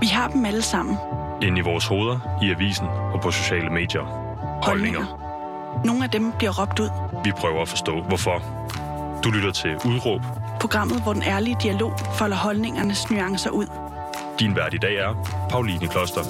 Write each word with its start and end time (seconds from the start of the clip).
Vi 0.00 0.06
har 0.06 0.28
dem 0.28 0.44
alle 0.44 0.62
sammen. 0.62 0.96
Inde 1.42 1.58
i 1.58 1.60
vores 1.60 1.86
hoveder, 1.86 2.38
i 2.42 2.50
avisen 2.50 2.86
og 2.86 3.20
på 3.20 3.30
sociale 3.30 3.70
medier. 3.70 4.02
Holdninger. 4.62 5.04
Nogle 5.84 6.04
af 6.04 6.10
dem 6.10 6.32
bliver 6.38 6.60
råbt 6.60 6.80
ud. 6.80 6.88
Vi 7.24 7.32
prøver 7.32 7.62
at 7.62 7.68
forstå, 7.68 8.02
hvorfor. 8.02 8.42
Du 9.24 9.30
lytter 9.30 9.52
til 9.52 9.74
Udråb. 9.74 10.20
Programmet, 10.60 11.02
hvor 11.02 11.12
den 11.12 11.22
ærlige 11.22 11.56
dialog 11.62 11.92
folder 12.18 12.36
holdningernes 12.36 13.10
nuancer 13.10 13.50
ud. 13.50 13.66
Din 14.40 14.56
vært 14.56 14.74
i 14.74 14.78
dag 14.78 14.94
er 14.94 15.46
Pauline 15.50 15.88
Kloster. 15.88 16.22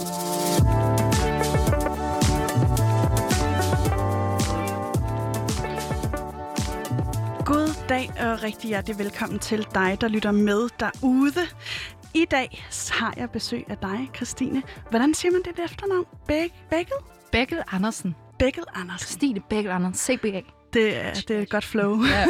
God 7.44 7.88
dag 7.88 8.10
og 8.20 8.42
rigtig 8.42 8.68
hjertelig 8.68 8.98
velkommen 8.98 9.38
til 9.38 9.66
dig, 9.74 9.96
der 10.00 10.08
lytter 10.08 10.30
med 10.30 10.68
derude. 10.80 11.40
I 12.16 12.24
dag 12.24 12.64
har 12.90 13.14
jeg 13.16 13.30
besøg 13.30 13.64
af 13.68 13.78
dig, 13.78 14.10
Christine. 14.16 14.62
Hvordan 14.90 15.14
siger 15.14 15.32
man 15.32 15.42
det 15.42 15.64
efternavn? 15.64 16.04
Bæk, 16.28 16.52
Bækkel? 16.70 16.94
Bækkel 17.32 17.62
Andersen. 17.72 18.14
Bækkel 18.38 18.64
Andersen. 18.74 19.06
Christine 19.06 19.40
Bækkel 19.40 19.72
Andersen, 19.72 20.16
CBA. 20.16 20.40
Det 20.72 20.96
er, 20.96 21.12
det 21.14 21.30
er 21.30 21.40
et 21.40 21.50
godt 21.50 21.64
flow. 21.64 22.02
Ja. 22.04 22.26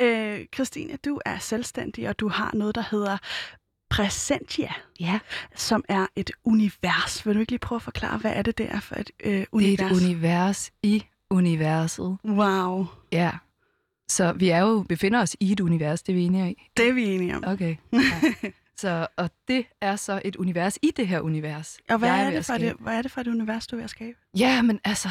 øh, 0.04 0.46
Christine, 0.54 0.96
du 1.04 1.20
er 1.24 1.38
selvstændig, 1.38 2.08
og 2.08 2.20
du 2.20 2.28
har 2.28 2.50
noget, 2.54 2.74
der 2.74 2.84
hedder 2.90 3.18
Presentia, 3.90 4.72
ja, 5.00 5.18
som 5.54 5.84
er 5.88 6.06
et 6.16 6.30
univers. 6.44 7.26
Vil 7.26 7.34
du 7.34 7.40
ikke 7.40 7.52
lige 7.52 7.58
prøve 7.58 7.76
at 7.76 7.82
forklare, 7.82 8.18
hvad 8.18 8.32
er 8.34 8.42
det, 8.42 8.58
det 8.58 8.66
er 8.70 8.80
for 8.80 8.94
et 8.94 9.10
øh, 9.24 9.32
det 9.32 9.40
er 9.42 9.46
univers? 9.52 9.90
et 9.90 10.04
univers 10.04 10.70
i 10.82 11.04
universet. 11.30 12.18
Wow, 12.24 12.86
Ja. 13.12 13.30
Så 14.08 14.32
vi 14.32 14.48
er 14.48 14.58
jo 14.60 14.84
befinder 14.88 15.20
os 15.20 15.36
i 15.40 15.52
et 15.52 15.60
univers, 15.60 16.02
det 16.02 16.12
er 16.12 16.16
vi 16.16 16.22
enige 16.24 16.50
i. 16.50 16.68
det 16.76 16.88
er 16.88 16.92
vi 16.92 17.04
enige 17.04 17.36
om. 17.36 17.44
Okay. 17.46 17.76
Ja. 17.92 17.98
Så, 18.76 19.06
og 19.16 19.30
det 19.48 19.66
er 19.80 19.96
så 19.96 20.22
et 20.24 20.36
univers 20.36 20.78
i 20.82 20.90
det 20.96 21.08
her 21.08 21.20
univers. 21.20 21.78
Og 21.90 21.98
hvad 21.98 22.08
er, 22.08 22.24
ved 22.24 22.36
det 22.36 22.46
for 22.46 22.54
det, 22.58 22.72
hvad 22.80 22.94
er 22.98 23.02
det 23.02 23.10
for 23.10 23.20
et 23.20 23.26
univers, 23.26 23.66
du 23.66 23.76
er 23.76 23.78
ved 23.78 23.84
at 23.84 23.90
skabe? 23.90 24.18
Ja, 24.38 24.62
men 24.62 24.80
altså, 24.84 25.08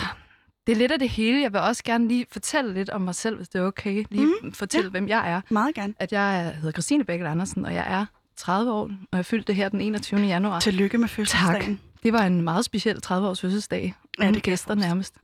det 0.68 0.74
er 0.74 0.78
lidt 0.78 0.92
af 0.92 1.00
det 1.00 1.10
hele. 1.10 1.42
Jeg 1.42 1.54
vil 1.54 1.60
også 1.62 1.84
gerne 1.84 2.08
lige 2.08 2.26
fortælle 2.32 2.74
lidt 2.74 2.90
om 2.90 3.02
mig 3.02 3.16
selv, 3.16 3.36
hvis 3.36 3.50
det 3.50 3.62
er 3.62 3.66
okay. 3.66 4.04
Lige 4.12 4.28
mm, 4.44 4.54
fortælle, 4.54 4.86
ja. 4.86 4.90
hvem 4.92 5.08
jeg 5.08 5.32
er. 5.32 5.42
Meget 5.50 5.76
gerne. 5.76 5.94
At 6.00 6.12
jeg 6.12 6.40
er- 6.48 6.52
hedder 6.54 6.72
Christine 6.72 7.04
Bækkel 7.04 7.28
Andersen, 7.28 7.66
og 7.66 7.74
jeg 7.74 7.86
er 8.00 8.06
30 8.38 8.72
år, 8.72 8.92
og 9.12 9.18
jeg 9.18 9.26
fyldte 9.26 9.48
det 9.48 9.56
her 9.56 9.70
den 9.70 9.82
21. 9.82 10.20
januar. 10.22 10.60
Tillykke 10.60 10.98
med 10.98 11.08
fødselsdagen. 11.08 11.80
Det 12.04 12.14
var 12.14 12.26
en 12.26 12.42
meget 12.42 12.66
speciel 12.66 13.00
30-års 13.06 13.42
fødselsdag. 13.42 13.94
Ja, 14.20 14.32
det 14.32 14.44
gæster 14.44 14.76
nærmest. 14.76 15.18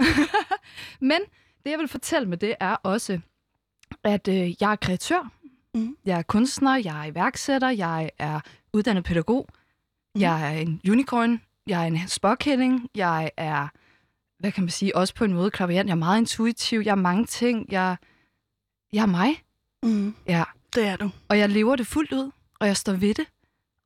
Men 1.00 1.20
det, 1.64 1.72
jeg 1.72 1.80
vil 1.80 1.88
fortælle 1.88 2.30
med 2.30 2.38
det, 2.38 2.56
er 2.60 2.76
også, 2.76 3.20
at 4.04 4.28
øh, 4.28 4.62
jeg 4.62 4.72
er 4.72 4.76
kreatør. 4.76 5.32
Mhm. 5.74 5.98
Jeg 6.06 6.18
er 6.18 6.22
kunstner, 6.22 6.76
jeg 6.76 7.00
er 7.08 7.12
iværksætter, 7.12 7.70
jeg 7.70 8.12
er 8.20 8.40
uddannet 8.74 9.04
pædagog. 9.04 9.48
Mhm. 10.16 10.22
Jeg 10.22 10.56
er 10.56 10.60
en 10.62 10.82
unicorn, 10.90 11.42
jeg 11.68 11.82
er 11.84 11.88
en 11.88 12.08
spåkælling, 12.08 12.90
jeg 12.96 13.32
er, 13.38 13.68
hvad 14.40 14.52
kan 14.52 14.64
man 14.64 14.70
sige, 14.70 14.96
også 14.96 15.16
på 15.16 15.24
en 15.26 15.34
måde 15.34 15.52
klaverant. 15.52 15.88
Jeg 15.88 15.94
er 15.94 15.98
meget 16.00 16.18
intuitiv, 16.20 16.80
jeg 16.80 16.92
er 16.92 16.96
mange 16.96 17.26
ting. 17.26 17.66
Jeg, 17.72 17.98
jeg 18.94 19.02
er 19.02 19.06
mig, 19.06 19.44
Mm, 19.84 20.16
ja. 20.28 20.44
det 20.76 20.88
er 20.88 20.96
du. 20.96 21.10
Og 21.30 21.40
jeg 21.40 21.50
lever 21.50 21.76
det 21.76 21.88
fuldt 21.88 22.12
ud, 22.12 22.32
og 22.60 22.68
jeg 22.68 22.78
står 22.78 22.94
ved 22.94 23.14
det. 23.14 23.26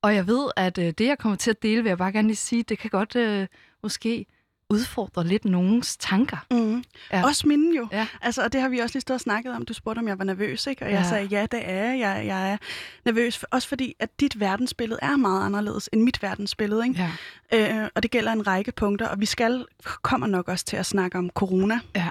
Og 0.02 0.16
jeg 0.16 0.28
ved, 0.28 0.52
at 0.56 0.78
øh, 0.78 0.86
det, 0.86 1.02
jeg 1.08 1.18
kommer 1.18 1.36
til 1.36 1.50
at 1.52 1.64
dele, 1.64 1.82
vil 1.84 1.90
jeg 1.90 1.98
bare 1.98 2.12
gerne 2.12 2.28
lige 2.28 2.36
sige, 2.38 2.64
det 2.64 2.80
kan 2.80 2.90
godt 2.90 3.16
øh, 3.16 3.48
måske 3.84 4.26
udfordre 4.70 5.28
lidt 5.28 5.46
nogens 5.46 5.98
tanker. 5.98 6.38
Mm. 6.52 6.84
Ja. 7.12 7.26
Også 7.26 7.48
mine 7.48 7.76
jo. 7.78 7.88
Ja. 7.92 8.08
Altså, 8.22 8.42
og 8.44 8.54
det 8.54 8.62
har 8.62 8.70
vi 8.70 8.80
også 8.80 8.96
lige 8.96 9.02
stået 9.02 9.16
og 9.16 9.22
snakket 9.22 9.54
om. 9.56 9.66
Du 9.66 9.74
spurgte, 9.74 10.00
om 10.00 10.08
jeg 10.08 10.18
var 10.20 10.24
nervøs, 10.24 10.68
ikke? 10.68 10.86
Og 10.86 10.92
jeg 10.92 11.00
Ja. 11.04 11.10
sagde, 11.10 11.26
ja, 11.26 11.46
det 11.52 11.60
er 11.64 11.84
jeg. 11.94 11.98
jeg. 12.00 12.26
Jeg 12.26 12.52
er 12.52 12.58
nervøs, 13.06 13.44
også 13.52 13.68
fordi, 13.68 13.94
at 14.00 14.20
dit 14.20 14.40
verdensbillede 14.40 15.00
er 15.02 15.16
meget 15.18 15.46
anderledes 15.46 15.90
end 15.94 16.02
mit 16.04 16.22
verdensbillede, 16.22 16.88
ikke? 16.88 17.10
Ja. 17.52 17.84
Øh, 17.84 17.90
og 17.96 18.04
det 18.04 18.12
gælder 18.12 18.32
en 18.32 18.48
række 18.48 18.72
punkter, 18.72 19.08
og 19.08 19.20
vi 19.20 19.26
skal 19.26 19.66
kommer 20.02 20.28
nok 20.28 20.48
også 20.48 20.66
til 20.66 20.78
at 20.78 20.86
snakke 20.86 21.18
om 21.18 21.30
corona. 21.30 21.80
Ja. 21.96 22.10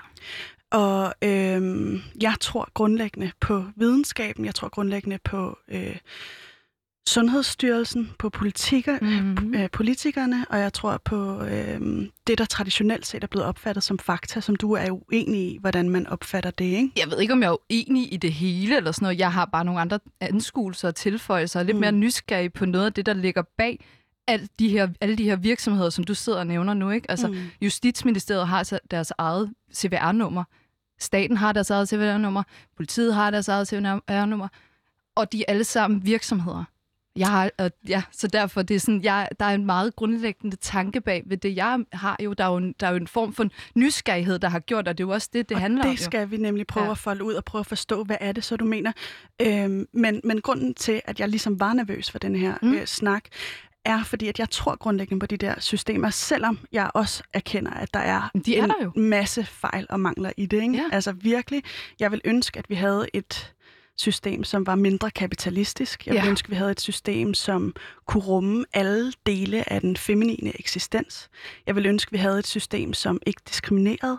Og 0.70 1.14
øh, 1.22 2.00
jeg 2.22 2.34
tror 2.40 2.68
grundlæggende 2.74 3.30
på 3.40 3.64
videnskaben, 3.76 4.44
jeg 4.44 4.54
tror 4.54 4.68
grundlæggende 4.68 5.18
på 5.24 5.58
øh, 5.68 5.96
Sundhedsstyrelsen, 7.08 8.10
på 8.18 8.30
politikker, 8.30 8.98
Mhm. 9.02 9.54
øh, 9.54 9.70
politikerne, 9.70 10.46
og 10.50 10.58
jeg 10.58 10.72
tror 10.72 10.96
på 11.04 11.42
øh, 11.42 11.80
det, 12.26 12.38
der 12.38 12.44
traditionelt 12.44 13.06
set 13.06 13.22
er 13.22 13.26
blevet 13.26 13.46
opfattet 13.46 13.84
som 13.84 13.98
fakta, 13.98 14.40
som 14.40 14.56
du 14.56 14.72
er 14.72 14.90
uenig 14.90 15.40
i, 15.52 15.58
hvordan 15.60 15.90
man 15.90 16.06
opfatter 16.06 16.50
det, 16.50 16.64
ikke? 16.64 16.90
Jeg 16.96 17.10
ved 17.10 17.20
ikke, 17.20 17.32
om 17.32 17.42
jeg 17.42 17.48
er 17.48 17.56
uenig 17.72 18.12
i 18.12 18.16
det 18.16 18.32
hele 18.32 18.76
eller 18.76 18.92
sådan 18.92 19.04
noget. 19.04 19.18
Jeg 19.18 19.32
har 19.32 19.44
bare 19.44 19.64
nogle 19.64 19.80
andre 19.80 19.98
anskuelser 20.20 20.88
og 20.88 20.94
tilføjelser, 20.94 21.60
og 21.60 21.66
lidt 21.66 21.76
Mm. 21.76 21.80
mere 21.80 21.92
nysgerrig 21.92 22.52
på 22.52 22.66
noget 22.66 22.86
af 22.86 22.92
det, 22.92 23.06
der 23.06 23.14
ligger 23.14 23.42
bag 23.58 23.84
alle 24.26 24.48
de 24.58 24.68
her, 24.68 24.88
alle 25.00 25.16
de 25.16 25.24
her 25.24 25.36
virksomheder, 25.36 25.90
som 25.90 26.04
du 26.04 26.14
sidder 26.14 26.38
og 26.38 26.46
nævner 26.46 26.74
nu. 26.74 26.90
Ikke? 26.90 27.10
Altså, 27.10 27.28
Mm. 27.28 27.36
Justitsministeriet 27.62 28.46
har 28.48 28.78
deres 28.90 29.12
eget 29.18 29.52
CVR-nummer. 29.74 30.44
Staten 31.00 31.36
har 31.36 31.52
deres 31.52 31.70
eget 31.70 31.88
CVR-nummer. 31.88 32.42
Politiet 32.76 33.14
har 33.14 33.30
deres 33.30 33.48
eget 33.48 33.68
CVR-nummer. 33.68 34.48
Og 35.16 35.32
de 35.32 35.40
er 35.40 35.44
alle 35.48 35.64
sammen 35.64 36.06
virksomheder. 36.06 36.64
Jeg 37.16 37.28
har, 37.28 37.50
øh, 37.60 37.70
ja, 37.88 38.02
så 38.12 38.26
derfor 38.26 38.62
det 38.62 38.74
er 38.74 38.80
sådan, 38.80 39.02
jeg, 39.02 39.28
der 39.40 39.46
er 39.46 39.54
en 39.54 39.66
meget 39.66 39.96
grundlæggende 39.96 40.56
tanke 40.56 41.00
bag 41.00 41.22
ved 41.26 41.36
det. 41.36 41.56
Jeg 41.56 41.84
har 41.92 42.16
jo, 42.24 42.32
der 42.32 42.44
er 42.44 42.48
jo, 42.48 42.56
en, 42.56 42.74
der 42.80 42.86
er 42.86 42.90
jo 42.90 42.96
en 42.96 43.06
form 43.06 43.32
for 43.32 43.48
nysgerrighed, 43.74 44.38
der 44.38 44.48
har 44.48 44.58
gjort, 44.58 44.88
og 44.88 44.98
det 44.98 45.04
er 45.04 45.08
jo 45.08 45.12
også 45.12 45.28
det, 45.32 45.48
det 45.48 45.54
og 45.54 45.60
handler 45.60 45.82
det 45.82 45.90
om. 45.90 45.96
jo. 45.96 46.02
skal 46.02 46.30
vi 46.30 46.36
nemlig 46.36 46.66
prøve 46.66 46.86
ja. 46.86 46.90
At 46.90 46.98
folde 46.98 47.24
ud 47.24 47.34
og 47.34 47.44
prøve 47.44 47.60
at 47.60 47.66
forstå, 47.66 48.04
hvad 48.04 48.16
er 48.20 48.32
det 48.32 48.44
så, 48.44 48.56
du 48.56 48.64
mener. 48.64 48.92
Øhm, 49.42 49.86
men, 49.92 50.20
men 50.24 50.40
grunden 50.40 50.74
til, 50.74 51.00
at 51.04 51.20
jeg 51.20 51.28
ligesom 51.28 51.60
var 51.60 51.72
nervøs 51.72 52.10
for 52.10 52.18
den 52.18 52.36
her 52.36 52.54
mm. 52.62 52.74
Øh, 52.74 52.86
snak, 52.86 53.24
er 53.84 54.04
fordi, 54.04 54.28
at 54.28 54.38
jeg 54.38 54.50
tror 54.50 54.76
grundlæggende 54.76 55.20
på 55.20 55.26
de 55.26 55.36
der 55.36 55.60
systemer, 55.60 56.10
selvom 56.10 56.58
jeg 56.72 56.90
også 56.94 57.22
erkender, 57.32 57.70
at 57.70 57.94
der 57.94 58.00
er, 58.00 58.30
de 58.46 58.56
er 58.56 58.64
en 58.64 58.70
der 58.70 58.74
jo. 58.82 58.92
masse 58.96 59.44
fejl 59.44 59.86
og 59.90 60.00
mangler 60.00 60.32
i 60.36 60.46
det. 60.46 60.62
Ikke? 60.62 60.74
Ja. 60.74 60.84
Altså 60.92 61.12
virkelig, 61.12 61.62
jeg 62.00 62.12
vil 62.12 62.20
ønske, 62.24 62.58
at 62.58 62.70
vi 62.70 62.74
havde 62.74 63.06
et 63.12 63.52
system, 63.98 64.44
som 64.44 64.66
var 64.66 64.74
mindre 64.74 65.10
kapitalistisk. 65.10 66.06
Jeg 66.06 66.14
vil 66.14 66.20
Ja. 66.22 66.28
ønske, 66.28 66.48
vi 66.48 66.54
havde 66.54 66.70
et 66.70 66.80
system, 66.80 67.34
som 67.34 67.74
kunne 68.06 68.22
rumme 68.24 68.64
alle 68.72 69.12
dele 69.26 69.72
af 69.72 69.80
den 69.80 69.96
feminine 69.96 70.52
eksistens. 70.60 71.28
Jeg 71.66 71.76
vil 71.76 71.86
ønske, 71.86 72.12
vi 72.12 72.18
havde 72.18 72.38
et 72.38 72.46
system, 72.46 72.92
som 72.94 73.20
ikke 73.26 73.40
diskriminerede 73.48 74.18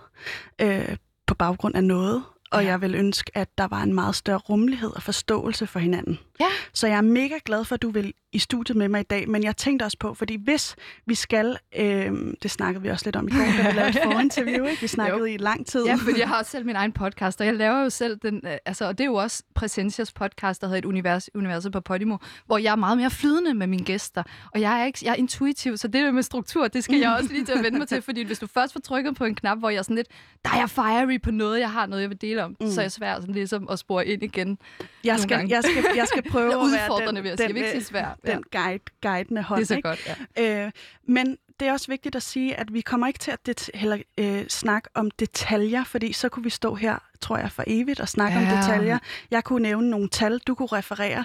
øh, 0.62 0.98
på 1.28 1.36
baggrund 1.36 1.76
af 1.76 1.84
noget. 1.84 2.24
Og 2.52 2.62
Ja. 2.64 2.68
jeg 2.70 2.82
vil 2.82 2.96
ønske, 2.96 3.32
at 3.38 3.58
der 3.58 3.68
var 3.68 3.84
en 3.84 3.94
meget 3.94 4.16
større 4.16 4.38
rummelighed 4.38 4.90
og 4.96 5.04
forståelse 5.04 5.68
for 5.68 5.80
hinanden. 5.80 6.20
Ja. 6.40 6.46
Så 6.74 6.88
jeg 6.88 6.98
er 6.98 7.02
mega 7.02 7.36
glad 7.46 7.66
for, 7.66 7.76
at 7.76 7.82
du 7.82 7.90
vil 7.90 8.14
i 8.34 8.40
studiet 8.40 8.78
med 8.78 8.88
mig 8.90 9.00
i 9.00 9.04
dag, 9.04 9.30
men 9.30 9.44
jeg 9.44 9.58
tænkte 9.58 9.84
også 9.84 9.98
på, 10.00 10.14
fordi 10.14 10.38
hvis 10.44 10.76
vi 11.06 11.16
skal, 11.16 11.58
øh, 11.78 12.12
det 12.44 12.52
snakkede 12.52 12.82
vi 12.84 12.90
også 12.90 13.06
lidt 13.06 13.16
om 13.16 13.28
i 13.28 13.32
går, 13.32 13.38
da 13.38 13.70
vi 13.70 13.76
lavede 13.78 13.90
et 13.90 14.00
forinterview, 14.04 14.66
ikke? 14.66 14.82
Vi 14.82 14.88
snakkede 14.88 15.20
Jo. 15.20 15.26
i 15.26 15.38
lang 15.38 15.68
tid. 15.68 15.86
Ja, 15.86 15.96
fordi 15.96 16.20
jeg 16.20 16.28
har 16.28 16.38
også 16.40 16.52
selv 16.52 16.66
min 16.66 16.76
egen 16.76 16.92
podcast, 16.92 17.42
og 17.42 17.48
jeg 17.48 17.56
laver 17.56 17.84
jo 17.84 17.90
selv 17.90 18.18
den, 18.22 18.42
øh, 18.46 18.58
altså, 18.66 18.86
og 18.86 18.98
det 18.98 19.04
er 19.04 19.08
jo 19.08 19.16
også 19.16 19.44
Presentias 19.56 20.12
podcast, 20.12 20.62
der 20.62 20.68
hedder 20.68 20.80
Et 20.80 20.86
univers, 20.86 21.30
Universet 21.36 21.72
på 21.72 21.82
Podimo, 21.82 22.18
hvor 22.46 22.58
jeg 22.58 22.72
er 22.72 22.76
meget 22.76 22.98
mere 22.98 23.10
flydende 23.12 23.54
med 23.54 23.68
mine 23.68 23.86
gæster, 23.86 24.24
og 24.54 24.62
jeg 24.62 24.82
er, 24.82 24.86
ikke, 24.86 25.00
jeg 25.04 25.12
er 25.12 25.16
intuitiv, 25.16 25.78
så 25.78 25.88
det 25.88 26.14
med 26.14 26.24
struktur, 26.24 26.68
det 26.68 26.84
skal 26.84 26.98
jeg 26.98 27.16
også 27.20 27.34
lige 27.34 27.46
til 27.46 27.54
at 27.54 27.64
vende 27.64 27.78
mig 27.78 27.88
til, 27.88 28.02
fordi 28.02 28.24
hvis 28.24 28.40
du 28.40 28.48
først 28.48 28.74
får 28.74 28.80
trykket 28.80 29.16
på 29.16 29.26
en 29.26 29.36
knap, 29.36 29.60
hvor 29.60 29.70
jeg 29.70 29.78
er 29.78 29.82
sådan 29.82 29.96
lidt, 29.96 30.08
der 30.46 30.52
er 30.52 30.58
jeg 30.58 30.70
fiery 30.70 31.22
på 31.22 31.32
noget, 31.32 31.60
jeg 31.60 31.72
har 31.72 31.86
noget, 31.86 32.02
jeg 32.02 32.10
vil 32.10 32.22
dele 32.22 32.44
om, 32.44 32.56
mm. 32.62 32.72
så 32.72 32.82
er 32.82 32.84
jeg 32.84 32.92
svært 32.92 33.22
sådan 33.22 33.36
ligesom 33.36 33.70
at 33.70 33.80
spore 33.80 34.08
ind 34.08 34.24
igen. 34.24 34.58
jeg, 35.04 35.20
skal, 35.20 35.48
jeg, 35.50 35.64
skal, 35.64 35.84
jeg 35.96 36.08
skal 36.08 36.32
prøve 36.32 36.54
at 36.66 36.72
være 36.72 37.08
den, 37.08 37.16
vil 37.24 37.30
jeg 37.30 37.38
sige. 37.38 37.48
Jeg 37.48 37.48
den, 37.48 37.56
vil 37.56 37.62
ikke 37.62 37.70
sige 37.72 37.78
øh, 37.78 37.84
svær. 37.84 38.18
Ja. 38.28 38.32
den 38.34 38.44
guide, 38.52 38.84
guidende 39.02 39.42
hånd. 39.42 39.58
Det 39.60 39.64
er 39.64 39.68
så 39.68 39.76
ikke? 39.76 39.90
godt, 39.90 40.18
ja. 40.38 40.66
Øh, 40.66 40.72
men 41.08 41.38
det 41.60 41.68
er 41.68 41.72
også 41.72 41.88
vigtigt 41.88 42.16
at 42.16 42.24
sige, 42.24 42.56
at 42.56 42.74
vi 42.74 42.82
kommer 42.82 43.08
ikke 43.08 43.20
til 43.20 43.32
at 43.32 43.46
det, 43.46 43.70
heller 43.74 43.98
øh, 44.18 44.48
snakke 44.48 44.90
om 44.94 45.12
detaljer, 45.12 45.84
fordi 45.84 46.14
så 46.14 46.30
kunne 46.30 46.44
vi 46.44 46.50
stå 46.50 46.76
her, 46.76 46.98
tror 47.22 47.38
jeg, 47.38 47.52
for 47.52 47.64
evigt 47.68 48.00
og 48.00 48.10
snakke 48.10 48.40
ja. 48.40 48.52
om 48.52 48.58
detaljer. 48.58 48.98
Jeg 49.32 49.44
kunne 49.44 49.62
nævne 49.64 49.90
nogle 49.90 50.10
tal, 50.10 50.38
du 50.48 50.56
kunne 50.56 50.68
referere 50.72 51.24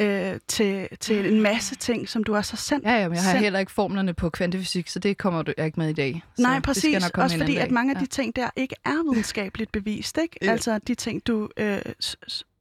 øh, 0.00 0.34
til, 0.48 0.88
til 1.00 1.32
en 1.32 1.40
masse 1.40 1.74
ting, 1.76 2.08
som 2.08 2.24
du 2.24 2.36
også 2.36 2.52
har 2.52 2.56
sendt. 2.56 2.84
Ja, 2.84 2.92
ja, 2.92 3.08
men 3.08 3.14
jeg 3.14 3.22
har 3.22 3.30
sendt. 3.30 3.42
heller 3.42 3.58
ikke 3.58 3.72
formlerne 3.72 4.14
på 4.14 4.30
kvantefysik, 4.30 4.88
så 4.88 4.98
det 4.98 5.18
kommer 5.18 5.42
du 5.42 5.52
ikke 5.58 5.80
med 5.80 5.88
i 5.88 5.92
dag. 5.92 6.22
Så 6.36 6.42
Nej, 6.42 6.54
Det 6.54 6.62
præcis. 6.62 6.82
skal 6.82 7.00
nok 7.00 7.12
komme 7.12 7.24
Også 7.24 7.38
fordi, 7.38 7.56
at 7.56 7.70
mange 7.70 7.92
af 7.94 7.94
Ja. 7.94 8.00
de 8.00 8.06
ting 8.06 8.36
der 8.36 8.50
ikke 8.56 8.74
er 8.84 9.10
videnskabeligt 9.10 9.72
bevist, 9.72 10.18
ikke? 10.18 10.36
Ja. 10.42 10.50
Altså 10.50 10.78
de 10.78 10.94
ting, 10.94 11.26
du 11.26 11.48
øh, 11.56 11.78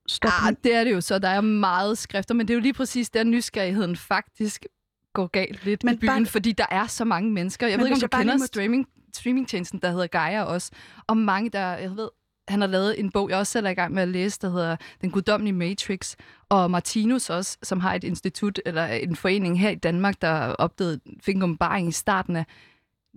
s- 0.10 0.14
s- 0.14 0.16
står 0.16 0.48
Ah, 0.48 0.54
det 0.64 0.76
er 0.76 0.84
det 0.84 0.92
jo 0.94 1.02
så. 1.02 1.20
Der 1.20 1.30
er 1.30 1.42
meget 1.42 1.98
skrifter, 1.98 2.36
men 2.36 2.48
det 2.48 2.54
er 2.54 2.56
jo 2.56 2.62
lige 2.62 2.74
præcis 2.74 3.10
der 3.10 3.24
nysgerrigheden 3.24 3.96
faktisk 3.96 4.66
går 5.14 5.28
galt 5.28 5.66
lidt 5.66 5.84
Men 5.84 5.94
i 5.94 5.98
byen, 5.98 6.08
bare- 6.08 6.26
fordi 6.26 6.52
der 6.52 6.66
er 6.72 6.88
så 6.88 7.06
mange 7.06 7.32
mennesker. 7.32 7.68
Jeg 7.68 7.78
Men 7.78 7.84
ved 7.84 7.88
ikke, 7.88 8.06
om 8.06 8.10
du 8.12 8.18
kender 8.18 8.38
må- 8.38 8.46
streaming, 8.46 8.88
streamingtjenesten, 9.16 9.80
der 9.82 9.92
hedder 9.92 10.08
Gaia 10.08 10.44
også. 10.44 10.72
Og 11.08 11.18
mange, 11.18 11.50
der, 11.50 11.68
jeg 11.78 11.98
ved, 11.98 12.10
han 12.48 12.62
har 12.62 12.68
lavet 12.68 13.00
en 13.00 13.12
bog, 13.12 13.30
jeg 13.30 13.38
også 13.38 13.52
selv 13.52 13.66
er 13.66 13.70
i 13.70 13.74
gang 13.74 13.94
med 13.94 14.02
at 14.02 14.08
læse, 14.08 14.40
der 14.42 14.50
hedder 14.50 14.76
Den 15.02 15.12
guddommelige 15.12 15.54
Matrix. 15.54 16.16
Og 16.50 16.72
Martinus 16.72 17.30
også, 17.30 17.58
som 17.64 17.80
har 17.80 17.94
et 17.94 18.04
institut, 18.04 18.60
eller 18.66 18.86
en 18.86 19.16
forening 19.16 19.60
her 19.60 19.70
i 19.70 19.76
Danmark, 19.76 20.22
der 20.22 20.32
opdagede, 20.38 21.00
fik 21.24 21.36
en 21.36 21.42
i 21.88 21.92
starten 21.92 22.36
af 22.36 22.46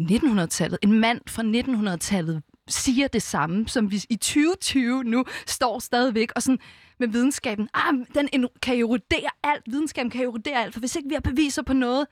1900-tallet. 0.00 0.78
En 0.82 1.00
mand 1.00 1.20
fra 1.28 1.42
1900-tallet 1.42 2.42
siger 2.70 3.08
det 3.08 3.22
samme, 3.22 3.68
som 3.68 3.90
vi 3.90 4.04
i 4.10 4.16
2020 4.16 5.04
nu 5.04 5.24
står 5.46 5.78
stadigvæk. 5.78 6.32
Og 6.36 6.42
sådan, 6.42 6.58
med 7.00 7.08
videnskaben. 7.08 7.68
Ah, 7.74 7.94
den 8.14 8.28
en- 8.32 8.48
kan 8.62 8.78
erodere 8.80 9.30
alt. 9.42 9.62
Videnskaben 9.66 10.10
kan 10.10 10.22
erodere 10.24 10.62
alt, 10.64 10.72
for 10.72 10.80
hvis 10.80 10.96
ikke 10.96 11.08
vi 11.08 11.14
har 11.14 11.20
beviser 11.20 11.62
på 11.62 11.72
noget, 11.72 12.06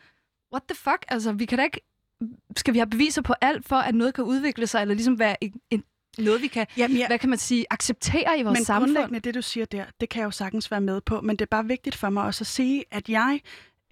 what 0.52 0.62
the 0.68 0.74
fuck? 0.76 1.04
Altså, 1.08 1.32
vi 1.32 1.44
kan 1.44 1.58
da 1.58 1.64
ikke... 1.64 1.80
Skal 2.56 2.74
vi 2.74 2.78
have 2.78 2.90
beviser 2.90 3.22
på 3.22 3.34
alt, 3.40 3.68
for 3.68 3.76
at 3.76 3.94
noget 3.94 4.14
kan 4.14 4.24
udvikle 4.24 4.66
sig, 4.66 4.80
eller 4.82 4.94
ligesom 4.94 5.18
være 5.18 5.44
en, 5.44 5.52
en, 5.70 5.84
noget, 6.18 6.42
vi 6.42 6.46
kan, 6.46 6.66
Jamen, 6.76 6.96
ja. 6.96 7.06
hvad 7.06 7.18
kan 7.18 7.28
man 7.28 7.38
sige, 7.38 7.66
acceptere 7.70 8.38
i 8.38 8.42
vores 8.42 8.58
men 8.58 8.64
samfund? 8.64 8.90
grundlæggende, 8.90 9.20
det 9.20 9.34
du 9.34 9.42
siger 9.42 9.66
der, 9.66 9.84
det 10.00 10.08
kan 10.08 10.20
jeg 10.20 10.26
jo 10.26 10.30
sagtens 10.30 10.70
være 10.70 10.80
med 10.80 11.00
på, 11.00 11.20
men 11.20 11.36
det 11.36 11.40
er 11.42 11.46
bare 11.50 11.66
vigtigt 11.66 11.96
for 11.96 12.10
mig 12.10 12.24
også 12.24 12.42
at 12.42 12.46
sige, 12.46 12.84
at 12.90 13.08
jeg, 13.08 13.40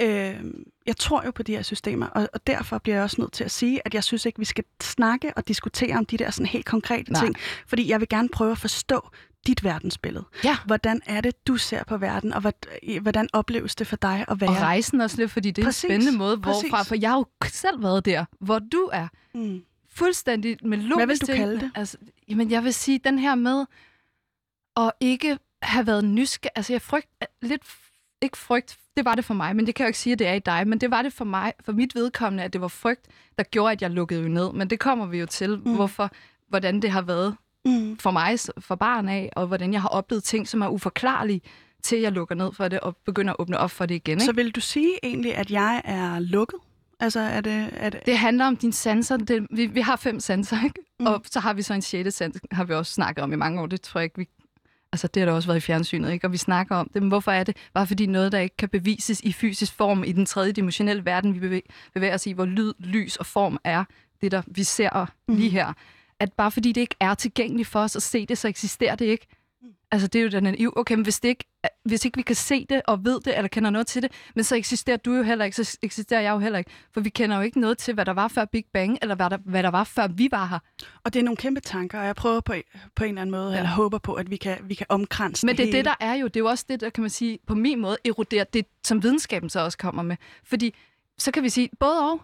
øh, 0.00 0.44
jeg 0.86 0.96
tror 0.96 1.24
jo 1.24 1.30
på 1.30 1.42
de 1.42 1.52
her 1.52 1.62
systemer, 1.62 2.06
og, 2.06 2.28
og 2.34 2.46
derfor 2.46 2.78
bliver 2.78 2.96
jeg 2.96 3.04
også 3.04 3.20
nødt 3.20 3.32
til 3.32 3.44
at 3.44 3.50
sige, 3.50 3.80
at 3.84 3.94
jeg 3.94 4.04
synes 4.04 4.26
ikke, 4.26 4.38
vi 4.38 4.44
skal 4.44 4.64
snakke 4.82 5.32
og 5.36 5.48
diskutere 5.48 5.96
om 5.96 6.06
de 6.06 6.16
der 6.16 6.30
sådan 6.30 6.46
helt 6.46 6.66
konkrete 6.66 7.12
Nej. 7.12 7.22
ting, 7.24 7.36
fordi 7.66 7.88
jeg 7.88 8.00
vil 8.00 8.08
gerne 8.08 8.28
prøve 8.28 8.52
at 8.52 8.58
forstå 8.58 9.10
dit 9.46 9.64
verdensbillede. 9.64 10.24
Ja. 10.44 10.56
Hvordan 10.66 11.02
er 11.06 11.20
det, 11.20 11.46
du 11.46 11.56
ser 11.56 11.84
på 11.84 11.96
verden, 11.96 12.32
og 12.32 12.52
hvordan 13.00 13.28
opleves 13.32 13.74
det 13.74 13.86
for 13.86 13.96
dig 13.96 14.24
at 14.28 14.40
være? 14.40 14.50
Og 14.50 14.56
rejsen 14.56 15.00
også 15.00 15.16
lidt, 15.16 15.30
fordi 15.30 15.50
det 15.50 15.62
er 15.62 15.66
Præcis, 15.66 15.84
en 15.84 15.90
spændende 15.90 16.18
måde, 16.18 16.40
præcis. 16.40 16.68
hvorfra, 16.70 16.82
for 16.82 16.94
jeg 16.94 17.10
har 17.10 17.16
jo 17.16 17.26
selv 17.46 17.82
været 17.82 18.04
der, 18.04 18.24
hvor 18.40 18.58
du 18.58 18.90
er. 18.92 19.08
Mm. 19.34 19.62
Fuldstændig 19.90 20.56
med 20.62 20.78
logisk 20.78 20.96
Hvad 20.96 21.06
vil 21.06 21.20
du 21.20 21.26
tænkende. 21.26 21.48
kalde 21.48 21.60
det? 21.60 21.70
Altså, 21.74 21.96
jamen, 22.28 22.50
jeg 22.50 22.64
vil 22.64 22.74
sige, 22.74 23.00
den 23.04 23.18
her 23.18 23.34
med 23.34 23.64
at 24.76 24.92
ikke 25.00 25.38
have 25.62 25.86
været 25.86 26.04
nysgerrig. 26.04 26.52
Altså, 26.56 26.72
jeg 26.72 26.82
frygt 26.82 27.08
lidt... 27.42 27.62
Ikke 28.22 28.38
frygt, 28.38 28.78
det 28.96 29.04
var 29.04 29.14
det 29.14 29.24
for 29.24 29.34
mig, 29.34 29.56
men 29.56 29.66
det 29.66 29.74
kan 29.74 29.84
jeg 29.84 29.86
jo 29.86 29.90
ikke 29.90 29.98
sige, 29.98 30.12
at 30.12 30.18
det 30.18 30.26
er 30.26 30.32
i 30.32 30.38
dig. 30.38 30.68
Men 30.68 30.78
det 30.80 30.90
var 30.90 31.02
det 31.02 31.12
for 31.12 31.24
mig, 31.24 31.52
for 31.64 31.72
mit 31.72 31.94
vedkommende, 31.94 32.44
at 32.44 32.52
det 32.52 32.60
var 32.60 32.68
frygt, 32.68 33.06
der 33.38 33.44
gjorde, 33.44 33.72
at 33.72 33.82
jeg 33.82 33.90
lukkede 33.90 34.22
jo 34.22 34.28
ned. 34.28 34.52
Men 34.52 34.70
det 34.70 34.80
kommer 34.80 35.06
vi 35.06 35.18
jo 35.18 35.26
til, 35.26 35.60
mm. 35.64 35.74
hvorfor, 35.74 36.10
hvordan 36.48 36.82
det 36.82 36.90
har 36.90 37.02
været 37.02 37.36
Mm. 37.66 37.98
for 37.98 38.10
mig 38.10 38.38
for 38.58 38.74
barn 38.74 39.08
af, 39.08 39.30
og 39.36 39.46
hvordan 39.46 39.72
jeg 39.72 39.80
har 39.82 39.88
oplevet 39.88 40.24
ting, 40.24 40.48
som 40.48 40.60
er 40.62 40.68
uforklarlige, 40.68 41.40
til 41.82 41.98
jeg 41.98 42.12
lukker 42.12 42.34
ned 42.34 42.52
for 42.52 42.68
det 42.68 42.80
og 42.80 42.96
begynder 42.96 43.32
at 43.32 43.36
åbne 43.38 43.58
op 43.58 43.70
for 43.70 43.86
det 43.86 43.94
igen. 43.94 44.12
Ikke? 44.12 44.24
Så 44.24 44.32
vil 44.32 44.50
du 44.50 44.60
sige 44.60 44.92
egentlig, 45.02 45.34
at 45.34 45.50
jeg 45.50 45.82
er 45.84 46.18
lukket? 46.18 46.58
Altså, 47.00 47.20
er 47.20 47.40
det... 47.40 47.70
Er 47.72 47.90
det... 47.90 48.00
Det 48.06 48.18
handler 48.18 48.46
om 48.46 48.56
dine 48.56 48.72
sanser. 48.72 49.16
Det, 49.16 49.46
vi, 49.50 49.66
vi 49.66 49.80
har 49.80 49.96
fem 49.96 50.20
sanser, 50.20 50.64
ikke? 50.64 50.80
Mm. 51.00 51.06
Og 51.06 51.22
så 51.30 51.40
har 51.40 51.52
vi 51.54 51.62
så 51.62 51.74
en 51.74 51.82
sjette 51.82 52.10
sans, 52.10 52.36
har 52.52 52.64
vi 52.64 52.74
også 52.74 52.92
snakket 52.92 53.24
om 53.24 53.32
i 53.32 53.36
mange 53.36 53.60
år. 53.60 53.66
Det 53.66 53.80
tror 53.80 54.00
jeg 54.00 54.04
ikke, 54.04 54.18
vi... 54.18 54.28
Altså, 54.92 55.06
det 55.06 55.20
har 55.20 55.26
der 55.26 55.32
også 55.32 55.48
været 55.48 55.56
i 55.56 55.60
fjernsynet, 55.60 56.12
ikke? 56.12 56.26
Og 56.26 56.32
vi 56.32 56.36
snakker 56.36 56.76
om 56.76 56.90
det. 56.94 57.02
Men 57.02 57.08
hvorfor 57.08 57.32
er 57.32 57.44
det? 57.44 57.56
Bare 57.74 57.86
fordi 57.86 58.06
noget, 58.06 58.32
der 58.32 58.38
ikke 58.38 58.56
kan 58.56 58.68
bevises 58.68 59.20
i 59.20 59.32
fysisk 59.32 59.72
form 59.72 60.04
i 60.04 60.12
den 60.12 60.26
tredje 60.26 60.52
dimensionelle 60.52 61.04
verden, 61.04 61.34
vi 61.34 61.40
bevæger, 61.40 61.62
bevæger 61.94 62.14
os 62.14 62.26
i, 62.26 62.32
hvor 62.32 62.44
lyd, 62.44 62.72
lys 62.78 63.16
og 63.16 63.26
form 63.26 63.58
er 63.64 63.84
det, 64.20 64.32
der 64.32 64.42
vi 64.46 64.62
ser 64.62 65.06
lige 65.28 65.50
her. 65.50 65.72
At 66.20 66.32
bare 66.32 66.50
fordi 66.50 66.72
det 66.72 66.80
ikke 66.80 66.94
er 67.00 67.14
tilgængeligt 67.14 67.68
for 67.68 67.80
os 67.80 67.96
at 67.96 68.02
se 68.02 68.26
det, 68.26 68.38
så 68.38 68.48
eksisterer 68.48 68.94
det 68.94 69.04
ikke. 69.04 69.26
Mm. 69.66 69.72
Altså, 69.90 70.08
det 70.08 70.18
er 70.18 70.22
jo 70.22 70.28
den 70.28 70.42
naiv. 70.42 70.72
Okay, 70.76 70.94
men 70.94 71.02
hvis, 71.02 71.20
det 71.20 71.28
ikke, 71.28 71.44
hvis 71.84 72.04
ikke 72.04 72.16
vi 72.16 72.22
kan 72.22 72.36
se 72.36 72.66
det 72.68 72.82
og 72.86 73.04
ved 73.04 73.20
det, 73.20 73.36
eller 73.36 73.48
kender 73.48 73.70
noget 73.70 73.86
til 73.86 74.02
det, 74.02 74.12
men 74.34 74.44
så 74.44 74.56
eksisterer 74.56 74.96
du 74.96 75.14
jo 75.14 75.22
heller 75.22 75.44
ikke, 75.44 75.64
så 75.64 75.78
eksisterer 75.82 76.20
jeg 76.20 76.30
jo 76.30 76.38
heller 76.38 76.58
ikke. 76.58 76.70
For 76.94 77.00
vi 77.00 77.08
kender 77.08 77.36
jo 77.36 77.42
ikke 77.42 77.60
noget 77.60 77.78
til, 77.78 77.94
hvad 77.94 78.04
der 78.04 78.12
var 78.12 78.28
før 78.28 78.44
Big 78.44 78.64
Bang, 78.72 78.98
eller 79.02 79.14
hvad 79.14 79.30
der, 79.30 79.38
hvad 79.44 79.62
der 79.62 79.70
var 79.70 79.84
før 79.84 80.08
vi 80.08 80.28
var 80.30 80.46
her. 80.46 80.58
Og 81.04 81.14
det 81.14 81.20
er 81.20 81.24
nogle 81.24 81.36
kæmpe 81.36 81.60
tanker, 81.60 82.00
og 82.00 82.06
jeg 82.06 82.16
prøver 82.16 82.40
på, 82.40 82.54
på 82.96 83.04
en 83.04 83.08
eller 83.08 83.22
anden 83.22 83.30
måde, 83.30 83.50
ja. 83.52 83.56
Eller 83.58 83.70
håber 83.70 83.98
på, 83.98 84.14
at 84.14 84.30
vi 84.30 84.36
kan, 84.36 84.58
vi 84.62 84.74
kan 84.74 84.86
omkranse 84.88 85.46
Men 85.46 85.56
det 85.56 85.62
er 85.62 85.66
hele. 85.66 85.76
det, 85.76 85.84
der 85.84 85.94
er 86.00 86.14
jo. 86.14 86.26
Det 86.26 86.36
er 86.36 86.40
jo 86.40 86.46
også 86.46 86.64
det, 86.68 86.80
der 86.80 86.90
kan 86.90 87.00
man 87.00 87.10
sige, 87.10 87.38
på 87.46 87.54
min 87.54 87.80
måde, 87.80 87.96
eroderer 88.04 88.44
det, 88.44 88.66
som 88.84 89.02
videnskaben 89.02 89.50
så 89.50 89.60
også 89.60 89.78
kommer 89.78 90.02
med. 90.02 90.16
Fordi 90.44 90.74
så 91.18 91.30
kan 91.30 91.42
vi 91.42 91.48
sige, 91.48 91.70
både 91.80 92.10
og, 92.10 92.20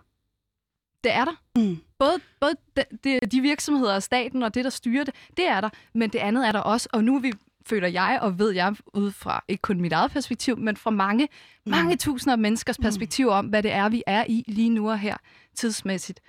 det 1.05 1.13
er 1.13 1.25
der. 1.25 1.33
Mm. 1.57 1.79
Både, 1.99 2.15
både 2.41 2.55
de, 2.77 2.85
de, 3.05 3.19
de 3.33 3.41
virksomheder 3.41 3.95
og 3.95 4.03
staten 4.03 4.43
og 4.43 4.55
det, 4.55 4.65
der 4.65 4.71
styrer 4.71 5.05
det, 5.05 5.15
det 5.37 5.49
er 5.49 5.61
der. 5.61 5.69
Men 5.95 6.11
det 6.11 6.19
andet 6.19 6.47
er 6.49 6.53
der 6.53 6.59
også. 6.61 6.89
Og 6.93 7.05
nu 7.05 7.17
er 7.17 7.21
vi, 7.21 7.33
føler 7.67 7.89
jeg, 7.89 8.19
og 8.23 8.39
ved 8.39 8.51
jeg 8.51 8.75
ud 8.95 9.11
fra 9.13 9.45
ikke 9.49 9.63
kun 9.63 9.81
mit 9.81 9.93
eget 9.93 10.11
perspektiv, 10.11 10.59
men 10.59 10.77
fra 10.77 10.91
mange, 10.91 11.29
Mm. 11.67 11.71
mange 11.71 11.97
tusinder 11.97 12.33
af 12.33 12.39
menneskers 12.39 12.79
perspektiv 12.79 13.29
om, 13.29 13.47
hvad 13.47 13.63
det 13.63 13.73
er, 13.73 13.89
vi 13.89 14.03
er 14.07 14.25
i 14.29 14.45
lige 14.49 14.71
nu 14.71 14.91
og 14.91 14.99
her, 14.99 15.17
tidsmæssigt, 15.57 16.21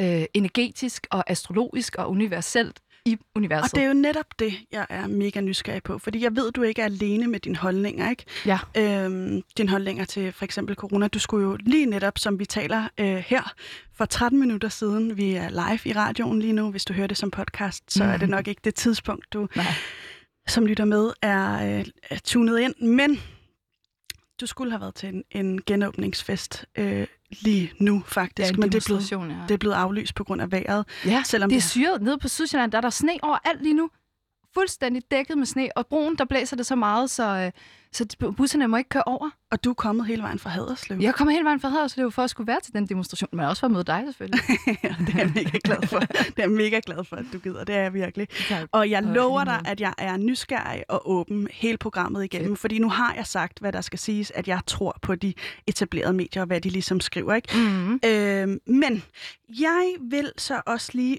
øh, 0.00 0.24
energetisk 0.34 1.06
og 1.10 1.30
astrologisk 1.30 1.96
og 1.96 2.10
universelt 2.10 2.80
i 3.06 3.18
universet. 3.34 3.72
Og 3.72 3.76
det 3.76 3.84
er 3.84 3.88
jo 3.88 3.94
netop 3.94 4.26
det, 4.38 4.54
jeg 4.72 4.86
er 4.88 5.06
mega 5.06 5.40
nysgerrig 5.40 5.82
på, 5.82 5.98
fordi 5.98 6.22
jeg 6.22 6.36
ved, 6.36 6.52
du 6.52 6.62
ikke 6.62 6.82
er 6.82 6.86
alene 6.86 7.26
med 7.26 7.40
dine 7.40 7.56
holdninger, 7.56 8.10
ikke? 8.10 8.24
Ja. 8.46 8.58
Øhm, 8.76 9.42
dine 9.56 9.68
holdninger 9.68 10.04
til 10.04 10.32
for 10.32 10.44
eksempel 10.44 10.76
corona. 10.76 11.08
Du 11.08 11.18
skulle 11.18 11.46
jo 11.46 11.56
lige 11.60 11.86
netop, 11.86 12.18
som 12.18 12.38
vi 12.38 12.46
taler 12.46 12.88
øh, 13.00 13.16
her, 13.16 13.52
for 13.96 14.04
13 14.04 14.40
minutter 14.40 14.68
siden, 14.68 15.16
vi 15.16 15.32
er 15.32 15.48
live 15.48 15.80
i 15.84 15.92
radioen 15.92 16.40
lige 16.40 16.52
nu, 16.52 16.70
hvis 16.70 16.84
du 16.84 16.92
hører 16.92 17.06
det 17.06 17.16
som 17.16 17.30
podcast, 17.30 17.92
så 17.92 18.04
er 18.04 18.16
det 18.16 18.28
nok 18.36 18.48
ikke 18.48 18.60
det 18.64 18.74
tidspunkt, 18.74 19.32
du 19.32 19.48
Nej. 19.56 19.64
som 20.48 20.66
lytter 20.66 20.84
med, 20.84 21.10
er, 21.22 21.78
øh, 21.78 21.84
er 22.10 22.18
tunet 22.24 22.60
ind. 22.60 22.74
Men 22.80 23.20
du 24.40 24.46
skulle 24.46 24.72
have 24.72 24.80
været 24.80 24.94
til 24.94 25.08
en, 25.08 25.24
en 25.30 25.62
genåbningsfest 25.66 26.66
øh, 26.76 27.06
lige 27.30 27.72
nu, 27.80 28.02
faktisk. 28.06 28.48
det 28.48 28.54
en 28.54 28.60
men 28.60 28.72
det 28.72 28.82
er, 28.82 28.86
blevet, 28.86 29.12
ja. 29.12 29.42
det 29.48 29.54
er 29.54 29.58
blevet 29.58 29.74
aflyst 29.74 30.14
på 30.14 30.24
grund 30.24 30.42
af 30.42 30.52
vejret. 30.52 30.84
Ja, 31.04 31.22
selvom 31.26 31.50
det 31.50 31.56
er 31.56 31.60
syret. 31.60 32.02
Nede 32.02 32.18
på 32.18 32.28
Sydsjælland, 32.28 32.72
der 32.72 32.78
er 32.78 32.82
der 32.82 32.90
sne 32.90 33.12
overalt 33.22 33.62
lige 33.62 33.74
nu. 33.74 33.90
Fuldstændig 34.56 35.02
dækket 35.10 35.38
med 35.38 35.46
sne. 35.46 35.68
Og 35.76 35.86
broen, 35.86 36.16
der 36.18 36.24
blæser 36.24 36.56
det 36.56 36.66
så 36.66 36.76
meget, 36.76 37.10
så, 37.10 37.22
øh, 37.22 37.52
så 37.92 38.32
busserne 38.36 38.68
må 38.68 38.76
ikke 38.76 38.88
køre 38.88 39.02
over. 39.06 39.30
Og 39.50 39.64
du 39.64 39.70
er 39.70 39.74
kommet 39.74 40.06
hele 40.06 40.22
vejen 40.22 40.38
fra 40.38 40.50
Haderslev. 40.50 40.98
Jeg 41.00 41.14
kommer 41.14 41.32
hele 41.32 41.44
vejen 41.44 41.60
fra 41.60 41.68
Haderslev, 41.68 42.06
er 42.06 42.10
for 42.10 42.22
at 42.22 42.30
skulle 42.30 42.46
være 42.46 42.60
til 42.60 42.72
den 42.72 42.86
demonstration, 42.86 43.28
men 43.32 43.46
også 43.46 43.60
for 43.60 43.66
at 43.66 43.70
møde 43.70 43.84
dig 43.84 44.02
selvfølgelig. 44.06 44.40
ja, 44.84 44.94
det 45.06 45.14
er 45.14 45.18
jeg 45.18 45.32
mega 45.34 45.58
glad 45.64 45.88
for. 45.88 45.98
Det 45.98 46.10
er 46.36 46.42
jeg 46.42 46.50
mega 46.50 46.80
glad 46.86 47.04
for, 47.04 47.16
at 47.16 47.24
du 47.32 47.38
gider. 47.38 47.64
Det 47.64 47.74
er 47.74 47.80
jeg 47.80 47.94
virkelig. 47.94 48.28
Tak. 48.48 48.68
Og 48.72 48.90
jeg 48.90 49.02
lover 49.02 49.44
dig, 49.44 49.62
at 49.64 49.80
jeg 49.80 49.94
er 49.98 50.16
nysgerrig 50.16 50.84
og 50.88 51.10
åben 51.10 51.48
hele 51.52 51.78
programmet 51.78 52.24
igennem, 52.24 52.50
Fedt. 52.50 52.60
fordi 52.60 52.78
nu 52.78 52.88
har 52.88 53.14
jeg 53.14 53.26
sagt, 53.26 53.58
hvad 53.58 53.72
der 53.72 53.80
skal 53.80 53.98
siges, 53.98 54.30
at 54.30 54.48
jeg 54.48 54.60
tror 54.66 54.98
på 55.02 55.14
de 55.14 55.34
etablerede 55.66 56.12
medier, 56.12 56.42
og 56.42 56.46
hvad 56.46 56.60
de 56.60 56.70
ligesom 56.70 57.00
skriver. 57.00 57.34
Ikke? 57.34 57.48
Mm-hmm. 57.54 58.00
Øhm, 58.04 58.60
men 58.66 59.02
jeg 59.48 59.94
vil 60.00 60.32
så 60.38 60.62
også 60.66 60.90
lige 60.94 61.18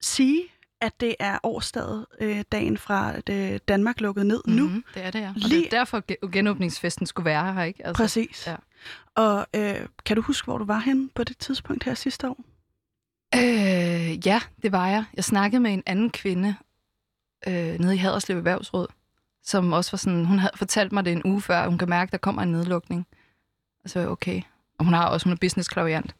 sige, 0.00 0.42
at 0.80 1.00
det 1.00 1.14
er 1.18 1.38
årsdagen 1.42 2.04
øh, 2.20 2.44
dagen 2.52 2.78
fra 2.78 3.12
at 3.16 3.28
øh, 3.28 3.58
Danmark 3.68 4.00
lukkede 4.00 4.28
ned 4.28 4.42
mm. 4.46 4.52
nu. 4.52 4.64
Mm-hmm. 4.66 4.84
Det 4.94 5.04
er 5.04 5.10
det, 5.10 5.20
ja. 5.20 5.28
Og 5.28 5.34
Lige- 5.36 5.60
det 5.60 5.66
er 5.66 5.78
derfor, 5.78 6.02
ge- 6.12 6.30
genåbningsfesten 6.30 7.06
skulle 7.06 7.24
være 7.24 7.54
her, 7.54 7.62
ikke? 7.62 7.86
Altså, 7.86 8.02
Præcis. 8.02 8.46
ja. 8.46 8.56
Og 9.14 9.46
øh, 9.56 9.86
kan 10.06 10.16
du 10.16 10.22
huske, 10.22 10.44
hvor 10.44 10.58
du 10.58 10.64
var 10.64 10.78
henne 10.78 11.08
på 11.14 11.24
det 11.24 11.38
tidspunkt 11.38 11.84
her 11.84 11.94
sidste 11.94 12.28
år? 12.28 12.44
Øh, 13.34 14.26
ja, 14.26 14.40
det 14.62 14.72
var 14.72 14.88
jeg. 14.88 15.04
Jeg 15.14 15.24
snakkede 15.24 15.60
med 15.60 15.72
en 15.72 15.82
anden 15.86 16.10
kvinde 16.10 16.54
øh, 17.48 17.54
nede 17.80 17.94
i 17.94 17.98
Haderslev 17.98 18.36
Erhvervsråd, 18.36 18.86
som 19.42 19.72
også 19.72 19.90
var 19.92 19.96
sådan, 19.96 20.24
hun 20.24 20.38
havde 20.38 20.52
fortalt 20.56 20.92
mig 20.92 21.04
det 21.04 21.12
en 21.12 21.22
uge 21.24 21.40
før, 21.42 21.68
hun 21.68 21.78
kan 21.78 21.88
mærke, 21.88 22.08
at 22.08 22.12
der 22.12 22.18
kommer 22.18 22.42
en 22.42 22.52
nedlukning. 22.52 23.06
Og 23.84 23.90
så 23.90 23.98
jeg, 24.00 24.08
okay. 24.08 24.42
Og 24.78 24.84
hun 24.84 24.94
har 24.94 25.06
også, 25.08 25.26
hun 25.26 25.32
er 25.32 25.36
business 25.40 25.68
klaviant 25.68 26.14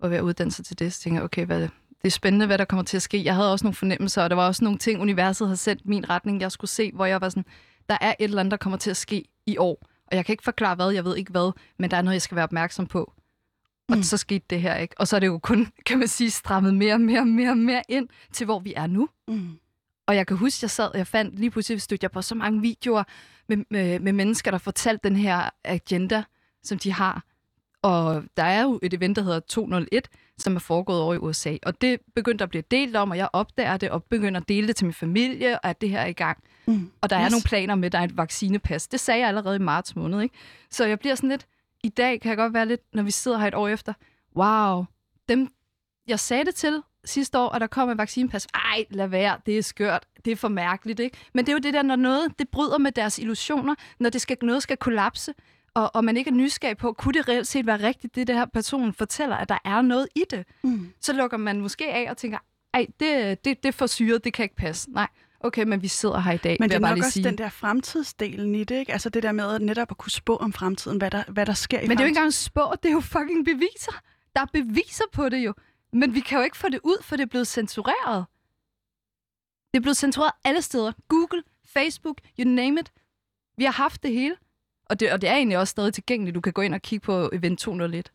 og 0.00 0.10
ved 0.10 0.16
at 0.16 0.22
uddanne 0.22 0.52
sig 0.52 0.64
til 0.64 0.78
det. 0.78 0.92
Så 0.92 1.00
tænkte 1.00 1.16
jeg, 1.16 1.24
okay, 1.24 1.46
hvad, 1.46 1.68
det 2.04 2.08
er 2.10 2.12
spændende, 2.12 2.46
hvad 2.46 2.58
der 2.58 2.64
kommer 2.64 2.82
til 2.84 2.96
at 2.96 3.02
ske. 3.02 3.24
Jeg 3.24 3.34
havde 3.34 3.52
også 3.52 3.64
nogle 3.64 3.74
fornemmelser, 3.74 4.22
og 4.22 4.30
der 4.30 4.36
var 4.36 4.46
også 4.46 4.64
nogle 4.64 4.78
ting, 4.78 5.00
universet 5.00 5.46
havde 5.48 5.56
sendt 5.56 5.86
min 5.86 6.10
retning, 6.10 6.40
jeg 6.40 6.52
skulle 6.52 6.70
se, 6.70 6.92
hvor 6.94 7.06
jeg 7.06 7.20
var 7.20 7.28
sådan, 7.28 7.44
der 7.88 7.96
er 8.00 8.10
et 8.20 8.24
eller 8.24 8.40
andet, 8.40 8.50
der 8.50 8.56
kommer 8.56 8.76
til 8.78 8.90
at 8.90 8.96
ske 8.96 9.24
i 9.46 9.56
år. 9.58 9.78
Og 10.06 10.16
jeg 10.16 10.24
kan 10.26 10.32
ikke 10.32 10.42
forklare 10.44 10.74
hvad, 10.74 10.90
jeg 10.90 11.04
ved 11.04 11.16
ikke 11.16 11.30
hvad, 11.30 11.52
men 11.78 11.90
der 11.90 11.96
er 11.96 12.02
noget, 12.02 12.14
jeg 12.14 12.22
skal 12.22 12.34
være 12.36 12.44
opmærksom 12.44 12.86
på. 12.86 13.12
Og 13.88 13.96
Mm. 13.96 14.02
så 14.02 14.16
skete 14.16 14.44
det 14.50 14.60
her, 14.60 14.76
ikke? 14.76 14.94
Og 15.00 15.08
så 15.08 15.16
er 15.16 15.20
det 15.20 15.26
jo 15.26 15.38
kun, 15.38 15.68
kan 15.86 15.98
man 15.98 16.08
sige, 16.08 16.30
strammet 16.30 16.74
mere 16.74 16.94
og 16.94 17.00
mere 17.00 17.20
og 17.20 17.26
mere 17.26 17.56
mere 17.56 17.82
ind 17.88 18.08
til, 18.32 18.44
hvor 18.44 18.58
vi 18.58 18.74
er 18.76 18.86
nu. 18.86 19.08
Mm. 19.28 19.58
Og 20.06 20.16
jeg 20.16 20.26
kan 20.26 20.36
huske, 20.36 20.58
jeg 20.62 20.70
sad, 20.70 20.90
jeg 20.94 21.06
fandt 21.06 21.38
lige 21.38 21.50
pludselig 21.50 21.82
stødte 21.82 22.04
jeg 22.04 22.10
på 22.10 22.22
så 22.22 22.34
mange 22.34 22.60
videoer 22.60 23.04
med, 23.48 23.56
med, 23.70 24.00
med 24.00 24.12
mennesker, 24.12 24.50
der 24.50 24.58
fortalte 24.58 25.08
den 25.08 25.16
her 25.16 25.50
agenda, 25.64 26.24
som 26.62 26.78
de 26.78 26.92
har. 26.92 27.22
Og 27.84 28.24
der 28.36 28.42
er 28.42 28.62
jo 28.62 28.78
et 28.82 28.94
event, 28.94 29.16
der 29.16 29.22
hedder 29.22 29.40
201, 29.40 30.08
som 30.38 30.56
er 30.56 30.60
foregået 30.60 31.00
over 31.00 31.14
i 31.14 31.18
USA. 31.18 31.56
Og 31.62 31.80
det 31.80 32.00
begyndte 32.14 32.42
at 32.42 32.50
blive 32.50 32.62
delt 32.70 32.96
om, 32.96 33.10
og 33.10 33.16
jeg 33.16 33.28
opdager 33.32 33.76
det 33.76 33.90
og 33.90 34.04
begynder 34.04 34.40
at 34.40 34.48
dele 34.48 34.66
det 34.66 34.76
til 34.76 34.86
min 34.86 34.94
familie, 34.94 35.58
og 35.58 35.70
at 35.70 35.80
det 35.80 35.90
her 35.90 36.00
er 36.00 36.06
i 36.06 36.12
gang. 36.12 36.38
Mm. 36.66 36.90
Og 37.00 37.10
der 37.10 37.20
yes. 37.20 37.26
er 37.26 37.30
nogle 37.30 37.42
planer 37.44 37.74
med, 37.74 37.86
at 37.86 37.92
der 37.92 37.98
er 37.98 38.02
et 38.02 38.16
vaccinepas. 38.16 38.88
Det 38.88 39.00
sagde 39.00 39.20
jeg 39.20 39.28
allerede 39.28 39.56
i 39.56 39.58
marts 39.58 39.96
måned, 39.96 40.20
ikke? 40.20 40.34
Så 40.70 40.84
jeg 40.84 40.98
bliver 40.98 41.14
sådan 41.14 41.30
lidt, 41.30 41.46
i 41.82 41.88
dag 41.88 42.20
kan 42.20 42.28
jeg 42.28 42.36
godt 42.36 42.54
være 42.54 42.66
lidt, 42.66 42.80
når 42.94 43.02
vi 43.02 43.10
sidder 43.10 43.38
her 43.38 43.46
et 43.46 43.54
år 43.54 43.68
efter, 43.68 43.92
wow, 44.36 44.84
dem, 45.28 45.48
jeg 46.06 46.20
sagde 46.20 46.44
det 46.44 46.54
til 46.54 46.82
sidste 47.04 47.38
år, 47.38 47.48
og 47.48 47.60
der 47.60 47.66
kom 47.66 47.90
en 47.90 47.98
vaccinepas. 47.98 48.46
Ej, 48.54 48.84
lad 48.90 49.06
være, 49.06 49.38
det 49.46 49.58
er 49.58 49.62
skørt, 49.62 50.06
det 50.24 50.30
er 50.30 50.36
for 50.36 50.48
mærkeligt, 50.48 51.00
ikke? 51.00 51.16
Men 51.34 51.46
det 51.46 51.52
er 51.52 51.56
jo 51.56 51.60
det 51.60 51.74
der, 51.74 51.82
når 51.82 51.96
noget, 51.96 52.38
det 52.38 52.48
bryder 52.48 52.78
med 52.78 52.92
deres 52.92 53.18
illusioner, 53.18 53.74
når 53.98 54.10
det 54.10 54.20
skal, 54.20 54.36
noget 54.42 54.62
skal 54.62 54.76
kollapse, 54.76 55.34
og, 55.74 55.90
og 55.94 56.04
man 56.04 56.16
ikke 56.16 56.30
er 56.30 56.34
nysgerrig 56.34 56.76
på, 56.76 56.92
kunne 56.92 57.12
det 57.12 57.28
reelt 57.28 57.46
set 57.46 57.66
være 57.66 57.82
rigtigt, 57.82 58.14
det 58.14 58.26
der 58.26 58.34
her 58.34 58.46
person 58.46 58.92
fortæller, 58.92 59.36
at 59.36 59.48
der 59.48 59.58
er 59.64 59.82
noget 59.82 60.08
i 60.14 60.22
det? 60.30 60.44
Mm. 60.62 60.92
Så 61.00 61.12
lukker 61.12 61.36
man 61.36 61.60
måske 61.60 61.92
af 61.92 62.10
og 62.10 62.16
tænker, 62.16 62.38
ej, 62.74 62.86
det, 63.00 63.44
det, 63.44 63.62
det 63.62 63.68
er 63.68 63.72
for 63.72 63.86
syret, 63.86 64.24
det 64.24 64.32
kan 64.32 64.42
ikke 64.42 64.56
passe. 64.56 64.90
Nej, 64.90 65.08
okay, 65.40 65.64
men 65.64 65.82
vi 65.82 65.88
sidder 65.88 66.20
her 66.20 66.32
i 66.32 66.36
dag, 66.36 66.56
Men 66.60 66.70
det 66.70 66.76
er 66.76 66.80
nok 66.80 66.98
også 66.98 67.10
sige. 67.10 67.24
den 67.24 67.38
der 67.38 67.48
fremtidsdelen 67.48 68.54
i 68.54 68.64
det, 68.64 68.78
ikke? 68.78 68.92
Altså 68.92 69.08
det 69.08 69.22
der 69.22 69.32
med 69.32 69.54
at 69.54 69.62
netop 69.62 69.90
at 69.90 69.98
kunne 69.98 70.10
spå 70.10 70.36
om 70.36 70.52
fremtiden, 70.52 70.98
hvad 70.98 71.10
der, 71.10 71.24
hvad 71.28 71.46
der 71.46 71.54
sker 71.54 71.80
i 71.80 71.88
Men 71.88 71.90
det 71.90 72.00
er 72.00 72.04
jo 72.04 72.08
ikke 72.08 72.18
engang 72.18 72.34
spå, 72.34 72.62
det 72.82 72.88
er 72.88 72.92
jo 72.92 73.00
fucking 73.00 73.44
beviser. 73.44 74.02
Der 74.34 74.40
er 74.40 74.46
beviser 74.52 75.04
på 75.12 75.28
det 75.28 75.38
jo. 75.38 75.54
Men 75.92 76.14
vi 76.14 76.20
kan 76.20 76.38
jo 76.38 76.44
ikke 76.44 76.56
få 76.56 76.68
det 76.68 76.80
ud, 76.82 77.02
for 77.02 77.16
det 77.16 77.22
er 77.22 77.26
blevet 77.26 77.46
censureret. 77.46 78.24
Det 79.72 79.78
er 79.78 79.82
blevet 79.82 79.96
censureret 79.96 80.32
alle 80.44 80.62
steder. 80.62 80.92
Google, 81.08 81.42
Facebook, 81.66 82.18
you 82.38 82.48
name 82.48 82.80
it. 82.80 82.92
Vi 83.56 83.64
har 83.64 83.72
haft 83.72 84.02
det 84.02 84.12
hele, 84.12 84.36
og 84.90 85.00
det, 85.00 85.12
og 85.12 85.20
det 85.20 85.30
er 85.30 85.34
egentlig 85.34 85.58
også 85.58 85.70
stadig 85.70 85.94
tilgængeligt. 85.94 86.34
Du 86.34 86.40
kan 86.40 86.52
gå 86.52 86.62
ind 86.62 86.74
og 86.74 86.82
kigge 86.82 87.04
på 87.04 87.30
Event 87.32 87.58
201. 87.58 88.12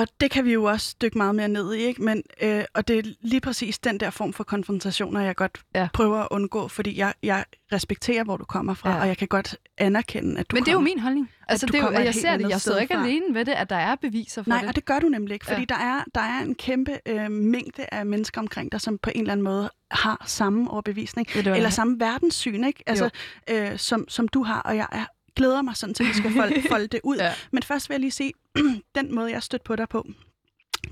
Og 0.00 0.06
det 0.20 0.30
kan 0.30 0.44
vi 0.44 0.52
jo 0.52 0.64
også 0.64 0.94
dykke 1.02 1.18
meget 1.18 1.34
mere 1.34 1.48
ned 1.48 1.74
i, 1.74 1.78
ikke? 1.78 2.02
Men, 2.02 2.22
øh, 2.42 2.64
og 2.74 2.88
det 2.88 2.98
er 2.98 3.02
lige 3.20 3.40
præcis 3.40 3.78
den 3.78 4.00
der 4.00 4.10
form 4.10 4.32
for 4.32 4.44
konfrontationer, 4.44 5.20
jeg 5.20 5.36
godt 5.36 5.60
Ja. 5.74 5.80
ja. 5.80 5.88
prøver 5.94 6.18
at 6.18 6.28
undgå, 6.30 6.68
fordi 6.68 6.98
jeg, 6.98 7.14
jeg 7.22 7.44
respekterer, 7.72 8.24
hvor 8.24 8.36
du 8.36 8.44
kommer 8.44 8.74
fra, 8.74 8.88
Ja. 8.90 8.94
ja. 8.96 9.02
og 9.02 9.08
jeg 9.08 9.16
kan 9.16 9.28
godt 9.28 9.56
anerkende, 9.78 10.40
at 10.40 10.50
du 10.50 10.56
Men 10.56 10.62
det 10.64 10.68
er 10.68 10.72
jo 10.72 10.80
min 10.80 10.98
holdning. 11.00 11.30
Altså, 11.48 11.66
det 11.66 11.74
er 11.74 11.78
jo, 11.84 11.90
jeg 11.90 12.14
ser 12.14 12.36
det. 12.36 12.48
Jeg 12.50 12.60
sidder 12.60 12.76
sted 12.76 12.82
ikke 12.82 12.94
fra. 12.94 13.02
alene 13.04 13.34
ved 13.34 13.44
det, 13.44 13.52
at 13.52 13.70
der 13.70 13.76
er 13.76 13.94
beviser 13.96 14.42
for 14.42 14.48
Nej, 14.48 14.60
det. 14.60 14.68
og 14.68 14.74
det 14.74 14.84
gør 14.84 14.98
du 14.98 15.08
nemlig 15.08 15.34
ikke, 15.34 15.46
fordi 15.46 15.66
Ja. 15.70 15.76
ja. 15.78 15.84
der, 15.84 15.96
er, 15.98 16.04
der 16.14 16.20
er 16.20 16.40
en 16.42 16.54
kæmpe 16.54 16.98
øh, 17.06 17.30
mængde 17.30 17.86
af 17.92 18.06
mennesker 18.06 18.40
omkring 18.40 18.72
dig, 18.72 18.80
som 18.80 18.98
på 18.98 19.10
en 19.14 19.20
eller 19.20 19.32
anden 19.32 19.44
måde 19.44 19.70
har 19.90 20.24
samme 20.26 20.70
overbevisning, 20.70 21.28
hvad? 21.32 21.56
eller 21.56 21.70
samme 21.70 22.00
verdenssyn, 22.00 22.64
ikke? 22.64 22.82
Altså, 22.86 23.10
øh, 23.50 23.78
som, 23.78 24.08
som 24.08 24.28
du 24.28 24.42
har, 24.42 24.60
og 24.60 24.76
jeg 24.76 24.86
er, 24.92 25.04
glæder 25.36 25.62
mig 25.62 25.76
sådan 25.76 25.94
til, 25.94 26.04
at 26.04 26.08
vi 26.08 26.14
skal 26.14 26.32
folde, 26.32 26.62
folde 26.70 26.86
det 26.86 27.00
ud. 27.04 27.16
Ja. 27.16 27.32
Men 27.50 27.62
først 27.62 27.88
vil 27.88 27.94
jeg 27.94 28.00
lige 28.00 28.10
sige, 28.10 28.32
den 28.94 29.14
måde, 29.14 29.30
jeg 29.30 29.42
stødte 29.42 29.64
på 29.64 29.76
dig 29.76 29.88
på, 29.88 30.06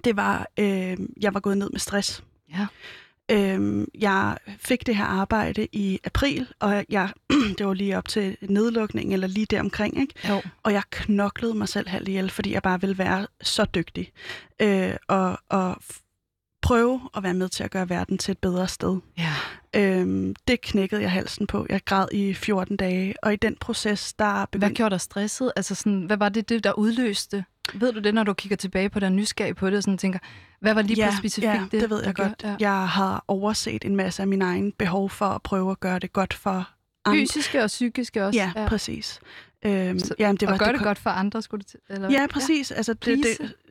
det 0.04 0.16
var, 0.16 0.46
øh, 0.58 0.96
jeg 1.20 1.34
var 1.34 1.40
gået 1.40 1.58
ned 1.58 1.70
med 1.70 1.80
stress. 1.80 2.24
Ja. 2.52 2.66
Øhm, 3.30 3.88
jeg 3.94 4.36
fik 4.58 4.86
det 4.86 4.96
her 4.96 5.04
arbejde 5.04 5.68
i 5.72 6.00
april, 6.04 6.48
og 6.60 6.84
jeg, 6.88 7.08
det 7.58 7.66
var 7.66 7.74
lige 7.74 7.98
op 7.98 8.08
til 8.08 8.36
nedlukningen, 8.40 9.12
eller 9.12 9.26
lige 9.26 9.46
der 9.46 9.60
omkring, 9.60 10.00
ikke? 10.00 10.14
Jo. 10.28 10.42
Og 10.62 10.72
jeg 10.72 10.82
knoklede 10.90 11.54
mig 11.54 11.68
selv 11.68 11.88
halvt 11.88 12.08
ihjel, 12.08 12.30
fordi 12.30 12.52
jeg 12.52 12.62
bare 12.62 12.80
ville 12.80 12.98
være 12.98 13.26
så 13.42 13.64
dygtig. 13.64 14.12
Øh, 14.60 14.94
og, 15.08 15.38
og 15.48 15.76
prøve 16.64 17.00
at 17.16 17.22
være 17.22 17.34
med 17.34 17.48
til 17.48 17.64
at 17.64 17.70
gøre 17.70 17.88
verden 17.88 18.18
til 18.18 18.32
et 18.32 18.38
bedre 18.38 18.68
sted. 18.68 18.98
Ja. 19.18 19.32
Øhm, 19.76 20.34
det 20.48 20.60
knækkede 20.60 21.02
jeg 21.02 21.10
halsen 21.10 21.46
på. 21.46 21.66
Jeg 21.68 21.80
græd 21.84 22.06
i 22.12 22.34
14 22.34 22.76
dage, 22.76 23.14
og 23.22 23.32
i 23.32 23.36
den 23.36 23.56
proces, 23.60 24.12
der 24.12 24.32
Hvad 24.34 24.46
begyndte... 24.46 24.74
gjorde 24.74 24.90
dig 24.90 25.00
stresset? 25.00 25.52
Altså 25.56 25.74
sådan, 25.74 26.02
hvad 26.02 26.16
var 26.16 26.28
det, 26.28 26.48
det, 26.48 26.64
der 26.64 26.72
udløste? 26.72 27.44
Ved 27.74 27.92
du 27.92 28.00
det, 28.00 28.14
når 28.14 28.22
du 28.24 28.32
kigger 28.34 28.56
tilbage 28.56 28.88
på 28.90 29.00
det 29.00 29.06
og 29.06 29.12
er 29.12 29.16
nysgerrig 29.16 29.56
på 29.56 29.70
det, 29.70 29.76
og 29.76 29.82
sådan 29.82 29.98
tænker, 29.98 30.18
hvad 30.60 30.74
var 30.74 30.82
lige 30.82 31.04
ja, 31.04 31.10
på 31.10 31.16
specifikt 31.16 31.52
ja, 31.52 31.62
det, 31.72 31.80
det 31.80 31.90
ved 31.90 32.04
jeg 32.04 32.14
godt. 32.14 32.38
gjorde- 32.38 32.56
Ja. 32.60 32.70
Jeg 32.78 32.88
har 32.88 33.24
overset 33.28 33.84
en 33.84 33.96
masse 33.96 34.22
af 34.22 34.28
mine 34.28 34.44
egne 34.44 34.72
behov 34.72 35.10
for 35.10 35.26
at 35.26 35.42
prøve 35.42 35.70
at 35.70 35.80
gøre 35.80 35.98
det 35.98 36.12
godt 36.12 36.34
for 36.34 36.68
andre. 37.04 37.20
Fysiske 37.20 37.62
og 37.62 37.66
psykiske 37.66 38.26
også. 38.26 38.38
Ja, 38.38 38.52
ja. 38.56 38.68
præcis. 38.68 39.20
Øhm, 39.66 39.98
Så- 39.98 40.14
jamen, 40.18 40.36
det 40.36 40.48
og 40.48 40.52
var, 40.52 40.58
gør 40.58 40.66
det, 40.66 40.76
kom- 40.78 40.84
godt 40.84 40.98
for 40.98 41.10
andre, 41.10 41.42
skulle 41.42 41.64
til? 41.64 41.80
Eller? 41.90 42.10
Ja, 42.10 42.26
præcis. 42.30 42.70
Altså, 42.70 42.94
det, 42.94 43.18
det, 43.18 43.24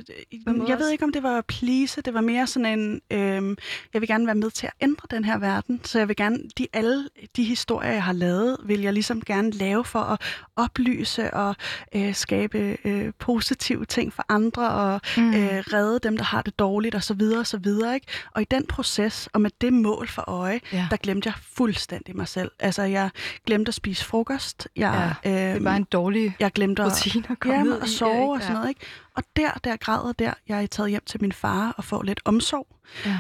det, 0.08 0.68
jeg 0.68 0.78
ved 0.80 0.90
ikke, 0.90 1.04
om 1.04 1.12
det 1.12 1.24
var 1.24 1.42
please. 1.42 2.02
Det 2.02 2.14
var 2.14 2.22
mere 2.22 2.48
sådan 2.48 2.80
en, 2.80 3.02
øhm, 3.12 3.58
jeg 3.94 4.02
vil 4.02 4.08
gerne 4.10 4.26
være 4.26 4.36
med 4.36 4.52
til 4.52 4.68
at 4.68 4.74
ændre 4.82 5.08
den 5.12 5.26
her 5.26 5.38
verden. 5.38 5.82
Så 5.84 5.98
jeg 6.00 6.08
vil 6.08 6.16
gerne, 6.16 6.40
de, 6.58 6.68
alle 6.74 7.10
de 7.36 7.44
historier, 7.44 7.92
jeg 7.92 8.04
har 8.04 8.14
lavet, 8.14 8.58
vil 8.66 8.82
jeg 8.82 8.94
ligesom 8.94 9.22
gerne 9.22 9.52
lave 9.52 9.86
for 9.86 10.00
at 10.00 10.22
oplyse 10.56 11.34
og 11.34 11.56
øh, 11.96 12.16
skabe 12.16 12.78
øh, 12.86 13.14
positive 13.20 13.86
ting 13.86 14.14
for 14.14 14.26
andre 14.30 14.70
og 14.70 15.02
Mm. 15.18 15.30
øh, 15.34 15.36
redde 15.74 16.00
dem, 16.04 16.18
der 16.18 16.24
har 16.24 16.42
det 16.42 16.60
dårligt 16.60 16.96
og 16.96 17.04
så 17.04 17.14
videre 17.14 17.40
og 17.40 17.48
så 17.48 17.58
videre. 17.58 17.96
Ikke? 17.96 18.08
Og 18.32 18.42
i 18.42 18.46
den 18.52 18.66
proces 18.68 19.30
og 19.34 19.42
med 19.42 19.50
det 19.62 19.74
mål 19.74 20.08
for 20.08 20.24
øje, 20.30 20.60
ja. 20.74 20.88
der 20.92 20.98
glemte 20.98 21.28
jeg 21.28 21.34
fuldstændig 21.58 22.16
mig 22.18 22.28
selv. 22.28 22.52
Altså, 22.60 22.84
jeg 22.84 23.10
glemte 23.46 23.70
at 23.70 23.74
spise 23.74 24.06
frokost. 24.06 24.68
Jeg, 24.76 25.14
ja, 25.24 25.30
Det 25.30 25.56
øhm, 25.56 25.66
var 25.66 25.76
en 25.76 25.83
dårlig 25.84 26.36
jeg 26.40 26.52
glemte 26.52 26.84
at 26.84 26.92
rutine 26.92 27.24
at 27.30 27.40
komme 27.40 27.58
ja, 27.58 27.64
ned 27.64 27.72
og 27.74 27.88
i, 27.88 27.90
sove 27.90 28.14
ikke? 28.14 28.26
og 28.32 28.42
sådan 28.42 28.54
noget, 28.56 28.70
ikke? 28.70 28.82
Og 29.16 29.24
der, 29.36 29.52
der 29.64 29.76
græder 29.78 30.12
der, 30.14 30.34
jeg 30.48 30.64
er 30.64 30.68
taget 30.68 30.90
hjem 30.90 31.04
til 31.06 31.22
min 31.22 31.32
far 31.32 31.72
og 31.78 31.84
får 31.84 32.04
lidt 32.04 32.20
omsorg, 32.26 32.68
Ja. 33.06 33.20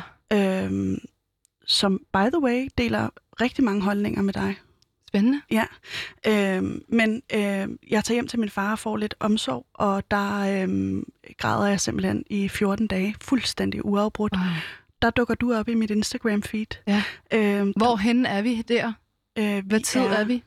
øhm, 0.65 0.97
som, 1.67 2.01
by 2.13 2.17
the 2.33 2.41
way, 2.43 2.67
deler 2.77 3.09
rigtig 3.41 3.63
mange 3.63 3.81
holdninger 3.81 4.21
med 4.21 4.33
dig. 4.33 4.55
Spændende. 5.07 5.41
Ja, 5.51 5.65
øhm, 6.27 6.81
men 6.89 7.21
øhm, 7.33 7.77
jeg 7.89 8.03
tager 8.03 8.13
hjem 8.15 8.27
til 8.27 8.39
min 8.39 8.49
far 8.49 8.71
og 8.71 8.79
får 8.79 8.97
lidt 8.97 9.15
omsorg, 9.19 9.65
og 9.73 10.11
der 10.11 10.63
øhm, 10.63 11.03
græder 11.37 11.67
jeg 11.67 11.79
simpelthen 11.79 12.23
i 12.29 12.47
14 12.47 12.87
dage, 12.87 13.15
fuldstændig 13.21 13.85
uafbrudt. 13.85 14.33
Wow. 14.33 14.41
Der 15.01 15.09
dukker 15.09 15.35
du 15.35 15.53
op 15.53 15.67
i 15.69 15.73
mit 15.73 15.91
Instagram-feed. 15.91 16.83
Ja. 16.87 17.03
Øhm, 17.33 17.73
Hvorhen 17.77 18.25
er 18.25 18.41
vi 18.41 18.61
der? 18.61 18.93
øh, 19.39 19.63
Hvad 19.65 19.79
tid 19.79 20.01
er 20.01 20.23
vi? 20.23 20.43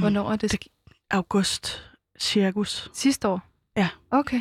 Hvornår 0.00 0.32
er 0.32 0.36
det? 0.36 0.52
Det- 0.52 0.66
August, 1.10 1.90
cirkus. 2.18 2.90
Sidste 2.94 3.28
år? 3.28 3.40
Ja. 3.76 3.88
Okay. 4.10 4.40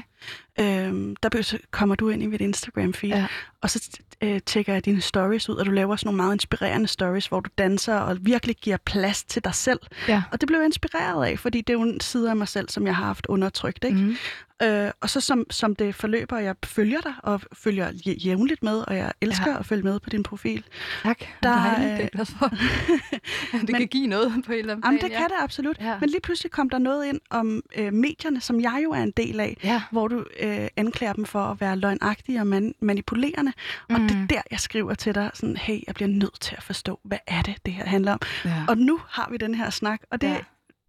Øhm, 0.59 1.15
der 1.23 1.57
kommer 1.71 1.95
du 1.95 2.09
ind 2.09 2.23
i 2.23 2.25
mit 2.25 2.41
Instagram-feed, 2.41 3.07
Ja. 3.07 3.25
og 3.61 3.69
så 3.69 3.99
øh, 4.21 4.39
tjekker 4.45 4.73
jeg 4.73 4.85
dine 4.85 5.01
stories 5.01 5.49
ud, 5.49 5.55
og 5.55 5.65
du 5.65 5.71
laver 5.71 5.95
sådan 5.95 6.07
nogle 6.07 6.17
meget 6.17 6.33
inspirerende 6.35 6.87
stories, 6.87 7.27
hvor 7.27 7.39
du 7.39 7.49
danser 7.57 7.95
og 7.95 8.17
virkelig 8.21 8.55
giver 8.55 8.77
plads 8.85 9.23
til 9.23 9.43
dig 9.43 9.55
selv. 9.55 9.79
Ja. 10.07 10.23
Og 10.31 10.41
det 10.41 10.47
blev 10.47 10.59
jeg 10.59 10.65
inspireret 10.65 11.25
af, 11.25 11.39
fordi 11.39 11.61
det 11.61 11.69
er 11.69 11.73
jo 11.77 11.81
en 11.81 11.99
side 11.99 12.29
af 12.29 12.35
mig 12.35 12.47
selv, 12.47 12.69
som 12.69 12.85
jeg 12.87 12.95
har 12.95 13.05
haft 13.05 13.25
undertrykt. 13.25 13.83
Ikke? 13.83 13.97
Mm. 13.97 14.15
Øh, 14.63 14.91
og 15.01 15.09
så 15.09 15.21
som, 15.21 15.45
som 15.49 15.75
det 15.75 15.95
forløber, 15.95 16.37
jeg 16.37 16.55
følger 16.65 17.01
dig, 17.01 17.13
og 17.23 17.41
følger 17.53 17.91
jævnligt 18.25 18.63
med, 18.63 18.77
og 18.87 18.95
jeg 18.97 19.11
elsker 19.21 19.45
Ja. 19.47 19.51
ja. 19.53 19.59
at 19.59 19.65
følge 19.65 19.83
med 19.83 19.99
på 19.99 20.09
din 20.09 20.23
profil. 20.23 20.63
Tak. 21.03 21.19
Der 21.43 21.49
er, 21.49 21.75
Dejligt, 21.75 21.91
det 21.91 21.99
er 21.99 22.03
øh, 22.03 22.09
glad 22.13 22.25
for. 22.25 22.47
det 23.51 23.69
Men- 23.69 23.75
kan 23.75 23.87
give 23.87 24.07
noget 24.07 24.33
på 24.45 24.51
en 24.51 24.59
eller 24.59 24.71
anden 24.73 24.85
Jamen, 24.85 24.99
plan. 24.99 25.11
det 25.11 25.17
kan 25.17 25.27
det 25.29 25.35
absolut. 25.39 25.77
Ja. 25.79 25.99
Men 25.99 26.09
lige 26.09 26.21
pludselig 26.21 26.51
kom 26.51 26.69
der 26.69 26.77
noget 26.77 27.05
ind 27.05 27.19
om 27.29 27.61
øh, 27.77 27.93
medierne, 27.93 28.41
som 28.41 28.61
jeg 28.61 28.81
jo 28.83 28.89
er 28.91 29.03
en 29.03 29.11
del 29.17 29.39
af, 29.39 29.57
Ja. 29.63 29.81
hvor 29.91 30.07
du 30.07 30.25
øh, 30.39 30.67
anklager 30.77 31.13
dem 31.13 31.25
for 31.25 31.39
at 31.43 31.61
være 31.61 31.75
løgnagtige 31.75 32.39
og 32.39 32.47
man- 32.47 32.75
manipulerende. 32.79 33.53
Og 33.89 34.01
Mm. 34.01 34.07
det 34.07 34.15
er 34.21 34.27
der, 34.27 34.41
jeg 34.51 34.59
skriver 34.59 34.93
til 34.93 35.15
dig, 35.15 35.31
sådan, 35.33 35.57
hey, 35.57 35.79
jeg 35.87 35.95
bliver 35.95 36.07
nødt 36.09 36.41
til 36.41 36.55
at 36.55 36.63
forstå, 36.63 36.99
hvad 37.03 37.17
er 37.27 37.41
det, 37.41 37.55
det 37.65 37.73
her 37.73 37.85
handler 37.85 38.13
om. 38.13 38.19
ja. 38.45 38.63
Og 38.67 38.77
nu 38.77 38.99
har 39.09 39.27
vi 39.31 39.37
den 39.37 39.55
her 39.55 39.69
snak, 39.69 40.01
og 40.11 40.21
det, 40.21 40.27
ja. 40.27 40.37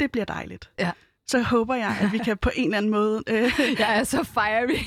det 0.00 0.12
bliver 0.12 0.24
dejligt. 0.24 0.70
Ja. 0.78 0.90
Så 1.30 1.42
håber 1.42 1.74
jeg, 1.74 1.96
at 2.00 2.12
vi 2.12 2.18
kan 2.18 2.36
på 2.36 2.50
en 2.56 2.64
eller 2.64 2.76
anden 2.78 2.90
måde... 2.90 3.22
Øh, 3.26 3.52
Jeg 3.78 3.98
er 3.98 4.04
så 4.04 4.24
fiery. 4.24 4.78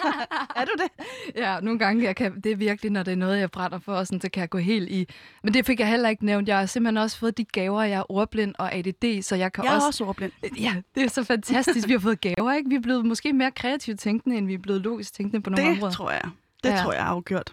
er 0.60 0.64
du 0.64 0.70
det? 0.82 1.06
ja, 1.36 1.60
nogle 1.60 1.78
gange, 1.78 2.04
jeg 2.04 2.16
kan, 2.16 2.40
det 2.40 2.52
er 2.52 2.56
virkelig, 2.56 2.90
når 2.92 3.02
det 3.02 3.12
er 3.12 3.16
noget, 3.16 3.38
jeg 3.40 3.50
brænder 3.50 3.78
for, 3.78 3.94
og 3.94 4.06
sådan, 4.06 4.20
så 4.20 4.28
kan 4.30 4.40
jeg 4.40 4.50
gå 4.50 4.58
helt 4.58 4.88
i. 4.90 5.08
Men 5.42 5.54
det 5.54 5.66
fik 5.66 5.80
jeg 5.80 5.88
heller 5.88 6.08
ikke 6.08 6.24
nævnt. 6.24 6.48
Jeg 6.48 6.58
har 6.58 6.66
simpelthen 6.66 6.96
også 6.96 7.18
fået 7.18 7.38
de 7.38 7.44
gaver, 7.44 7.82
jeg 7.82 7.98
er 7.98 8.12
ordblind 8.12 8.54
og 8.58 8.74
ADD, 8.74 9.22
så 9.22 9.36
jeg 9.36 9.52
kan 9.52 9.64
Jeg 9.64 9.70
er 9.70 9.74
også... 9.74 9.86
også 9.86 10.04
ordblind. 10.04 10.32
Ja, 10.60 10.74
det 10.94 11.02
er 11.02 11.08
så 11.08 11.24
fantastisk. 11.24 11.88
Vi 11.88 11.92
har 11.92 12.00
fået 12.00 12.20
gaver, 12.20 12.52
ikke? 12.52 12.68
Vi 12.68 12.74
er 12.74 12.80
blevet 12.80 13.06
måske 13.06 13.32
mere 13.32 13.50
kreativt 13.50 14.00
tænkende, 14.00 14.36
end 14.36 14.46
vi 14.46 14.54
er 14.54 14.58
blevet 14.58 14.80
logisk 14.82 15.14
tænkende 15.14 15.42
på 15.42 15.50
nogle 15.50 15.64
Det 15.66 15.72
områder. 15.76 15.92
tror 15.92 16.10
jeg. 16.10 16.22
Det 16.64 16.70
Ja. 16.70 16.76
tror 16.76 16.92
jeg 16.92 17.02
afgjort. 17.06 17.52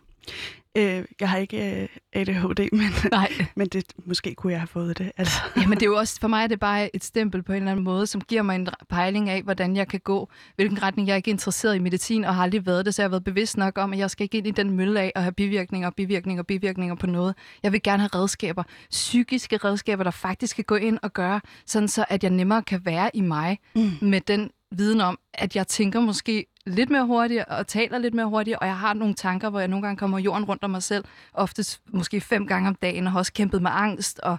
Øh, 0.77 1.03
jeg 1.19 1.29
har 1.29 1.37
ikke 1.37 1.81
øh, 1.81 1.87
ADHD, 2.13 2.59
men, 2.77 2.89
Nej. 3.11 3.29
men 3.55 3.67
det, 3.67 3.83
måske 4.05 4.35
kunne 4.35 4.53
jeg 4.53 4.59
have 4.61 4.67
fået 4.67 4.97
det. 4.97 5.11
Altså. 5.17 5.41
Jamen 5.61 5.73
det 5.77 5.81
er 5.81 5.89
jo 5.89 5.95
også, 5.97 6.19
for 6.19 6.27
mig 6.27 6.43
er 6.43 6.47
det 6.47 6.59
bare 6.59 6.95
et 6.95 7.03
stempel 7.03 7.43
på 7.43 7.51
en 7.51 7.57
eller 7.57 7.71
anden 7.71 7.85
måde, 7.85 8.07
som 8.07 8.21
giver 8.21 8.41
mig 8.41 8.55
en 8.55 8.67
pejling 8.89 9.29
af, 9.29 9.41
hvordan 9.43 9.75
jeg 9.75 9.87
kan 9.87 9.99
gå, 9.99 10.29
hvilken 10.55 10.83
retning 10.83 11.07
jeg 11.07 11.13
er 11.13 11.17
ikke 11.17 11.31
interesseret 11.31 11.75
i 11.75 11.79
medicin, 11.79 12.23
og 12.25 12.35
har 12.35 12.43
aldrig 12.43 12.65
været 12.65 12.85
det, 12.85 12.93
så 12.95 13.01
jeg 13.01 13.05
har 13.05 13.09
været 13.09 13.23
bevidst 13.23 13.57
nok 13.57 13.77
om, 13.77 13.93
at 13.93 13.99
jeg 13.99 14.09
skal 14.09 14.23
ikke 14.23 14.37
ind 14.37 14.47
i 14.47 14.51
den 14.51 14.69
mølle 14.71 15.01
af 15.01 15.11
at 15.15 15.21
have 15.23 15.31
bivirkninger, 15.31 15.89
bivirkninger, 15.89 16.43
bivirkninger 16.43 16.95
på 16.95 17.07
noget. 17.07 17.35
Jeg 17.63 17.71
vil 17.71 17.81
gerne 17.83 18.01
have 18.01 18.09
redskaber, 18.21 18.63
psykiske 18.89 19.57
redskaber, 19.57 20.03
der 20.03 20.11
faktisk 20.11 20.55
kan 20.55 20.65
gå 20.65 20.75
ind 20.75 20.99
og 21.01 21.13
gøre, 21.13 21.41
sådan 21.65 21.87
så 21.87 22.05
at 22.09 22.23
jeg 22.23 22.31
nemmere 22.31 22.61
kan 22.63 22.81
være 22.85 23.09
i 23.13 23.21
mig, 23.21 23.57
Mm. 23.75 23.91
med 24.01 24.21
den 24.21 24.49
viden 24.77 25.01
om, 25.01 25.19
at 25.33 25.55
jeg 25.55 25.67
tænker 25.67 25.99
måske 25.99 26.45
lidt 26.65 26.89
mere 26.89 27.05
hurtigt 27.05 27.45
og 27.45 27.67
taler 27.67 27.97
lidt 27.97 28.13
mere 28.13 28.25
hurtigt, 28.25 28.57
og 28.57 28.67
jeg 28.67 28.77
har 28.77 28.93
nogle 28.93 29.13
tanker, 29.13 29.49
hvor 29.49 29.59
jeg 29.59 29.67
nogle 29.67 29.85
gange 29.85 29.97
kommer 29.97 30.19
jorden 30.19 30.45
rundt 30.45 30.63
om 30.63 30.69
mig 30.69 30.83
selv, 30.83 31.05
oftest 31.33 31.81
måske 31.93 32.21
fem 32.21 32.47
gange 32.47 32.69
om 32.69 32.75
dagen, 32.75 33.05
og 33.05 33.11
har 33.11 33.19
også 33.19 33.33
kæmpet 33.33 33.61
med 33.61 33.71
angst, 33.73 34.19
og 34.19 34.37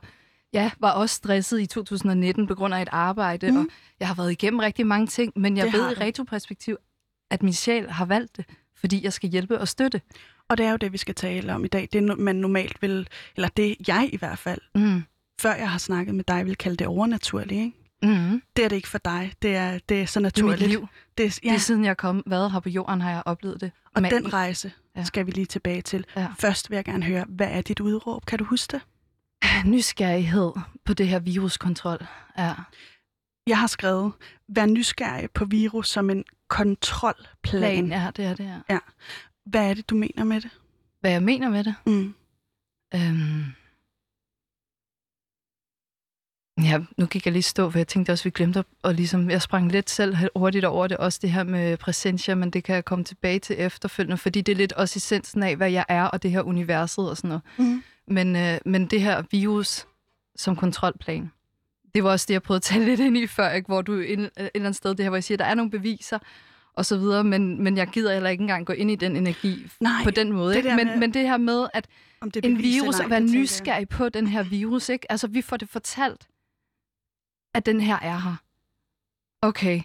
ja, 0.53 0.71
var 0.81 0.91
også 0.91 1.15
stresset 1.15 1.61
i 1.61 1.67
2019 1.67 2.47
på 2.47 2.55
grund 2.55 2.75
af 2.75 2.83
et 2.83 2.89
arbejde, 2.93 3.51
mm. 3.51 3.59
Og 3.59 3.67
jeg 4.01 4.09
har 4.09 4.15
været 4.15 4.33
igennem 4.33 4.59
rigtig 4.59 4.87
mange 4.87 5.07
ting, 5.07 5.33
men 5.37 5.57
jeg 5.57 5.65
Det 5.67 5.73
ved 5.73 5.91
i 5.91 5.95
retroperspektiv, 6.01 6.77
at 7.31 7.43
min 7.43 7.53
sjæl 7.53 7.91
har 7.91 8.05
valgt 8.05 8.37
det, 8.37 8.45
fordi 8.77 9.05
jeg 9.05 9.13
skal 9.13 9.31
hjælpe 9.31 9.61
og 9.61 9.69
støtte. 9.69 10.01
Og 10.49 10.59
det 10.59 10.67
er 10.67 10.71
jo 10.71 10.77
det, 10.77 10.93
vi 10.93 10.99
skal 10.99 11.15
tale 11.15 11.55
om 11.55 11.65
i 11.65 11.69
dag. 11.69 11.89
Det 11.93 12.19
man 12.19 12.37
normalt 12.37 12.83
vil, 12.83 13.09
eller 13.37 13.49
det 13.49 13.77
jeg 13.89 14.11
i 14.13 14.17
hvert 14.17 14.39
fald, 14.39 14.61
Mm. 14.75 15.03
før 15.41 15.55
jeg 15.55 15.71
har 15.71 15.79
snakket 15.79 16.15
med 16.15 16.25
dig, 16.25 16.47
vil 16.47 16.57
kalde 16.57 16.77
det 16.77 16.87
overnaturligt. 16.87 17.53
Ikke? 17.53 17.84
Mm. 18.05 18.43
Det 18.57 18.65
er 18.65 18.69
det 18.69 18.77
ikke 18.77 18.89
for 18.89 18.99
dig. 18.99 19.33
Det 19.43 19.57
er, 19.57 19.79
det 19.89 20.03
er 20.03 20.07
så 20.07 20.21
Det 20.21 20.39
er 20.39 20.43
mit 20.43 20.51
naturligt. 20.51 20.69
liv. 20.69 20.89
Det 21.19 21.27
er, 21.27 21.39
Ja. 21.45 21.49
ja, 21.49 21.53
Det 21.53 21.57
er 21.57 21.61
siden 21.61 21.85
jeg 21.85 21.97
kommet, 21.97 22.25
været 22.27 22.53
her 22.53 22.61
på 22.61 22.69
jorden, 22.69 23.01
har 23.01 23.11
jeg 23.11 23.23
oplevet 23.27 23.61
det. 23.61 23.73
og 23.95 24.03
Men- 24.03 24.11
den 24.11 24.33
rejse 24.33 24.73
Ja. 24.97 25.05
skal 25.05 25.27
vi 25.27 25.31
lige 25.31 25.47
tilbage 25.47 25.83
til. 25.83 26.05
Ja. 26.17 26.27
Først 26.39 26.71
vil 26.71 26.77
jeg 26.77 26.85
gerne 26.85 27.05
høre, 27.05 27.25
hvad 27.29 27.49
er 27.51 27.61
dit 27.63 27.81
udråb? 27.81 28.27
Kan 28.27 28.39
du 28.39 28.45
huske 28.45 28.71
det? 28.73 28.81
Nysgerrighed 29.75 30.53
på 30.85 30.95
det 30.95 31.09
her 31.09 31.19
viruskontrol. 31.19 32.07
Ja. 32.39 32.55
Jeg 33.47 33.59
har 33.59 33.67
skrevet, 33.67 34.13
vær 34.49 34.67
nysgerrig 34.67 35.31
på 35.31 35.45
virus 35.45 35.89
som 35.89 36.11
en 36.11 36.25
kontrolplan. 36.49 37.61
Plan, 37.61 37.87
ja, 37.89 38.11
det 38.17 38.25
er 38.25 38.35
det 38.35 38.47
her. 38.69 38.79
Hvad 39.47 39.71
er 39.71 39.75
det, 39.75 39.91
du 39.91 39.95
mener 39.95 40.25
med 40.25 40.41
det? 40.41 40.51
Hvad 41.01 41.11
jeg 41.11 41.23
mener 41.23 41.51
med 41.51 41.65
det? 41.65 41.75
Mm. 41.87 42.15
Øhm... 42.95 43.45
Ja, 46.63 46.79
nu 46.97 47.07
gik 47.07 47.25
jeg 47.27 47.33
lige 47.33 47.43
stå, 47.43 47.71
for 47.71 47.79
jeg 47.79 47.89
tænkte 47.89 48.11
også, 48.11 48.23
at 48.23 48.25
vi 48.25 48.31
glemte 48.31 48.59
at, 48.59 48.65
og 48.83 48.95
ligesom, 48.95 49.31
jeg 49.31 49.43
sprang 49.43 49.73
lidt 49.73 49.91
selv 49.91 50.17
hurtigt 50.37 50.65
over 50.65 50.87
det, 50.87 50.97
også 50.97 51.19
det 51.23 51.31
her 51.31 51.43
med 51.45 51.77
præsentia, 51.77 52.35
men 52.35 52.51
det 52.51 52.65
kan 52.65 52.75
jeg 52.75 52.85
komme 52.85 53.05
tilbage 53.05 53.39
til 53.39 53.57
efterfølgende, 53.59 54.17
fordi 54.17 54.41
det 54.41 54.53
er 54.53 54.57
lidt 54.57 54.73
også 54.73 54.97
essensen 54.97 55.43
af, 55.43 55.57
hvad 55.57 55.71
jeg 55.71 55.85
er, 55.89 56.05
og 56.05 56.23
det 56.23 56.31
her 56.31 56.43
universet 56.43 57.11
og 57.11 57.17
sådan 57.17 57.29
noget. 57.29 57.43
Mm. 57.59 57.83
Men, 58.09 58.37
øh, 58.37 58.59
men 58.67 58.87
det 58.87 59.01
her 59.01 59.23
virus 59.31 59.87
som 60.37 60.57
kontrolplan, 60.57 61.31
Det 61.95 62.05
var 62.05 62.11
også 62.11 62.25
det, 62.29 62.35
jeg 62.35 62.43
prøvede 62.43 62.59
at 62.59 62.63
tale 62.63 62.85
lidt 62.85 63.01
ind 63.01 63.17
i 63.17 63.27
før, 63.27 63.51
ikke? 63.51 63.67
hvor 63.67 63.83
du 63.83 63.93
et, 63.93 64.11
et 64.21 64.31
eller 64.37 64.51
andet 64.55 64.77
sted, 64.77 64.91
det 64.91 65.01
her, 65.05 65.11
hvor 65.11 65.17
jeg 65.17 65.25
siger, 65.25 65.39
der 65.39 65.45
er 65.45 65.55
nogle 65.55 65.71
beviser, 65.71 66.19
og 66.75 66.87
så 66.87 66.97
videre, 66.99 67.25
men, 67.25 67.63
men 67.65 67.77
jeg 67.77 67.87
gider 67.89 68.13
heller 68.13 68.31
ikke 68.31 68.43
engang 68.43 68.67
gå 68.67 68.73
ind 68.73 68.91
i 68.91 68.95
den 68.97 69.17
energi 69.17 69.67
Nej, 69.81 70.05
på 70.05 70.11
den 70.11 70.33
måde. 70.33 70.55
det 70.55 70.65
Men, 70.65 70.77
med- 70.87 70.97
men 70.99 71.15
det 71.15 71.23
her 71.23 71.37
med, 71.37 71.67
at 71.75 71.87
Om 72.21 72.31
det 72.31 72.45
en 72.45 72.59
virus, 72.59 73.01
at 73.01 73.11
være 73.11 73.21
nysgerrig 73.21 73.89
på 73.89 74.09
den 74.09 74.27
her 74.27 74.43
virus, 74.43 74.89
ikke? 74.89 75.13
Altså, 75.13 75.27
vi 75.27 75.43
får 75.43 75.57
det 75.57 75.69
fortalt, 75.69 76.27
at 77.55 77.67
den 77.67 77.81
her 77.81 77.99
er 78.03 78.19
her. 78.19 78.35
Okay. 79.43 79.83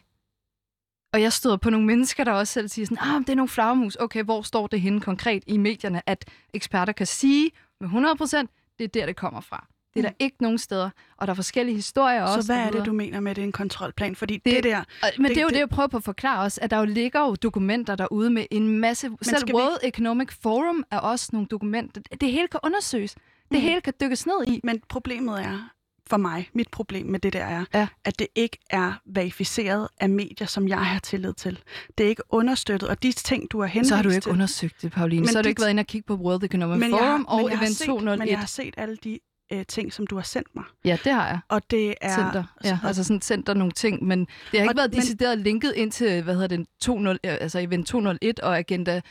Og 1.13 1.21
jeg 1.21 1.33
støder 1.33 1.57
på 1.57 1.69
nogle 1.69 1.85
mennesker, 1.87 2.23
der 2.23 2.31
også 2.31 2.53
selv 2.53 2.67
siger 2.69 2.85
sådan, 2.85 2.97
ah, 3.15 3.19
det 3.21 3.29
er 3.29 3.35
nogle 3.35 3.49
flagermus. 3.49 3.95
Okay, 3.99 4.23
hvor 4.23 4.41
står 4.41 4.67
det 4.67 4.81
henne 4.81 5.01
konkret 5.01 5.43
i 5.47 5.57
medierne, 5.57 6.09
at 6.09 6.25
eksperter 6.53 6.93
kan 6.93 7.07
sige 7.07 7.51
med 7.81 7.89
100%, 7.89 8.73
det 8.79 8.83
er 8.83 8.87
der, 8.87 9.05
det 9.05 9.15
kommer 9.15 9.41
fra. 9.41 9.67
Det 9.93 9.99
er 10.05 10.09
der 10.09 10.15
ikke 10.19 10.35
nogen 10.39 10.57
steder. 10.57 10.89
Og 11.17 11.27
der 11.27 11.31
er 11.31 11.35
forskellige 11.35 11.75
historier 11.75 12.21
også. 12.23 12.35
Mm. 12.37 12.41
Så 12.41 12.53
hvad 12.53 12.63
er 12.65 12.71
det, 12.71 12.85
du 12.85 12.93
mener 12.93 13.19
med, 13.19 13.31
at 13.31 13.35
det 13.35 13.41
er 13.41 13.45
en 13.45 13.51
kontrolplan? 13.51 14.15
Fordi 14.15 14.33
det, 14.37 14.45
Det- 14.55 14.63
der... 14.63 14.77
Og- 14.79 14.85
Men 15.17 15.23
det, 15.25 15.29
Det- 15.29 15.37
er 15.37 15.41
jo 15.41 15.47
det- 15.47 15.53
det, 15.53 15.59
jeg 15.59 15.69
prøver 15.69 15.87
på 15.87 15.97
at 15.97 16.03
forklare 16.03 16.45
os, 16.45 16.57
at 16.57 16.71
der 16.71 16.77
jo 16.77 16.85
ligger 16.85 17.19
jo 17.21 17.35
dokumenter 17.35 17.95
derude 17.95 18.29
med 18.29 18.45
en 18.51 18.79
masse... 18.79 19.09
selv 19.21 19.37
skal 19.37 19.47
vi 19.47 19.53
World 19.53 19.77
Economic 19.83 20.31
Forum 20.41 20.83
er 20.91 20.99
også 20.99 21.29
nogle 21.33 21.47
dokumenter. 21.47 22.01
Det 22.21 22.31
hele 22.31 22.47
kan 22.47 22.59
undersøges. 22.63 23.13
Det 23.13 23.21
Mm. 23.51 23.59
hele 23.59 23.81
kan 23.81 23.93
dykkes 24.01 24.25
ned 24.25 24.47
i. 24.47 24.59
Men 24.63 24.81
problemet 24.89 25.41
er, 25.41 25.69
for 26.09 26.17
mig, 26.17 26.49
mit 26.53 26.67
problem 26.71 27.05
med 27.05 27.19
det 27.19 27.33
der 27.33 27.43
er, 27.43 27.65
Ja. 27.73 27.87
at 28.05 28.19
det 28.19 28.27
ikke 28.35 28.57
er 28.69 28.93
verificeret 29.05 29.87
af 29.99 30.09
medier, 30.09 30.47
som 30.47 30.67
jeg 30.67 30.85
har 30.85 30.99
tillid 30.99 31.33
til. 31.33 31.59
Det 31.97 32.03
er 32.05 32.09
ikke 32.09 32.23
understøttet, 32.29 32.89
og 32.89 33.03
de 33.03 33.11
ting, 33.11 33.51
du 33.51 33.59
har 33.59 33.67
henvist 33.67 33.89
Så 33.89 33.95
har 33.95 34.03
du 34.03 34.09
ikke 34.09 34.21
til, 34.21 34.31
undersøgt 34.31 34.81
det, 34.81 34.91
Pauline. 34.91 35.21
Men 35.21 35.27
Så 35.27 35.37
har 35.37 35.41
du 35.41 35.47
de- 35.47 35.49
ikke 35.49 35.61
været 35.61 35.69
inde 35.69 35.81
og 35.81 35.87
kigge 35.87 36.05
på 36.07 36.15
World 36.15 36.43
Economic 36.43 36.79
men 36.79 36.89
Forum 36.91 37.19
men 37.19 37.25
og 37.27 37.49
jeg 37.49 37.57
har 37.57 37.65
Event 37.65 37.77
set, 37.77 37.85
201. 37.87 38.19
Men 38.19 38.27
jeg 38.29 38.39
har 38.39 38.45
set 38.47 38.73
alle 38.77 38.97
de 39.03 39.19
øh, 39.53 39.65
ting, 39.65 39.93
som 39.93 40.07
du 40.07 40.15
har 40.15 40.23
sendt 40.23 40.47
mig. 40.55 40.63
Ja, 40.85 40.97
det 41.03 41.13
har 41.13 41.27
jeg. 41.27 41.39
Og 41.49 41.61
det 41.71 41.95
er... 42.01 42.15
Center. 42.15 42.43
Ja, 42.63 42.79
og- 42.81 42.87
altså 42.87 43.03
sådan 43.03 43.21
center 43.21 43.53
nogle 43.53 43.71
ting, 43.71 44.03
men 44.03 44.19
det 44.19 44.27
har 44.53 44.57
ikke 44.59 44.69
Og- 44.71 44.77
været 44.77 44.91
men- 44.91 44.99
decideret 45.01 45.37
linket 45.37 45.73
ind 45.75 45.91
til, 45.91 46.23
hvad 46.23 46.33
hedder 46.33 46.47
den, 46.47 46.65
20, 46.81 47.09
øh, 47.09 47.17
altså 47.23 47.59
Event 47.59 47.87
201 47.87 48.39
og 48.39 48.57
Agenda 48.57 49.01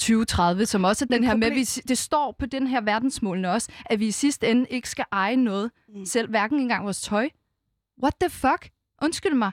2030, 0.00 0.66
som 0.66 0.84
også 0.84 1.04
er 1.04 1.06
den 1.06 1.20
Men 1.20 1.24
her 1.28 1.36
med, 1.36 1.48
problem- 1.48 1.56
vi, 1.76 1.80
det 1.88 1.98
står 1.98 2.36
på 2.38 2.46
den 2.46 2.66
her 2.66 2.80
verdensmålene 2.80 3.50
også, 3.52 3.68
at 3.86 4.00
vi 4.00 4.06
i 4.06 4.10
sidste 4.10 4.48
ende 4.48 4.66
ikke 4.70 4.88
skal 4.88 5.04
eje 5.12 5.36
noget, 5.36 5.70
Mm. 5.94 6.04
selv 6.04 6.28
hverken 6.30 6.60
engang 6.60 6.84
vores 6.84 7.00
tøj. 7.02 7.28
What 8.02 8.14
the 8.20 8.30
fuck? 8.30 8.68
Undskyld 9.02 9.34
mig. 9.34 9.50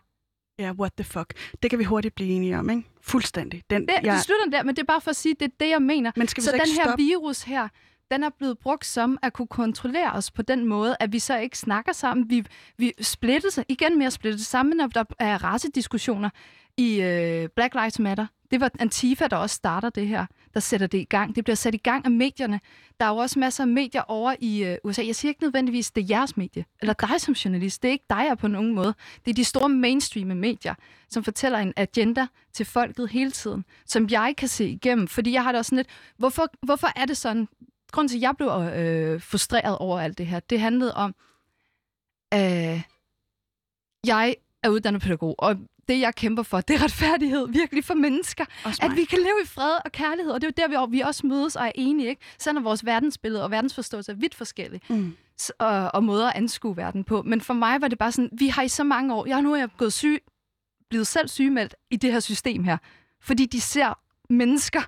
Ja, 0.60 0.72
what 0.72 0.94
the 0.94 1.04
fuck. 1.04 1.34
Det 1.64 1.70
kan 1.70 1.80
vi 1.80 1.84
hurtigt 1.84 2.16
blive 2.16 2.30
enige 2.30 2.58
om, 2.60 2.70
ikke? 2.70 2.84
Fuldstændig. 3.02 3.64
Den, 3.70 3.82
Det, 3.88 3.94
ja. 4.04 4.14
det 4.14 4.22
slutter 4.22 4.46
der, 4.58 4.64
men 4.64 4.76
det 4.76 4.82
er 4.82 4.86
bare 4.86 5.02
for 5.02 5.10
at 5.10 5.16
sige, 5.16 5.36
det 5.40 5.46
er 5.46 5.56
det, 5.60 5.70
jeg 5.70 5.82
mener. 5.82 6.12
Men 6.16 6.28
skal 6.28 6.42
vi 6.42 6.46
så 6.46 6.52
så 6.52 6.58
den 6.66 6.76
her 6.76 6.84
stoppe? 6.84 7.04
virus 7.04 7.42
her, 7.42 7.68
den 8.12 8.24
er 8.24 8.30
blevet 8.38 8.58
brugt 8.60 8.86
som 8.86 9.18
at 9.22 9.34
kunne 9.34 9.48
kontrollere 9.48 10.12
os 10.12 10.32
på 10.32 10.42
den 10.42 10.66
måde, 10.66 10.96
at 11.00 11.12
vi 11.14 11.20
så 11.20 11.38
ikke 11.38 11.58
snakker 11.58 11.92
sammen. 11.94 12.30
Vi, 12.30 12.46
vi 12.78 12.92
splittes 13.02 13.60
igen 13.70 13.98
mere 14.00 14.12
splittet 14.12 14.46
sammen, 14.46 14.78
når 14.78 14.88
der 14.88 15.04
er 15.20 15.44
racediskussioner 15.44 16.30
i 16.78 17.02
øh, 17.02 17.50
Black 17.56 17.74
Lives 17.74 18.00
Matter. 18.00 18.26
Det 18.52 18.62
var 18.62 18.72
Antifa, 18.80 19.28
der 19.28 19.38
også 19.38 19.56
starter 19.56 19.90
det 19.90 20.08
her, 20.08 20.26
der 20.54 20.60
sætter 20.60 20.88
det 20.88 20.98
i 20.98 21.04
gang. 21.04 21.36
Det 21.36 21.44
bliver 21.44 21.56
sat 21.56 21.74
i 21.76 21.78
gang 21.78 22.06
af 22.06 22.12
medierne. 22.12 22.60
Der 23.00 23.06
er 23.06 23.10
jo 23.10 23.18
også 23.18 23.40
masser 23.40 23.64
af 23.64 23.68
medier 23.68 24.02
over 24.02 24.36
i 24.40 24.64
øh, 24.64 24.78
USA. 24.84 25.06
Jeg 25.06 25.16
siger 25.16 25.30
ikke 25.30 25.44
nødvendigvis, 25.44 25.92
det 25.92 26.02
er 26.02 26.06
jeres 26.10 26.38
medie, 26.38 26.66
eller 26.82 26.94
dig 26.94 27.22
som 27.22 27.34
journalist. 27.34 27.82
Det 27.82 27.88
er 27.88 27.92
ikke 27.92 28.06
dig 28.10 28.26
jeg 28.30 28.38
på 28.38 28.48
nogen 28.48 28.76
måde. 28.76 28.94
Det 29.26 29.32
er 29.32 29.36
de 29.36 29.44
store 29.44 29.70
mainstream 29.70 30.28
medier, 30.28 30.76
som 31.10 31.24
fortæller 31.24 31.60
en 31.60 31.74
agenda 31.76 32.28
til 32.54 32.66
folket 32.66 33.10
hele 33.10 33.32
tiden, 33.32 33.66
som 33.86 34.08
jeg 34.12 34.34
kan 34.38 34.48
se 34.48 34.70
igennem. 34.70 35.08
Fordi 35.08 35.34
jeg 35.34 35.44
har 35.44 35.52
det 35.52 35.60
også 35.60 35.70
sådan 35.70 35.78
lidt, 35.78 35.90
hvorfor, 36.18 36.48
hvorfor 36.62 36.88
er 36.96 37.06
det 37.06 37.18
sådan? 37.18 37.48
Grunden 37.92 38.10
til, 38.10 38.18
at 38.18 38.22
jeg 38.22 38.34
blev 38.38 38.50
øh, 38.50 39.22
frustreret 39.22 39.78
over 39.78 40.00
alt 40.00 40.18
det 40.18 40.28
her, 40.28 40.40
det 40.40 40.60
handlede 40.60 40.94
om, 40.94 41.16
øh, 42.34 42.82
jeg 44.08 44.36
er 44.68 44.72
uddannet 44.72 45.02
pædagog, 45.02 45.36
og 45.40 45.56
det, 45.88 46.00
jeg 46.00 46.16
kæmper 46.16 46.44
for, 46.44 46.62
det 46.62 46.76
er 46.76 46.84
retfærdighed 46.84 47.48
virkelig 47.50 47.84
for 47.84 47.94
mennesker. 47.94 48.46
At 48.86 48.96
vi 48.96 49.04
kan 49.04 49.20
leve 49.20 49.36
i 49.44 49.48
fred 49.48 49.78
og 49.86 49.92
kærlighed, 49.92 50.32
og 50.34 50.42
det 50.42 50.48
er 50.60 50.66
jo 50.68 50.70
der, 50.78 50.86
vi, 50.88 50.92
vi 50.98 51.00
også 51.02 51.28
mødes 51.28 51.56
og 51.56 51.66
er 51.68 51.72
enige, 51.76 52.10
ikke? 52.10 52.22
Selvom 52.40 52.64
vores 52.64 52.86
verdensbillede 52.86 53.44
og 53.44 53.52
verdensforståelse 53.52 54.12
er 54.12 54.16
vidt 54.16 54.36
forskellige, 54.36 54.82
Mm. 54.90 55.16
og, 55.60 55.92
og 55.94 56.04
måder 56.04 56.30
at 56.30 56.36
anskue 56.36 56.78
verden 56.78 57.04
på. 57.04 57.22
Men 57.22 57.42
for 57.42 57.54
mig 57.54 57.82
var 57.82 57.88
det 57.88 57.98
bare 57.98 58.12
sådan, 58.12 58.30
vi 58.34 58.48
har 58.48 58.62
i 58.62 58.68
så 58.68 58.84
mange 58.84 59.14
år, 59.16 59.28
jeg 59.28 59.42
nu 59.42 59.54
er 59.54 59.58
jeg 59.58 59.70
gået 59.78 59.94
syg, 59.94 60.24
blevet 60.90 61.08
selv 61.08 61.28
sygemeldt 61.28 61.76
i 61.92 61.96
det 61.96 62.12
her 62.12 62.20
system 62.20 62.64
her, 62.64 62.78
fordi 63.22 63.46
de 63.46 63.62
ser 63.62 64.00
mennesker 64.30 64.82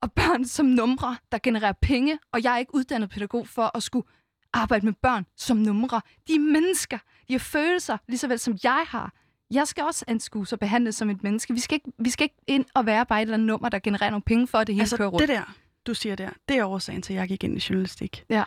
og 0.00 0.12
børn 0.12 0.44
som 0.44 0.66
numre, 0.66 1.16
der 1.32 1.38
genererer 1.42 1.72
penge, 1.82 2.18
og 2.32 2.42
jeg 2.42 2.54
er 2.54 2.58
ikke 2.58 2.74
uddannet 2.74 3.10
pædagog 3.10 3.48
for 3.48 3.76
at 3.76 3.82
skulle 3.82 4.06
arbejde 4.52 4.86
med 4.86 4.92
børn 5.02 5.26
som 5.36 5.56
numre. 5.56 6.00
De 6.28 6.34
er 6.34 6.38
mennesker. 6.38 6.98
De 7.28 7.32
har 7.34 7.38
følelser, 7.38 7.96
lige 8.08 8.18
så 8.18 8.28
vel 8.28 8.38
som 8.38 8.56
jeg 8.64 8.84
har. 8.88 9.12
Jeg 9.50 9.68
skal 9.68 9.84
også 9.84 10.04
anskues 10.08 10.52
og 10.52 10.58
behandles 10.58 10.94
som 10.96 11.10
et 11.10 11.22
menneske. 11.22 11.54
Vi 11.54 11.60
skal 11.60 11.74
ikke, 11.74 11.92
vi 11.98 12.10
skal 12.10 12.24
ikke 12.24 12.36
ind 12.46 12.64
og 12.74 12.86
være 12.86 13.06
bare 13.06 13.18
et 13.18 13.22
eller 13.22 13.34
andet 13.34 13.46
nummer, 13.46 13.68
der 13.68 13.78
genererer 13.78 14.10
nogle 14.10 14.22
penge 14.22 14.46
for, 14.46 14.58
at 14.58 14.66
det 14.66 14.74
hele 14.74 14.86
kører 14.88 14.92
Altså, 15.06 15.08
rundt. 15.08 15.20
det 15.20 15.28
der, 15.28 15.54
du 15.86 15.94
siger 15.94 16.14
der, 16.14 16.30
det 16.48 16.56
er 16.58 16.64
årsagen 16.64 17.02
til, 17.02 17.12
at 17.12 17.18
jeg 17.20 17.28
gik 17.28 17.44
ind 17.44 17.56
i 17.56 17.66
journalistik. 17.70 18.24
Ja. 18.30 18.42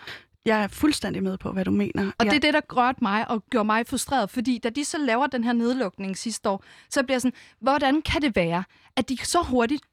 Jeg 0.45 0.63
er 0.63 0.67
fuldstændig 0.67 1.23
med 1.23 1.37
på, 1.37 1.51
hvad 1.51 1.65
du 1.65 1.71
mener. 1.71 2.11
Og 2.19 2.25
jeg, 2.25 2.31
det 2.31 2.37
er 2.45 2.51
det, 2.51 2.53
der 2.53 2.75
rørte 2.75 2.97
mig 3.01 3.29
og 3.29 3.43
gjorde 3.49 3.65
mig 3.65 3.87
frustreret, 3.87 4.29
fordi 4.29 4.57
da 4.57 4.69
de 4.69 4.85
så 4.85 4.97
laver 4.97 5.27
den 5.27 5.43
her 5.43 5.53
nedlukning 5.53 6.17
sidste 6.17 6.49
år, 6.49 6.63
så 6.89 7.03
bliver 7.03 7.15
jeg 7.15 7.21
sådan, 7.21 7.37
hvordan 7.59 8.01
kan 8.01 8.21
det 8.21 8.35
være, 8.35 8.63
at 8.95 9.09
de 9.09 9.17
så 9.23 9.41
hurtigt 9.43 9.83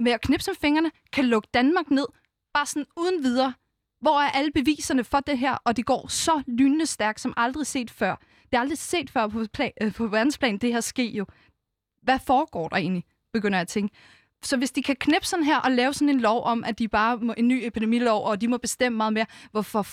med 0.00 0.12
at 0.12 0.20
knipse 0.20 0.50
med 0.50 0.56
fingrene 0.60 0.90
kan 1.12 1.24
lukke 1.24 1.48
Danmark 1.54 1.90
ned, 1.90 2.06
bare 2.54 2.66
sådan 2.66 2.86
uden 2.96 3.22
videre. 3.22 3.52
Hvor 4.02 4.20
er 4.20 4.30
alle 4.30 4.50
beviserne 4.52 5.04
for 5.04 5.20
det 5.20 5.38
her, 5.38 5.56
og 5.64 5.76
det 5.76 5.86
går 5.86 6.08
så 6.08 6.42
lynende 6.46 6.86
stærkt, 6.86 7.20
som 7.20 7.34
aldrig 7.36 7.66
set 7.66 7.90
før. 7.90 8.16
Det 8.50 8.56
er 8.56 8.60
aldrig 8.60 8.78
set 8.78 9.10
før 9.10 9.26
på, 9.26 9.44
plan, 9.52 9.70
øh, 9.82 9.94
på 9.94 10.06
verdensplan, 10.06 10.58
det 10.58 10.72
her 10.72 10.80
sker 10.80 11.10
jo. 11.10 11.26
Hvad 12.02 12.18
foregår 12.26 12.68
der 12.68 12.76
egentlig, 12.76 13.04
begynder 13.32 13.58
jeg 13.58 13.62
at 13.62 13.68
tænke. 13.68 13.96
Så 14.42 14.56
hvis 14.56 14.70
de 14.70 14.82
kan 14.82 14.96
knæppe 14.96 15.26
sådan 15.26 15.44
her 15.44 15.58
og 15.58 15.70
lave 15.70 15.94
sådan 15.94 16.08
en 16.08 16.20
lov 16.20 16.44
om, 16.44 16.64
at 16.64 16.78
de 16.78 16.88
bare 16.88 17.16
må, 17.16 17.34
en 17.36 17.48
ny 17.48 17.60
epidemilov, 17.64 18.26
og 18.26 18.40
de 18.40 18.48
må 18.48 18.56
bestemme 18.56 18.96
meget 18.96 19.12
mere, 19.12 19.26
hvorfor 19.50 19.86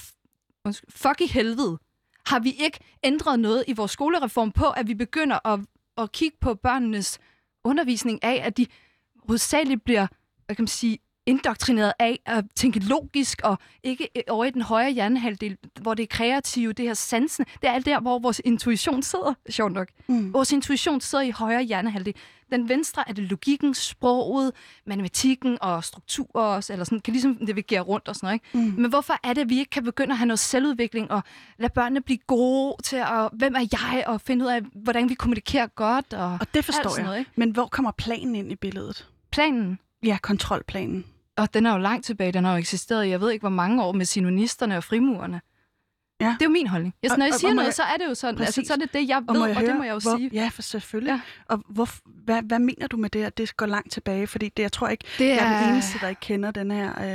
fuck 0.89 1.21
i 1.21 1.27
helvede 1.27 1.79
har 2.25 2.39
vi 2.39 2.51
ikke 2.51 2.79
ændret 3.03 3.39
noget 3.39 3.63
i 3.67 3.73
vores 3.73 3.91
skolereform 3.91 4.51
på, 4.51 4.69
at 4.69 4.87
vi 4.87 4.93
begynder 4.93 5.47
at, 5.47 5.59
at 5.97 6.11
kigge 6.11 6.37
på 6.41 6.53
børnenes 6.53 7.19
undervisning 7.63 8.23
af, 8.23 8.41
at 8.45 8.57
de 8.57 8.65
hovedsageligt 9.27 9.83
bliver, 9.83 10.07
hvad 10.45 10.55
kan 10.55 10.63
man 10.63 10.67
sige, 10.67 10.99
indoktrineret 11.29 11.93
af 11.99 12.19
at 12.25 12.45
tænke 12.55 12.79
logisk 12.79 13.41
og 13.43 13.57
ikke 13.83 14.09
øh, 14.15 14.23
over 14.29 14.45
i 14.45 14.49
den 14.49 14.61
højre 14.61 14.91
hjernehalvdel, 14.91 15.57
hvor 15.81 15.93
det 15.93 16.03
er 16.03 16.07
kreative, 16.07 16.73
det 16.73 16.85
her 16.85 16.93
sansen. 16.93 17.45
Det 17.61 17.67
er 17.69 17.71
alt 17.71 17.85
der, 17.85 17.99
hvor 17.99 18.19
vores 18.19 18.41
intuition 18.45 19.03
sidder, 19.03 19.33
sjovt 19.49 19.71
nok. 19.73 19.87
Mm. 20.07 20.33
Vores 20.33 20.51
intuition 20.51 21.01
sidder 21.01 21.23
i 21.23 21.29
højre 21.31 21.63
hjernehalvdel. 21.63 22.13
Den 22.51 22.69
venstre 22.69 23.09
er 23.09 23.13
det 23.13 23.23
logikken, 23.23 23.73
sproget, 23.73 24.51
matematikken 24.85 25.57
og 25.61 25.83
strukturer 25.83 26.67
eller 26.71 26.85
sådan, 26.85 26.99
kan 26.99 27.11
ligesom 27.11 27.37
navigere 27.41 27.81
rundt 27.81 28.07
og 28.07 28.15
sådan 28.15 28.27
noget. 28.27 28.33
Ikke? 28.57 28.69
Mm. 28.69 28.81
Men 28.81 28.89
hvorfor 28.89 29.13
er 29.23 29.33
det, 29.33 29.41
at 29.41 29.49
vi 29.49 29.59
ikke 29.59 29.69
kan 29.69 29.83
begynde 29.83 30.11
at 30.11 30.17
have 30.17 30.25
noget 30.27 30.39
selvudvikling 30.39 31.11
og 31.11 31.23
lade 31.57 31.73
børnene 31.75 32.01
blive 32.01 32.17
gode 32.27 32.75
til 32.83 32.95
at, 32.95 33.29
hvem 33.33 33.55
er 33.55 33.67
jeg, 33.71 34.03
og 34.07 34.21
finde 34.21 34.45
ud 34.45 34.49
af, 34.49 34.61
hvordan 34.73 35.09
vi 35.09 35.13
kommunikerer 35.13 35.67
godt 35.67 36.13
og, 36.13 36.37
Og 36.41 36.53
det 36.53 36.65
forstår 36.65 36.95
jeg. 36.97 37.05
noget, 37.05 37.19
ikke? 37.19 37.31
Men 37.35 37.51
hvor 37.51 37.65
kommer 37.65 37.91
planen 37.91 38.35
ind 38.35 38.51
i 38.51 38.55
billedet? 38.55 39.07
planen. 39.31 39.79
Ja, 40.03 40.17
kontrolplanen. 40.21 41.05
Og 41.41 41.53
den 41.53 41.65
er 41.65 41.71
jo 41.71 41.77
langt 41.77 42.05
tilbage, 42.05 42.31
den 42.31 42.43
har 42.45 42.51
jo 42.51 42.57
eksisteret 42.57 43.09
jeg 43.09 43.21
ved 43.21 43.31
ikke 43.31 43.43
hvor 43.43 43.49
mange 43.49 43.83
år 43.83 43.91
med 43.91 44.05
sinonisterne 44.05 44.77
og 44.77 44.83
frimurerne. 44.83 45.41
Ja. 46.21 46.25
Det 46.25 46.41
er 46.41 46.45
jo 46.45 46.49
min 46.49 46.67
holdning. 46.67 46.93
Jeg, 47.03 47.11
Og- 47.11 47.17
når 47.17 47.25
jeg 47.25 47.33
og- 47.33 47.39
siger 47.39 47.49
og 47.49 47.55
må 47.55 47.59
noget, 47.59 47.65
jeg- 47.67 47.73
så 47.73 47.83
er 47.83 47.97
det 47.97 48.05
jo 48.09 48.15
sådan. 48.15 48.39
Altså, 48.41 48.45
Præcis. 48.61 48.67
så 48.67 48.73
er 48.73 48.77
det 48.77 48.93
det, 48.93 49.09
jeg 49.09 49.21
ved, 49.29 49.41
Og 49.41 49.49
jeg 49.49 49.57
og 49.57 49.63
det 49.63 49.75
må 49.75 49.83
jeg 49.83 49.93
jo 49.93 49.99
hvor, 49.99 50.17
sige. 50.17 50.29
Ja, 50.33 50.49
for 50.53 50.61
selvfølgelig. 50.61 51.11
Ja. 51.11 51.21
Og 51.45 51.63
hvor, 51.69 51.89
hvad, 52.05 52.41
hvad 52.41 52.59
mener 52.59 52.87
du 52.87 52.97
med 52.97 53.09
det, 53.09 53.23
at 53.23 53.37
det 53.37 53.57
går 53.57 53.65
langt 53.65 53.91
tilbage? 53.91 54.27
Fordi 54.27 54.49
det, 54.49 54.63
jeg 54.63 54.71
tror 54.71 54.87
ikke, 54.87 55.05
Det 55.17 55.27
jeg 55.27 55.35
er 55.37 55.63
den 55.65 55.73
eneste, 55.73 55.99
der 55.99 56.07
ikke 56.07 56.19
kender 56.19 56.51
den 56.51 56.71
her, 56.71 56.89
øh, 57.01 57.05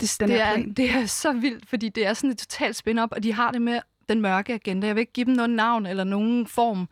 det, 0.00 0.16
den 0.20 0.28
det, 0.28 0.36
her 0.36 0.44
er, 0.44 0.54
plan. 0.54 0.72
det 0.72 0.90
er 0.90 1.06
så 1.06 1.32
vildt, 1.32 1.68
fordi 1.68 1.88
det 1.88 2.06
er 2.06 2.14
sådan 2.14 2.30
et 2.30 2.38
totalt 2.38 2.76
spin-up, 2.76 3.12
og 3.12 3.22
de 3.22 3.32
har 3.32 3.50
det 3.50 3.62
med 3.62 3.80
den 4.08 4.20
mørke 4.20 4.54
agenda. 4.54 4.86
Jeg 4.86 4.96
vil 4.96 5.00
ikke 5.00 5.12
give 5.12 5.26
dem 5.26 5.34
noget 5.34 5.50
navn 5.50 5.86
eller 5.86 6.04
nogen 6.04 6.46
form, 6.46 6.88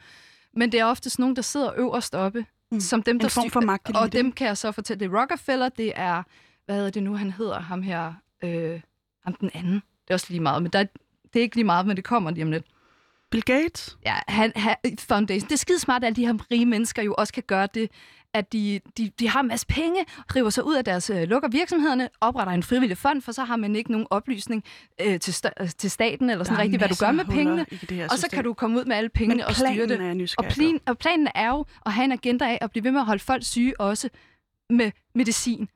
men 0.56 0.72
det 0.72 0.80
er 0.80 0.84
oftest 0.84 1.18
nogen, 1.18 1.36
der 1.36 1.42
sidder 1.42 1.70
øverst 1.76 2.14
oppe, 2.14 2.44
Mm. 2.72 2.80
som 2.80 3.02
dem, 3.02 3.16
En 3.16 3.20
der 3.20 3.28
form 3.28 3.44
styr- 3.44 3.52
for 3.52 3.60
magtelite. 3.60 3.98
Og 3.98 4.12
dem 4.12 4.32
kan 4.32 4.46
jeg 4.46 4.56
så 4.56 4.72
fortælle, 4.72 5.00
det 5.00 5.12
er 5.14 5.20
Rockefeller, 5.20 5.68
det 5.68 5.92
er, 5.96 6.22
hvad 6.68 6.76
hedder 6.76 6.90
det 6.90 7.02
nu, 7.02 7.14
han 7.14 7.30
hedder, 7.30 7.60
ham 7.60 7.82
her, 7.82 8.14
øh, 8.42 8.80
ham 9.24 9.34
den 9.34 9.50
anden. 9.54 9.74
Det 9.74 10.10
er 10.10 10.14
også 10.14 10.26
lige 10.28 10.40
meget, 10.40 10.62
men 10.62 10.72
der, 10.72 10.84
det 11.32 11.36
er 11.36 11.40
ikke 11.40 11.56
lige 11.56 11.64
meget, 11.64 11.86
men 11.86 11.96
det 11.96 12.04
kommer 12.04 12.30
lige 12.30 12.44
om 12.44 12.50
lidt. 12.50 12.64
Bill 13.30 13.42
Gates? 13.42 13.98
Ja, 14.06 14.14
han, 14.28 14.52
han, 14.56 14.76
Foundation. 14.98 15.48
Det 15.48 15.52
er 15.54 15.58
skide 15.58 15.78
smart, 15.78 16.02
at 16.02 16.06
alle 16.06 16.16
de 16.16 16.26
her 16.26 16.34
rige 16.50 16.66
mennesker 16.66 17.02
jo 17.02 17.14
også 17.18 17.32
kan 17.32 17.42
gøre 17.46 17.68
det, 17.74 17.90
at 18.34 18.52
de, 18.52 18.80
de, 18.98 19.10
de 19.18 19.28
har 19.28 19.40
en 19.40 19.48
masse 19.48 19.66
penge, 19.66 20.04
river 20.36 20.50
sig 20.50 20.64
ud 20.64 20.74
af 20.74 20.84
deres, 20.84 21.10
øh, 21.10 21.22
lukker 21.22 21.48
virksomhederne, 21.48 22.08
opretter 22.20 22.52
en 22.52 22.62
frivillig 22.62 22.98
fond, 22.98 23.22
for 23.22 23.32
så 23.32 23.44
har 23.44 23.56
man 23.56 23.76
ikke 23.76 23.92
nogen 23.92 24.06
oplysning 24.10 24.64
øh, 25.00 25.20
til, 25.20 25.50
øh, 25.60 25.68
til 25.78 25.90
staten, 25.90 26.30
eller 26.30 26.44
sådan 26.44 26.58
rigtigt, 26.58 26.80
hvad 26.80 26.88
du 26.88 26.94
gør 27.00 27.12
med 27.12 27.24
pengene. 27.24 27.66
Og 28.10 28.18
så 28.18 28.28
kan 28.32 28.44
du 28.44 28.54
komme 28.54 28.78
ud 28.78 28.84
med 28.84 28.96
alle 28.96 29.08
pengene 29.08 29.46
og 29.46 29.54
styre 29.54 29.86
det. 29.86 30.34
Og, 30.38 30.44
plan, 30.44 30.80
og 30.86 30.98
planen 30.98 31.28
er 31.34 31.48
jo 31.48 31.64
at 31.86 31.92
have 31.92 32.04
en 32.04 32.12
agenda 32.12 32.44
af 32.44 32.58
at 32.60 32.70
blive 32.70 32.84
ved 32.84 32.90
med 32.92 33.00
at 33.00 33.06
holde 33.06 33.22
folk 33.22 33.44
syge 33.44 33.80
også 33.80 34.08
med 34.70 34.92
medicin. 35.14 35.68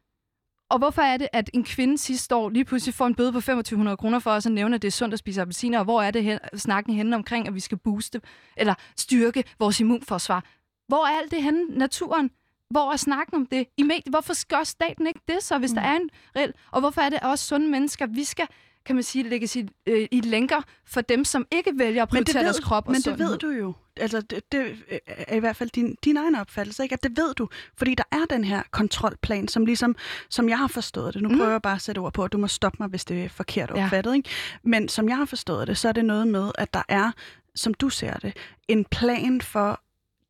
Og 0.73 0.79
hvorfor 0.79 1.03
er 1.03 1.17
det, 1.17 1.29
at 1.33 1.51
en 1.55 1.65
kvinde 1.65 1.99
sidste 1.99 2.35
år 2.35 2.49
lige 2.49 2.65
pludselig 2.65 2.95
får 2.95 3.07
en 3.07 3.15
bøde 3.15 3.33
på 3.33 3.41
2500 3.41 3.97
kroner 3.97 4.19
for 4.19 4.31
os 4.31 4.47
at 4.47 4.53
nævne, 4.53 4.75
at 4.75 4.83
det 4.83 4.89
er 4.89 4.93
sundt 4.93 5.13
at 5.13 5.19
spise 5.19 5.41
appelsiner, 5.41 5.79
og 5.79 5.85
hvor 5.85 6.03
er 6.03 6.11
det 6.11 6.25
hen, 6.25 6.39
snakken 6.57 6.95
henne 6.95 7.17
omkring, 7.17 7.49
at 7.49 7.55
vi 7.55 7.61
skal 7.61 7.79
booste 7.79 8.21
eller 8.57 8.75
styrke 8.97 9.45
vores 9.59 9.81
immunforsvar? 9.81 10.45
Hvor 10.89 11.07
er 11.07 11.19
alt 11.19 11.31
det 11.31 11.43
henne? 11.43 11.79
Naturen? 11.79 12.31
Hvor 12.71 12.93
er 12.93 12.97
snakken 12.97 13.35
om 13.37 13.47
det? 13.47 13.67
I 13.77 13.83
medier? 13.83 14.11
Hvorfor 14.11 14.49
gør 14.49 14.65
staten 14.65 15.07
ikke 15.07 15.21
det 15.29 15.43
så, 15.43 15.59
hvis 15.59 15.71
mm. 15.71 15.75
der 15.75 15.83
er 15.83 15.97
en 15.97 16.11
reel? 16.37 16.53
Og 16.71 16.81
hvorfor 16.81 17.01
er 17.01 17.09
det 17.09 17.21
også 17.21 17.45
sunde 17.45 17.71
mennesker, 17.71 18.07
vi 18.07 18.25
skal 18.25 18.47
kan 18.87 18.97
man 18.97 19.03
sige, 19.03 19.29
lægge 19.29 19.47
sit, 19.47 19.71
øh, 19.87 20.09
i 20.11 20.21
lænker 20.21 20.63
for 20.87 21.01
dem, 21.01 21.25
som 21.25 21.47
ikke 21.51 21.73
vælger 21.77 22.03
at 22.03 22.09
prioritere 22.09 22.43
deres 22.43 22.61
krop 22.61 22.87
og 22.87 22.93
Men 22.93 23.03
sundhed. 23.03 23.27
det 23.27 23.33
ved 23.33 23.39
du 23.39 23.51
jo. 23.51 23.75
Altså, 23.97 24.21
det, 24.21 24.53
det 24.53 24.77
er 25.07 25.37
i 25.37 25.39
hvert 25.39 25.57
fald 25.57 25.71
din, 25.71 25.97
din 26.05 26.17
egen 26.17 26.35
opfattelse, 26.35 26.83
ikke? 26.83 26.93
At 26.93 27.03
det 27.03 27.17
ved 27.17 27.35
du, 27.35 27.49
fordi 27.77 27.95
der 27.95 28.05
er 28.13 28.25
den 28.31 28.45
her 28.45 28.63
kontrolplan, 28.71 29.49
som 29.49 29.67
ligesom, 29.67 29.97
som 30.31 30.49
jeg 30.49 30.59
har 30.59 30.69
forstået 30.69 31.15
det. 31.15 31.23
Nu 31.23 31.29
mm. 31.29 31.37
prøver 31.37 31.51
jeg 31.51 31.63
bare 31.63 31.75
at 31.75 31.83
sætte 31.83 31.99
ord 31.99 32.13
på, 32.13 32.25
at 32.25 32.33
du 32.33 32.39
må 32.39 32.47
stoppe 32.47 32.77
mig, 32.81 32.89
hvis 32.89 33.05
det 33.05 33.25
er 33.25 33.29
forkert 33.29 33.71
opfattet, 33.71 34.11
ja. 34.11 34.17
ikke? 34.17 34.29
Men 34.63 34.89
som 34.89 35.09
jeg 35.09 35.17
har 35.17 35.25
forstået 35.25 35.69
det, 35.69 35.79
så 35.79 35.89
er 35.89 35.93
det 35.93 36.05
noget 36.05 36.29
med, 36.29 36.51
at 36.59 36.75
der 36.75 36.83
er, 36.89 37.13
som 37.55 37.75
du 37.75 37.89
ser 37.89 38.15
det, 38.15 38.37
en 38.69 38.85
plan 38.85 39.41
for 39.41 39.83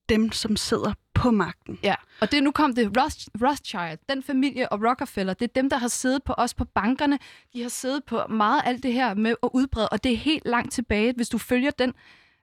dem, 0.08 0.32
som 0.32 0.56
sidder 0.56 0.92
på 1.22 1.30
magten. 1.30 1.78
Ja, 1.82 1.94
og 2.20 2.32
det 2.32 2.42
nu 2.42 2.50
kom 2.50 2.74
det 2.74 2.86
Roth, 2.96 3.48
Rothschild, 3.48 3.98
den 4.08 4.22
familie 4.22 4.72
og 4.72 4.80
Rockefeller, 4.88 5.34
det 5.34 5.44
er 5.44 5.52
dem, 5.60 5.70
der 5.70 5.76
har 5.76 5.88
siddet 5.88 6.22
på 6.22 6.34
os 6.38 6.54
på 6.54 6.64
bankerne. 6.64 7.18
De 7.52 7.62
har 7.62 7.68
siddet 7.68 8.04
på 8.04 8.20
meget 8.28 8.62
alt 8.64 8.82
det 8.82 8.92
her 8.92 9.14
med 9.14 9.34
at 9.42 9.50
udbrede, 9.52 9.88
og 9.88 10.04
det 10.04 10.12
er 10.12 10.16
helt 10.16 10.46
langt 10.46 10.72
tilbage, 10.72 11.12
hvis 11.16 11.28
du 11.28 11.38
følger 11.38 11.70
den, 11.70 11.94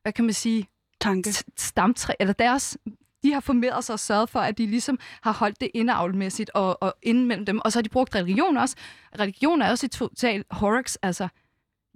hvad 0.02 0.13
kan 0.13 0.26
man 0.26 0.34
sige, 0.34 0.68
tanke. 1.02 1.30
Stamtræ, 1.58 2.13
eller 2.20 2.34
deres 2.34 2.78
de 3.24 3.34
har 3.34 3.39
formeret 3.39 3.84
sig 3.84 3.94
og 3.94 4.00
sørget 4.00 4.30
for, 4.30 4.39
at 4.39 4.58
de 4.58 4.65
ligesom 4.65 5.00
har 5.22 5.34
holdt 5.34 5.62
det 5.62 5.70
indavlmæssigt 5.74 6.52
og, 6.54 6.84
og 6.84 6.94
inden 7.02 7.26
mellem 7.26 7.46
dem. 7.46 7.60
Og 7.65 7.72
så 7.72 7.80
har 7.80 7.84
de 7.84 7.89
brugt 7.89 8.15
religion 8.15 8.58
også. 8.58 8.76
Religion 9.20 9.62
er 9.62 9.70
også 9.70 9.86
et 9.86 9.92
totalt 9.92 10.48
horrocks. 10.52 10.96
Altså, 10.96 11.28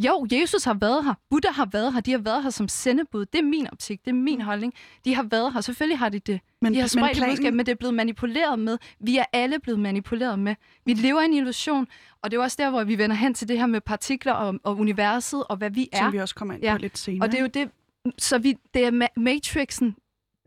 jo, 0.08 0.28
Jesus 0.32 0.64
har 0.64 0.74
været 0.74 1.04
her. 1.04 1.14
Buddha 1.30 1.52
har 1.52 1.66
været 1.66 1.94
her. 1.94 2.02
De 2.02 2.12
har 2.12 2.18
været 2.18 2.44
her 2.44 2.50
som 2.50 2.68
sendebud. 2.68 3.26
Det 3.26 3.40
er 3.40 3.44
min 3.44 3.68
optik. 3.72 4.06
Det 4.06 4.12
er 4.12 4.16
min 4.16 4.42
holdning. 4.42 4.74
De 5.06 5.16
har 5.16 5.24
været 5.24 5.54
her. 5.54 5.62
Selvfølgelig 5.62 6.00
har 6.00 6.10
de 6.10 6.20
det. 6.20 6.40
Men, 6.62 6.74
de 6.74 6.80
har 6.80 6.88
spredt 6.88 7.20
men, 7.20 7.38
planen... 7.38 7.58
men 7.58 7.66
det 7.66 7.72
er 7.72 7.76
blevet 7.76 7.94
manipuleret 7.94 8.60
med. 8.60 8.78
Vi 9.00 9.18
er 9.18 9.26
alle 9.34 9.60
blevet 9.60 9.80
manipuleret 9.80 10.40
med. 10.40 10.56
Vi 10.86 10.94
lever 10.94 11.22
i 11.22 11.26
en 11.26 11.34
illusion, 11.34 11.88
og 12.22 12.32
det 12.32 12.38
er 12.38 12.42
også 12.42 12.58
der, 12.60 12.70
hvor 12.70 12.84
vi 12.84 12.98
vender 12.98 13.16
hen 13.16 13.34
til 13.34 13.48
det 13.48 13.60
her 13.60 13.66
med 13.66 13.82
partikler 13.82 14.34
og, 14.34 14.56
og 14.64 14.78
universet, 14.78 15.44
og 15.50 15.58
hvad 15.58 15.70
vi 15.70 15.90
er. 15.92 15.98
Som 15.98 16.14
vi 16.14 16.18
også 16.18 16.36
kommer 16.36 16.54
ind 16.54 16.62
på 16.62 16.66
ja. 16.66 16.78
lidt 16.78 16.98
senere. 16.98 17.26
Og 17.26 17.32
det 17.32 17.38
er 17.38 17.42
jo 17.42 17.48
det, 17.48 17.70
så 18.18 18.38
vi, 18.38 18.58
det 18.74 18.86
er 18.86 18.92
ma- 18.92 19.22
Matrixen. 19.22 19.96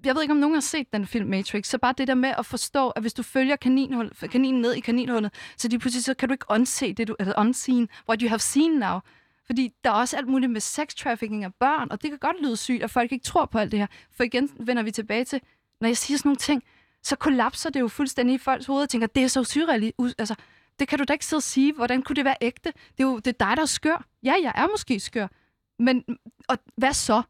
Jeg 0.04 0.14
ved 0.14 0.22
ikke, 0.22 0.32
om 0.32 0.38
nogen 0.38 0.54
har 0.54 0.60
set 0.60 0.92
den 0.92 1.06
film 1.06 1.30
Matrix, 1.30 1.66
så 1.66 1.78
bare 1.78 1.94
det 1.98 2.08
der 2.08 2.14
med 2.14 2.32
at 2.38 2.46
forstå, 2.46 2.90
at 2.90 3.02
hvis 3.02 3.14
du 3.14 3.22
følger 3.22 3.56
kaninhul, 3.56 4.10
kaninen 4.30 4.60
ned 4.60 4.74
i 4.74 4.80
kaninhullet, 4.80 5.32
så 5.56 5.68
de 5.68 5.78
pludselig 5.78 6.04
så 6.04 6.14
kan 6.14 6.28
du 6.28 6.32
ikke 6.32 6.44
unse 6.50 6.92
det, 6.92 7.08
du, 7.08 7.16
eller 7.20 7.34
unseen, 7.38 7.88
what 8.08 8.20
you 8.20 8.28
have 8.28 8.38
seen 8.38 8.72
now. 8.72 8.98
Fordi 9.46 9.72
der 9.84 9.90
er 9.90 9.94
også 9.94 10.16
alt 10.16 10.28
muligt 10.28 10.52
med 10.52 10.60
sex 10.60 10.94
trafficking 10.94 11.44
af 11.44 11.54
børn, 11.54 11.88
og 11.90 12.02
det 12.02 12.10
kan 12.10 12.18
godt 12.18 12.42
lyde 12.42 12.56
sygt, 12.56 12.82
og 12.82 12.90
folk 12.90 13.12
ikke 13.12 13.24
tror 13.24 13.44
på 13.44 13.58
alt 13.58 13.72
det 13.72 13.78
her. 13.78 13.86
For 14.10 14.24
igen 14.24 14.50
vender 14.58 14.82
vi 14.82 14.90
tilbage 14.90 15.24
til, 15.24 15.40
når 15.80 15.88
jeg 15.88 15.96
siger 15.96 16.18
sådan 16.18 16.28
nogle 16.28 16.36
ting, 16.36 16.62
så 17.02 17.16
kollapser 17.16 17.70
det 17.70 17.80
jo 17.80 17.88
fuldstændig 17.88 18.34
i 18.34 18.38
folks 18.38 18.66
hoveder 18.66 18.82
og 18.82 18.88
tænker, 18.88 19.06
det 19.06 19.22
er 19.22 19.28
så 19.28 19.44
surrealistisk. 19.44 20.18
Altså, 20.18 20.34
det 20.78 20.88
kan 20.88 20.98
du 20.98 21.04
da 21.04 21.12
ikke 21.12 21.26
sidde 21.26 21.38
og 21.38 21.42
sige. 21.42 21.72
Hvordan 21.72 22.02
kunne 22.02 22.16
det 22.16 22.24
være 22.24 22.36
ægte? 22.40 22.72
Det 22.98 23.04
er 23.04 23.08
jo 23.08 23.18
det 23.18 23.26
er 23.26 23.46
dig, 23.46 23.56
der 23.56 23.62
er 23.62 23.66
skør. 23.66 24.06
Ja, 24.22 24.34
jeg 24.42 24.52
er 24.54 24.66
måske 24.66 25.00
skør. 25.00 25.26
Men 25.78 26.04
og 26.48 26.58
hvad 26.76 26.92
så? 26.92 27.22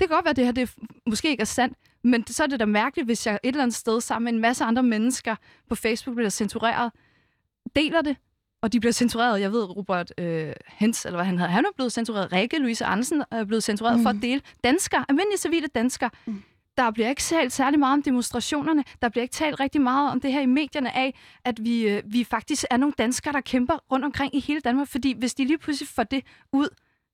Det 0.00 0.08
kan 0.08 0.16
godt 0.16 0.24
være, 0.24 0.30
at 0.30 0.36
det 0.36 0.44
her 0.44 0.52
det 0.52 0.62
er, 0.62 0.84
måske 1.06 1.30
ikke 1.30 1.40
er 1.40 1.44
sandt, 1.44 1.78
men 2.04 2.26
så 2.26 2.42
er 2.42 2.46
det 2.46 2.60
da 2.60 2.64
mærkeligt, 2.64 3.06
hvis 3.06 3.26
jeg 3.26 3.34
et 3.42 3.48
eller 3.48 3.62
andet 3.62 3.76
sted 3.76 4.00
sammen 4.00 4.24
med 4.24 4.32
en 4.32 4.40
masse 4.40 4.64
andre 4.64 4.82
mennesker 4.82 5.36
på 5.68 5.74
Facebook 5.74 6.16
bliver 6.16 6.30
censureret, 6.30 6.92
deler 7.76 8.02
det, 8.02 8.16
og 8.64 8.72
de 8.72 8.80
bliver 8.80 8.92
censureret. 8.92 9.40
Jeg 9.40 9.52
ved, 9.52 9.76
Robert 9.76 10.12
øh, 10.18 10.52
Hens, 10.68 11.04
eller 11.04 11.16
hvad 11.16 11.26
han 11.26 11.38
hedder, 11.38 11.52
han 11.52 11.64
er 11.64 11.68
blevet 11.76 11.92
censureret. 11.92 12.32
Rikke 12.32 12.58
Louise 12.58 12.84
Andersen 12.84 13.24
er 13.30 13.44
blevet 13.44 13.64
censureret 13.64 13.98
mm. 13.98 14.02
for 14.02 14.10
at 14.10 14.16
dele 14.22 14.40
danskere, 14.64 15.04
almindelige 15.08 15.38
civile 15.38 15.66
danskere. 15.66 16.10
Mm. 16.26 16.42
Der 16.76 16.90
bliver 16.90 17.08
ikke 17.08 17.22
talt 17.22 17.52
særlig 17.52 17.78
meget 17.78 17.92
om 17.92 18.02
demonstrationerne. 18.02 18.84
Der 19.02 19.08
bliver 19.08 19.22
ikke 19.22 19.32
talt 19.32 19.60
rigtig 19.60 19.80
meget 19.80 20.10
om 20.10 20.20
det 20.20 20.32
her 20.32 20.40
i 20.40 20.46
medierne 20.46 20.96
af, 20.96 21.14
at 21.44 21.64
vi, 21.64 21.88
øh, 21.88 22.02
vi 22.06 22.24
faktisk 22.24 22.64
er 22.70 22.76
nogle 22.76 22.94
danskere, 22.98 23.32
der 23.32 23.40
kæmper 23.40 23.74
rundt 23.92 24.04
omkring 24.04 24.34
i 24.34 24.40
hele 24.40 24.60
Danmark. 24.60 24.88
Fordi 24.88 25.14
hvis 25.18 25.34
de 25.34 25.44
lige 25.44 25.58
pludselig 25.58 25.88
får 25.88 26.02
det 26.02 26.24
ud 26.52 26.68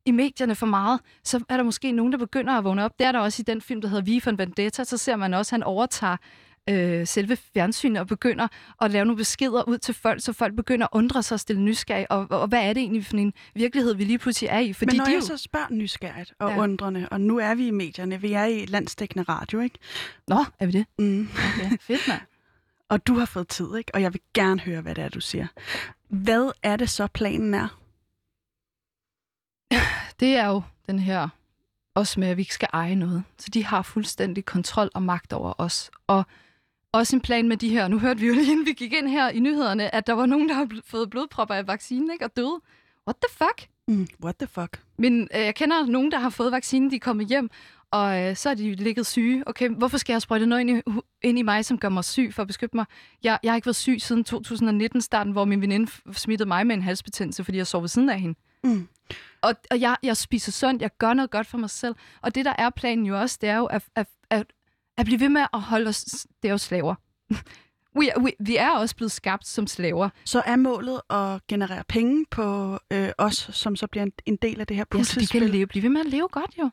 i 0.06 0.10
medierne 0.10 0.54
for 0.54 0.66
meget, 0.66 1.00
så 1.24 1.40
er 1.48 1.56
der 1.56 1.64
måske 1.64 1.92
nogen, 1.92 2.12
der 2.12 2.18
begynder 2.18 2.52
at 2.52 2.64
vågne 2.64 2.84
op. 2.84 2.98
Det 2.98 3.06
er 3.06 3.12
der 3.12 3.18
også 3.18 3.42
i 3.42 3.44
den 3.44 3.60
film, 3.60 3.80
der 3.80 3.88
hedder 3.88 4.04
Vi 4.04 4.20
for 4.20 4.30
en 4.30 4.38
Vendetta. 4.38 4.84
Så 4.84 4.96
ser 4.96 5.16
man 5.16 5.34
også, 5.34 5.48
at 5.48 5.58
han 5.58 5.62
overtager 5.62 6.16
øh, 6.68 7.07
selve 7.07 7.37
fjernsynet 7.37 8.01
og 8.01 8.07
begynder 8.07 8.49
at 8.81 8.90
lave 8.90 9.05
nogle 9.05 9.16
beskeder 9.16 9.68
ud 9.68 9.79
til 9.79 9.94
folk, 9.94 10.23
så 10.23 10.33
folk 10.33 10.57
begynder 10.57 10.87
at 10.87 10.90
undre 10.92 11.23
sig 11.23 11.35
og 11.35 11.40
stille 11.40 11.62
nysgerrig. 11.62 12.12
Og, 12.12 12.27
og 12.31 12.49
hvad 12.49 12.68
er 12.68 12.73
det 12.73 12.81
egentlig 12.81 13.07
for 13.07 13.16
en 13.16 13.33
virkelighed, 13.55 13.94
vi 13.94 14.05
lige 14.05 14.18
pludselig 14.18 14.49
er 14.49 14.59
i? 14.59 14.73
Fordi 14.73 14.90
Men 14.90 14.96
når 14.96 15.05
de 15.05 15.11
jeg 15.11 15.20
jo... 15.20 15.27
så 15.27 15.37
spørger 15.37 15.66
nysgerrigt 15.70 16.35
og 16.38 16.51
ja. 16.51 16.59
undrende, 16.59 17.09
og 17.11 17.20
nu 17.20 17.38
er 17.38 17.55
vi 17.55 17.66
i 17.66 17.70
medierne, 17.70 18.20
vi 18.20 18.33
er 18.33 18.44
i 18.44 18.66
landstækkende 18.66 19.25
radio, 19.29 19.61
ikke? 19.61 19.79
Nå, 20.29 20.44
er 20.59 20.66
vi 20.66 20.73
det? 20.73 20.87
Mm. 20.99 21.29
Okay, 21.55 21.79
fedt 21.81 22.09
mand. 22.09 22.20
og 22.90 23.07
du 23.07 23.14
har 23.14 23.27
fået 23.27 23.49
tid, 23.49 23.77
ikke? 23.77 23.94
Og 23.94 24.03
jeg 24.03 24.12
vil 24.12 24.20
gerne 24.35 24.61
høre, 24.61 24.81
hvad 24.81 24.94
det 24.94 25.05
er, 25.05 25.09
du 25.09 25.20
siger. 25.20 25.46
Hvad 26.09 26.51
er 26.62 26.77
det 26.77 26.90
så, 26.90 27.07
planen 27.07 27.55
er? 27.55 27.81
Det 30.20 30.37
er 30.37 30.46
jo 30.46 30.62
den 30.87 30.99
her 30.99 31.29
også 31.94 32.20
med, 32.20 32.29
at 32.29 32.37
vi 32.37 32.42
ikke 32.42 32.55
skal 32.55 32.68
eje 32.73 32.94
noget. 32.94 33.23
Så 33.38 33.51
de 33.55 33.64
har 33.64 33.83
fuldstændig 33.83 34.44
kontrol 34.44 34.90
og 34.94 35.03
magt 35.03 35.33
over 35.33 35.53
os. 35.59 35.90
Og 36.07 36.25
også 36.92 37.16
en 37.16 37.20
plan 37.20 37.48
med 37.48 37.57
de 37.57 37.68
her. 37.68 37.88
Nu 37.88 37.98
hørte 37.98 38.20
vi 38.20 38.26
jo 38.26 38.35
lige, 38.35 38.53
inden 38.53 38.66
vi 38.66 38.72
gik 38.72 38.92
ind 38.92 39.09
her 39.09 39.29
i 39.29 39.40
nyhederne, 39.40 39.94
at 39.94 40.07
der 40.07 40.12
var 40.12 40.26
nogen, 40.26 40.48
der 40.48 40.55
har 40.55 40.68
fået 40.85 41.11
blodpropper 41.11 41.55
af 41.55 41.66
vaccinen 41.66 42.11
ikke? 42.12 42.24
og 42.24 42.37
døde. 42.37 42.61
What 43.09 43.16
the 43.16 43.37
fuck? 43.37 43.68
Mm, 43.88 44.09
what 44.24 44.37
the 44.37 44.46
fuck? 44.46 44.83
Men 44.98 45.29
øh, 45.35 45.40
jeg 45.40 45.55
kender 45.55 45.87
nogen, 45.87 46.11
der 46.11 46.18
har 46.18 46.31
fået 46.31 46.53
vaccinen, 46.53 46.90
de 46.90 46.96
er 46.96 47.00
kommet 47.00 47.26
hjem, 47.26 47.50
og 47.90 48.22
øh, 48.22 48.37
så 48.37 48.50
er 48.50 48.55
de 48.55 48.74
ligget 48.74 49.07
syge. 49.07 49.42
Okay, 49.46 49.68
hvorfor 49.68 49.98
skal 49.98 50.12
jeg 50.12 50.22
sprøjte 50.22 50.46
noget 50.46 50.61
ind 50.61 50.70
i, 50.70 50.83
ind 51.22 51.38
i 51.38 51.42
mig, 51.42 51.64
som 51.64 51.79
gør 51.79 51.88
mig 51.88 52.05
syg 52.05 52.35
for 52.35 52.42
at 52.42 52.46
beskytte 52.46 52.76
mig? 52.76 52.85
Jeg, 53.22 53.38
jeg 53.42 53.53
har 53.53 53.57
ikke 53.57 53.66
været 53.66 53.76
syg 53.76 53.96
siden 54.00 54.24
2019-starten, 54.31 55.33
hvor 55.33 55.44
min 55.44 55.61
veninde 55.61 55.90
smittede 56.12 56.48
mig 56.48 56.66
med 56.66 56.76
en 56.76 56.83
halsbetændelse, 56.83 57.44
fordi 57.44 57.59
jeg 57.59 57.66
sov 57.66 57.81
ved 57.83 57.88
siden 57.88 58.11
af 58.11 58.20
hende. 58.20 58.38
Mm. 58.64 58.88
Og, 59.42 59.55
og 59.70 59.81
jeg, 59.81 59.96
jeg 60.03 60.16
spiser 60.16 60.53
sundt, 60.53 60.83
jeg 60.83 60.90
gør 60.98 61.14
noget 61.14 61.31
godt 61.31 61.46
for 61.46 61.59
mig 61.59 61.70
selv. 61.70 61.94
Og 62.22 62.35
det, 62.35 62.44
der 62.44 62.55
er 62.59 62.70
planen 62.70 63.07
jo 63.07 63.20
også, 63.20 63.38
det 63.40 63.48
er 63.48 63.57
jo 63.57 63.66
at, 63.66 63.83
at, 63.94 64.07
at 64.31 64.46
at 64.98 65.05
blive 65.05 65.20
ved 65.20 65.29
med 65.29 65.46
at 65.53 65.61
holde 65.61 65.88
os... 65.88 66.26
Det 66.42 66.48
er 66.48 66.53
jo 66.53 66.59
slaver. 66.59 66.94
We, 67.98 68.11
we, 68.20 68.33
vi 68.40 68.57
er 68.57 68.70
også 68.70 68.96
blevet 68.96 69.12
skabt 69.12 69.46
som 69.46 69.66
slaver. 69.66 70.09
Så 70.24 70.42
er 70.46 70.57
målet 70.57 71.00
at 71.11 71.46
generere 71.48 71.85
penge 71.88 72.26
på 72.31 72.79
øh, 72.90 73.09
os, 73.18 73.50
som 73.53 73.76
så 73.76 73.87
bliver 73.87 74.03
en, 74.03 74.12
en 74.26 74.37
del 74.37 74.61
af 74.61 74.66
det 74.66 74.76
her 74.76 74.85
puslespil? 74.85 75.22
Ja, 75.22 75.26
så 75.26 75.35
de 75.35 75.40
kan 75.40 75.50
leve, 75.50 75.66
blive 75.66 75.83
ved 75.83 75.90
med 75.90 76.00
at 76.00 76.07
leve 76.07 76.29
godt 76.29 76.55
jo. 76.59 76.70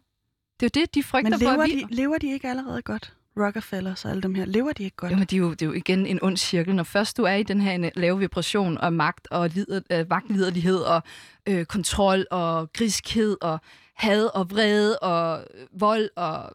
Det 0.60 0.66
er 0.66 0.70
jo 0.76 0.82
det, 0.82 0.96
de 0.96 1.04
frygter 1.04 1.30
Men 1.30 1.40
lever 1.40 1.54
for. 1.54 1.62
At 1.62 1.70
vi... 1.70 1.84
de, 1.84 1.96
lever 1.96 2.18
de 2.18 2.32
ikke 2.32 2.50
allerede 2.50 2.82
godt? 2.82 3.14
Rockefeller 3.40 4.02
og 4.06 4.12
alle 4.12 4.22
dem 4.22 4.36
her, 4.36 4.46
lever 4.46 4.74
de 4.74 4.84
ikke 4.84 4.96
godt? 4.98 5.12
Jo, 5.12 5.18
men 5.18 5.26
det 5.26 5.34
er 5.34 5.38
jo, 5.38 5.52
det 5.52 5.62
er 5.62 5.66
jo 5.66 5.74
igen 5.74 6.06
en 6.06 6.20
ond 6.22 6.38
cirkel. 6.38 6.76
Når 6.76 6.84
først 6.84 7.18
du 7.18 7.24
er 7.24 7.34
i 7.34 7.44
den 7.44 7.62
her 7.62 7.90
lave 7.96 8.20
vibration 8.20 8.78
og 8.78 8.94
magt 8.94 9.28
og 9.32 9.50
lider, 9.50 9.82
øh, 9.92 10.06
magtliderlighed 10.10 10.80
og 10.80 11.04
øh, 11.48 11.66
kontrol 11.66 12.26
og 12.32 12.74
griskhed 12.74 13.38
og 13.42 13.60
had 13.96 14.26
og 14.26 14.52
vrede 14.52 15.00
og 15.00 15.48
vold 15.74 16.10
og 16.16 16.52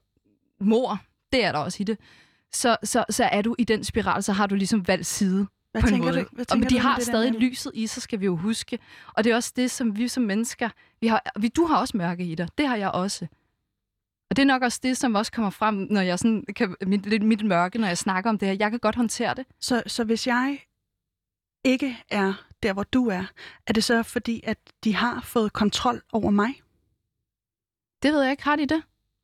mor, 0.61 1.01
det 1.33 1.45
er 1.45 1.53
der 1.53 1.59
også 1.59 1.79
i 1.81 1.85
det, 1.85 1.99
så, 2.53 2.77
så, 2.85 3.05
så 3.11 3.25
er 3.25 3.43
du 3.43 3.55
i 3.59 3.65
den 3.65 3.85
spiral, 3.85 4.23
så 4.23 4.33
har 4.33 4.47
du 4.47 4.55
ligesom 4.55 4.89
valgt 4.89 5.07
side. 5.07 5.47
Hvad 5.73 5.83
på 5.83 5.89
tænker 5.89 6.09
en 6.09 6.15
måde. 6.15 6.25
du? 6.25 6.29
Hvad 6.33 6.53
og, 6.53 6.59
men 6.59 6.69
de 6.69 6.79
har 6.79 6.97
det 6.97 7.05
stadig 7.05 7.33
der? 7.33 7.39
lyset 7.39 7.73
i 7.75 7.87
sig, 7.87 8.03
skal 8.03 8.21
vi 8.21 8.25
jo 8.25 8.37
huske. 8.37 8.79
Og 9.15 9.25
det 9.25 9.33
er 9.33 9.37
også 9.37 9.53
det, 9.57 9.71
som 9.71 9.97
vi 9.97 10.09
som 10.09 10.23
mennesker... 10.23 10.69
Vi 11.01 11.07
har, 11.07 11.33
vi, 11.41 11.49
du 11.49 11.67
har 11.67 11.77
også 11.77 11.97
mørke 11.97 12.25
i 12.25 12.35
dig. 12.35 12.49
Det 12.59 12.69
har 12.69 12.77
jeg 12.77 12.91
også. 12.91 13.27
Og 14.31 14.37
det 14.37 14.43
er 14.43 14.47
nok 14.47 14.63
også 14.63 14.81
det, 14.83 14.97
som 14.97 15.15
også 15.15 15.33
kommer 15.33 15.51
frem, 15.51 15.75
når 15.75 16.01
jeg 16.01 16.19
sådan 16.19 16.45
kan, 16.57 16.77
mit, 16.87 17.07
lidt 17.07 17.23
mit 17.23 17.45
mørke, 17.45 17.79
når 17.79 17.87
jeg 17.87 17.99
snakker 17.99 18.31
om 18.31 18.39
det 18.39 18.49
her. 18.49 18.57
Jeg 18.59 18.71
kan 18.71 18.81
godt 18.81 18.97
håndtere 18.97 19.35
det. 19.35 19.47
Så, 19.61 19.83
så 19.87 20.05
hvis 20.05 20.27
jeg 20.27 20.59
ikke 21.65 21.99
er 22.11 22.33
der, 22.63 22.73
hvor 22.73 22.83
du 22.83 23.09
er, 23.09 23.25
er 23.67 23.73
det 23.73 23.85
så 23.85 24.03
fordi, 24.03 24.41
at 24.45 24.59
de 24.85 24.95
har 24.95 25.21
fået 25.21 25.53
kontrol 25.53 26.03
over 26.13 26.31
mig? 26.31 26.63
Det 28.03 28.13
ved 28.13 28.23
jeg 28.23 28.31
ikke. 28.31 28.45
Har 28.45 28.57
de 28.57 28.67
det? 28.67 28.83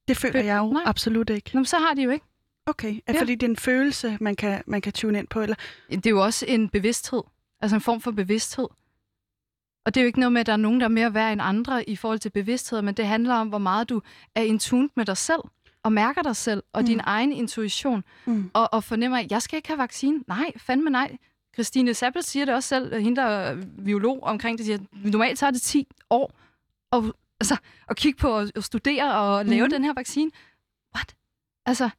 Det 0.09 0.17
føler 0.17 0.41
jeg 0.41 0.59
jo 0.59 0.73
Nej. 0.73 0.83
absolut 0.87 1.31
ikke. 1.31 1.51
Nå, 1.55 1.59
men 1.61 1.65
så 1.67 1.77
har 1.77 1.95
de 1.95 2.03
jo 2.03 2.11
ikke. 2.11 2.25
Okay, 2.67 3.01
er 3.07 3.13
Ja. 3.13 3.21
fordi 3.21 3.35
det 3.35 3.47
er 3.47 3.51
en 3.51 3.57
følelse, 3.57 4.19
man 4.21 4.37
kan, 4.37 4.63
man 4.67 4.81
kan 4.81 4.93
tune 4.93 5.19
ind 5.19 5.27
på? 5.29 5.41
Eller? 5.41 5.57
Det 5.91 6.07
er 6.07 6.11
jo 6.11 6.25
også 6.25 6.45
en 6.49 6.69
bevidsthed. 6.69 7.23
Altså 7.61 7.75
en 7.77 7.81
form 7.81 8.01
for 8.01 8.11
bevidsthed. 8.11 8.67
Og 9.87 9.95
det 9.95 10.01
er 10.01 10.05
jo 10.05 10.07
ikke 10.07 10.21
noget 10.21 10.33
med, 10.33 10.41
at 10.41 10.47
der 10.47 10.53
er 10.53 10.57
nogen, 10.57 10.81
der 10.81 10.87
er 10.87 10.91
mere 10.91 11.15
værd 11.15 11.33
end 11.33 11.41
andre 11.45 11.89
i 11.91 11.97
forhold 11.97 12.19
til 12.19 12.31
bevidsthed, 12.31 12.83
men 12.83 12.95
det 12.95 13.07
handler 13.07 13.35
om, 13.35 13.49
hvor 13.49 13.59
meget 13.59 13.89
du 13.89 14.01
er 14.35 14.43
in 14.43 14.59
tune 14.59 14.89
med 14.97 15.05
dig 15.05 15.17
selv, 15.17 15.41
og 15.83 15.93
mærker 15.93 16.23
dig 16.23 16.37
selv, 16.37 16.63
og 16.73 16.81
mm. 16.81 16.87
din 16.87 17.01
egen 17.05 17.33
intuition, 17.33 18.05
Mm. 18.27 18.51
og, 18.55 18.69
og 18.73 18.85
fornemmer, 18.85 19.19
at 19.19 19.31
jeg 19.31 19.43
skal 19.43 19.57
ikke 19.57 19.69
have 19.69 19.79
vaccine. 19.79 20.21
Nej, 20.29 20.53
fandme 20.57 20.91
nej. 20.91 21.17
Christine 21.55 21.95
Sappel 21.95 22.23
siger 22.23 22.45
det 22.45 22.55
også 22.55 22.69
selv, 22.69 22.95
hende 23.01 23.17
der 23.17 23.27
er 23.27 23.57
biolog 23.85 24.23
omkring 24.23 24.59
det, 24.59 24.67
siger, 24.67 24.79
at 24.79 25.13
normalt 25.13 25.39
tager 25.39 25.51
det 25.51 25.63
10 25.63 25.87
år 26.11 26.33
at, 26.93 27.03
altså, 27.41 27.57
at 27.91 27.97
kigge 27.97 28.19
på 28.19 28.29
og, 28.31 28.49
og 28.57 28.65
studere 28.65 29.15
og 29.15 29.47
lave 29.47 29.63
Mhm. 29.67 29.71
den 29.73 29.85
her 29.85 29.93
vaccine. 29.97 30.31
What? 30.97 31.15
Altså, 31.67 31.91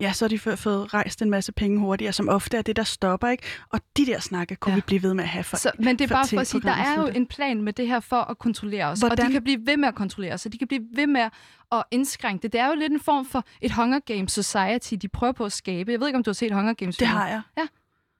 ja, 0.00 0.12
så 0.12 0.24
har 0.24 0.28
de 0.28 0.38
fået, 0.38 0.94
rejst 0.94 1.22
en 1.22 1.30
masse 1.30 1.52
penge 1.52 1.78
hurtigere, 1.78 2.12
som 2.12 2.28
ofte 2.28 2.56
er 2.56 2.62
det, 2.62 2.76
der 2.76 2.82
stopper, 2.84 3.28
ikke? 3.28 3.42
Og 3.72 3.80
de 3.96 4.06
der 4.06 4.20
snakke 4.20 4.56
kunne 4.56 4.70
Ja. 4.72 4.74
vi 4.76 4.80
blive 4.86 5.02
ved 5.02 5.14
med 5.14 5.24
at 5.24 5.30
have 5.30 5.44
for. 5.44 5.56
Så, 5.56 5.70
men 5.78 5.98
det 5.98 6.04
er 6.04 6.08
for 6.08 6.14
bare 6.14 6.26
for 6.28 6.40
at 6.40 6.46
sige, 6.46 6.60
der 6.62 6.72
er 6.72 7.00
jo 7.00 7.06
en 7.06 7.26
plan 7.26 7.62
med 7.62 7.72
det 7.72 7.86
her 7.86 8.00
for 8.00 8.16
at 8.20 8.38
kontrollere 8.38 8.84
os. 8.86 9.02
Og 9.02 9.08
Hvordan? 9.08 9.26
de 9.26 9.32
kan 9.32 9.42
blive 9.42 9.66
ved 9.66 9.76
med 9.76 9.88
at 9.88 9.94
kontrollere 9.94 10.34
os, 10.34 10.46
og 10.46 10.52
de 10.52 10.58
kan 10.58 10.68
blive 10.68 10.82
ved 10.94 11.06
med 11.06 11.28
at 11.72 11.82
indskrænke 11.90 12.42
det. 12.42 12.52
Det 12.52 12.60
er 12.60 12.66
jo 12.68 12.74
lidt 12.74 12.92
en 12.92 13.00
form 13.00 13.26
for 13.26 13.44
et 13.60 13.72
Hunger 13.72 13.98
Games 14.00 14.32
Society, 14.32 14.94
de 15.02 15.08
prøver 15.08 15.32
på 15.32 15.44
at 15.44 15.52
skabe. 15.52 15.92
Jeg 15.92 16.00
ved 16.00 16.06
ikke, 16.06 16.16
om 16.16 16.22
du 16.24 16.30
har 16.30 16.34
set 16.34 16.52
Hunger 16.52 16.72
Games. 16.74 16.96
Det 16.96 17.06
har 17.06 17.28
jeg. 17.28 17.42
Ja. 17.58 17.66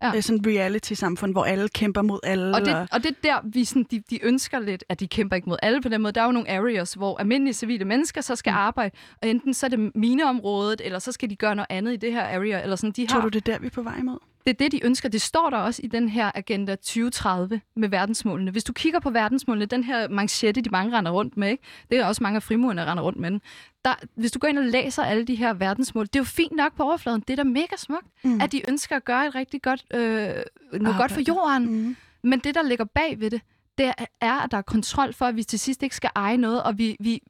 Ja. 0.02 0.10
Det 0.10 0.18
er 0.18 0.22
sådan 0.22 0.42
reality-samfund, 0.46 1.32
hvor 1.32 1.44
alle 1.44 1.68
kæmper 1.68 2.02
mod 2.02 2.18
alle. 2.22 2.54
Og 2.54 2.60
det, 2.60 2.88
og 2.92 3.02
det 3.02 3.10
er 3.10 3.14
der, 3.22 3.48
vi 3.52 3.64
sådan, 3.64 3.86
de, 3.90 4.02
de 4.10 4.24
ønsker 4.24 4.58
lidt, 4.58 4.84
at 4.88 5.00
de 5.00 5.06
kæmper 5.08 5.36
ikke 5.36 5.48
mod 5.48 5.56
alle 5.62 5.80
på 5.82 5.88
den 5.88 6.02
måde. 6.02 6.12
Der 6.12 6.20
er 6.20 6.24
jo 6.26 6.32
nogle 6.32 6.50
areas, 6.50 6.94
hvor 6.94 7.18
almindelige 7.20 7.54
civile 7.54 7.84
mennesker 7.84 8.20
så 8.20 8.36
skal 8.36 8.50
Mm. 8.52 8.56
arbejde, 8.58 8.94
og 9.22 9.28
enten 9.28 9.54
så 9.54 9.66
er 9.66 9.70
det 9.70 9.96
mineområdet, 9.96 10.80
eller 10.84 10.98
så 10.98 11.12
skal 11.12 11.30
de 11.30 11.36
gøre 11.36 11.54
noget 11.56 11.66
andet 11.70 11.92
i 11.92 11.96
det 11.96 12.12
her 12.12 12.22
area. 12.22 12.62
Eller 12.62 12.76
sådan, 12.76 12.92
de 12.92 13.06
Tror 13.06 13.20
har, 13.20 13.28
du, 13.28 13.38
det 13.38 13.48
er 13.48 13.52
der, 13.52 13.58
vi 13.60 13.66
er 13.66 13.70
på 13.70 13.82
vej 13.82 13.98
imod? 13.98 14.18
Det 14.46 14.50
er 14.52 14.54
det, 14.58 14.72
de 14.72 14.84
ønsker. 14.84 15.08
Det 15.08 15.20
står 15.22 15.50
der 15.50 15.56
også 15.56 15.80
i 15.84 15.86
den 15.86 16.08
her 16.08 16.30
Agenda 16.34 16.74
2030 16.74 17.60
med 17.76 17.88
verdensmålene. 17.88 18.50
Hvis 18.50 18.64
du 18.64 18.72
kigger 18.72 19.00
på 19.00 19.10
verdensmålene, 19.10 19.66
den 19.66 19.84
her 19.84 20.08
manchette, 20.08 20.60
de 20.60 20.70
mange 20.70 20.98
render 20.98 21.10
rundt 21.10 21.36
med, 21.36 21.48
ikke? 21.48 21.62
det 21.90 21.98
er 21.98 22.04
også 22.06 22.22
mange 22.22 22.36
af 22.36 22.42
frimurerne, 22.42 22.80
der 22.80 22.90
render 22.90 23.02
rundt 23.04 23.18
med 23.18 23.30
den. 23.30 23.40
Der, 23.84 23.94
hvis 24.14 24.32
du 24.32 24.38
går 24.38 24.48
ind 24.48 24.58
og 24.58 24.64
læser 24.64 25.02
alle 25.02 25.24
de 25.24 25.34
her 25.34 25.52
verdensmål, 25.52 26.06
det 26.06 26.16
er 26.16 26.20
jo 26.20 26.24
fint 26.24 26.52
nok 26.52 26.76
på 26.76 26.82
overfladen. 26.82 27.20
Det 27.20 27.30
er 27.30 27.36
da 27.36 27.44
mega 27.44 27.76
smukt, 27.76 28.06
Mm. 28.24 28.40
at 28.40 28.52
de 28.52 28.70
ønsker 28.70 28.96
at 28.96 29.04
gøre 29.04 29.26
et 29.26 29.34
rigtig 29.34 29.62
godt, 29.62 29.84
øh, 29.94 30.00
noget 30.00 30.44
Arbejde. 30.72 30.96
godt 30.98 31.12
for 31.12 31.20
jorden. 31.20 31.82
Mm. 31.86 31.96
Men 32.22 32.38
det, 32.38 32.54
der 32.54 32.62
ligger 32.62 32.84
bag 32.84 33.20
ved 33.20 33.30
det, 33.30 33.40
det 33.78 33.92
er, 34.20 34.38
at 34.44 34.50
der 34.50 34.56
er 34.58 34.62
kontrol 34.62 35.12
for, 35.14 35.26
at 35.26 35.36
vi 35.36 35.42
til 35.42 35.58
sidst 35.58 35.82
ikke 35.82 35.96
skal 35.96 36.10
eje 36.16 36.36
noget, 36.36 36.62
og 36.62 36.78
vi, 36.78 36.96
vi, 37.00 37.20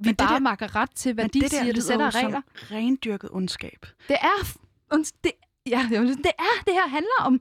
vi 0.00 0.08
det 0.08 0.16
bare 0.16 0.32
der- 0.34 0.38
makker 0.40 0.76
ret 0.76 0.90
til, 0.90 1.12
hvad 1.14 1.24
Men 1.24 1.30
de 1.30 1.40
det 1.40 1.42
der 1.42 1.48
siger, 1.48 1.64
det 1.64 1.74
lyder 1.74 1.84
sætter 1.86 2.04
jo 2.04 2.10
som 2.10 2.24
regler. 2.24 2.40
rendyrket 2.70 3.30
ondskab. 3.32 3.86
Det 4.08 4.16
er, 4.20 4.44
unds- 4.94 5.12
det, 5.24 5.32
ja, 5.70 5.88
jeg 5.90 6.02
det 6.02 6.32
er, 6.38 6.64
det 6.64 6.72
her 6.74 6.88
handler 6.88 7.20
om, 7.20 7.38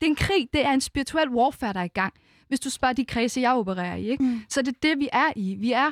det 0.00 0.06
er 0.06 0.10
en 0.10 0.16
krig, 0.16 0.48
det 0.52 0.66
er 0.66 0.72
en 0.72 0.80
spirituel 0.80 1.28
warfare, 1.28 1.72
der 1.72 1.80
er 1.80 1.84
i 1.84 1.88
gang. 1.88 2.14
Hvis 2.48 2.60
du 2.60 2.70
spørger 2.70 2.92
de 2.92 3.04
kredse, 3.04 3.40
jeg 3.40 3.52
opererer 3.52 3.96
i, 3.96 4.08
ikke? 4.10 4.24
Mm. 4.24 4.40
så 4.48 4.62
det 4.62 4.68
er 4.68 4.78
det, 4.82 4.98
vi 4.98 5.08
er 5.12 5.32
i. 5.36 5.56
Vi 5.60 5.72
er 5.72 5.90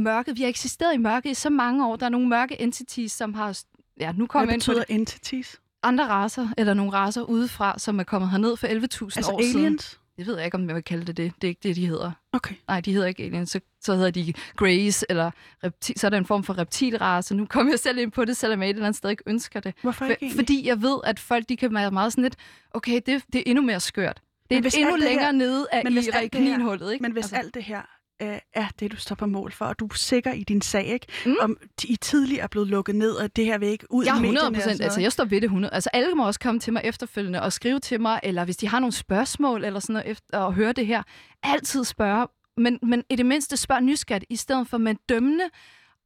mørket, 0.00 0.36
vi 0.36 0.42
har 0.42 0.48
eksisteret 0.48 0.94
i 0.94 0.96
mørket 0.96 1.30
i 1.30 1.34
så 1.34 1.50
mange 1.50 1.86
år. 1.86 1.96
Der 1.96 2.06
er 2.06 2.10
nogle 2.10 2.28
mørke 2.28 2.60
entities, 2.60 3.12
som 3.12 3.34
har, 3.34 3.58
ja, 4.00 4.12
nu 4.12 4.26
kommer 4.26 4.46
Hvad 4.46 4.54
ind 4.54 4.60
på 4.62 4.70
betyder 4.70 4.84
det. 4.84 4.94
entities? 4.94 5.60
andre 5.82 6.08
racer, 6.08 6.48
eller 6.58 6.74
nogle 6.74 6.92
racer 6.92 7.22
udefra, 7.22 7.78
som 7.78 7.98
er 8.00 8.04
kommet 8.04 8.30
herned 8.30 8.56
for 8.56 8.66
11.000 8.66 8.72
Altså 9.16 9.32
år 9.32 9.42
siden. 9.52 9.78
Jeg 10.18 10.26
ved 10.26 10.40
ikke, 10.44 10.54
om 10.54 10.66
jeg 10.66 10.74
vil 10.74 10.84
kalde 10.84 11.04
det 11.04 11.16
det. 11.16 11.32
Det 11.42 11.44
er 11.44 11.48
ikke 11.48 11.60
det, 11.62 11.76
de 11.76 11.86
hedder. 11.86 12.12
Okay. 12.32 12.54
Nej, 12.68 12.80
de 12.80 12.92
hedder 12.92 13.06
ikke 13.06 13.22
aliens. 13.22 13.50
Så, 13.50 13.60
så 13.80 13.94
hedder 13.94 14.10
de 14.10 14.32
greys, 14.56 15.04
eller 15.08 15.30
repti- 15.66 15.92
så 15.96 16.06
er 16.06 16.10
der 16.10 16.18
en 16.18 16.26
form 16.26 16.44
for 16.44 16.58
reptilrace. 16.58 17.34
Nu 17.34 17.46
kommer 17.46 17.72
jeg 17.72 17.78
selv 17.78 17.98
ind 17.98 18.12
på 18.12 18.24
det, 18.24 18.36
selvom 18.36 18.60
jeg 18.62 18.70
et 18.70 18.74
eller 18.74 18.86
andet 18.86 18.96
sted 18.98 19.10
ikke 19.10 19.22
ønsker 19.26 19.60
det. 19.60 19.74
Hvorfor 19.82 20.04
ikke 20.06 20.30
For, 20.30 20.36
fordi 20.36 20.66
jeg 20.68 20.82
ved, 20.82 20.98
at 21.04 21.18
folk 21.20 21.48
de 21.48 21.56
kan 21.56 21.74
være 21.74 21.90
meget 21.90 22.12
sådan 22.12 22.22
lidt, 22.22 22.36
okay, 22.70 23.00
det, 23.06 23.22
det 23.32 23.38
er 23.38 23.42
endnu 23.46 23.62
mere 23.64 23.80
skørt. 23.80 24.20
Det 24.50 24.56
er 24.66 24.78
endnu 24.78 24.94
det 24.96 25.02
her- 25.02 25.08
længere 25.08 25.32
nede 25.32 25.66
af 25.72 25.82
i 26.24 26.28
kaninhullet, 26.28 26.92
ikke? 26.92 27.02
Men 27.02 27.12
hvis 27.12 27.24
altså, 27.24 27.36
alt 27.36 27.54
det 27.54 27.64
her 27.64 27.82
øh, 28.22 28.38
er 28.54 28.66
det, 28.80 28.92
du 28.92 28.96
står 28.96 29.14
på 29.14 29.26
mål 29.26 29.52
for, 29.52 29.64
og 29.64 29.78
du 29.78 29.86
er 29.86 29.94
sikker 29.94 30.32
i 30.32 30.42
din 30.42 30.62
sag, 30.62 30.86
ikke? 30.86 31.06
Mm. 31.26 31.36
Om 31.40 31.56
I 31.84 31.96
tidligere 31.96 32.42
er 32.42 32.46
blevet 32.46 32.68
lukket 32.68 32.94
ned, 32.94 33.12
og 33.12 33.36
det 33.36 33.44
her 33.44 33.58
vil 33.58 33.68
ikke 33.68 33.86
ud 33.90 34.04
jeg 34.04 34.10
er 34.10 34.20
medierne 34.20 34.38
100 34.38 34.46
og 34.46 34.54
procent, 34.54 34.82
altså 34.82 35.00
jeg 35.00 35.12
står 35.12 35.24
ved 35.24 35.40
det 35.40 35.44
100. 35.44 35.74
Altså 35.74 35.90
alle 35.92 36.14
må 36.14 36.26
også 36.26 36.40
komme 36.40 36.60
til 36.60 36.72
mig 36.72 36.82
efterfølgende 36.84 37.42
og 37.42 37.52
skrive 37.52 37.78
til 37.78 38.00
mig, 38.00 38.20
eller 38.22 38.44
hvis 38.44 38.56
de 38.56 38.68
har 38.68 38.78
nogle 38.78 38.92
spørgsmål 38.92 39.64
eller 39.64 39.80
sådan 39.80 39.92
noget, 39.92 40.10
efter, 40.10 40.38
og 40.38 40.54
høre 40.54 40.72
det 40.72 40.86
her, 40.86 41.02
altid 41.42 41.84
spørge. 41.84 42.26
Men, 42.56 42.78
men 42.82 43.04
i 43.10 43.16
det 43.16 43.26
mindste 43.26 43.56
spørg 43.56 43.82
nysgerrigt, 43.82 44.24
i 44.30 44.36
stedet 44.36 44.68
for 44.68 44.78
med 44.78 44.94
dømmende 45.08 45.44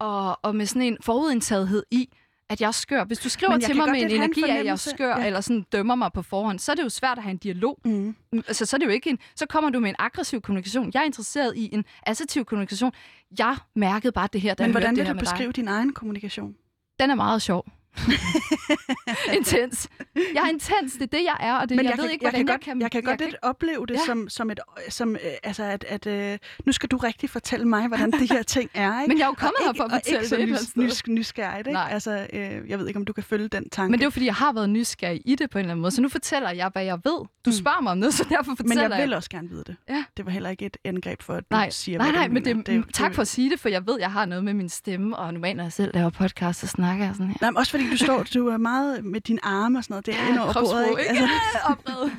og, 0.00 0.38
og 0.42 0.57
med 0.57 0.66
sådan 0.66 0.83
en 0.83 0.96
forudindtagethed 1.00 1.83
i, 1.90 2.09
at 2.50 2.61
jeg 2.61 2.66
er 2.68 2.72
skør. 2.72 3.04
Hvis 3.04 3.18
du 3.18 3.28
skriver 3.28 3.59
til 3.59 3.76
mig 3.76 3.88
med 3.90 4.00
en 4.00 4.11
en 4.11 4.16
energi 4.16 4.42
af, 4.42 4.56
at 4.59 4.64
jeg 4.64 4.72
er 4.72 4.76
skør, 4.76 5.18
Ja. 5.18 5.26
eller 5.26 5.40
sådan 5.40 5.62
dømmer 5.72 5.94
mig 5.94 6.11
på 6.14 6.22
forhånd, 6.22 6.59
så 6.59 6.72
er 6.72 6.76
det 6.76 6.82
jo 6.85 6.88
svært 6.88 7.18
at 7.18 7.22
have 7.24 7.30
en 7.30 7.37
dialog. 7.37 7.78
Mm. 7.85 8.16
Altså, 8.32 8.66
så 8.66 8.76
er 8.76 8.78
det 8.78 8.87
jo 8.87 8.90
ikke 8.90 9.11
en, 9.11 9.18
så 9.37 9.46
kommer 9.46 9.70
du 9.70 9.80
med 9.80 9.88
en 9.88 9.96
aggressiv 9.98 10.40
kommunikation. 10.40 10.90
Jeg 10.94 11.00
er 11.00 11.04
interesseret 11.04 11.52
i 11.56 11.74
en 11.74 11.85
assertiv 12.06 12.44
kommunikation. 12.44 12.92
Jeg 13.38 13.56
mærkede 13.76 14.12
bare 14.12 14.28
det 14.32 14.40
her, 14.40 14.54
da 14.54 14.62
Men 14.64 14.70
hvordan 14.70 14.90
vil 14.90 14.96
det 14.98 15.06
her 15.06 15.12
du 15.12 15.16
med 15.16 15.20
dig. 15.24 15.32
beskrive 15.32 15.52
din 15.52 15.68
egen 15.68 15.92
kommunikation? 15.92 16.54
Den 17.00 17.11
er 17.11 17.14
meget 17.14 17.42
sjov. 17.42 17.66
intens. 19.38 19.88
Jeg 20.35 20.42
er 20.44 20.48
intens, 20.48 20.92
det 20.92 21.02
er 21.02 21.06
det, 21.06 21.24
jeg 21.24 21.37
er, 21.40 21.54
og 21.54 21.68
det, 21.68 21.76
Men 21.76 21.85
jeg, 21.85 21.90
jeg, 21.90 21.98
ved 21.98 22.04
kan, 22.04 22.12
ikke, 22.12 22.24
jeg, 22.24 22.30
hvordan 22.30 22.46
kan 22.46 22.54
godt, 22.54 22.66
jeg 22.66 22.74
kan... 22.74 22.80
jeg 22.82 22.90
kan 22.90 23.02
godt 23.02 23.20
jeg 23.20 23.26
lidt 23.28 23.37
opleve 23.42 23.87
det 23.87 23.94
Ja. 23.94 24.00
som, 24.06 24.28
som 24.28 24.50
et, 24.50 24.61
som, 24.88 25.14
øh, 25.14 25.20
altså 25.42 25.62
at, 25.62 25.85
at 25.88 26.06
øh, 26.06 26.38
nu 26.66 26.72
skal 26.72 26.88
du 26.88 26.96
rigtig 26.96 27.30
fortælle 27.30 27.68
mig, 27.68 27.87
hvordan 27.88 28.11
de 28.12 28.26
her 28.30 28.42
ting 28.42 28.70
er, 28.74 29.00
ikke? 29.02 29.09
Men 29.12 29.18
jeg 29.18 29.24
er 29.24 29.28
jo 29.28 29.32
kommet 29.35 29.54
Og 29.59 29.64
her 29.64 29.70
ikke- 29.72 29.78
for 29.78 29.85
at 29.85 29.90
og 29.92 29.96
fortælle 29.96 30.18
ikke 30.18 30.28
så 30.28 30.37
det 30.37 30.42
et 30.42 30.42
eller 30.42 30.54
nys, 30.54 30.76
andet 30.78 30.96
sted. 30.96 31.12
nys, 31.14 31.18
nysgerrigt, 31.18 31.66
ikke? 31.66 31.72
Nej. 31.72 31.88
Altså, 31.92 32.26
øh, 32.32 32.70
jeg 32.70 32.78
ved 32.78 32.87
ikke, 32.87 32.98
om 32.98 33.04
du 33.04 33.12
kan 33.12 33.24
følge 33.24 33.48
den 33.48 33.68
tanke. 33.70 33.90
Men 33.90 33.98
det 33.98 34.04
er 34.04 34.06
jo, 34.06 34.11
fordi 34.11 34.26
jeg 34.26 34.35
har 34.35 34.52
været 34.52 34.70
nysgerrig 34.70 35.20
i 35.24 35.35
det 35.35 35.50
på 35.50 35.59
en 35.59 35.64
eller 35.64 35.72
anden 35.72 35.82
måde, 35.82 35.90
så 35.90 36.02
nu 36.02 36.09
fortæller 36.09 36.50
jeg, 36.50 36.68
hvad 36.72 36.85
jeg 36.85 36.98
ved. 37.04 37.18
Du 37.44 37.50
Mm. 37.50 37.52
spørger 37.52 37.80
mig 37.80 37.92
om 37.92 37.98
noget, 37.98 38.14
så 38.14 38.24
derfor 38.28 38.54
fortæller 38.56 38.88
Men 38.88 38.98
jeg 38.98 39.02
vil 39.06 39.14
også 39.14 39.30
gerne 39.30 39.48
vide 39.48 39.64
det. 39.66 39.76
Ja. 39.88 40.04
Det 40.16 40.26
var 40.26 40.32
heller 40.32 40.50
ikke 40.50 40.66
et 40.66 40.76
angreb 40.85 41.22
for, 41.22 41.35
at 41.35 41.40
du 41.40 41.46
Nej, 41.56 41.70
siger, 41.70 41.98
nej, 41.98 42.11
nej, 42.12 42.26
du 42.26 42.32
men 42.32 42.44
det, 42.44 42.66
det, 42.66 42.85
tak 42.94 43.14
for 43.14 43.22
at 43.22 43.28
sige 43.28 43.50
det, 43.50 43.61
for 43.61 43.68
jeg 43.68 43.87
ved, 43.87 43.96
jeg 44.00 44.12
har 44.12 44.26
noget 44.26 44.44
med 44.44 44.54
min 44.54 44.68
stemme, 44.68 45.16
og 45.16 45.32
normalt, 45.35 45.56
når 45.56 45.64
jeg 45.64 45.72
selv 45.72 45.90
laver 45.94 46.11
podcast, 46.11 46.61
så 46.61 46.66
snakker 46.66 47.04
jeg 47.04 47.14
sådan 47.14 47.28
her. 47.28 47.35
Nej, 47.40 47.50
men 47.50 47.56
også 47.59 47.70
fordi 47.70 47.85
du 47.90 47.96
står, 47.96 48.22
du 48.35 48.49
er 48.49 48.57
meget 48.57 49.05
med 49.05 49.20
dine 49.20 49.44
arme 49.44 49.79
og 49.79 49.85
sådan 49.85 49.92
noget, 49.92 50.07
det 50.07 50.14
er 50.14 50.22
Ja, 50.25 50.29
ind 50.31 50.38
over 50.38 50.53
bordet, 50.53 50.88
ikke? 50.90 51.01
ikke? 51.01 51.29
Altså. 51.68 52.11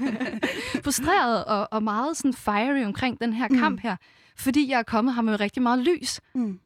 Frustreret 0.84 1.46
og, 1.46 1.68
og 1.72 1.84
meget 1.84 2.18
sådan 2.18 2.34
fiery 2.34 2.86
omkring 2.86 3.22
den 3.22 3.34
her 3.34 3.48
Mm. 3.50 3.60
kamp 3.60 3.80
her, 3.82 3.96
fordi 4.38 4.70
jeg 4.72 4.80
er 4.80 4.84
kommet 4.84 5.16
her 5.16 5.22
med 5.22 5.40
rigtig 5.40 5.62
meget 5.64 5.80
lys. 5.80 6.22
mm. 6.36 6.60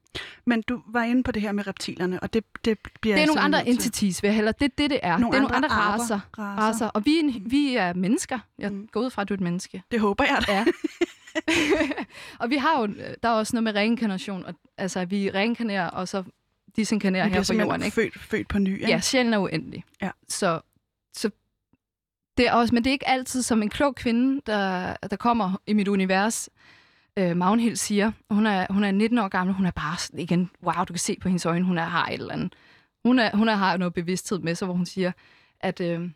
Men 0.46 0.62
du 0.62 0.82
var 0.88 1.04
inde 1.04 1.24
på 1.24 1.32
det 1.32 1.42
her 1.42 1.52
med 1.52 1.68
reptilerne, 1.68 2.20
og 2.20 2.34
det, 2.34 2.44
det 2.66 2.78
bliver 3.02 3.16
Det 3.16 3.24
er 3.24 3.28
nogle 3.28 3.42
andre 3.42 3.68
entities, 3.68 4.24
vil 4.24 4.28
jeg 4.28 4.36
hellere. 4.36 4.54
Det 4.60 4.66
er 4.66 4.70
det, 4.78 4.90
det 4.90 5.00
er. 5.04 5.18
Nogle 5.18 5.38
det 5.38 5.38
er 5.38 5.42
nogle 5.42 5.56
andre 5.56 5.70
andre 5.70 5.84
arter, 5.84 6.04
racer. 6.04 6.20
racer. 6.38 6.62
racer. 6.64 6.88
Og 6.88 7.06
vi 7.06 7.16
er, 7.16 7.20
en, 7.20 7.42
vi 7.46 7.76
er 7.76 7.94
mennesker. 7.94 8.40
Jeg 8.60 8.72
Mm. 8.72 8.88
går 8.92 9.00
ud 9.02 9.10
fra, 9.10 9.22
at 9.22 9.30
du 9.30 9.34
er 9.34 9.38
et 9.38 9.42
menneske. 9.42 9.84
Det 9.92 10.00
håber 10.00 10.24
jeg 10.24 10.44
da. 10.48 10.54
Ja. 10.54 10.66
og 12.40 12.50
vi 12.50 12.56
har 12.56 12.80
jo, 12.80 12.88
der 13.24 13.30
er 13.30 13.34
også 13.34 13.56
noget 13.56 13.64
med 13.64 13.76
reinkarnation. 13.76 14.46
Og, 14.46 14.54
altså, 14.78 15.06
vi 15.06 15.30
reinkarnerer, 15.34 15.88
og 15.88 16.08
så 16.08 16.24
bliver 17.30 17.40
her 17.40 17.44
på 17.48 17.60
jorden. 17.70 17.84
Ikke? 17.84 17.96
født, 17.96 18.20
født 18.20 18.48
på 18.48 18.60
ny, 18.60 18.74
ikke? 18.74 18.88
Ja, 18.88 19.00
sjælen 19.00 19.34
er 19.34 19.38
uendelig. 19.38 19.84
Ja. 20.02 20.12
Så, 20.28 20.62
så 21.14 21.30
det 22.38 22.48
er 22.48 22.54
også, 22.54 22.74
men 22.76 22.84
det 22.84 22.90
er 22.90 22.94
ikke 22.94 23.08
altid 23.08 23.42
som 23.42 23.62
en 23.62 23.70
klog 23.70 23.96
kvinde, 23.96 24.42
der, 24.46 24.96
der 25.12 25.16
kommer 25.16 25.62
i 25.68 25.74
mit 25.74 25.88
univers. 25.88 26.50
Øh, 27.18 27.38
Magnhild 27.38 27.76
siger, 27.76 28.12
hun 28.30 28.46
er, 28.46 28.66
hun 28.70 28.84
er 28.84 28.92
19 28.92 29.18
år 29.20 29.28
gammel, 29.28 29.56
hun 29.56 29.66
er 29.66 29.72
bare 29.72 30.20
igen, 30.22 30.50
wow, 30.64 30.84
du 30.84 30.94
kan 30.94 31.00
se 31.00 31.18
på 31.22 31.28
hendes 31.30 31.46
øjne, 31.46 31.66
hun 31.66 31.78
er, 31.78 31.84
har 31.84 32.08
et 32.08 32.14
eller 32.14 32.34
andet. 32.34 32.54
Hun, 33.06 33.20
er, 33.20 33.36
hun 33.36 33.50
er, 33.50 33.56
har 33.56 33.78
noget 33.78 33.94
bevidsthed 33.94 34.40
med 34.40 34.56
sig, 34.56 34.66
hvor 34.66 34.76
hun 34.76 34.86
siger, 34.86 35.12
at 35.60 35.82
øh, 35.82 36.10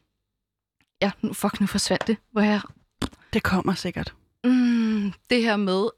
ja, 1.01 1.11
nu, 1.21 1.33
fuck, 1.33 1.61
nu 1.61 1.67
forsvandt 1.67 2.07
det. 2.07 2.17
Hvor 2.31 2.41
jeg, 2.41 2.61
Det 3.33 3.43
kommer 3.43 3.73
sikkert. 3.73 4.13
mm, 4.43 5.13
det 5.29 5.41
her 5.43 5.57
med, 5.57 5.89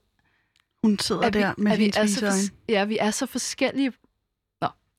Hun 0.83 0.99
sidder 0.99 1.21
at 1.21 1.33
vi, 1.33 1.39
der 1.39 1.53
med 1.57 1.71
at 1.71 1.79
vi 1.79 1.93
er 1.97 2.05
så 2.05 2.51
Ja, 2.69 2.85
vi 2.85 2.97
er 2.97 3.11
så 3.11 3.25
forskellige. 3.25 3.93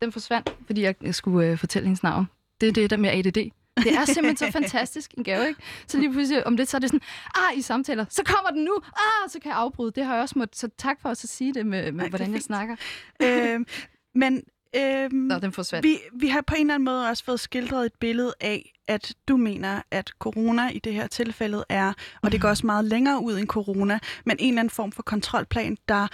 Den 0.03 0.13
forsvandt, 0.13 0.57
fordi 0.67 0.83
jeg 0.83 1.15
skulle 1.15 1.47
øh, 1.47 1.59
fortælle 1.59 1.87
hendes 1.87 2.03
navn. 2.03 2.29
Det 2.61 2.69
er 2.69 2.73
det 2.73 2.91
der 2.91 2.97
med 2.97 3.11
ADD. 3.11 3.51
Det 3.85 3.95
er 3.95 4.05
simpelthen 4.05 4.37
så 4.37 4.53
fantastisk 4.53 5.15
en 5.19 5.25
gave, 5.25 5.49
ikke? 5.49 5.61
Så 5.87 5.99
lige 5.99 6.13
pludselig 6.13 6.47
om 6.47 6.57
det, 6.57 6.69
så 6.69 6.77
er 6.77 6.79
det 6.79 6.91
sådan, 6.91 7.07
ah, 7.35 7.59
i 7.59 7.63
samtaler, 7.63 8.05
så 8.09 8.23
kommer 8.25 8.51
den 8.51 8.65
nu, 8.65 8.73
ah, 8.97 9.31
så 9.31 9.39
kan 9.41 9.49
jeg 9.51 9.59
afbryde. 9.59 9.91
Det 9.91 10.05
har 10.05 10.15
jeg 10.15 10.23
også 10.23 10.39
måttet, 10.39 10.59
så 10.59 10.69
tak 10.79 11.01
for 11.03 11.09
at 11.09 11.19
sige 11.19 11.55
det 11.55 11.67
med, 11.67 11.93
med 11.93 12.05
er 12.05 12.09
hvordan 12.09 12.33
jeg 12.33 12.43
snakker. 12.43 12.77
øhm, 13.23 13.67
men 14.15 14.43
øhm, 14.77 15.15
Nå, 15.15 15.39
den 15.39 15.53
forsvandt. 15.53 15.87
vi, 15.87 15.99
vi 16.13 16.29
har 16.29 16.41
på 16.41 16.55
en 16.55 16.61
eller 16.61 16.75
anden 16.75 16.85
måde 16.85 17.09
også 17.09 17.25
fået 17.25 17.41
skildret 17.41 17.87
et 17.87 17.95
billede 18.01 18.35
af, 18.41 18.73
at 18.89 19.15
du 19.29 19.37
mener, 19.37 19.83
at 19.91 20.11
corona 20.19 20.69
i 20.69 20.79
det 20.79 20.95
her 20.95 21.07
tilfælde 21.07 21.65
er, 21.69 21.93
og 22.23 22.33
det 22.33 22.41
går 22.41 22.49
også 22.49 22.67
meget 22.67 22.85
længere 22.85 23.23
ud 23.23 23.39
end 23.39 23.47
corona, 23.47 23.99
men 24.25 24.37
en 24.41 24.49
eller 24.49 24.61
anden 24.61 24.71
form 24.71 24.93
for 24.93 25.03
kontrolplan, 25.03 25.77
der 25.89 26.09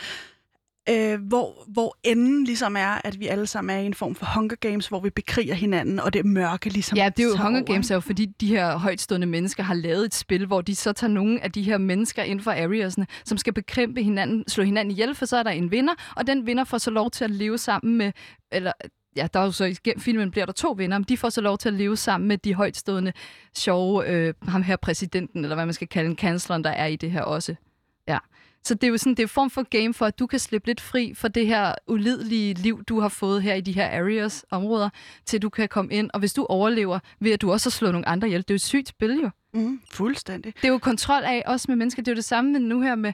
øh, 0.91 1.21
hvor, 1.21 1.65
hvor 1.69 1.97
enden 2.03 2.45
ligesom 2.45 2.77
er, 2.77 3.01
at 3.05 3.21
vi 3.21 3.27
alle 3.27 3.47
sammen 3.47 3.77
er 3.77 3.81
i 3.81 3.87
en 3.87 3.95
form 3.95 4.15
for 4.15 4.27
Hunger 4.35 4.57
Games, 4.57 4.89
hvor 4.89 5.01
vi 5.01 5.11
bekriger 5.11 5.55
hinanden, 5.55 6.01
og 6.01 6.13
det 6.13 6.27
mørke 6.27 6.69
ligesom 6.69 6.97
Ja, 6.97 7.09
det 7.17 7.23
er 7.23 7.29
jo 7.29 7.37
Hunger 7.37 7.61
over, 7.61 7.73
Games, 7.73 7.91
er 7.91 7.95
jo 7.95 8.01
fordi 8.01 8.27
de 8.27 8.47
her 8.47 8.77
højtstående 8.77 9.27
mennesker 9.27 9.63
har 9.63 9.75
lavet 9.75 10.05
et 10.05 10.15
spil, 10.15 10.47
hvor 10.47 10.61
de 10.61 10.75
så 10.75 10.93
tager 10.93 11.11
nogle 11.11 11.45
af 11.45 11.53
de 11.53 11.63
her 11.63 11.79
mennesker 11.79 12.23
inden 12.23 12.45
for 12.45 12.51
areasne, 12.51 13.07
som 13.25 13.39
skal 13.39 13.53
bekæmpe 13.53 14.03
hinanden, 14.03 14.45
slå 14.49 14.65
hinanden 14.65 14.91
ihjel, 14.91 15.15
for 15.15 15.27
så 15.27 15.37
er 15.37 15.43
der 15.43 15.51
en 15.51 15.71
vinder, 15.71 15.95
og 16.17 16.27
den 16.27 16.47
vinder 16.47 16.65
får 16.65 16.79
så 16.79 16.91
lov 16.91 17.11
til 17.11 17.25
at 17.25 17.31
leve 17.31 17.59
sammen 17.59 17.97
med, 17.99 18.13
eller 18.53 18.73
ja, 19.17 19.27
der 19.35 19.41
er 19.41 19.45
jo 19.45 19.51
så 19.51 19.65
i 19.65 19.77
filmen 19.99 20.31
bliver 20.31 20.47
der 20.47 20.53
to 20.53 20.71
vinder, 20.71 20.99
men 20.99 21.05
de 21.05 21.17
får 21.17 21.29
så 21.29 21.41
lov 21.41 21.59
til 21.59 21.69
at 21.69 21.75
leve 21.75 21.97
sammen 21.97 22.29
med 22.29 22.39
de 22.39 22.55
højtstående, 22.55 23.13
sjove, 23.57 24.09
øh, 24.09 24.35
ham 24.49 24.63
her 24.63 24.77
præsidenten, 24.77 25.45
eller 25.45 25.55
hvad 25.55 25.67
man 25.67 25.75
skal 25.75 25.89
kalde 25.89 26.11
en 26.11 26.17
kansleren, 26.17 26.65
der 26.65 26.71
er 26.71 26.87
i 26.87 26.97
det 26.97 27.11
her 27.11 27.23
også. 27.23 27.55
Så 28.67 28.75
det 28.75 28.85
er 28.85 28.89
jo 28.89 28.97
sådan, 28.97 29.11
det 29.11 29.19
er 29.19 29.25
en 29.25 29.29
form 29.29 29.51
for 29.51 29.63
game 29.63 29.95
for, 29.95 30.07
at 30.07 30.19
du 30.19 30.27
kan 30.27 30.39
slippe 30.39 30.69
lidt 30.69 30.81
fri 30.81 31.15
for 31.15 31.29
det 31.29 31.47
her 31.47 31.75
ulidelige 31.87 32.55
liv, 32.55 32.85
du 32.85 33.01
har 33.01 33.09
fået 33.09 33.43
her 33.43 33.55
i 33.55 33.61
de 33.61 33.73
her 33.73 33.89
areas, 34.01 34.45
områder, 34.51 34.89
til 35.27 35.43
du 35.43 35.49
kan 35.49 35.69
komme 35.69 35.93
ind. 35.95 36.11
Og 36.15 36.19
hvis 36.21 36.33
du 36.33 36.47
overlever, 36.47 36.99
ved 37.21 37.33
at 37.33 37.43
du 37.43 37.53
også 37.53 37.67
har 37.67 37.71
slået 37.71 37.93
nogle 37.95 38.09
andre 38.09 38.29
ihjel. 38.29 38.43
Det 38.43 38.51
er 38.51 38.55
jo 38.55 38.57
et 38.57 38.61
sygt 38.61 38.89
spil 38.89 39.21
jo. 39.23 39.31
Mm, 39.55 39.81
fuldstændig. 39.93 40.55
Det 40.57 40.65
er 40.65 40.69
jo 40.73 40.79
kontrol 40.79 41.23
af, 41.25 41.43
også 41.47 41.65
med 41.69 41.77
mennesker. 41.77 42.03
Det 42.03 42.09
er 42.11 42.15
jo 42.15 42.17
det 42.17 42.25
samme 42.25 42.59
nu 42.59 42.81
her 42.81 42.95
med, 42.95 43.13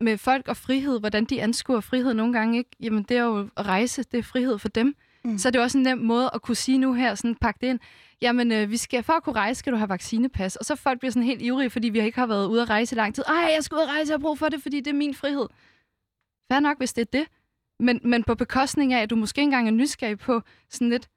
med 0.00 0.18
folk 0.18 0.48
og 0.48 0.56
frihed. 0.56 1.00
Hvordan 1.00 1.24
de 1.24 1.42
anskuer 1.42 1.80
frihed 1.80 2.14
nogle 2.14 2.32
gange, 2.32 2.58
ikke? 2.58 2.70
Jamen, 2.80 3.02
det 3.02 3.16
er 3.16 3.22
jo 3.22 3.48
rejse. 3.58 4.02
Det 4.02 4.18
er 4.18 4.22
frihed 4.22 4.58
for 4.58 4.68
dem. 4.68 4.94
mm. 5.24 5.38
så 5.38 5.48
er 5.48 5.50
det 5.50 5.60
også 5.60 5.78
en 5.78 5.84
nem 5.84 5.98
måde 5.98 6.30
at 6.34 6.42
kunne 6.42 6.56
sige 6.56 6.78
nu 6.78 6.92
her, 6.94 7.14
sådan 7.14 7.34
pakke 7.34 7.58
det 7.60 7.66
ind, 7.66 7.78
jamen 8.22 8.52
øh, 8.52 8.70
vi 8.70 8.76
skal, 8.76 9.02
for 9.02 9.12
at 9.12 9.22
kunne 9.22 9.36
rejse, 9.36 9.58
skal 9.58 9.72
du 9.72 9.76
have 9.78 9.88
vaccinepas. 9.88 10.56
Og 10.56 10.64
så 10.64 10.76
folk 10.76 10.98
bliver 10.98 11.12
sådan 11.12 11.26
helt 11.26 11.42
ivrige, 11.42 11.70
fordi 11.70 11.88
vi 11.88 12.00
ikke 12.00 12.18
har 12.18 12.26
været 12.26 12.46
ude 12.48 12.62
at 12.62 12.70
rejse 12.70 12.94
i 12.94 12.98
lang 12.98 13.14
tid. 13.14 13.24
Ej, 13.28 13.34
jeg 13.54 13.64
skal 13.64 13.76
ud 13.76 13.82
at 13.82 13.88
rejse, 13.88 14.10
jeg 14.10 14.18
har 14.18 14.22
brug 14.22 14.38
for 14.38 14.48
det, 14.48 14.62
fordi 14.62 14.80
det 14.80 14.90
er 14.90 14.94
min 14.94 15.14
frihed. 15.14 15.48
Fair 16.52 16.60
nok, 16.60 16.78
hvis 16.78 16.92
det 16.92 17.02
er 17.02 17.18
det. 17.18 17.26
Men, 17.80 18.00
men 18.04 18.24
på 18.24 18.34
bekostning 18.34 18.92
af, 18.92 19.02
at 19.02 19.10
du 19.10 19.16
måske 19.16 19.42
engang 19.42 19.68
er 19.68 19.72
nysgerrig 19.72 20.18
på 20.18 20.42
sådan 20.70 20.90
lidt, 20.90 21.08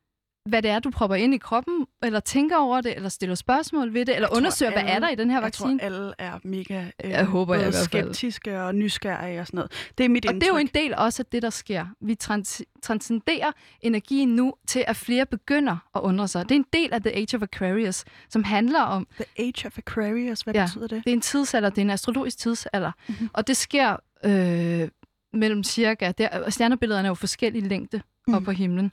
hvad 0.46 0.62
det 0.62 0.72
er, 0.72 0.80
du 0.80 0.90
propper 0.90 1.16
ind 1.16 1.34
i 1.34 1.38
kroppen, 1.38 1.86
eller 2.04 2.20
tænker 2.20 2.58
over 2.58 2.82
det, 2.82 2.96
eller 2.96 3.10
stiller 3.10 3.36
spørgsmål 3.36 3.94
ved 3.94 4.06
det, 4.06 4.16
eller 4.16 4.28
Jeg 4.28 4.30
tror, 4.30 4.38
undersøger, 4.38 4.72
alle- 4.72 4.84
hvad 4.84 4.96
er 4.96 5.00
der 5.00 5.10
i 5.10 5.16
den 5.16 5.30
her 5.30 5.38
Jeg 5.38 5.44
vaccine. 5.44 5.80
tror, 5.80 5.86
alle 5.86 6.14
er 6.18 6.40
mega 6.44 6.86
øh, 7.04 7.10
Jeg 7.10 7.26
håber 7.26 7.56
jeg 7.56 7.74
skeptiske 7.74 8.62
og 8.62 8.76
nysgerrige 8.76 9.40
og 9.40 9.48
sådan 9.48 9.58
noget. 9.58 9.72
Det 9.98 10.04
er 10.06 10.10
mit 10.10 10.26
Og 10.26 10.34
indtryk. 10.34 10.42
det 10.42 10.50
er 10.50 10.54
jo 10.54 10.58
en 10.62 10.70
del 10.74 10.96
også 10.98 11.22
af 11.22 11.26
det, 11.26 11.42
der 11.42 11.50
sker. 11.50 11.86
Vi 12.02 12.16
trans- 12.16 12.62
transcenderer 12.84 13.52
energien 13.82 14.30
nu 14.36 14.54
til, 14.68 14.84
at 14.88 14.96
flere 14.96 15.26
begynder 15.26 15.78
at 15.96 16.02
undre 16.02 16.28
sig. 16.28 16.44
Det 16.50 16.52
er 16.56 16.60
en 16.60 16.66
del 16.74 16.94
af 16.94 17.02
The 17.02 17.16
Age 17.16 17.36
of 17.38 17.42
Aquarius, 17.42 18.04
som 18.30 18.44
handler 18.44 18.82
om, 18.82 19.08
The 19.16 19.26
Age 19.40 19.68
of 19.68 19.78
Aquarius, 19.78 20.42
hvad 20.42 20.54
Ja. 20.54 20.66
betyder 20.66 20.88
det? 20.88 21.04
det 21.04 21.10
er 21.10 21.14
en 21.14 21.22
tidsalder, 21.22 21.70
det 21.70 21.78
er 21.78 21.82
en 21.82 21.90
astrologisk 21.90 22.38
tidsalder. 22.38 22.92
Mhm. 23.08 23.16
Mm-hmm. 23.16 23.30
Og 23.34 23.48
det 23.48 23.58
sker 23.58 23.96
øh, 24.26 24.88
mellem 25.34 25.64
cirka, 25.64 26.12
der, 26.18 26.50
stjernebillederne 26.50 27.06
er 27.06 27.10
jo 27.10 27.16
forskellige 27.16 27.68
længde 27.68 27.98
mm. 27.98 28.04
Mhm. 28.28 28.36
op 28.36 28.44
på 28.44 28.52
himlen. 28.52 28.92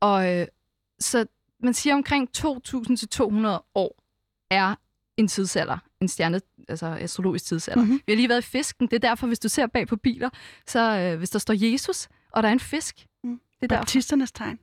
Og 0.00 0.34
øh, 0.40 0.46
så 1.00 1.26
man 1.62 1.74
siger 1.74 1.94
omkring 1.94 2.28
2.000-200 2.38 2.46
år 3.74 4.02
er 4.50 4.74
en 5.16 5.28
tidsalder, 5.28 5.78
en 6.00 6.08
stjerne, 6.08 6.40
altså 6.68 6.86
astrologisk 6.86 7.44
tidsalder. 7.44 7.82
Mhm. 7.82 7.90
Mm-hmm. 7.90 8.02
Vi 8.06 8.12
har 8.12 8.16
lige 8.16 8.28
været 8.28 8.42
i 8.42 8.46
fisken, 8.46 8.86
det 8.86 8.92
er 9.04 9.08
derfor, 9.08 9.26
hvis 9.26 9.38
du 9.38 9.48
ser 9.48 9.66
bag 9.66 9.88
på 9.88 9.96
biler, 9.96 10.30
så 10.66 10.98
øh, 10.98 11.18
hvis 11.18 11.30
der 11.30 11.38
står 11.38 11.54
Jesus, 11.72 12.08
og 12.32 12.42
der 12.42 12.48
er 12.48 12.52
en 12.52 12.60
fisk, 12.60 13.06
Mm. 13.24 13.30
det 13.30 13.62
er 13.62 13.66
derfor. 13.68 13.80
Baptisternes 13.82 14.32
tegn. 14.32 14.58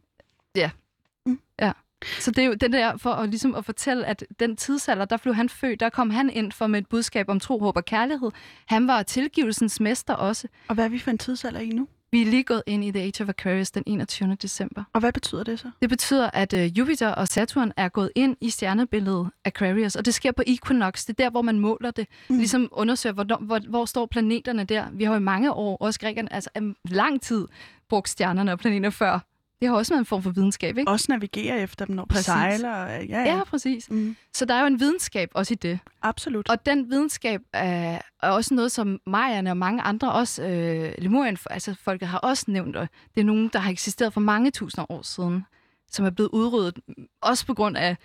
Så 2.19 2.32
det 2.32 2.38
er 2.43 2.46
jo 2.46 2.54
den 2.54 2.74
der 2.74 2.98
for 2.98 3.10
at, 3.13 3.30
ligesom 3.30 3.56
at 3.56 3.65
fortælle, 3.65 4.06
at 4.06 4.24
den 4.39 4.56
tidsalder, 4.56 5.06
der 5.06 5.17
blev 5.17 5.36
han 5.36 5.50
født, 5.50 5.80
der 5.80 5.89
kom 5.89 6.10
han 6.10 6.30
ind 6.30 6.52
for 6.52 6.67
med 6.67 6.80
et 6.80 6.88
budskab 6.89 7.30
om 7.30 7.39
tro, 7.39 7.60
håb 7.60 7.78
og 7.78 7.86
kærlighed. 7.86 8.32
Han 8.65 8.88
var 8.88 9.04
tilgivelsens 9.04 9.80
mester 9.80 10.13
også. 10.13 10.48
Og 10.67 10.76
hvad 10.76 10.86
er 10.86 10.89
vi 10.89 11.00
for 11.00 11.12
en 11.12 11.17
tidsalder 11.17 11.60
i 11.60 11.69
nu? 11.69 11.88
Vi 12.13 12.21
er 12.21 12.26
lige 12.26 12.43
gået 12.43 12.63
ind 12.65 12.84
i 12.84 12.91
The 12.91 13.02
Age 13.02 13.23
of 13.23 13.30
Aquarius 13.30 13.71
den 13.71 13.84
21. 13.86 14.36
december. 14.41 14.84
Og 14.93 14.99
hvad 14.99 15.13
betyder 15.13 15.43
det 15.43 15.60
så? 15.60 15.71
Det 15.82 15.89
betyder, 15.89 16.30
at 16.34 16.54
øh, 16.58 16.78
Jupiter 16.78 17.10
og 17.10 17.28
Saturn 17.28 17.71
er 17.78 17.89
gået 17.89 18.12
ind 18.15 18.38
i 18.41 18.49
stjernebilledet 18.49 19.30
Aquarius, 19.45 19.95
og 19.95 20.06
det 20.06 20.13
sker 20.13 20.32
på 20.32 20.43
equinox. 20.47 21.06
Det 21.06 21.10
er 21.10 21.23
der, 21.23 21.30
hvor 21.30 21.41
man 21.41 21.60
måler 21.60 21.91
det. 21.91 22.08
Mm. 22.30 22.38
Ligesom 22.38 22.69
undersøger, 22.71 23.13
hvor, 23.13 23.45
hvor, 23.45 23.60
hvor 23.69 23.86
står 23.86 24.06
planeterne 24.06 24.63
der. 24.63 24.86
Vi 24.91 25.04
har 25.04 25.15
i 25.15 25.19
mange 25.19 25.54
år, 25.54 25.78
også 25.78 25.99
grækerne, 25.99 26.34
altså 26.34 26.49
lang 26.86 27.21
tid, 27.21 27.47
brugt 27.89 28.10
stjernerne 28.10 28.52
og 28.52 28.60
planeter 28.60 28.89
før. 28.89 29.19
Det 29.63 29.69
har 29.69 29.78
også 29.78 29.93
været 29.93 29.99
en 29.99 30.06
form 30.06 30.23
for 30.23 30.30
videnskab, 30.30 30.78
ikke? 30.78 30.91
Også 30.91 31.06
navigere 31.10 31.60
efter 31.60 31.86
dem, 31.86 31.95
når 31.95 32.06
Præcis. 32.06 32.26
sejler. 32.26 32.69
og- 32.73 32.89
Ja, 33.06 33.23
ja. 33.23 33.36
Ja, 33.38 33.43
præcis. 33.43 33.89
Mm. 33.89 34.15
Så 34.34 34.45
der 34.45 34.54
er 34.54 34.60
jo 34.62 34.67
en 34.67 34.80
videnskab 34.80 35.30
også 35.34 35.54
i 35.54 35.56
det. 35.56 35.80
Absolut. 36.02 36.49
Og 36.49 36.65
den 36.65 36.89
videnskab 36.89 37.41
er, 37.54 37.99
er 38.23 38.30
også 38.30 38.54
noget, 38.54 38.71
som 38.71 38.99
Majerne 39.08 39.49
og 39.49 39.58
mange 39.58 39.82
andre 39.82 40.12
også, 40.12 40.43
øh, 40.43 40.93
Lemurien, 40.97 41.38
altså 41.49 41.76
folket 41.84 42.08
har 42.08 42.17
også 42.17 42.45
nævnt, 42.47 42.76
og 42.76 42.88
det 43.15 43.21
er 43.21 43.26
nogen, 43.26 43.49
der 43.54 43.60
har 43.60 43.71
eksisteret 43.71 44.13
for 44.13 44.21
mange 44.21 44.52
tusinder 44.52 44.91
år 44.91 45.02
siden, 45.02 45.45
som 45.91 46.06
er 46.06 46.10
blevet 46.10 46.30
udryddet, 46.34 46.80
også 47.21 47.45
på 47.45 47.54
grund 47.54 47.78
af, 47.78 47.97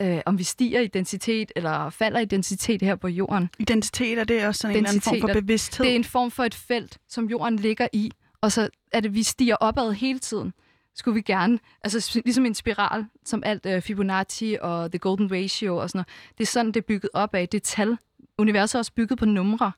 øh, 0.00 0.20
om 0.26 0.38
vi 0.38 0.44
stiger 0.44 0.80
i 0.80 0.86
densitet 0.86 1.52
eller 1.56 1.90
falder 1.90 2.20
i 2.20 2.24
densitet 2.24 2.82
her 2.82 2.96
på 2.96 3.08
jorden. 3.08 3.50
Identitet 3.58 4.18
er 4.18 4.24
det 4.24 4.46
også 4.46 4.58
sådan 4.60 4.76
en 4.76 4.76
eller 4.76 4.88
anden 4.88 5.00
form 5.02 5.10
for 5.10 5.16
Identitet 5.28 5.42
bevidsthed. 5.44 5.84
Det 5.86 5.92
er 5.92 5.96
en 5.96 6.04
form 6.04 6.30
for 6.30 6.44
et 6.44 6.54
felt, 6.54 6.98
som 7.08 7.24
jorden 7.30 7.56
ligger 7.56 7.88
i, 7.92 8.10
og 8.40 8.52
så 8.52 8.68
er 8.92 9.00
det, 9.00 9.14
vi 9.14 9.22
stiger 9.22 9.56
opad 9.56 9.92
hele 9.92 10.18
tiden. 10.18 10.52
Skulle 10.96 11.14
vi 11.14 11.20
gerne, 11.20 11.58
altså 11.84 12.20
ligesom 12.24 12.46
en 12.46 12.54
spiral, 12.54 13.06
som 13.24 13.42
alt 13.46 13.66
uh, 13.66 13.80
Fibonacci 13.82 14.56
og 14.60 14.92
The 14.92 14.98
Golden 14.98 15.32
Ratio 15.32 15.76
og 15.76 15.90
sådan 15.90 15.98
noget. 15.98 16.38
Det 16.38 16.44
er 16.44 16.48
sådan, 16.48 16.66
det 16.66 16.76
er 16.76 16.86
bygget 16.86 17.10
op 17.14 17.34
af. 17.34 17.48
Det 17.48 17.58
er 17.58 17.64
tal. 17.64 17.98
Universet 18.38 18.74
er 18.74 18.78
også 18.78 18.92
bygget 18.92 19.18
på 19.18 19.24
numre. 19.24 19.72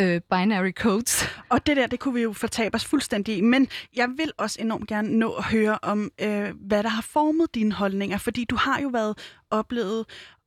Uh, 0.00 0.06
binary 0.06 0.72
codes. 0.72 1.28
Og 1.50 1.66
det 1.66 1.76
der, 1.76 1.86
det 1.86 2.00
kunne 2.00 2.14
vi 2.14 2.22
jo 2.22 2.32
fortabe 2.32 2.74
os 2.74 2.84
fuldstændig 2.84 3.36
i. 3.36 3.40
Men 3.40 3.68
jeg 3.96 4.08
vil 4.16 4.32
også 4.36 4.58
enormt 4.60 4.88
gerne 4.88 5.18
nå 5.18 5.32
at 5.32 5.44
høre 5.44 5.78
om, 5.82 6.10
øh, 6.20 6.54
hvad 6.60 6.82
der 6.82 6.88
har 6.88 7.02
formet 7.02 7.54
dine 7.54 7.72
holdninger. 7.72 8.18
Fordi 8.18 8.44
du 8.44 8.56
har 8.56 8.80
jo 8.80 8.88
været 8.88 9.18
oplevet 9.50 10.06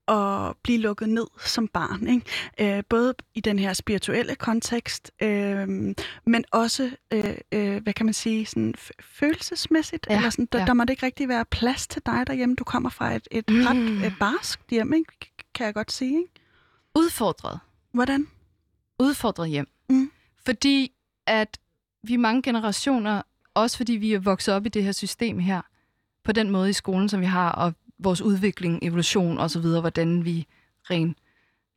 at 0.10 0.56
blive 0.64 0.78
lukket 0.78 1.10
ned 1.10 1.28
som 1.46 1.68
barn. 1.68 2.08
Ikke? 2.08 2.78
Øh, 2.78 2.84
både 2.90 3.14
i 3.34 3.42
den 3.42 3.60
her 3.60 3.74
spirituelle 3.74 4.36
kontekst, 4.36 5.12
øh, 5.22 5.68
men 6.26 6.46
også, 6.52 6.92
øh, 7.14 7.36
øh, 7.52 7.84
hvad 7.84 7.94
kan 7.94 8.06
man 8.06 8.14
sige, 8.14 8.46
sådan 8.46 8.74
følelsesmæssigt. 9.02 10.08
Ja, 10.10 10.16
Eller 10.16 10.30
sådan, 10.30 10.48
der, 10.52 10.60
ja. 10.60 10.66
der 10.66 10.74
måtte 10.74 10.94
ikke 10.94 11.06
rigtig 11.06 11.28
være 11.28 11.46
plads 11.46 11.88
til 11.88 12.02
dig 12.06 12.28
derhjemme. 12.28 12.56
Du 12.56 12.64
kommer 12.64 12.90
fra 12.90 13.16
et, 13.16 13.28
et 13.32 13.50
Mm. 13.50 13.62
ret 13.66 14.06
øh, 14.06 14.18
barsk 14.20 14.60
hjem, 14.72 14.94
ikke? 14.94 15.34
kan 15.56 15.66
jeg 15.66 15.74
godt 15.74 15.92
sige. 15.92 16.12
Ikke? 16.18 16.32
Udfordret. 16.96 17.60
Hvordan? 17.94 18.28
Udfordret 19.00 19.50
hjem. 19.50 19.68
Mm. 19.90 20.12
Fordi 20.46 20.92
at 21.28 21.60
vi 22.04 22.14
er 22.14 22.18
mange 22.18 22.42
generationer, 22.42 23.22
også 23.54 23.78
fordi 23.78 23.94
vi 23.94 24.14
er 24.14 24.20
vokset 24.20 24.54
op 24.54 24.66
i 24.66 24.70
det 24.70 24.84
her 24.84 24.92
system 24.92 25.40
her, 25.40 25.62
på 26.24 26.32
den 26.32 26.50
måde 26.50 26.70
i 26.70 26.74
skolen, 26.74 27.10
som 27.10 27.22
vi 27.22 27.26
har, 27.26 27.52
og 27.52 27.74
vores 28.00 28.22
udvikling, 28.22 28.80
evolution 28.84 29.38
osv., 29.38 29.62
hvordan 29.62 30.26
vi 30.26 30.48
rent 30.92 31.18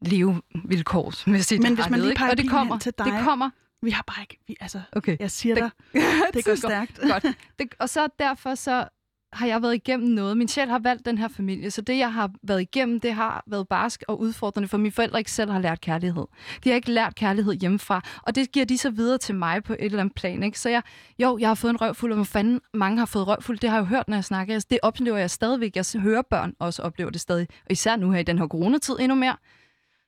levevilkårsmæssigt 0.00 1.62
Men 1.62 1.74
hvis 1.74 1.90
man 1.90 2.00
det, 2.00 2.06
lige 2.08 2.16
peger 2.16 2.30
Og 2.30 2.38
det 2.38 2.50
kommer, 2.50 2.78
til 2.78 2.92
dig. 2.98 3.06
det 3.06 3.14
kommer. 3.24 3.50
Vi 3.82 3.90
har 3.90 4.02
bare 4.06 4.20
ikke... 4.22 4.38
Vi, 4.48 4.56
altså, 4.60 4.80
Okay. 4.92 5.16
jeg 5.20 5.30
siger 5.30 5.54
Det- 5.54 5.70
dig, 5.92 6.02
det 6.34 6.44
går 6.44 6.54
stærkt. 6.54 7.00
Godt. 7.10 7.26
Det, 7.58 7.74
og 7.78 7.88
så 7.88 8.08
derfor 8.18 8.54
så 8.54 8.88
har 9.32 9.46
jeg 9.46 9.62
været 9.62 9.74
igennem 9.74 10.08
noget. 10.08 10.36
Min 10.36 10.48
sjæl 10.48 10.68
har 10.68 10.78
valgt 10.78 11.06
den 11.06 11.18
her 11.18 11.28
familie, 11.28 11.70
så 11.70 11.80
det, 11.80 11.98
jeg 11.98 12.12
har 12.12 12.30
været 12.42 12.60
igennem, 12.60 13.00
det 13.00 13.14
har 13.14 13.44
været 13.46 13.68
barsk 13.68 14.02
og 14.08 14.20
udfordrende, 14.20 14.68
for 14.68 14.78
mine 14.78 14.92
forældre 14.92 15.18
ikke 15.18 15.30
selv 15.30 15.50
har 15.50 15.58
lært 15.58 15.80
kærlighed. 15.80 16.26
De 16.64 16.68
har 16.68 16.76
ikke 16.76 16.90
lært 16.90 17.14
kærlighed 17.14 17.52
hjemmefra, 17.52 18.00
og 18.22 18.34
det 18.34 18.52
giver 18.52 18.66
de 18.66 18.78
så 18.78 18.90
videre 18.90 19.18
til 19.18 19.34
mig 19.34 19.64
på 19.64 19.72
et 19.72 19.84
eller 19.84 20.00
andet 20.00 20.14
plan. 20.14 20.42
Ikke? 20.42 20.60
Så 20.60 20.68
jeg, 20.68 20.82
jo, 21.18 21.38
jeg 21.38 21.48
har 21.48 21.54
fået 21.54 21.70
en 21.70 21.80
røvfuld, 21.80 22.12
og 22.12 22.16
hvor 22.16 22.24
fanden 22.24 22.60
mange 22.74 22.98
har 22.98 23.06
fået 23.06 23.26
røvfuld, 23.26 23.58
det 23.58 23.70
har 23.70 23.76
jeg 23.76 23.82
jo 23.82 23.86
hørt, 23.86 24.08
når 24.08 24.16
jeg 24.16 24.24
snakker. 24.24 24.54
Altså, 24.54 24.66
det 24.70 24.78
oplever 24.82 25.18
jeg 25.18 25.30
stadigvæk. 25.30 25.76
Jeg 25.76 25.84
hører 26.00 26.22
børn 26.22 26.54
også 26.58 26.82
oplever 26.82 27.10
det 27.10 27.20
stadig, 27.20 27.48
og 27.64 27.72
især 27.72 27.96
nu 27.96 28.10
her 28.10 28.18
i 28.18 28.22
den 28.22 28.38
her 28.38 28.46
coronatid 28.46 28.96
endnu 29.00 29.14
mere. 29.14 29.36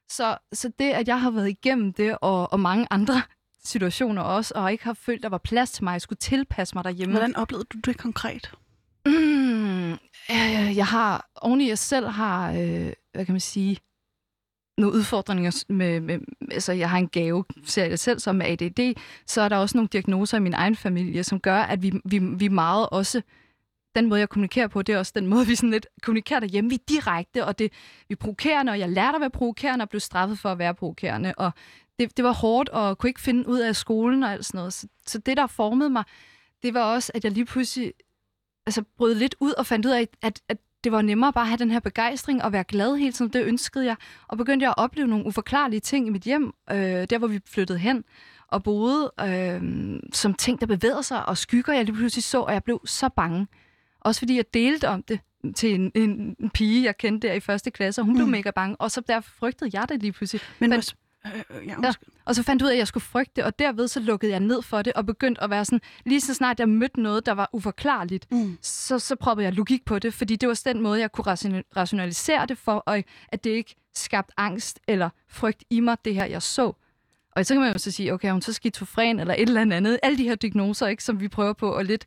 Så, 0.09 0.39
så 0.53 0.71
det, 0.79 0.91
at 0.91 1.09
jeg 1.09 1.21
har 1.21 1.31
været 1.31 1.49
igennem 1.49 1.93
det, 1.93 2.19
og, 2.21 2.53
og 2.53 2.61
mange 2.61 2.87
andre 2.91 3.23
situationer 3.65 4.23
også, 4.23 4.53
og 4.57 4.73
ikke 4.73 4.85
har 4.85 4.95
følt, 4.95 5.23
der 5.23 5.29
var 5.29 5.39
plads 5.39 5.71
til 5.71 5.85
mig, 5.85 5.93
jeg 5.93 6.01
skulle 6.01 6.19
tilpasse 6.19 6.75
mig 6.75 6.85
derhjemme. 6.85 7.13
Hvordan 7.13 7.37
oplevede 7.37 7.67
du 7.73 7.79
det 7.79 7.99
konkret? 7.99 8.55
Mm, 9.07 9.93
øh, 10.31 10.77
jeg 10.77 10.87
har, 10.87 11.31
oven 11.43 11.61
i 11.61 11.69
jeg 11.69 11.79
selv 11.79 12.07
har, 12.07 12.53
øh, 12.53 12.93
hvad 13.13 13.25
kan 13.25 13.33
man 13.33 13.41
sige, 13.41 13.79
nogle 14.79 14.97
udfordringer 14.97 15.65
med, 15.69 16.01
med, 16.01 16.21
altså 16.51 16.73
jeg 16.73 16.91
har 16.91 16.99
en 16.99 17.09
gave, 17.09 17.45
ser 17.65 17.85
jeg 17.85 17.99
selv 17.99 18.19
som 18.19 18.37
med 18.37 18.47
ADD, 18.47 19.01
så 19.27 19.41
er 19.41 19.49
der 19.49 19.57
også 19.57 19.77
nogle 19.77 19.89
diagnoser 19.89 20.37
i 20.37 20.41
min 20.41 20.55
egen 20.55 20.77
familie, 20.77 21.25
som 21.25 21.41
gør, 21.41 21.59
at 21.59 21.83
vi, 21.83 21.93
vi, 22.05 22.19
vi 22.19 22.49
meget 22.49 22.89
også, 22.89 23.23
den 23.95 24.09
måde 24.09 24.21
jeg 24.21 24.29
kommunikerer 24.29 24.67
på, 24.67 24.83
det 24.83 24.95
er 24.95 24.99
også 24.99 25.13
den 25.15 25.27
måde, 25.27 25.47
vi 25.51 25.55
sådan 25.55 25.71
lidt 25.71 25.87
kommunikerer 26.03 26.41
derhjemme. 26.41 26.71
Vi 26.71 26.77
er 26.77 26.85
direkte, 26.89 27.45
og 27.45 27.59
det, 27.59 27.73
vi 28.09 28.13
er 28.13 28.17
provokerende, 28.17 28.73
og 28.73 28.79
jeg 28.79 28.89
lærte 28.89 29.15
at 29.15 29.21
være 29.21 29.31
provokerende, 29.31 29.83
og 29.83 29.89
blev 29.89 30.01
straffet 30.01 30.39
for 30.39 30.49
at 30.49 30.59
være 30.59 30.75
provokerende, 30.75 31.35
og 31.37 31.51
det, 31.99 32.17
det 32.17 32.25
var 32.25 32.33
hårdt, 32.33 32.69
og 32.69 32.99
kunne 32.99 33.11
ikke 33.11 33.21
finde 33.21 33.49
ud 33.49 33.61
af 33.61 33.77
skolen 33.77 34.23
og 34.23 34.33
alt 34.33 34.47
sådan 34.47 34.59
noget. 34.59 34.73
Så, 34.73 34.87
så 35.07 35.19
det, 35.19 35.37
der 35.37 35.47
formede 35.47 35.91
mig, 35.91 36.05
det 36.63 36.75
var 36.75 36.95
også, 36.95 37.13
at 37.15 37.25
jeg 37.25 37.33
lige 37.33 37.45
pludselig 37.45 37.93
altså, 38.67 38.83
brød 38.97 39.15
lidt 39.15 39.35
ud 39.41 39.53
og 39.53 39.67
fandt 39.67 39.87
ud 39.87 39.91
af, 39.91 40.09
at, 40.23 40.41
at 40.49 40.59
det 40.85 40.93
var 40.93 41.03
nemmere 41.03 41.33
bare 41.33 41.45
at 41.45 41.49
have 41.49 41.59
den 41.59 41.71
her 41.71 41.81
begejstring 41.81 42.43
og 42.43 42.53
være 42.53 42.65
glad 42.65 42.97
hele 42.97 43.13
tiden. 43.13 43.33
Det 43.33 43.45
ønskede 43.45 43.85
jeg. 43.85 43.97
Og 44.29 44.39
begyndte 44.39 44.65
jeg 44.65 44.71
at 44.71 44.83
opleve 44.83 45.09
nogle 45.09 45.27
uforklarlige 45.27 45.81
ting 45.81 46.07
i 46.07 46.11
mit 46.11 46.23
hjem, 46.23 46.53
øh, 46.71 46.77
der 46.77 47.19
hvor 47.19 47.29
vi 47.29 47.41
flyttede 47.47 47.79
hen 47.79 48.05
og 48.49 48.63
boede, 48.63 49.13
øh, 49.21 49.63
som 50.13 50.35
ting, 50.35 50.61
der 50.61 50.67
bevægede 50.67 51.03
sig, 51.03 51.29
og 51.29 51.39
skygger, 51.39 51.73
jeg 51.73 51.85
lige 51.85 51.97
pludselig 51.97 52.25
så, 52.25 52.41
og 52.41 52.53
jeg 52.53 52.65
blev 52.65 52.81
så 52.85 53.09
bange. 53.09 53.47
Også 54.01 54.19
fordi 54.19 54.37
jeg 54.37 54.45
delte 54.55 54.89
om 54.89 55.03
det 55.03 55.21
til 55.57 55.75
en, 55.75 55.93
en, 55.95 56.37
en 56.41 56.51
pige, 56.51 56.85
jeg 56.85 56.97
kendte 56.97 57.29
der 57.29 57.35
i 57.35 57.41
første 57.41 57.71
klasse, 57.71 58.01
og 58.01 58.05
hun 58.05 58.13
mm. 58.13 58.19
blev 58.19 58.27
mega 58.27 58.51
bange, 58.51 58.77
og 58.77 58.91
så 58.91 59.01
derfor 59.01 59.31
frygtede 59.39 59.71
jeg 59.79 59.89
det 59.89 60.01
lige 60.01 60.13
pludselig. 60.13 60.43
Men, 60.59 60.71
Men 60.71 60.83
øh, 61.27 61.33
øh, 61.61 61.67
ja, 61.67 61.75
Ja. 61.83 61.93
Og 62.25 62.35
så 62.35 62.43
fandt 62.43 62.63
jeg 62.63 62.67
ud 62.67 62.71
af, 62.71 62.75
at 62.75 62.79
jeg 62.79 62.87
skulle 62.89 63.05
frygte 63.05 63.45
og 63.45 63.59
derved 63.59 63.89
så 63.89 64.01
lukkede 64.01 64.33
jeg 64.33 64.41
ned 64.41 64.63
for 64.63 64.83
det, 64.83 64.93
og 64.93 65.07
begyndte 65.07 65.43
at 65.43 65.51
være 65.51 65.65
sådan, 65.65 65.81
lige 66.07 66.21
så 66.21 66.35
snart 66.35 66.61
jeg 66.61 66.69
mødte 66.69 67.01
noget, 67.01 67.27
der 67.27 67.33
var 67.33 67.51
uforklarligt, 67.53 68.27
Mm. 68.33 68.59
så, 68.63 68.99
så 68.99 69.17
proppede 69.17 69.45
jeg 69.45 69.53
logik 69.55 69.85
på 69.85 69.99
det, 69.99 70.15
fordi 70.15 70.37
det 70.37 70.49
var 70.49 70.61
den 70.65 70.81
måde, 70.81 71.01
jeg 71.01 71.13
kunne 71.13 71.25
rationa- 71.33 71.63
rationalisere 71.77 72.47
det 72.47 72.59
for, 72.59 72.75
og 72.87 73.03
at 73.29 73.45
det 73.45 73.51
ikke 73.51 73.75
skabte 73.95 74.33
angst 74.37 74.81
eller 74.89 75.09
frygt 75.29 75.65
i 75.71 75.81
mig, 75.81 75.97
det 76.05 76.15
her, 76.15 76.25
jeg 76.25 76.43
så. 76.43 76.73
Og 77.37 77.47
så 77.47 77.55
kan 77.55 77.61
man 77.61 77.73
jo 77.73 77.79
så 77.79 77.91
sige, 77.91 78.13
okay, 78.13 78.29
er 78.29 78.33
hun 78.33 78.43
så 78.43 78.53
skizofren 78.53 79.21
eller 79.21 79.35
et 79.35 79.41
eller 79.49 79.61
andet. 79.61 79.99
Alle 80.03 80.19
de 80.19 80.25
her 80.25 80.35
diagnoser, 80.35 80.87
ikke, 80.87 81.05
som 81.05 81.21
vi 81.21 81.29
prøver 81.29 81.53
på 81.53 81.75
at 81.75 81.87
lidt 81.87 82.05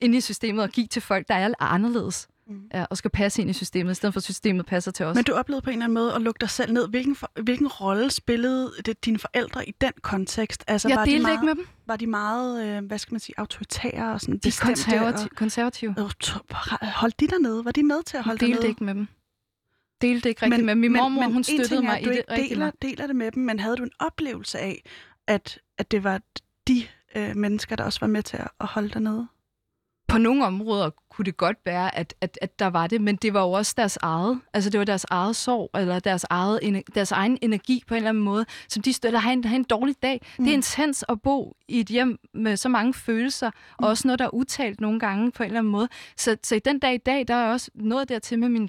ind 0.00 0.14
i 0.14 0.20
systemet 0.20 0.62
og 0.64 0.70
give 0.70 0.86
til 0.86 1.02
folk, 1.02 1.28
der 1.28 1.34
er 1.34 1.54
anderledes. 1.60 2.28
Mm. 2.46 2.60
ja, 2.74 2.84
og 2.90 2.96
skal 2.96 3.10
passe 3.10 3.42
ind 3.42 3.50
i 3.50 3.52
systemet, 3.52 3.92
i 3.92 3.94
stedet 3.94 4.14
for 4.14 4.18
at 4.18 4.24
systemet 4.24 4.66
passer 4.66 4.90
til 4.90 5.06
os. 5.06 5.14
Men 5.14 5.24
du 5.24 5.32
oplevede 5.32 5.62
på 5.62 5.70
en 5.70 5.74
eller 5.74 5.84
anden 5.84 5.94
måde 5.94 6.14
at 6.14 6.22
lukke 6.22 6.38
dig 6.40 6.50
selv 6.50 6.72
ned. 6.72 6.88
Hvilken, 6.88 7.16
for, 7.16 7.32
hvilken 7.42 7.68
rolle 7.68 8.10
spillede 8.10 8.72
det 8.86 9.04
dine 9.04 9.18
forældre 9.18 9.68
i 9.68 9.74
den 9.80 9.92
kontekst? 10.02 10.64
Altså, 10.66 10.88
jeg 10.88 10.96
var 10.96 11.04
delte 11.04 11.18
de 11.18 11.22
meget, 11.22 11.34
ikke 11.34 11.44
med 11.44 11.54
dem. 11.54 11.66
Var 11.86 11.96
de 11.96 12.06
meget, 12.06 12.66
øh, 12.66 12.84
hvad 12.84 12.98
skal 12.98 13.14
man 13.14 13.20
sige, 13.20 13.34
autoritære 13.38 14.12
og 14.12 14.20
sådan 14.20 14.38
de 14.38 14.52
konservative. 14.60 15.30
Og, 15.30 15.36
konservative. 15.36 15.94
Øh, 15.98 16.04
holdt 16.82 17.20
de 17.20 17.26
dernede? 17.26 17.64
Var 17.64 17.72
de 17.72 17.82
med 17.82 18.02
til 18.02 18.16
at 18.16 18.24
holde 18.24 18.38
dig 18.38 18.54
nede? 18.54 18.68
ikke 18.68 18.84
med 18.84 18.94
dem. 18.94 19.06
Delte 20.00 20.28
ikke 20.28 20.42
rigtigt 20.42 20.64
men, 20.64 20.66
med 20.66 20.74
Min 20.74 20.92
mormor, 20.92 21.22
men, 21.22 21.32
hun 21.32 21.44
støttede 21.44 21.82
mig 21.82 21.92
er, 21.92 21.96
i 21.96 22.04
det 22.04 22.24
ikke 22.38 22.54
deler, 22.54 22.70
deler 22.82 23.06
det 23.06 23.16
med 23.16 23.32
dem, 23.32 23.42
men 23.42 23.60
havde 23.60 23.76
du 23.76 23.82
en 23.82 23.90
oplevelse 23.98 24.58
af, 24.58 24.82
at, 25.26 25.58
at 25.78 25.90
det 25.90 26.04
var 26.04 26.20
de 26.68 26.86
øh, 27.16 27.36
mennesker, 27.36 27.76
der 27.76 27.84
også 27.84 28.00
var 28.00 28.06
med 28.06 28.22
til 28.22 28.36
at, 28.36 28.48
at 28.60 28.66
holde 28.66 28.88
dig 28.88 29.02
nede? 29.02 29.26
På 30.08 30.18
nogle 30.18 30.44
områder 30.44 30.90
kunne 31.10 31.24
det 31.24 31.36
godt 31.36 31.56
være, 31.64 31.94
at, 31.98 32.14
at, 32.20 32.38
at 32.42 32.58
der 32.58 32.66
var 32.66 32.86
det, 32.86 33.00
men 33.00 33.16
det 33.16 33.34
var 33.34 33.42
jo 33.42 33.52
også 33.52 33.74
deres 33.76 33.98
eget. 34.02 34.40
Altså 34.54 34.70
det 34.70 34.78
var 34.78 34.84
deres 34.84 35.06
eget 35.10 35.36
sorg, 35.36 35.70
eller 35.80 35.98
deres, 35.98 36.24
eget, 36.30 36.82
deres 36.94 37.12
egen 37.12 37.38
energi 37.42 37.82
på 37.86 37.94
en 37.94 37.96
eller 37.96 38.08
anden 38.08 38.24
måde, 38.24 38.46
som 38.68 38.82
de 38.82 38.92
støtter. 38.92 39.18
Have 39.18 39.32
en, 39.32 39.44
have 39.44 39.56
en 39.56 39.64
dårlig 39.64 39.94
dag. 40.02 40.20
Mm. 40.38 40.44
Det 40.44 40.50
er 40.50 40.54
intens 40.54 41.04
at 41.08 41.22
bo 41.22 41.56
i 41.68 41.80
et 41.80 41.86
hjem 41.86 42.18
med 42.34 42.56
så 42.56 42.68
mange 42.68 42.94
følelser, 42.94 43.50
mm. 43.50 43.84
og 43.84 43.88
også 43.88 44.08
noget, 44.08 44.18
der 44.18 44.24
er 44.24 44.34
udtalt 44.34 44.80
nogle 44.80 45.00
gange 45.00 45.32
på 45.32 45.42
en 45.42 45.46
eller 45.46 45.60
anden 45.60 45.72
måde. 45.72 45.88
Så, 46.16 46.36
så 46.42 46.54
i 46.54 46.58
den 46.58 46.78
dag 46.78 46.94
i 46.94 46.98
dag, 46.98 47.28
der 47.28 47.34
er 47.34 47.52
også 47.52 47.70
noget 47.74 48.08
dertil 48.08 48.38
med 48.38 48.48
min, 48.48 48.68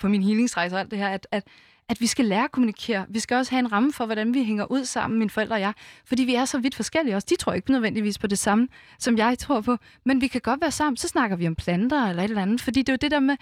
på 0.00 0.08
min 0.08 0.22
healingsrejse 0.22 0.76
og 0.76 0.80
alt 0.80 0.90
det 0.90 0.98
her, 0.98 1.08
at, 1.08 1.26
at 1.30 1.44
at 1.88 2.00
vi 2.00 2.06
skal 2.06 2.24
lære 2.24 2.44
at 2.44 2.52
kommunikere. 2.52 3.06
Vi 3.08 3.18
skal 3.18 3.36
også 3.36 3.50
have 3.50 3.58
en 3.58 3.72
ramme 3.72 3.92
for, 3.92 4.06
hvordan 4.06 4.34
vi 4.34 4.44
hænger 4.44 4.72
ud 4.72 4.84
sammen, 4.84 5.18
mine 5.18 5.30
forældre 5.30 5.56
og 5.56 5.60
jeg. 5.60 5.72
Fordi 6.04 6.24
vi 6.24 6.34
er 6.34 6.44
så 6.44 6.58
vidt 6.58 6.74
forskellige 6.74 7.16
også. 7.16 7.26
De 7.30 7.36
tror 7.36 7.52
ikke 7.52 7.72
nødvendigvis 7.72 8.18
på 8.18 8.26
det 8.26 8.38
samme, 8.38 8.68
som 8.98 9.16
jeg 9.18 9.38
tror 9.38 9.60
på. 9.60 9.76
Men 10.04 10.20
vi 10.20 10.26
kan 10.26 10.40
godt 10.40 10.60
være 10.60 10.70
sammen. 10.70 10.96
Så 10.96 11.08
snakker 11.08 11.36
vi 11.36 11.46
om 11.46 11.54
planter 11.54 12.06
eller 12.06 12.22
et 12.22 12.28
eller 12.28 12.42
andet. 12.42 12.60
Fordi 12.60 12.80
det 12.82 12.88
er 12.88 12.92
jo 12.92 12.98
det 13.00 13.10
der 13.10 13.20
med, 13.20 13.36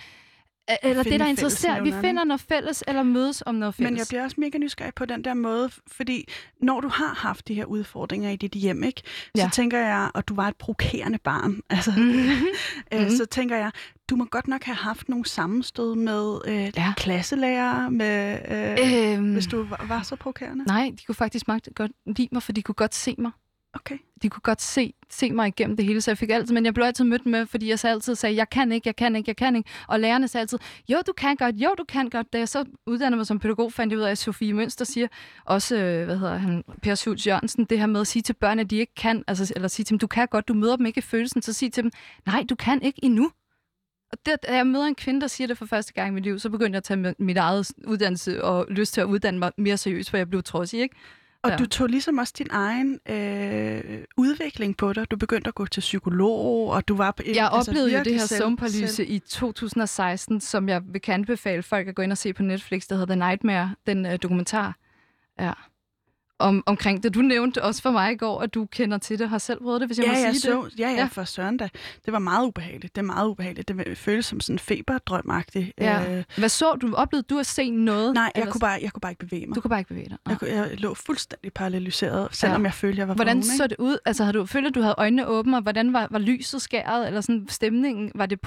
eller 0.83 1.03
det, 1.03 1.21
der 1.21 1.27
interesserer. 1.27 1.83
Vi 1.83 1.93
finder 2.01 2.25
noget 2.25 2.41
fælles, 2.41 2.85
eller 2.89 3.03
mødes 3.03 3.43
om 3.47 3.55
noget 3.55 3.75
fælles. 3.75 3.91
Men 3.91 3.99
jeg 3.99 4.07
bliver 4.09 4.23
også 4.23 4.37
mega 4.39 4.59
nysgerrig 4.59 4.95
på 4.95 5.05
den 5.05 5.25
der 5.25 5.35
måde, 5.35 5.71
fordi 5.87 6.29
når 6.61 6.81
du 6.81 6.89
har 6.89 7.15
haft 7.15 7.49
de 7.49 7.55
her 7.55 7.65
udfordringer 7.65 8.31
i 8.31 8.37
dit 8.37 8.53
hjem, 8.53 8.83
ikke, 8.85 9.03
så 9.37 9.43
ja. 9.43 9.49
tænker 9.53 9.79
jeg, 9.79 10.11
og 10.15 10.29
du 10.29 10.35
var 10.35 10.49
et 10.49 10.57
provokerende 10.57 11.19
barn, 11.19 11.61
altså, 11.71 11.93
mm-hmm. 11.97 12.47
øh, 12.93 13.11
så 13.11 13.27
tænker 13.31 13.57
jeg, 13.57 13.71
du 14.11 14.17
må 14.17 14.25
godt 14.25 14.49
nok 14.49 14.65
have 14.65 14.77
haft 14.77 15.09
nogle 15.09 15.27
sammenstød 15.27 15.95
med 15.95 16.39
øh, 16.47 16.73
ja. 16.77 16.95
klasselærer, 16.97 17.89
med, 17.89 18.39
øh, 18.49 19.13
øhm, 19.15 19.33
hvis 19.33 19.47
du 19.47 19.65
var, 19.65 19.85
var 19.89 20.03
så 20.03 20.17
provokerende. 20.17 20.65
Nej, 20.65 20.93
de 20.99 21.05
kunne 21.05 21.15
faktisk 21.15 21.49
meget 21.49 21.69
godt 21.75 21.93
lide 22.07 22.29
mig, 22.33 22.43
for 22.43 22.53
de 22.53 22.63
kunne 22.63 22.75
godt 22.75 22.95
se 22.95 23.15
mig. 23.19 23.31
Okay. 23.75 23.99
De 24.23 24.29
kunne 24.29 24.41
godt 24.41 24.63
se, 24.63 24.95
se 25.11 25.33
mig 25.33 25.49
igennem 25.49 25.77
det 25.77 25.85
hele, 25.85 26.01
så 26.01 26.11
jeg 26.11 26.19
fik 26.19 26.31
altid, 26.31 26.55
men 26.55 26.65
jeg 26.65 26.75
blev 26.75 26.85
altid 26.85 27.05
mødt 27.05 27.27
med, 27.27 27.47
fordi 27.47 27.69
jeg 27.69 27.79
så 27.79 27.89
altid 27.89 28.15
sagde, 28.15 28.37
jeg 28.37 28.51
kan 28.51 28.73
ikke, 28.73 28.89
jeg 28.89 28.97
kan 28.97 29.17
ikke, 29.17 29.29
jeg 29.29 29.37
kan 29.37 29.57
ikke. 29.57 29.71
Og 29.89 30.01
lærerne 30.01 30.29
sagde 30.29 30.43
altid, 30.43 30.59
jo, 30.89 30.99
du 31.07 31.13
kan 31.13 31.37
godt, 31.37 31.55
jo, 31.55 31.75
du 31.79 31.85
kan 31.89 32.11
godt. 32.11 32.33
Da 32.33 32.39
jeg 32.39 32.49
så 32.49 32.65
uddannede 32.87 33.17
mig 33.17 33.27
som 33.27 33.39
pædagog, 33.39 33.73
fandt 33.73 33.93
jeg 33.93 33.99
ud 33.99 34.05
af, 34.05 34.11
at 34.11 34.19
Sofie 34.19 34.53
Mønster 34.53 34.85
siger, 34.85 35.09
også, 35.45 35.77
øh, 35.77 36.05
hvad 36.05 36.19
hedder 36.19 36.37
han, 36.37 36.65
Per 36.83 36.95
Schultz 36.95 37.27
Jørgensen, 37.27 37.65
det 37.65 37.79
her 37.79 37.87
med 37.87 38.01
at 38.01 38.07
sige 38.07 38.23
til 38.23 38.33
børn, 38.33 38.59
at 38.59 38.71
de 38.71 38.77
ikke 38.77 38.95
kan, 38.95 39.25
altså, 39.27 39.53
eller 39.57 39.69
sige 39.69 39.85
til 39.85 39.91
dem, 39.91 39.99
du 39.99 40.07
kan 40.07 40.29
godt, 40.31 40.49
du 40.49 40.55
møder 40.55 40.77
dem 40.77 40.87
ikke 40.87 40.99
i 40.99 41.03
følelsen, 41.03 41.43
så 41.43 41.53
sig 41.53 41.73
til 41.73 41.83
dem, 41.83 41.93
nej, 42.27 42.45
du 42.49 42.55
kan 42.55 42.83
ikke 42.83 43.01
endnu. 43.03 43.31
Og 44.13 44.19
det, 44.27 44.35
da 44.49 44.57
jeg 44.57 44.67
møder 44.67 44.85
en 44.85 44.95
kvinde, 44.95 45.21
der 45.21 45.27
siger 45.27 45.49
det 45.49 45.59
for 45.59 45.67
første 45.67 45.93
gang 45.93 46.09
i 46.09 46.15
mit 46.15 46.25
liv, 46.25 46.39
så 46.39 46.51
begyndte 46.51 46.71
jeg 46.71 46.77
at 46.77 46.85
tage 46.85 47.15
mit 47.19 47.37
eget 47.37 47.71
uddannelse 47.87 48.45
og 48.45 48.67
lyst 48.69 48.95
til 48.95 49.01
at 49.01 49.05
uddanne 49.05 49.39
mig 49.39 49.53
mere 49.57 49.77
seriøst, 49.77 50.11
for 50.11 50.17
jeg 50.17 50.31
blev 50.31 50.43
trodsig, 50.43 50.81
ikke? 50.81 50.97
Og 51.43 51.51
ja. 51.51 51.57
du 51.57 51.67
tog 51.67 51.89
ligesom 51.89 52.19
også 52.19 52.35
din 52.39 52.47
egen 52.51 53.01
øh, 53.09 54.05
udvikling 54.17 54.77
på 54.77 54.93
dig. 54.93 55.11
Du 55.11 55.17
begyndte 55.17 55.49
at 55.49 55.55
gå 55.55 55.67
til 55.67 55.81
psykolog, 55.81 56.69
og 56.71 56.89
du 56.89 56.97
var... 56.97 57.11
På, 57.11 57.23
jeg 57.27 57.51
altså, 57.53 57.71
oplevede 57.71 57.99
jo 57.99 58.05
det 58.05 58.13
her 58.13 58.27
søvnparalyse 58.27 59.07
i 59.07 59.19
2016, 59.19 60.41
som 60.41 60.69
jeg 60.69 60.83
vil 60.93 61.01
kan 61.01 61.15
anbefale 61.15 61.63
folk 61.63 61.89
at 61.89 61.95
gå 61.95 62.03
ind 62.03 62.13
og 62.13 62.19
se 62.19 62.33
på 62.33 62.43
Netflix, 62.43 62.87
der 62.87 62.95
hedder 62.95 63.15
The 63.15 63.29
Nightmare, 63.29 63.75
den 63.87 64.07
øh, 64.07 64.19
dokumentar. 64.23 64.77
Ja 65.41 65.53
om, 66.39 66.63
omkring 66.67 67.03
det. 67.03 67.15
Du 67.15 67.21
nævnte 67.21 67.63
også 67.63 67.83
for 67.83 67.91
mig 67.91 68.13
i 68.13 68.17
går, 68.17 68.41
at 68.41 68.55
du 68.55 68.67
kender 68.67 68.99
til 68.99 69.19
det, 69.19 69.29
har 69.29 69.39
selv 69.39 69.61
prøvet 69.61 69.81
det, 69.81 69.89
hvis 69.89 69.99
jeg 69.99 70.07
ja, 70.07 70.13
må 70.13 70.19
jeg 70.19 70.35
sige 70.35 70.41
så, 70.41 70.69
det. 70.71 70.79
Ja, 70.79 70.91
ja, 70.91 71.09
for 71.13 71.25
søren 71.25 71.57
da. 71.57 71.69
Det 72.05 72.13
var 72.13 72.19
meget 72.19 72.47
ubehageligt. 72.47 72.97
Det 72.97 73.03
er 73.03 73.07
meget 73.07 73.29
ubehageligt. 73.29 73.69
Det 73.69 73.99
føles 73.99 74.27
som 74.27 74.41
sådan 74.41 74.55
en 74.55 74.59
feberdrømagtigt. 74.59 75.73
Ja. 75.79 76.19
Øh. 76.19 76.25
Hvad 76.37 76.49
så 76.49 76.73
du? 76.73 76.95
Oplevede 76.95 77.27
du 77.31 77.39
at 77.39 77.47
se 77.47 77.71
noget? 77.71 78.15
Nej, 78.15 78.33
jeg 78.35 78.49
kunne, 78.49 78.61
bare, 78.61 78.79
jeg 78.83 78.93
kunne 78.93 79.01
bare 79.01 79.13
ikke 79.13 79.27
bevæge 79.27 79.47
mig. 79.47 79.57
Du 79.57 79.61
kunne 79.61 79.69
bare 79.69 79.81
ikke 79.81 79.89
bevæge 79.89 80.09
dig? 80.09 80.19
Jeg, 80.29 80.39
kunne, 80.39 80.51
jeg 80.51 80.81
lå 80.81 80.95
fuldstændig 80.95 81.53
parallyseret, 81.53 82.29
selvom 82.33 82.63
ja. 82.63 82.67
jeg 82.67 82.75
følte, 82.75 82.99
jeg 82.99 83.09
var 83.09 83.15
Hvordan 83.15 83.37
vågen, 83.37 83.43
så 83.43 83.67
det 83.67 83.77
ud? 83.79 83.99
Altså, 84.05 84.25
havde 84.25 84.39
du 84.39 84.47
følt, 84.47 84.67
at 84.67 84.75
du 84.75 84.81
havde 84.81 84.95
øjnene 84.99 85.27
åbne, 85.27 85.57
og 85.57 85.63
hvordan 85.63 85.93
var, 85.93 86.09
var 86.11 86.19
lyset 86.19 86.63
skæret, 86.63 87.07
eller 87.07 87.21
sådan 87.21 87.47
stemningen? 87.49 88.13
Var 88.15 88.27
det, 88.27 88.39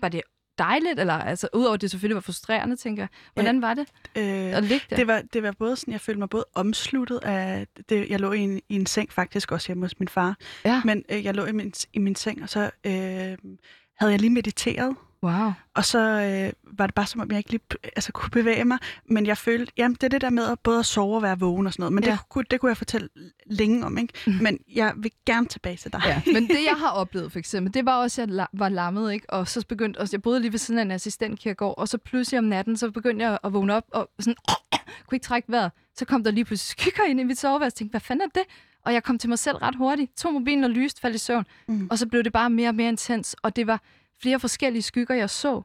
var 0.00 0.08
det 0.08 0.20
dejligt, 0.58 1.00
eller 1.00 1.14
altså, 1.14 1.48
udover 1.54 1.74
at 1.74 1.80
det 1.80 1.90
selvfølgelig 1.90 2.14
var 2.14 2.20
frustrerende, 2.20 2.76
tænker 2.76 3.02
jeg. 3.02 3.08
Hvordan 3.34 3.62
var 3.62 3.74
det 3.74 3.86
øh, 4.16 4.24
at 4.56 4.64
ligge 4.64 4.86
der? 4.90 4.96
Det 4.96 5.06
var, 5.06 5.22
det 5.32 5.42
var 5.42 5.52
både 5.58 5.76
sådan, 5.76 5.92
jeg 5.92 6.00
følte 6.00 6.18
mig 6.18 6.30
både 6.30 6.44
omsluttet 6.54 7.18
af, 7.22 7.66
det, 7.88 8.10
jeg 8.10 8.20
lå 8.20 8.32
i 8.32 8.40
en, 8.40 8.60
i 8.68 8.74
en 8.74 8.86
seng 8.86 9.12
faktisk 9.12 9.52
også 9.52 9.68
hjemme 9.68 9.84
hos 9.84 9.98
min 9.98 10.08
far, 10.08 10.36
ja. 10.64 10.82
men 10.84 11.04
øh, 11.08 11.24
jeg 11.24 11.34
lå 11.34 11.44
i 11.44 11.52
min, 11.52 11.72
i 11.92 11.98
min 11.98 12.14
seng, 12.14 12.42
og 12.42 12.48
så 12.48 12.70
øh, 12.86 12.92
havde 13.98 14.12
jeg 14.12 14.20
lige 14.20 14.30
mediteret, 14.30 14.96
Wow. 15.22 15.52
Og 15.74 15.84
så 15.84 15.98
øh, 15.98 16.52
var 16.78 16.86
det 16.86 16.94
bare 16.94 17.06
som 17.06 17.20
om, 17.20 17.30
jeg 17.30 17.38
ikke 17.38 17.50
lige 17.50 17.60
altså, 17.82 18.12
kunne 18.12 18.30
bevæge 18.30 18.64
mig. 18.64 18.78
Men 19.06 19.26
jeg 19.26 19.38
følte, 19.38 19.72
jamen 19.76 19.94
det 19.94 20.02
er 20.02 20.08
det 20.08 20.20
der 20.20 20.30
med 20.30 20.44
at 20.44 20.58
både 20.60 20.78
at 20.78 20.86
sove 20.86 21.16
og 21.16 21.22
være 21.22 21.38
vågen 21.38 21.66
og 21.66 21.72
sådan 21.72 21.82
noget. 21.82 21.92
Men 21.92 22.04
ja. 22.04 22.10
det, 22.10 22.20
kunne, 22.28 22.44
det 22.50 22.60
kunne 22.60 22.68
jeg 22.68 22.76
fortælle 22.76 23.08
længe 23.46 23.86
om, 23.86 23.98
ikke? 23.98 24.14
Mm. 24.26 24.32
Men 24.32 24.58
jeg 24.74 24.92
vil 24.96 25.12
gerne 25.26 25.46
tilbage 25.46 25.76
til 25.76 25.92
dig. 25.92 26.02
Ja. 26.06 26.22
Men 26.32 26.48
det, 26.48 26.64
jeg 26.66 26.74
har 26.84 26.90
oplevet 26.90 27.32
for 27.32 27.38
eksempel, 27.38 27.74
det 27.74 27.86
var 27.86 27.96
også, 27.96 28.22
at 28.22 28.30
jeg 28.34 28.46
var 28.52 28.68
lammet, 28.68 29.12
ikke? 29.12 29.30
Og 29.30 29.48
så 29.48 29.66
begyndte, 29.68 29.98
og 29.98 30.08
jeg 30.12 30.22
boede 30.22 30.40
lige 30.40 30.52
ved 30.52 30.58
siden 30.58 30.78
af 30.78 30.82
en 30.82 30.90
assistentkirkegård, 30.90 31.74
og 31.78 31.88
så 31.88 31.98
pludselig 31.98 32.38
om 32.38 32.44
natten, 32.44 32.76
så 32.76 32.90
begyndte 32.90 33.24
jeg 33.24 33.38
at 33.44 33.52
vågne 33.52 33.74
op 33.74 33.84
og 33.92 34.10
sådan, 34.20 34.36
kunne 35.06 35.16
ikke 35.16 35.24
trække 35.24 35.52
vejret. 35.52 35.70
Så 35.96 36.04
kom 36.04 36.24
der 36.24 36.30
lige 36.30 36.44
pludselig 36.44 36.86
skygger 36.86 37.04
ind 37.04 37.20
i 37.20 37.24
mit 37.24 37.38
soveværelse, 37.38 37.74
og 37.74 37.78
tænkte, 37.78 37.92
hvad 37.92 38.00
fanden 38.00 38.30
er 38.34 38.40
det? 38.40 38.48
Og 38.84 38.94
jeg 38.94 39.02
kom 39.04 39.18
til 39.18 39.28
mig 39.28 39.38
selv 39.38 39.56
ret 39.56 39.76
hurtigt, 39.76 40.16
tog 40.16 40.32
mobilen 40.32 40.64
og 40.64 40.70
lyst, 40.70 41.00
faldt 41.00 41.16
i 41.16 41.18
søvn. 41.18 41.46
Mm. 41.68 41.88
Og 41.90 41.98
så 41.98 42.06
blev 42.06 42.24
det 42.24 42.32
bare 42.32 42.50
mere 42.50 42.68
og 42.68 42.74
mere 42.74 42.88
intens, 42.88 43.36
og 43.42 43.56
det 43.56 43.66
var 43.66 43.80
flere 44.22 44.40
forskellige 44.40 44.82
skygger, 44.82 45.14
jeg 45.14 45.30
så 45.30 45.62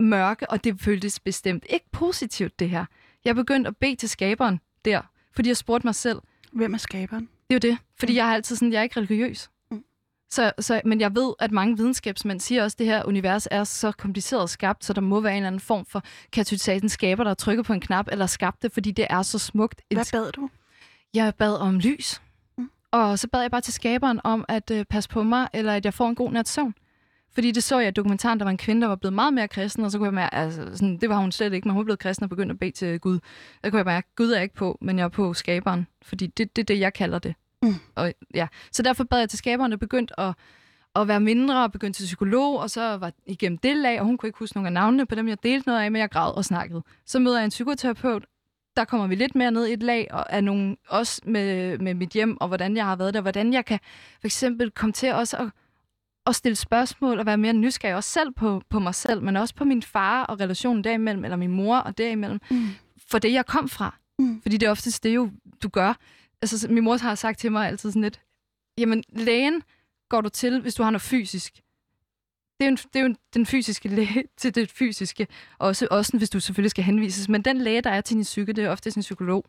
mørke, 0.00 0.50
og 0.50 0.64
det 0.64 0.80
føltes 0.80 1.20
bestemt 1.20 1.66
ikke 1.68 1.86
positivt, 1.92 2.58
det 2.58 2.70
her. 2.70 2.84
Jeg 3.24 3.34
begyndte 3.34 3.68
at 3.68 3.76
bede 3.76 3.96
til 3.96 4.08
skaberen 4.08 4.60
der, 4.84 5.00
fordi 5.32 5.48
jeg 5.48 5.56
spurgte 5.56 5.86
mig 5.86 5.94
selv. 5.94 6.18
Hvem 6.52 6.74
er 6.74 6.78
skaberen? 6.78 7.28
Det 7.50 7.64
er 7.64 7.68
jo 7.68 7.72
det, 7.72 7.78
fordi 7.98 8.12
mm. 8.12 8.16
jeg 8.16 8.28
er 8.28 8.34
altid 8.34 8.56
sådan, 8.56 8.72
jeg 8.72 8.78
er 8.78 8.82
ikke 8.82 9.00
religiøs. 9.00 9.50
Mm. 9.70 9.84
Så, 10.30 10.52
så, 10.58 10.80
men 10.84 11.00
jeg 11.00 11.14
ved, 11.14 11.32
at 11.38 11.52
mange 11.52 11.76
videnskabsmænd 11.76 12.40
siger 12.40 12.64
også, 12.64 12.74
at 12.74 12.78
det 12.78 12.86
her 12.86 13.04
univers 13.04 13.48
er 13.50 13.64
så 13.64 13.92
kompliceret 13.92 14.50
skabt, 14.50 14.84
så 14.84 14.92
der 14.92 15.00
må 15.00 15.20
være 15.20 15.32
en 15.32 15.36
eller 15.36 15.46
anden 15.46 15.60
form 15.60 15.86
for 15.86 16.02
katalysaten 16.32 16.88
skaber, 16.88 17.24
der 17.24 17.34
trykker 17.34 17.62
på 17.62 17.72
en 17.72 17.80
knap 17.80 18.08
eller 18.12 18.26
skabt 18.26 18.62
det, 18.62 18.72
fordi 18.72 18.90
det 18.90 19.06
er 19.10 19.22
så 19.22 19.38
smukt. 19.38 19.82
Hvad 19.92 20.04
bad 20.12 20.32
du? 20.32 20.50
Jeg 21.14 21.34
bad 21.34 21.56
om 21.56 21.78
lys. 21.78 22.22
Mm. 22.58 22.70
Og 22.90 23.18
så 23.18 23.28
bad 23.28 23.40
jeg 23.40 23.50
bare 23.50 23.60
til 23.60 23.72
skaberen 23.72 24.20
om 24.24 24.44
at 24.48 24.70
øh, 24.70 24.84
passe 24.84 25.10
på 25.10 25.22
mig, 25.22 25.48
eller 25.52 25.74
at 25.74 25.84
jeg 25.84 25.94
får 25.94 26.08
en 26.08 26.14
god 26.14 26.32
nat 26.32 26.48
søvn. 26.48 26.74
Fordi 27.32 27.50
det 27.50 27.62
så 27.62 27.78
jeg 27.78 27.88
i 27.88 27.90
dokumentaren, 27.90 28.38
der 28.38 28.44
var 28.44 28.50
en 28.50 28.56
kvinde, 28.56 28.82
der 28.82 28.88
var 28.88 28.96
blevet 28.96 29.14
meget 29.14 29.34
mere 29.34 29.48
kristen, 29.48 29.84
og 29.84 29.90
så 29.90 29.98
kunne 29.98 30.06
jeg 30.06 30.14
mærke, 30.14 30.34
altså, 30.34 30.64
sådan, 30.72 30.96
det 30.96 31.08
var 31.08 31.16
hun 31.16 31.32
slet 31.32 31.52
ikke, 31.52 31.68
men 31.68 31.74
hun 31.74 31.84
blev 31.84 31.96
kristen 31.96 32.24
og 32.24 32.30
begyndte 32.30 32.52
at 32.52 32.58
bede 32.58 32.70
til 32.70 33.00
Gud. 33.00 33.18
Der 33.64 33.70
kunne 33.70 33.78
jeg 33.78 33.86
mærke, 33.86 34.08
Gud 34.16 34.30
er 34.30 34.40
ikke 34.40 34.54
på, 34.54 34.78
men 34.80 34.98
jeg 34.98 35.04
er 35.04 35.08
på 35.08 35.34
skaberen, 35.34 35.86
fordi 36.02 36.26
det 36.26 36.44
er 36.44 36.50
det, 36.56 36.68
det, 36.68 36.80
jeg 36.80 36.92
kalder 36.92 37.18
det. 37.18 37.34
Mm. 37.62 37.74
Og, 37.94 38.12
ja. 38.34 38.46
Så 38.72 38.82
derfor 38.82 39.04
bad 39.04 39.18
jeg 39.18 39.28
til 39.28 39.38
skaberen 39.38 39.72
og 39.72 39.78
begyndte 39.78 40.20
at, 40.20 40.34
at 40.96 41.08
være 41.08 41.20
mindre 41.20 41.62
og 41.62 41.72
begyndte 41.72 42.00
til 42.00 42.04
psykolog, 42.04 42.58
og 42.58 42.70
så 42.70 42.96
var 42.96 43.12
igennem 43.26 43.58
det 43.58 43.76
lag, 43.76 44.00
og 44.00 44.06
hun 44.06 44.18
kunne 44.18 44.28
ikke 44.28 44.38
huske 44.38 44.56
nogle 44.56 44.68
af 44.68 44.72
navnene 44.72 45.06
på 45.06 45.14
dem, 45.14 45.28
jeg 45.28 45.42
delte 45.42 45.68
noget 45.68 45.80
af, 45.80 45.90
men 45.90 46.00
jeg 46.00 46.10
græd 46.10 46.36
og 46.36 46.44
snakkede. 46.44 46.82
Så 47.06 47.18
møder 47.18 47.38
jeg 47.38 47.44
en 47.44 47.50
psykoterapeut, 47.50 48.24
der 48.76 48.84
kommer 48.84 49.06
vi 49.06 49.14
lidt 49.14 49.34
mere 49.34 49.50
ned 49.50 49.66
i 49.66 49.72
et 49.72 49.82
lag, 49.82 50.08
og 50.10 50.26
er 50.28 50.40
nogle, 50.40 50.76
også 50.88 51.20
med, 51.24 51.78
med 51.78 51.94
mit 51.94 52.10
hjem, 52.10 52.40
og 52.40 52.48
hvordan 52.48 52.76
jeg 52.76 52.84
har 52.84 52.96
været 52.96 53.14
der, 53.14 53.20
hvordan 53.20 53.52
jeg 53.52 53.64
kan 53.64 53.78
for 54.20 54.26
eksempel 54.26 54.70
komme 54.70 54.92
til 54.92 55.12
også 55.12 55.36
at 55.36 55.50
at 56.30 56.36
stille 56.36 56.56
spørgsmål 56.56 57.18
og 57.18 57.26
være 57.26 57.38
mere 57.38 57.52
nysgerrig 57.52 57.96
også 57.96 58.10
selv 58.10 58.32
på, 58.32 58.62
på 58.68 58.78
mig 58.78 58.94
selv, 58.94 59.22
men 59.22 59.36
også 59.36 59.54
på 59.54 59.64
min 59.64 59.82
far 59.82 60.24
og 60.24 60.40
relationen 60.40 60.84
derimellem, 60.84 61.24
eller 61.24 61.36
min 61.36 61.50
mor 61.50 61.76
og 61.76 61.98
derimellem, 61.98 62.40
mm. 62.50 62.68
for 63.08 63.18
det, 63.18 63.32
jeg 63.32 63.46
kom 63.46 63.68
fra. 63.68 63.96
Mm. 64.18 64.42
Fordi 64.42 64.56
det 64.56 64.66
er 64.66 64.70
oftest 64.70 65.04
det 65.04 65.14
jo, 65.14 65.30
du 65.62 65.68
gør. 65.68 65.94
Altså, 66.42 66.68
min 66.70 66.84
mor 66.84 66.96
har 66.96 67.14
sagt 67.14 67.38
til 67.38 67.52
mig 67.52 67.68
altid 67.68 67.90
sådan 67.90 68.02
lidt, 68.02 68.20
jamen, 68.78 69.04
lægen 69.12 69.62
går 70.08 70.20
du 70.20 70.28
til, 70.28 70.60
hvis 70.60 70.74
du 70.74 70.82
har 70.82 70.90
noget 70.90 71.02
fysisk. 71.02 71.60
Det 72.60 72.66
er 72.66 72.70
jo, 72.70 72.76
det 72.76 73.00
er 73.00 73.08
jo 73.08 73.14
den 73.34 73.46
fysiske 73.46 73.88
læge 73.88 74.24
til 74.40 74.54
det 74.54 74.70
fysiske, 74.70 75.26
også, 75.58 75.88
også 75.90 76.18
hvis 76.18 76.30
du 76.30 76.40
selvfølgelig 76.40 76.70
skal 76.70 76.84
henvises. 76.84 77.28
Men 77.28 77.42
den 77.42 77.58
læge, 77.58 77.80
der 77.80 77.90
er 77.90 78.00
til 78.00 78.16
din 78.16 78.22
psyke, 78.22 78.52
det 78.52 78.64
er 78.64 78.70
ofte 78.70 78.92
en 78.96 79.00
psykolog. 79.00 79.44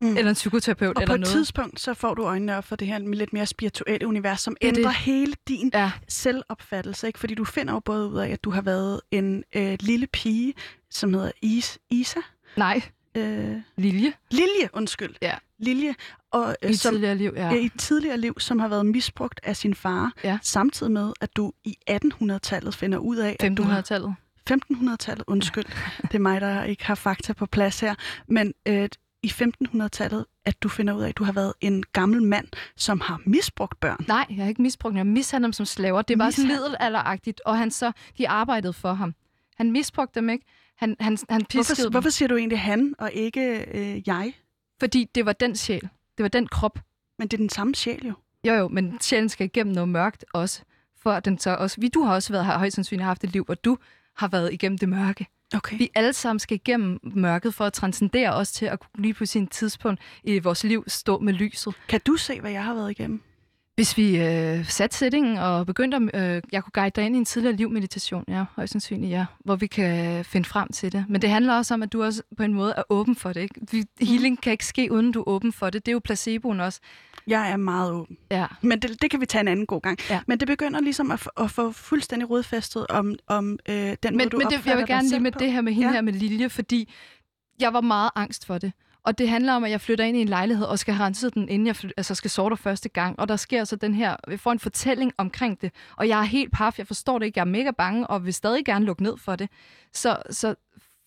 Mm. 0.00 0.16
Eller 0.16 0.28
en 0.28 0.34
psykoterapeut 0.34 0.96
og 0.96 1.02
eller 1.02 1.16
noget. 1.16 1.26
på 1.26 1.30
et 1.30 1.32
tidspunkt, 1.36 1.80
så 1.80 1.94
får 1.94 2.14
du 2.14 2.22
øjnene 2.22 2.56
op 2.56 2.64
for 2.64 2.76
det 2.76 2.88
her 2.88 2.98
lidt 2.98 3.32
mere 3.32 3.46
spirituelle 3.46 4.06
univers, 4.06 4.40
som 4.40 4.56
det 4.62 4.68
ændrer 4.68 4.82
det. 4.82 4.94
hele 4.94 5.32
din 5.48 5.70
ja. 5.74 5.90
selvopfattelse. 6.08 7.06
Ikke? 7.06 7.18
Fordi 7.18 7.34
du 7.34 7.44
finder 7.44 7.72
jo 7.72 7.80
både 7.80 8.08
ud 8.08 8.18
af, 8.18 8.28
at 8.28 8.44
du 8.44 8.50
har 8.50 8.60
været 8.62 9.00
en 9.10 9.44
øh, 9.56 9.76
lille 9.80 10.06
pige, 10.06 10.54
som 10.90 11.14
hedder 11.14 11.30
Is 11.42 11.78
Isa. 11.90 12.20
Nej. 12.56 12.82
Øh, 13.14 13.56
Lilje. 13.76 14.12
Lilje, 14.30 14.68
undskyld. 14.72 15.14
Ja. 15.22 15.34
Lilje. 15.58 15.94
og, 16.32 16.56
I 16.68 16.74
som, 16.74 16.92
tidligere 16.92 17.14
liv, 17.14 17.32
ja. 17.36 17.46
ja. 17.48 17.54
i 17.60 17.64
et 17.64 17.72
tidligere 17.78 18.16
liv, 18.18 18.40
som 18.40 18.58
har 18.58 18.68
været 18.68 18.86
misbrugt 18.86 19.40
af 19.42 19.56
sin 19.56 19.74
far, 19.74 20.12
Ja. 20.24 20.38
samtidig 20.42 20.92
med, 20.92 21.12
at 21.20 21.36
du 21.36 21.52
i 21.64 21.76
1800-tallet 21.90 22.74
finder 22.74 22.98
ud 22.98 23.16
af, 23.16 23.36
at 23.40 23.56
du 23.56 23.62
har 23.62 23.80
1500-tallet. 23.80 24.14
1500-tallet, 24.50 25.24
undskyld, 25.26 25.64
det 26.02 26.14
er 26.14 26.18
mig, 26.18 26.40
der 26.40 26.64
ikke 26.64 26.84
har 26.86 26.94
fakta 26.94 27.32
på 27.32 27.46
plads 27.46 27.80
her, 27.80 27.94
men 28.28 28.52
øh, 28.68 28.88
i 29.24 29.26
1500-tallet, 29.26 30.26
at 30.44 30.62
du 30.62 30.68
finder 30.68 30.94
ud 30.94 31.02
af, 31.02 31.08
at 31.08 31.16
du 31.16 31.24
har 31.24 31.32
været 31.32 31.52
en 31.60 31.84
gammel 31.92 32.22
mand, 32.22 32.48
som 32.76 33.00
har 33.00 33.20
misbrugt 33.26 33.80
børn. 33.80 34.04
Nej, 34.08 34.26
jeg 34.30 34.36
har 34.36 34.48
ikke 34.48 34.62
misbrugt 34.62 34.92
dem. 34.92 34.96
Jeg 34.96 35.06
mishandlede 35.06 35.46
dem 35.46 35.52
som 35.52 35.66
slaver. 35.66 36.02
Det 36.02 36.18
var 36.18 36.30
sådan 36.30 36.48
middelalderagtigt, 36.48 37.40
og 37.44 37.58
han 37.58 37.70
så, 37.70 37.92
de 38.18 38.28
arbejdede 38.28 38.72
for 38.72 38.92
ham. 38.92 39.14
Han 39.56 39.72
misbrugte 39.72 40.20
dem 40.20 40.30
ikke. 40.30 40.44
Han, 40.76 40.96
han, 41.00 41.18
han 41.30 41.44
piskede 41.44 41.76
Hvorfor, 41.76 41.82
dem, 41.82 41.90
hvorfor 41.90 42.10
siger 42.10 42.28
du 42.28 42.36
egentlig 42.36 42.60
han, 42.60 42.94
og 42.98 43.12
ikke 43.12 43.64
øh, 43.74 44.08
jeg? 44.08 44.32
fordi 44.80 45.10
det 45.14 45.26
var 45.26 45.32
den 45.32 45.56
sjæl. 45.56 45.80
Det 46.16 46.22
var 46.22 46.28
den 46.28 46.46
krop. 46.46 46.78
Men 47.18 47.28
det 47.28 47.36
er 47.36 47.38
den 47.42 47.48
samme 47.48 47.74
sjæl 47.74 48.06
jo. 48.06 48.12
Jo, 48.44 48.54
jo, 48.54 48.68
men 48.68 49.00
sjælen 49.00 49.28
skal 49.28 49.44
igennem 49.44 49.74
noget 49.74 49.88
mørkt 49.88 50.24
også. 50.32 50.62
For 51.02 51.12
at 51.12 51.24
den 51.24 51.38
så 51.38 51.50
også... 51.50 51.80
Vi, 51.80 51.88
du 51.88 52.02
har 52.02 52.14
også 52.14 52.32
været, 52.32 52.44
har 52.44 52.58
højst 52.58 52.74
sandsynligt 52.74 53.04
haft 53.04 53.24
et 53.24 53.32
liv, 53.32 53.44
hvor 53.44 53.54
du 53.54 53.78
har 54.16 54.28
været 54.28 54.52
igennem 54.52 54.78
det 54.78 54.88
mørke. 54.88 55.26
Okay. 55.54 55.78
Vi 55.78 55.90
alle 55.94 56.12
sammen 56.12 56.40
skal 56.40 56.54
igennem 56.54 57.00
mørket 57.02 57.54
for 57.54 57.64
at 57.64 57.72
transcendere 57.72 58.34
os 58.34 58.52
til 58.52 58.66
at 58.66 58.80
kunne 58.80 59.02
lige 59.02 59.14
på 59.14 59.26
sin 59.26 59.46
tidspunkt 59.46 60.00
i 60.24 60.38
vores 60.38 60.64
liv 60.64 60.84
stå 60.86 61.18
med 61.18 61.32
lyset. 61.32 61.74
Kan 61.88 62.00
du 62.06 62.16
se, 62.16 62.40
hvad 62.40 62.50
jeg 62.50 62.64
har 62.64 62.74
været 62.74 62.90
igennem? 62.90 63.22
Hvis 63.74 63.96
vi 63.96 64.20
øh, 64.20 64.66
satte 64.66 64.96
sætningen 64.96 65.38
og 65.38 65.66
begyndte 65.66 65.96
at... 65.96 66.36
Øh, 66.36 66.42
jeg 66.52 66.62
kunne 66.62 66.70
guide 66.74 66.90
dig 66.90 67.06
ind 67.06 67.16
i 67.16 67.18
en 67.18 67.24
tidligere 67.24 67.56
livmeditation, 67.56 68.24
ja, 68.28 68.44
højst 68.56 68.72
sandsynligt, 68.72 69.10
ja, 69.10 69.26
hvor 69.44 69.56
vi 69.56 69.66
kan 69.66 70.24
finde 70.24 70.48
frem 70.48 70.68
til 70.68 70.92
det. 70.92 71.04
Men 71.08 71.22
det 71.22 71.30
handler 71.30 71.54
også 71.54 71.74
om, 71.74 71.82
at 71.82 71.92
du 71.92 72.04
også 72.04 72.22
på 72.36 72.42
en 72.42 72.54
måde 72.54 72.74
er 72.76 72.82
åben 72.88 73.16
for 73.16 73.32
det. 73.32 73.40
Ikke? 73.40 73.54
Vi, 73.70 73.84
healing 74.00 74.42
kan 74.42 74.52
ikke 74.52 74.66
ske, 74.66 74.92
uden 74.92 75.12
du 75.12 75.20
er 75.20 75.28
åben 75.28 75.52
for 75.52 75.70
det. 75.70 75.86
Det 75.86 75.92
er 75.92 75.94
jo 75.94 76.00
placeboen 76.04 76.60
også. 76.60 76.80
Jeg 77.26 77.50
er 77.50 77.56
meget 77.56 77.92
åben. 77.92 78.16
Ja. 78.30 78.46
Men 78.62 78.78
det, 78.82 79.02
det 79.02 79.10
kan 79.10 79.20
vi 79.20 79.26
tage 79.26 79.40
en 79.40 79.48
anden 79.48 79.66
god 79.66 79.80
gang. 79.80 79.98
Ja. 80.10 80.20
Men 80.26 80.40
det 80.40 80.48
begynder 80.48 80.80
ligesom 80.80 81.10
at, 81.10 81.28
at 81.40 81.50
få 81.50 81.72
fuldstændig 81.72 82.30
rodfæstet 82.30 82.86
om, 82.86 83.14
om 83.26 83.58
øh, 83.68 83.74
den 83.76 83.96
Men, 84.02 84.14
måde, 84.16 84.28
du 84.28 84.36
men 84.38 84.46
det, 84.46 84.66
jeg 84.66 84.76
vil 84.76 84.86
gerne 84.86 85.08
lige 85.08 85.20
med 85.20 85.32
på. 85.32 85.38
det 85.38 85.52
her 85.52 85.60
med 85.60 85.72
hende 85.72 85.88
Ja. 85.88 85.92
her 85.94 86.00
med 86.00 86.12
Lilje, 86.12 86.48
fordi 86.50 86.92
jeg 87.60 87.72
var 87.72 87.80
meget 87.80 88.10
angst 88.14 88.46
for 88.46 88.58
det. 88.58 88.72
Og 89.04 89.18
det 89.18 89.28
handler 89.28 89.52
om, 89.52 89.64
at 89.64 89.70
jeg 89.70 89.80
flytter 89.80 90.04
ind 90.04 90.16
i 90.16 90.20
en 90.20 90.28
lejlighed 90.28 90.66
og 90.66 90.78
skal 90.78 90.94
have 90.94 91.06
renset 91.06 91.34
den, 91.34 91.48
inden 91.48 91.66
jeg 91.66 91.76
fly- 91.76 91.90
altså 91.96 92.14
skal 92.14 92.30
sorte 92.30 92.56
første 92.56 92.88
gang. 92.88 93.18
Og 93.20 93.28
der 93.28 93.36
sker 93.36 93.64
så 93.64 93.76
den 93.76 93.94
her, 93.94 94.16
vi 94.28 94.36
får 94.36 94.52
en 94.52 94.58
fortælling 94.58 95.12
omkring 95.18 95.60
det. 95.62 95.72
Og 95.96 96.08
jeg 96.08 96.18
er 96.18 96.22
helt 96.24 96.52
paf, 96.52 96.78
jeg 96.78 96.86
forstår 96.86 97.18
det 97.18 97.26
ikke, 97.26 97.38
jeg 97.38 97.44
er 97.44 97.50
mega 97.50 97.70
bange, 97.70 98.06
og 98.06 98.24
vil 98.24 98.34
stadig 98.34 98.64
gerne 98.64 98.84
lukke 98.84 99.02
ned 99.02 99.16
for 99.16 99.36
det. 99.36 99.48
Så, 99.92 100.16
så 100.30 100.54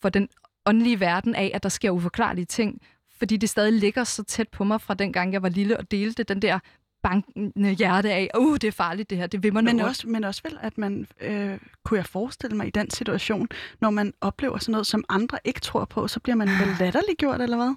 for 0.02 0.10
den 0.10 0.28
åndelige 0.66 1.00
verden 1.00 1.36
af, 1.36 1.52
at 1.54 1.64
der 1.64 1.70
sker 1.70 1.90
uforklarlige 1.92 2.46
ting, 2.46 2.82
fordi 3.20 3.38
det 3.38 3.50
stadig 3.50 3.74
ligger 3.74 4.04
så 4.04 4.24
tæt 4.24 4.48
på 4.48 4.64
mig 4.64 4.82
fra 4.82 4.94
den 4.94 5.14
gang, 5.14 5.34
jeg 5.34 5.42
var 5.42 5.50
lille 5.50 5.78
og 5.78 5.92
delte 5.92 6.24
den 6.24 6.42
der 6.42 6.60
bankende 7.04 7.72
hjerte 7.72 8.12
af, 8.12 8.30
uh, 8.38 8.54
det 8.54 8.64
er 8.64 8.72
farligt 8.72 9.10
det 9.10 9.18
her, 9.18 9.28
det 9.28 9.44
vil 9.44 9.54
man 9.54 9.66
Men 9.66 9.80
også, 9.80 10.08
men 10.08 10.24
også 10.24 10.42
vel, 10.44 10.58
at 10.62 10.78
man, 10.78 11.08
øh, 11.22 11.58
kunne 11.86 11.98
jeg 11.98 12.06
forestille 12.06 12.58
mig 12.58 12.68
i 12.68 12.70
den 12.70 12.90
situation, 12.90 13.48
når 13.82 13.90
man 13.90 14.14
oplever 14.22 14.58
sådan 14.58 14.72
noget, 14.72 14.88
som 14.88 15.04
andre 15.10 15.38
ikke 15.46 15.60
tror 15.60 15.86
på, 15.86 16.08
så 16.08 16.20
bliver 16.20 16.36
man 16.36 16.48
vel 16.48 16.76
latterliggjort, 16.80 17.42
eller 17.42 17.58
hvad? 17.58 17.76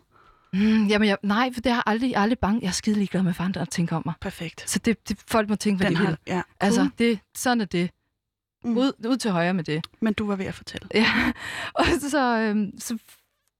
Mm, 0.53 0.87
jamen, 0.87 1.09
jeg, 1.09 1.17
nej, 1.23 1.51
for 1.53 1.61
det 1.61 1.73
har 1.73 1.83
aldrig, 1.87 2.17
aldrig 2.17 2.39
bange. 2.39 2.61
Jeg 2.63 2.69
er 2.69 2.73
skide 2.73 2.97
ligeglad 2.97 3.23
med, 3.23 3.35
hvad 3.35 3.47
andre 3.47 3.67
tænker 3.67 3.97
om 3.97 4.03
mig. 4.07 4.15
Perfekt. 4.21 4.71
Så 4.71 4.79
det, 4.79 5.09
det 5.09 5.19
folk 5.29 5.49
må 5.49 5.57
tænke, 5.57 5.77
hvad 5.77 5.87
Den 5.87 5.97
de 5.97 6.01
vil. 6.01 6.09
har, 6.09 6.19
ja, 6.27 6.43
Altså, 6.61 6.89
det, 6.99 7.19
sådan 7.35 7.61
er 7.61 7.65
det. 7.65 7.91
Mm. 8.65 8.79
Ud, 8.79 8.93
ud 9.07 9.17
til 9.17 9.31
højre 9.31 9.55
med 9.55 9.65
det. 9.65 9.85
Men 10.01 10.13
du 10.13 10.27
var 10.27 10.37
ved 10.37 10.47
at 10.47 10.55
fortælle. 10.55 10.89
Ja. 10.95 11.07
Og 11.79 11.85
så, 12.01 12.39
øhm, 12.39 12.73
så 12.79 12.99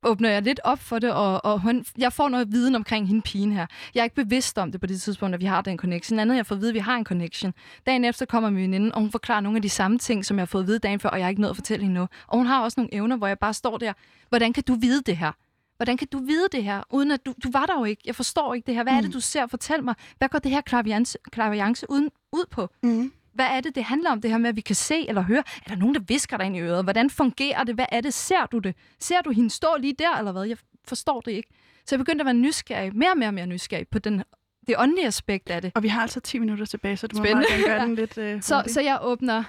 åbner 0.03 0.31
jeg 0.31 0.43
lidt 0.43 0.61
op 0.65 0.79
for 0.79 0.99
det, 0.99 1.13
og, 1.13 1.45
og 1.45 1.61
hun, 1.61 1.85
jeg 1.99 2.13
får 2.13 2.29
noget 2.29 2.53
viden 2.53 2.75
omkring 2.75 3.07
hende 3.09 3.23
pigen 3.23 3.53
her. 3.53 3.67
Jeg 3.95 4.01
er 4.01 4.05
ikke 4.05 4.17
bevidst 4.17 4.59
om 4.59 4.73
det 4.73 4.81
på 4.81 4.87
det 4.87 5.01
tidspunkt, 5.01 5.35
at 5.35 5.41
vi 5.41 5.47
har 5.47 5.61
den 5.61 5.79
connection. 5.79 6.19
Andet, 6.19 6.37
jeg 6.37 6.47
får 6.47 6.55
at 6.55 6.61
vide, 6.61 6.71
at 6.71 6.75
vi 6.75 6.79
har 6.79 6.97
en 6.97 7.05
connection. 7.05 7.55
Dagen 7.87 8.05
efter 8.05 8.27
kommer 8.27 8.51
min 8.51 8.63
veninde, 8.63 8.95
og 8.95 9.01
hun 9.01 9.11
forklarer 9.11 9.41
nogle 9.41 9.57
af 9.57 9.63
de 9.63 9.69
samme 9.69 9.99
ting, 9.99 10.25
som 10.25 10.37
jeg 10.37 10.41
har 10.41 10.47
fået 10.47 10.63
at 10.63 10.69
vide 10.69 10.79
dagen 10.79 11.01
før, 11.01 11.09
og 11.09 11.19
jeg 11.19 11.25
har 11.25 11.31
ikke 11.31 11.41
nået 11.41 11.51
at 11.51 11.57
fortælle 11.57 11.83
hende 11.83 11.95
noget. 11.95 12.11
Og 12.27 12.39
hun 12.39 12.47
har 12.47 12.63
også 12.63 12.81
nogle 12.81 12.95
evner, 12.95 13.17
hvor 13.17 13.27
jeg 13.27 13.39
bare 13.39 13.55
står 13.55 13.79
der. 13.79 13.93
Hvordan 14.29 14.53
kan 14.53 14.63
du 14.63 14.75
vide 14.75 15.03
det 15.07 15.17
her? 15.17 15.33
Hvordan 15.77 15.97
kan 15.97 16.09
du 16.13 16.19
vide 16.19 16.49
det 16.53 16.65
her, 16.65 16.83
uden 16.91 17.11
at 17.11 17.27
du, 17.27 17.35
du 17.45 17.51
var 17.51 17.67
der 17.67 17.79
jo 17.79 17.85
ikke? 17.85 18.03
Jeg 18.07 18.15
forstår 18.15 18.55
ikke 18.55 18.67
det 18.67 18.75
her. 18.75 18.83
Hvad 18.83 18.93
er 18.93 19.01
det, 19.01 19.13
du 19.15 19.21
ser? 19.21 19.47
Fortæl 19.47 19.85
mig. 19.85 19.95
Hvad 20.19 20.29
går 20.29 20.39
det 20.39 20.51
her 20.51 20.61
klaviance, 20.61 21.19
klaviance 21.33 21.87
uden, 21.91 22.11
ud 22.33 22.45
på? 22.51 22.69
Mm. 22.83 23.13
Hvad 23.35 23.47
er 23.47 23.61
det, 23.61 23.75
det 23.75 23.85
handler 23.85 24.11
om, 24.11 24.21
det 24.21 24.31
her 24.31 24.39
med, 24.39 24.49
at 24.49 24.57
vi 24.57 24.61
kan 24.61 24.77
se 24.77 25.09
eller 25.09 25.23
høre? 25.23 25.43
Er 25.67 25.69
der 25.69 25.77
nogen, 25.77 25.95
der 25.95 26.01
visker 26.09 26.37
dig 26.37 26.47
ind 26.47 26.57
i 26.57 26.61
øret? 26.61 26.85
Hvordan 26.85 27.11
fungerer 27.11 27.65
det? 27.65 27.75
Hvad 27.75 27.87
er 27.93 28.01
det? 28.01 28.15
Ser 28.15 28.47
du 28.47 28.59
det? 28.59 28.75
Ser 29.01 29.21
du 29.21 29.31
hende 29.31 29.51
stå 29.51 29.69
lige 29.79 29.95
der, 29.99 30.17
eller 30.19 30.33
hvad? 30.33 30.43
Jeg 30.45 30.57
forstår 30.85 31.21
det 31.21 31.33
ikke. 31.33 31.49
Så 31.87 31.95
jeg 31.95 31.99
begyndte 31.99 32.23
at 32.23 32.27
være 32.27 32.35
nysgerrig, 32.35 32.97
mere 32.97 33.11
og 33.11 33.19
mere 33.19 33.29
og 33.29 33.35
mere 33.35 33.47
nysgerrig 33.47 33.89
på 33.89 33.99
den, 33.99 34.23
det 34.67 34.75
åndelige 34.79 35.07
aspekt 35.07 35.51
af 35.51 35.63
det. 35.63 35.73
Og 35.75 35.83
vi 35.83 35.89
har 35.89 36.03
altså 36.03 36.21
10 36.21 36.39
minutter 36.39 36.65
tilbage, 36.67 36.97
så 36.97 37.07
du 37.07 37.17
må 37.17 37.25
Spændende. 37.25 37.47
meget 37.51 37.65
gerne 37.65 37.79
gøre 37.79 37.87
den 37.87 37.95
lidt 38.03 38.19
øh, 38.19 38.43
Så, 38.43 38.65
så 38.67 38.81
jeg 38.81 38.99
åbner, 39.03 39.45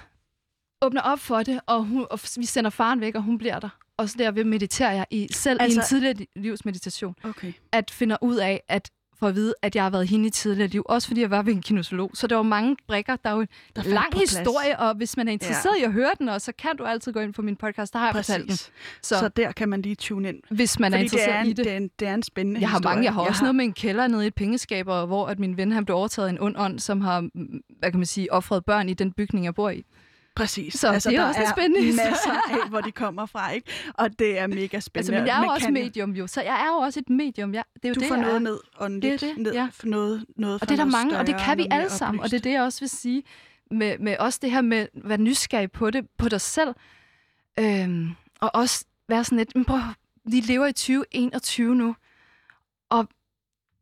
åbner 0.82 1.00
op 1.00 1.18
for 1.18 1.42
det, 1.42 1.60
og, 1.66 1.84
hun, 1.84 2.06
og 2.10 2.18
vi 2.36 2.44
sender 2.46 2.70
faren 2.70 3.00
væk, 3.00 3.14
og 3.14 3.22
hun 3.22 3.38
bliver 3.38 3.58
der. 3.58 3.68
Og 3.96 4.08
så 4.08 4.14
derved 4.18 4.44
mediterer 4.44 4.92
jeg 4.92 5.06
i, 5.10 5.28
selv 5.32 5.62
altså, 5.62 5.74
i 5.74 5.76
en 5.76 5.78
Altså- 5.78 5.88
tidligere 5.88 6.26
livsmeditation, 6.36 7.14
Okay. 7.24 7.52
at 7.72 7.90
finde 7.90 8.16
ud 8.22 8.36
af, 8.36 8.62
at 8.68 8.90
for 9.22 9.28
at 9.28 9.34
vide, 9.34 9.54
at 9.62 9.76
jeg 9.76 9.82
har 9.82 9.90
været 9.90 10.08
hende 10.08 10.26
i 10.26 10.30
tidligere 10.30 10.68
liv. 10.68 10.82
Også 10.88 11.08
fordi 11.08 11.20
jeg 11.20 11.30
var 11.30 11.42
ved 11.42 11.52
en 11.52 11.62
kinesolog. 11.62 12.10
Så 12.14 12.26
der 12.26 12.36
var 12.36 12.42
mange 12.42 12.76
brikker. 12.88 13.16
Der 13.16 13.30
er 13.30 13.34
jo 13.34 13.40
en 13.40 13.48
Der 13.76 13.82
lang 13.82 14.18
historie, 14.18 14.78
og 14.78 14.94
hvis 14.94 15.16
man 15.16 15.28
er 15.28 15.32
interesseret 15.32 15.74
ja. 15.78 15.82
i 15.82 15.84
at 15.84 15.92
høre 15.92 16.10
den, 16.18 16.28
og 16.28 16.40
så 16.40 16.52
kan 16.58 16.76
du 16.76 16.84
altid 16.84 17.12
gå 17.12 17.20
ind 17.20 17.34
på 17.34 17.42
min 17.42 17.56
podcast. 17.56 17.92
Der 17.92 17.98
har 17.98 18.06
jeg 18.06 18.14
fortalt 18.14 18.42
den. 18.42 18.48
Præcis. 18.48 18.72
Så, 19.02 19.18
Så 19.18 19.28
der 19.28 19.52
kan 19.52 19.68
man 19.68 19.82
lige 19.82 19.94
tune 19.94 20.28
ind. 20.28 20.36
hvis 20.50 20.78
man 20.78 20.92
er 20.92 20.96
Fordi 20.98 21.04
det 21.08 21.12
interesseret 21.12 21.36
er, 21.36 21.40
en, 21.40 21.46
i 21.46 21.52
det. 21.52 21.64
det, 21.64 21.72
er 21.72 21.76
en, 21.76 21.90
det 21.98 22.08
er 22.08 22.14
en 22.14 22.22
spændende 22.22 22.60
Jeg 22.60 22.68
har 22.68 22.78
historie. 22.78 22.94
mange. 22.94 23.04
Jeg 23.04 23.12
har 23.14 23.22
Jeg 23.22 23.28
også 23.28 23.42
noget 23.42 23.54
med 23.54 23.64
en 23.64 23.72
kælder 23.72 24.06
nede 24.08 24.24
i 24.24 24.26
et 24.26 24.34
pengeskab, 24.34 24.84
hvor 24.86 25.26
at 25.26 25.38
min 25.38 25.56
ven 25.56 25.72
han 25.72 25.84
blev 25.84 25.96
overtaget 25.96 26.28
af 26.28 26.32
en 26.32 26.40
ond 26.40 26.54
ånd, 26.58 26.78
som 26.78 27.00
har, 27.00 27.20
hvad 27.78 27.90
kan 27.90 27.98
man 28.00 28.06
sige, 28.06 28.32
offret 28.32 28.64
børn 28.64 28.88
i 28.88 28.94
den 28.94 29.12
bygning, 29.12 29.44
jeg 29.44 29.54
bor 29.54 29.70
i. 29.70 29.84
Præcis. 30.34 30.74
Så 30.74 30.92
det 30.92 31.06
er 31.06 31.10
der 31.10 31.24
også 31.28 31.40
en 31.40 31.46
spændende 31.56 31.86
masser 32.08 32.50
af, 32.50 32.68
hvor 32.68 32.80
de 32.80 32.92
kommer 32.92 33.26
fra, 33.26 33.50
ikke? 33.50 33.70
Og 33.94 34.18
det 34.18 34.38
er 34.38 34.46
mega 34.46 34.80
spændende. 34.80 34.98
Altså, 34.98 35.12
men 35.12 35.26
jeg 35.26 35.38
er 35.40 35.44
jo 35.44 35.50
også 35.50 35.64
kan 35.64 35.74
medium 35.74 36.10
jo, 36.10 36.26
så 36.26 36.42
jeg 36.42 36.60
er 36.62 36.66
jo 36.66 36.74
også 36.74 37.00
et 37.00 37.10
medium. 37.10 37.54
Jeg, 37.54 37.64
det 37.74 37.84
er 37.84 37.88
jo 37.88 37.94
Du 37.94 38.00
det, 38.00 38.08
får 38.08 38.16
noget 38.16 38.34
er. 38.34 38.38
ned 38.38 38.58
åndeligt, 38.80 39.20
Det 39.20 39.28
er 39.30 39.34
det, 39.34 39.42
ned 39.42 39.52
ja. 39.52 39.68
for 39.72 39.86
noget, 39.86 40.24
noget 40.36 40.54
Og 40.54 40.58
for 40.60 40.66
det 40.66 40.72
er 40.80 40.84
der 40.84 40.90
mange, 40.90 41.18
og 41.18 41.26
det 41.26 41.36
kan 41.40 41.58
vi 41.58 41.66
alle 41.70 41.90
sammen. 41.90 42.22
Og 42.22 42.30
det 42.30 42.36
er 42.36 42.42
det, 42.42 42.52
jeg 42.52 42.62
også 42.62 42.80
vil 42.80 42.88
sige 42.88 43.22
med, 43.70 43.98
med 43.98 44.16
også 44.18 44.38
det 44.42 44.50
her 44.50 44.60
med 44.60 44.78
at 44.78 44.88
være 44.94 45.18
nysgerrig 45.18 45.72
på 45.72 45.90
det, 45.90 46.06
på 46.18 46.28
dig 46.28 46.40
selv. 46.40 46.74
Øhm, 47.58 48.10
og 48.40 48.50
også 48.54 48.84
være 49.08 49.24
sådan 49.24 49.38
lidt, 49.38 49.54
men 49.54 49.64
prøv, 49.64 49.78
vi 50.24 50.40
lever 50.40 50.66
i 50.66 50.72
2021 50.72 51.74
nu, 51.74 51.96
og 52.90 53.08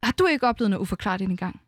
har 0.03 0.13
du 0.13 0.27
ikke 0.27 0.47
oplevet 0.47 0.71
noget 0.71 0.83
uforklarligt 0.83 1.31
engang? 1.31 1.61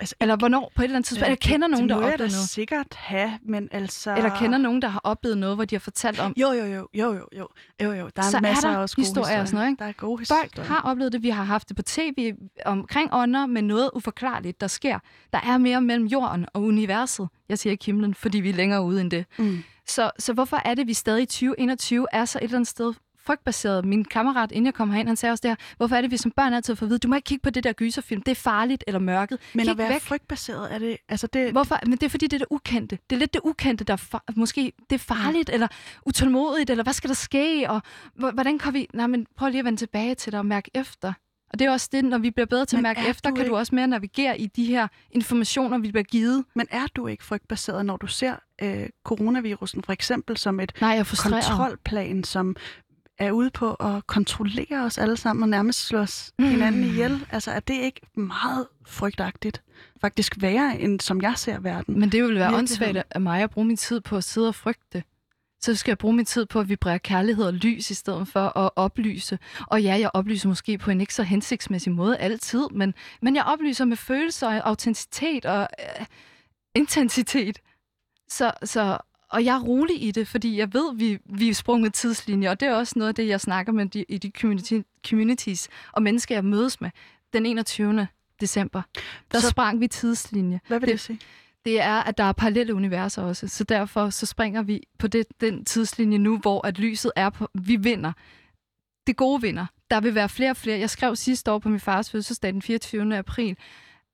Altså, 0.00 0.14
Eller 0.20 0.36
hvornår, 0.36 0.72
på 0.76 0.82
et 0.82 0.84
eller 0.84 0.96
andet 0.96 1.08
tidspunkt, 1.08 1.26
eller 1.26 1.36
kender 1.36 1.68
nogen, 1.68 1.88
det 1.88 1.96
der 1.96 2.02
har 2.02 2.12
oplevet 2.12 2.32
noget? 2.32 2.48
sikkert 2.48 2.94
have, 2.94 3.38
men 3.42 3.68
altså... 3.72 4.16
Eller 4.16 4.38
kender 4.38 4.58
nogen, 4.58 4.82
der 4.82 4.88
har 4.88 5.00
oplevet 5.04 5.38
noget, 5.38 5.56
hvor 5.56 5.64
de 5.64 5.74
har 5.74 5.80
fortalt 5.80 6.20
om, 6.20 6.34
Jo, 6.36 6.50
jo, 6.52 6.64
jo, 6.64 6.88
jo, 6.94 7.12
jo, 7.14 7.28
jo, 7.38 7.48
jo, 7.82 7.92
jo. 7.92 8.10
Der 8.16 8.22
er 8.22 8.30
Så 8.30 8.36
er 8.36 8.40
masser 8.40 8.68
der 8.68 8.76
af 8.76 8.82
også 8.82 8.96
gode 8.96 9.06
historier 9.06 9.40
og 9.40 9.48
sådan 9.48 9.56
noget, 9.58 9.70
ikke? 9.70 9.80
Der 9.82 9.88
er 9.88 9.92
gode 9.92 10.26
folk 10.26 10.42
historier. 10.42 10.68
har 10.68 10.80
oplevet 10.80 11.12
det. 11.12 11.22
Vi 11.22 11.28
har 11.28 11.44
haft 11.44 11.68
det 11.68 11.76
på 11.76 11.82
tv 11.82 12.32
omkring 12.64 13.10
ånder 13.12 13.46
med 13.46 13.62
noget 13.62 13.90
uforklarligt, 13.94 14.60
der 14.60 14.66
sker. 14.66 14.98
Der 15.32 15.40
er 15.44 15.58
mere 15.58 15.80
mellem 15.80 16.06
jorden 16.06 16.46
og 16.54 16.62
universet. 16.62 17.28
Jeg 17.48 17.58
siger 17.58 17.70
ikke 17.70 17.84
himlen, 17.84 18.14
fordi 18.14 18.40
vi 18.40 18.48
er 18.48 18.54
længere 18.54 18.82
ude 18.82 19.00
end 19.00 19.10
det. 19.10 19.24
Mm. 19.38 19.62
Så, 19.88 20.10
så 20.18 20.32
hvorfor 20.32 20.60
er 20.64 20.74
det, 20.74 20.86
vi 20.86 20.94
stadig 20.94 21.22
i 21.22 21.26
2021 21.26 22.06
er 22.12 22.24
så 22.24 22.38
et 22.38 22.42
eller 22.44 22.56
andet 22.56 22.68
sted 22.68 22.92
frygtbaseret. 23.26 23.84
Min 23.84 24.04
kammerat, 24.04 24.52
inden 24.52 24.66
jeg 24.66 24.74
kom 24.74 24.90
herind, 24.90 25.08
han 25.08 25.16
sagde 25.16 25.32
også 25.32 25.42
det 25.42 25.50
her, 25.50 25.56
hvorfor 25.76 25.96
er 25.96 26.00
det, 26.00 26.10
vi 26.10 26.16
som 26.16 26.30
børn 26.30 26.52
altid 26.54 26.76
får 26.76 26.86
at 26.86 26.90
vide, 26.90 26.98
du 26.98 27.08
må 27.08 27.14
ikke 27.14 27.26
kigge 27.26 27.42
på 27.42 27.50
det 27.50 27.64
der 27.64 27.72
gyserfilm, 27.72 28.22
det 28.22 28.30
er 28.30 28.34
farligt 28.34 28.84
eller 28.86 28.98
mørket. 28.98 29.38
Men 29.54 29.62
Kig 29.64 29.70
at 29.70 29.78
være 29.78 29.90
væk. 29.92 30.00
frygtbaseret, 30.02 30.74
er 30.74 30.78
det... 30.78 30.96
Altså 31.08 31.26
det, 31.26 31.52
Hvorfor? 31.52 31.78
Men 31.86 31.92
det 31.92 32.02
er 32.02 32.08
fordi, 32.08 32.26
det 32.26 32.32
er 32.36 32.38
det 32.38 32.46
ukendte. 32.50 32.98
Det 33.10 33.16
er 33.16 33.20
lidt 33.20 33.34
det 33.34 33.40
ukendte, 33.44 33.84
der 33.84 33.96
fa- 33.96 34.32
måske 34.36 34.72
det 34.90 34.94
er 34.94 34.98
farligt, 35.14 35.50
eller 35.52 35.68
utålmodigt, 36.06 36.70
eller 36.70 36.84
hvad 36.84 36.92
skal 36.92 37.08
der 37.08 37.14
ske, 37.14 37.66
og 37.68 37.82
hvordan 38.14 38.58
kan 38.58 38.74
vi... 38.74 38.86
Nej, 38.94 39.06
men 39.06 39.26
prøv 39.36 39.48
lige 39.48 39.58
at 39.58 39.64
vende 39.64 39.78
tilbage 39.78 40.14
til 40.14 40.32
dig 40.32 40.38
og 40.40 40.46
mærke 40.46 40.70
efter. 40.74 41.12
Og 41.52 41.58
det 41.58 41.66
er 41.66 41.70
også 41.70 41.88
det, 41.92 42.04
når 42.04 42.18
vi 42.18 42.30
bliver 42.30 42.46
bedre 42.46 42.64
til 42.64 42.76
at 42.76 42.78
Men 42.78 42.82
mærke 42.82 43.00
er 43.00 43.10
efter, 43.10 43.30
du 43.30 43.34
kan 43.36 43.44
du 43.44 43.50
ikke- 43.50 43.56
også 43.58 43.74
mere 43.74 43.86
navigere 43.86 44.40
i 44.40 44.46
de 44.46 44.64
her 44.64 44.88
informationer, 45.10 45.78
vi 45.78 45.90
bliver 45.90 46.02
givet. 46.04 46.44
men 46.54 46.66
er 46.70 46.86
du 46.96 47.06
ikke 47.06 47.24
frygtbaseret, 47.24 47.86
når 47.86 47.96
du 47.96 48.06
ser 48.06 48.34
øh, 48.62 48.86
coronavirusen 49.04 49.82
for 49.82 49.92
eksempel 49.92 50.36
som 50.36 50.60
et 50.60 50.72
Nej, 50.80 51.02
kontrolplan, 51.22 52.24
som 52.24 52.56
er 53.18 53.30
ude 53.30 53.50
på 53.50 53.74
at 53.74 54.06
kontrollere 54.06 54.84
os 54.84 54.98
alle 54.98 55.16
sammen 55.16 55.42
og 55.42 55.48
nærmest 55.48 55.86
slå 55.86 55.98
os 55.98 56.32
hinanden 56.38 56.80
Mm. 56.80 56.88
ihjel? 56.90 57.26
Altså 57.30 57.50
er 57.50 57.60
det 57.60 57.74
ikke 57.74 58.00
meget 58.14 58.66
frygtagtigt? 58.86 59.62
Faktisk 60.00 60.34
værre, 60.40 60.80
end 60.80 61.00
som 61.00 61.22
jeg 61.22 61.32
ser 61.36 61.58
verden. 61.58 62.00
Men 62.00 62.12
det 62.12 62.22
ville 62.22 62.38
være 62.40 62.54
åndssvagt 62.54 62.98
af 63.10 63.20
mig 63.20 63.42
at 63.42 63.50
bruge 63.50 63.66
min 63.66 63.76
tid 63.76 64.00
på 64.00 64.16
at 64.16 64.24
sidde 64.24 64.48
og 64.48 64.54
frygte. 64.54 65.02
Så 65.60 65.74
skal 65.74 65.90
jeg 65.90 65.98
bruge 65.98 66.14
min 66.16 66.24
tid 66.24 66.46
på 66.46 66.60
at 66.60 66.68
vibrere 66.68 66.98
kærlighed 66.98 67.44
og 67.44 67.52
lys, 67.52 67.90
i 67.90 67.94
stedet 67.94 68.28
for 68.28 68.58
at 68.58 68.70
oplyse. 68.76 69.38
Og 69.66 69.82
ja, 69.82 69.98
jeg 69.98 70.10
oplyser 70.14 70.48
måske 70.48 70.78
på 70.78 70.90
en 70.90 71.00
ikke 71.00 71.14
så 71.14 71.22
hensigtsmæssig 71.22 71.92
måde 71.92 72.16
altid, 72.18 72.68
men, 72.70 72.94
men 73.22 73.36
jeg 73.36 73.44
oplyser 73.44 73.84
med 73.84 73.96
følelser 73.96 74.46
og 74.48 74.68
autenticitet 74.68 75.46
og 75.46 75.68
øh, 76.00 76.06
intensitet. 76.74 77.58
Så, 78.28 78.52
så, 78.64 78.98
og 79.30 79.44
jeg 79.44 79.54
er 79.56 79.60
rolig 79.60 80.02
i 80.02 80.10
det, 80.10 80.28
fordi 80.28 80.58
jeg 80.58 80.74
ved, 80.74 80.94
vi, 80.96 81.18
vi 81.24 81.48
er 81.48 81.54
sprunget 81.54 81.94
tidslinjer, 81.94 82.50
og 82.50 82.60
det 82.60 82.68
er 82.68 82.74
også 82.74 82.92
noget 82.96 83.08
af 83.08 83.14
det, 83.14 83.28
jeg 83.28 83.40
snakker 83.40 83.72
med 83.72 83.86
de, 83.86 84.04
i 84.08 84.18
de 84.18 84.30
community, 84.40 84.80
communities 85.08 85.68
og 85.92 86.02
mennesker, 86.02 86.34
jeg 86.34 86.44
mødes 86.44 86.80
med. 86.80 86.90
den 87.32 87.46
21. 87.46 88.06
december, 88.40 88.82
der 89.32 89.40
Så- 89.40 89.48
sprang 89.50 89.80
vi 89.80 89.88
tidslinje. 89.88 90.60
Hvad 90.68 90.80
vil 90.80 90.86
det, 90.88 90.92
Det- 90.92 91.00
sige? 91.00 91.20
Det 91.64 91.80
er, 91.80 91.94
at 91.94 92.18
der 92.18 92.24
er 92.24 92.32
parallelle 92.32 92.74
universer 92.74 93.22
også, 93.22 93.48
så 93.48 93.64
derfor 93.64 94.10
så 94.10 94.26
springer 94.26 94.62
vi 94.62 94.82
på 94.98 95.06
det, 95.06 95.26
den 95.40 95.64
tidslinje 95.64 96.18
nu, 96.18 96.38
hvor 96.38 96.66
at 96.66 96.78
lyset 96.78 97.12
er 97.16 97.30
på, 97.30 97.48
vi 97.54 97.76
vinder. 97.76 98.12
Det 99.06 99.16
gode 99.16 99.40
vinder. 99.42 99.66
Der 99.90 100.00
vil 100.00 100.14
være 100.14 100.28
flere 100.28 100.50
og 100.50 100.56
flere. 100.56 100.78
Jeg 100.78 100.90
skrev 100.90 101.16
sidste 101.16 101.52
år 101.52 101.58
på 101.58 101.68
min 101.68 101.80
fars 101.80 102.10
fødselsdag 102.10 102.52
den 102.52 102.62
24. 102.62 103.16
april, 103.16 103.56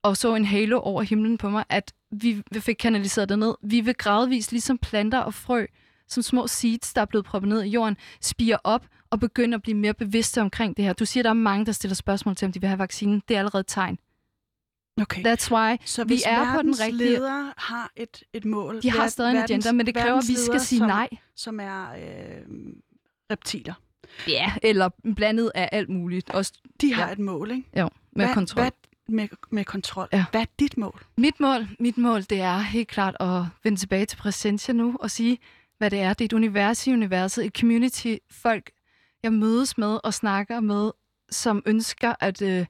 og 0.02 0.16
så 0.16 0.34
en 0.34 0.44
halo 0.44 0.80
over 0.80 1.02
himlen 1.02 1.38
på 1.38 1.50
mig, 1.50 1.64
at 1.68 1.92
vi 2.10 2.42
vi 2.50 2.60
fik 2.60 2.76
kanaliseret 2.76 3.28
det 3.28 3.38
ned. 3.38 3.54
Vi 3.62 3.80
vil 3.80 3.94
gradvist, 3.94 4.52
ligesom 4.52 4.78
planter 4.78 5.18
og 5.18 5.34
frø, 5.34 5.66
som 6.08 6.22
små 6.22 6.46
seeds, 6.46 6.92
der 6.94 7.00
er 7.00 7.04
blevet 7.04 7.24
proppet 7.26 7.48
ned 7.48 7.62
i 7.62 7.68
jorden, 7.68 7.96
spiger 8.20 8.56
op 8.64 8.86
og 9.10 9.20
begynder 9.20 9.58
at 9.58 9.62
blive 9.62 9.76
mere 9.76 9.94
bevidste 9.94 10.40
omkring 10.40 10.76
det 10.76 10.84
her. 10.84 10.92
Du 10.92 11.04
siger, 11.04 11.20
at 11.22 11.24
der 11.24 11.30
er 11.30 11.34
mange, 11.34 11.66
der 11.66 11.72
stiller 11.72 11.94
spørgsmål 11.94 12.36
til, 12.36 12.46
om 12.46 12.52
de 12.52 12.60
vil 12.60 12.68
have 12.68 12.78
vaccinen. 12.78 13.22
Det 13.28 13.34
er 13.34 13.38
allerede 13.38 13.60
et 13.60 13.66
tegn. 13.66 13.98
Okay. 15.00 15.22
That's 15.26 15.50
why. 15.50 15.76
Så 15.84 16.04
vi 16.04 16.22
er 16.26 16.54
på 16.54 16.62
den 16.62 16.80
rigtige- 16.80 16.96
ledere 16.96 17.52
har 17.56 17.90
et, 17.96 18.22
et 18.32 18.44
mål... 18.44 18.82
De 18.82 18.90
har 18.90 19.06
stadig 19.08 19.30
en 19.30 19.36
agenda, 19.36 19.72
men 19.72 19.86
det 19.86 19.94
kræver, 19.94 20.18
at 20.18 20.24
vi 20.28 20.34
skal 20.34 20.60
sige 20.60 20.78
som, 20.78 20.86
nej. 20.88 21.08
Som 21.36 21.60
er 21.60 21.82
øh, 21.92 22.42
reptiler. 23.32 23.74
Ja, 24.28 24.52
eller 24.62 24.88
blandet 25.16 25.52
af 25.54 25.68
alt 25.72 25.88
muligt. 25.88 26.30
Også 26.30 26.52
De 26.80 26.94
har 26.94 27.06
Ja. 27.06 27.12
et 27.12 27.18
mål, 27.18 27.50
ikke? 27.50 27.68
jo, 27.80 27.90
med 28.12 28.24
hvad, 28.26 28.34
kontrol. 28.34 28.62
Hvad, 28.62 28.70
med, 29.12 29.28
med 29.50 29.64
kontrol. 29.64 30.08
Ja. 30.12 30.24
Hvad 30.30 30.40
er 30.40 30.46
dit 30.60 30.78
mål? 30.78 31.02
Mit 31.16 31.40
mål, 31.40 31.68
mit 31.78 31.98
mål, 31.98 32.22
det 32.22 32.40
er 32.40 32.58
helt 32.58 32.88
klart 32.88 33.16
at 33.20 33.42
vende 33.64 33.78
tilbage 33.78 34.06
til 34.06 34.16
Presentia 34.16 34.74
nu 34.74 34.96
og 35.00 35.10
sige, 35.10 35.38
hvad 35.78 35.90
det 35.90 36.00
er. 36.00 36.12
Det 36.12 36.20
er 36.20 36.26
et 36.26 36.32
univers 36.32 36.86
i 36.86 36.92
universet, 36.92 37.46
et 37.46 37.56
community, 37.58 38.14
folk, 38.30 38.70
jeg 39.22 39.32
mødes 39.32 39.78
med 39.78 39.98
og 40.04 40.14
snakker 40.14 40.60
med, 40.60 40.90
som 41.30 41.62
ønsker 41.66 42.14
at 42.20 42.42
øh, 42.42 42.66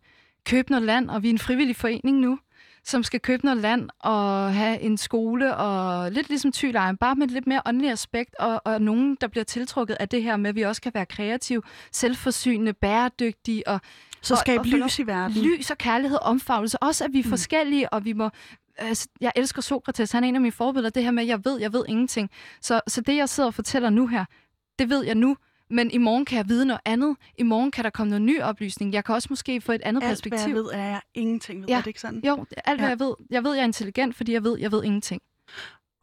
købe 0.46 0.70
noget 0.70 0.86
land, 0.86 1.10
og 1.10 1.22
vi 1.22 1.28
er 1.28 1.32
en 1.32 1.38
frivillig 1.38 1.76
forening 1.76 2.18
nu, 2.18 2.38
som 2.84 3.02
skal 3.02 3.20
købe 3.20 3.44
noget 3.44 3.60
land 3.60 3.88
og 4.00 4.54
have 4.54 4.80
en 4.80 4.96
skole, 4.98 5.56
og 5.56 6.12
lidt 6.12 6.28
ligesom 6.28 6.52
Thylejren, 6.52 6.96
bare 6.96 7.14
med 7.14 7.26
et 7.26 7.32
lidt 7.32 7.46
mere 7.46 7.62
åndelig 7.66 7.90
aspekt, 7.90 8.34
og, 8.38 8.62
og 8.64 8.82
nogen, 8.82 9.16
der 9.20 9.26
bliver 9.28 9.44
tiltrukket 9.44 9.94
af 10.00 10.08
det 10.08 10.22
her 10.22 10.36
med, 10.36 10.48
at 10.50 10.56
vi 10.56 10.62
også 10.62 10.82
kan 10.82 10.94
være 10.94 11.06
kreative, 11.06 11.62
selvforsynende, 11.92 12.72
bæredygtige, 12.72 13.68
og 13.68 13.80
Så 14.22 14.36
skabe 14.36 14.60
og 14.60 14.66
lys 14.66 14.98
i 14.98 15.06
verden. 15.06 15.42
lys 15.42 15.70
og 15.70 15.78
kærlighed 15.78 16.18
og 16.18 16.26
omfavnelse. 16.26 16.82
Også, 16.82 17.04
at 17.04 17.12
vi 17.12 17.18
er 17.20 17.24
Mm. 17.24 17.30
forskellige, 17.30 17.92
og 17.92 18.04
vi 18.04 18.12
må... 18.12 18.30
Altså, 18.78 19.08
jeg 19.20 19.32
elsker 19.36 19.62
Sokrates, 19.62 20.12
han 20.12 20.24
er 20.24 20.28
en 20.28 20.34
af 20.34 20.40
mine 20.40 20.52
forbilleder. 20.52 20.90
Det 20.90 21.04
her 21.04 21.10
med, 21.10 21.22
at 21.22 21.28
jeg 21.28 21.44
ved, 21.44 21.60
jeg 21.60 21.72
ved 21.72 21.84
ingenting. 21.88 22.30
Så, 22.60 22.80
så 22.88 23.00
det, 23.00 23.16
jeg 23.16 23.28
sidder 23.28 23.46
og 23.46 23.54
fortæller 23.54 23.90
nu 23.90 24.06
her, 24.06 24.24
det 24.78 24.90
ved 24.90 25.04
jeg 25.04 25.14
nu. 25.14 25.36
Men 25.70 25.90
i 25.90 25.98
morgen 25.98 26.24
kan 26.24 26.36
jeg 26.36 26.48
vide 26.48 26.64
noget 26.66 26.80
andet. 26.84 27.16
I 27.38 27.42
morgen 27.42 27.70
kan 27.70 27.84
der 27.84 27.90
komme 27.90 28.10
noget 28.10 28.22
ny 28.22 28.40
oplysning. 28.42 28.92
Jeg 28.92 29.04
kan 29.04 29.14
også 29.14 29.26
måske 29.30 29.60
få 29.60 29.72
et 29.72 29.80
andet 29.84 30.02
Alt, 30.02 30.08
hvad 30.08 30.10
perspektiv. 30.16 30.54
jeg 30.54 30.64
ved, 30.64 30.70
er 30.72 30.84
jeg 30.84 31.00
ingenting 31.14 31.60
ved. 31.60 31.68
Ja. 31.68 31.74
Er 31.76 31.80
det 31.80 31.86
ikke 31.86 32.00
sådan? 32.00 32.20
Jo, 32.26 32.44
alt 32.64 32.80
hvad 32.80 32.88
Ja. 32.88 32.90
jeg 32.90 33.00
ved. 33.00 33.14
Jeg 33.30 33.44
ved, 33.44 33.52
jeg 33.54 33.60
er 33.60 33.64
intelligent, 33.66 34.16
fordi 34.16 34.32
jeg 34.32 34.44
ved, 34.44 34.58
jeg 34.58 34.72
ved 34.72 34.84
ingenting. 34.84 35.22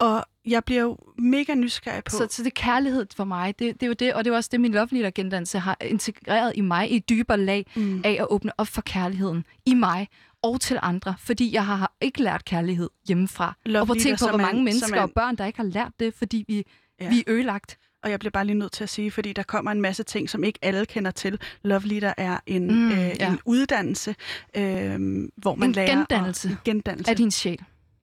Og 0.00 0.24
jeg 0.46 0.64
bliver 0.64 0.80
jo 0.82 0.96
mega 1.18 1.54
nysgerrig 1.54 2.04
på... 2.04 2.10
Så, 2.10 2.26
så 2.30 2.42
det 2.42 2.46
er 2.50 2.62
kærlighed 2.62 3.06
for 3.16 3.24
mig. 3.24 3.58
Det, 3.58 3.74
det 3.74 3.82
er 3.82 3.86
jo 3.86 3.92
det, 3.92 4.14
og 4.14 4.24
det 4.24 4.32
er 4.32 4.36
også 4.36 4.48
det, 4.52 4.60
min 4.60 4.72
lovlige 4.72 5.06
agendance 5.06 5.58
har 5.58 5.76
integreret 5.80 6.52
i 6.56 6.60
mig 6.60 6.90
i 6.90 6.96
et 6.96 7.08
dybere 7.08 7.38
lag 7.38 7.66
mm. 7.76 8.02
af 8.04 8.16
at 8.20 8.26
åbne 8.30 8.52
op 8.58 8.66
for 8.66 8.80
kærligheden 8.82 9.44
i 9.66 9.74
mig 9.74 10.08
og 10.42 10.60
til 10.60 10.78
andre, 10.82 11.14
fordi 11.18 11.54
jeg 11.54 11.66
har 11.66 11.92
ikke 12.00 12.22
lært 12.22 12.44
kærlighed 12.44 12.90
hjemmefra. 13.08 13.56
Love 13.66 13.82
og 13.82 13.86
prøv 13.86 13.96
at 13.96 14.02
tænke 14.02 14.20
leader, 14.20 14.32
på, 14.32 14.36
hvor 14.36 14.46
mange 14.46 14.58
en- 14.58 14.64
mennesker 14.64 14.94
er 14.96 14.98
en- 14.98 15.08
og 15.08 15.10
børn, 15.14 15.36
der 15.36 15.46
ikke 15.46 15.56
har 15.58 15.64
lært 15.66 15.92
det, 16.00 16.14
fordi 16.14 16.44
vi, 16.48 16.64
ja. 17.00 17.08
vi 17.08 17.18
er 17.18 17.22
ødelagt. 17.26 17.78
Og 18.02 18.10
jeg 18.10 18.18
bliver 18.18 18.30
bare 18.30 18.44
lige 18.44 18.58
nødt 18.58 18.72
til 18.72 18.82
at 18.84 18.88
sige, 18.90 19.10
fordi 19.10 19.32
der 19.32 19.42
kommer 19.42 19.70
en 19.70 19.80
masse 19.80 20.02
ting, 20.02 20.30
som 20.30 20.44
ikke 20.44 20.58
alle 20.62 20.86
kender 20.86 21.10
til. 21.10 21.40
Love 21.62 21.82
Leader 21.84 22.14
er 22.16 22.38
en, 22.46 22.66
Mm, 22.74 22.90
øh, 22.92 22.98
ja. 22.98 23.28
en 23.32 23.38
uddannelse, 23.44 24.14
øh, 24.56 24.98
hvor 25.36 25.54
man 25.54 25.68
En 25.68 25.72
lærer... 25.72 25.96
gendannelse. 25.96 26.48
At, 26.48 26.52
en 26.52 26.58
gendannelse. 26.64 27.10
Af 27.10 27.16
din 27.16 27.30
sjæl. 27.30 27.58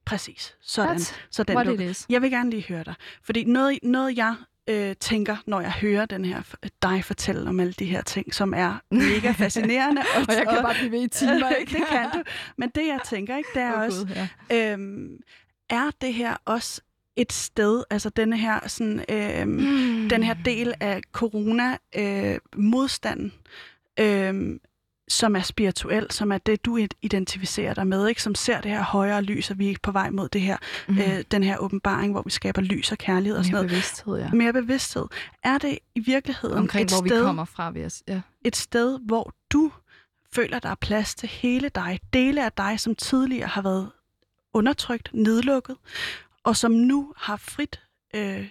Præcis. 0.05 0.55
Sådan. 0.61 0.95
That's 0.97 1.15
Sådan 1.31 1.55
what 1.55 1.67
it 1.67 1.81
is. 1.81 2.05
Jeg 2.09 2.21
vil 2.21 2.31
gerne 2.31 2.49
lige 2.49 2.63
høre 2.69 2.83
dig. 2.83 2.93
Fordi 3.23 3.43
noget, 3.43 3.79
noget 3.83 4.17
jeg 4.17 4.35
øh, 4.69 4.95
tænker, 4.99 5.35
når 5.47 5.61
jeg 5.61 5.71
hører 5.71 6.05
den 6.05 6.25
her, 6.25 6.41
dig 6.81 7.03
fortælle 7.05 7.49
om 7.49 7.59
alle 7.59 7.73
de 7.73 7.85
her 7.85 8.01
ting, 8.01 8.33
som 8.33 8.53
er 8.53 8.75
mega 8.91 9.31
fascinerende. 9.43 10.01
Og 10.15 10.33
jeg 10.35 10.45
kan 10.49 10.63
bare 10.63 10.73
blive 10.73 10.91
ved 10.91 11.01
i 11.03 11.07
timer, 11.07 11.49
ikke? 11.59 11.71
det 11.77 11.87
kan 11.89 12.09
du. 12.13 12.23
Men 12.57 12.69
det, 12.75 12.87
jeg 12.87 12.99
tænker, 13.05 13.37
ikke, 13.37 13.49
det 13.53 13.61
er 13.61 13.73
Åh, 13.73 13.81
også, 13.81 14.05
Gud, 14.05 14.15
ja. 14.49 14.71
øhm, 14.73 15.17
er 15.69 15.89
det 16.01 16.13
her 16.13 16.35
også 16.45 16.81
et 17.17 17.33
sted, 17.33 17.83
altså 17.89 18.09
denne 18.09 18.37
her, 18.37 18.67
sådan, 18.67 19.05
øhm, 19.09 19.49
Mm. 19.49 20.09
den 20.09 20.23
her 20.23 20.35
del 20.45 20.73
af 20.79 21.01
corona-modstanden, 21.11 23.33
øhm, 23.99 24.59
som 25.09 25.35
er 25.35 25.41
spirituel, 25.41 26.07
som 26.11 26.31
er 26.31 26.37
det, 26.37 26.65
du 26.65 26.77
identificerer 27.01 27.73
dig 27.73 27.87
med, 27.87 28.07
ikke? 28.07 28.21
som 28.23 28.35
ser 28.35 28.61
det 28.61 28.71
her 28.71 28.83
højere 28.83 29.21
lys, 29.21 29.51
og 29.51 29.59
vi 29.59 29.71
er 29.71 29.75
på 29.83 29.91
vej 29.91 30.09
mod 30.09 30.29
det 30.29 30.41
her, 30.41 30.57
Mm. 30.87 30.97
øh, 30.97 31.23
den 31.31 31.43
her 31.43 31.57
åbenbaring, 31.57 32.11
hvor 32.11 32.21
vi 32.21 32.29
skaber 32.29 32.61
lys 32.61 32.91
og 32.91 32.97
kærlighed 32.97 33.37
og 33.37 33.45
sådan 33.45 33.53
Mere 33.53 33.61
noget. 33.63 33.69
bevidsthed, 33.69 34.17
ja. 34.17 34.29
Mere 34.33 34.53
bevidsthed. 34.53 35.05
Er 35.43 35.57
det 35.57 35.79
i 35.95 35.99
virkeligheden 35.99 36.57
Omkring, 36.57 36.85
et, 36.85 36.91
hvor 36.91 37.01
vi 37.01 37.09
sted, 37.09 37.23
kommer 37.23 37.45
fra, 37.45 37.71
vil 37.71 37.81
jeg 37.81 37.91
s- 37.91 38.03
ja. 38.07 38.21
et 38.45 38.55
sted, 38.55 38.99
hvor 39.05 39.33
du 39.53 39.71
føler, 40.35 40.59
der 40.59 40.69
er 40.69 40.75
plads 40.75 41.15
til 41.15 41.29
hele 41.29 41.69
dig, 41.75 41.99
dele 42.13 42.45
af 42.45 42.51
dig, 42.51 42.79
som 42.79 42.95
tidligere 42.95 43.47
har 43.47 43.61
været 43.61 43.89
undertrykt, 44.53 45.09
nedlukket, 45.13 45.75
og 46.47 46.55
som 46.57 46.71
nu 46.71 47.13
har 47.17 47.35
frit 47.37 47.81
øh, 48.15 48.49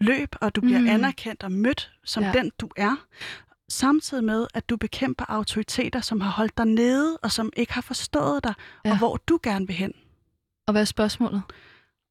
løb, 0.00 0.34
og 0.40 0.56
du 0.56 0.60
bliver 0.60 0.80
Mm. 0.80 0.88
anerkendt 0.88 1.42
og 1.42 1.52
mødt 1.52 1.92
som 2.04 2.22
Ja. 2.22 2.32
den, 2.32 2.52
du 2.60 2.68
er, 2.76 2.96
samtidig 3.68 4.24
med, 4.24 4.46
at 4.54 4.68
du 4.68 4.76
bekæmper 4.76 5.24
autoriteter, 5.28 6.00
som 6.00 6.20
har 6.20 6.30
holdt 6.30 6.56
dig 6.58 6.66
nede, 6.66 7.16
og 7.22 7.32
som 7.32 7.50
ikke 7.56 7.72
har 7.72 7.80
forstået 7.80 8.44
dig. 8.44 8.54
Ja. 8.84 8.90
og 8.90 8.98
hvor 8.98 9.16
du 9.16 9.38
gerne 9.42 9.66
vil 9.66 9.76
hen. 9.76 9.92
Og 10.66 10.72
hvad 10.72 10.80
er 10.80 10.84
spørgsmålet? 10.86 11.42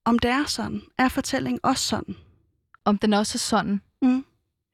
Om 0.06 0.20
det 0.20 0.32
er 0.32 0.46
sådan, 0.46 0.82
er 0.98 1.10
fortællingen 1.10 1.60
også 1.64 1.88
sådan? 1.88 2.16
Om 2.86 2.98
den 2.98 3.14
også 3.14 3.36
er 3.36 3.40
sådan? 3.40 3.82
Mm. 4.02 4.26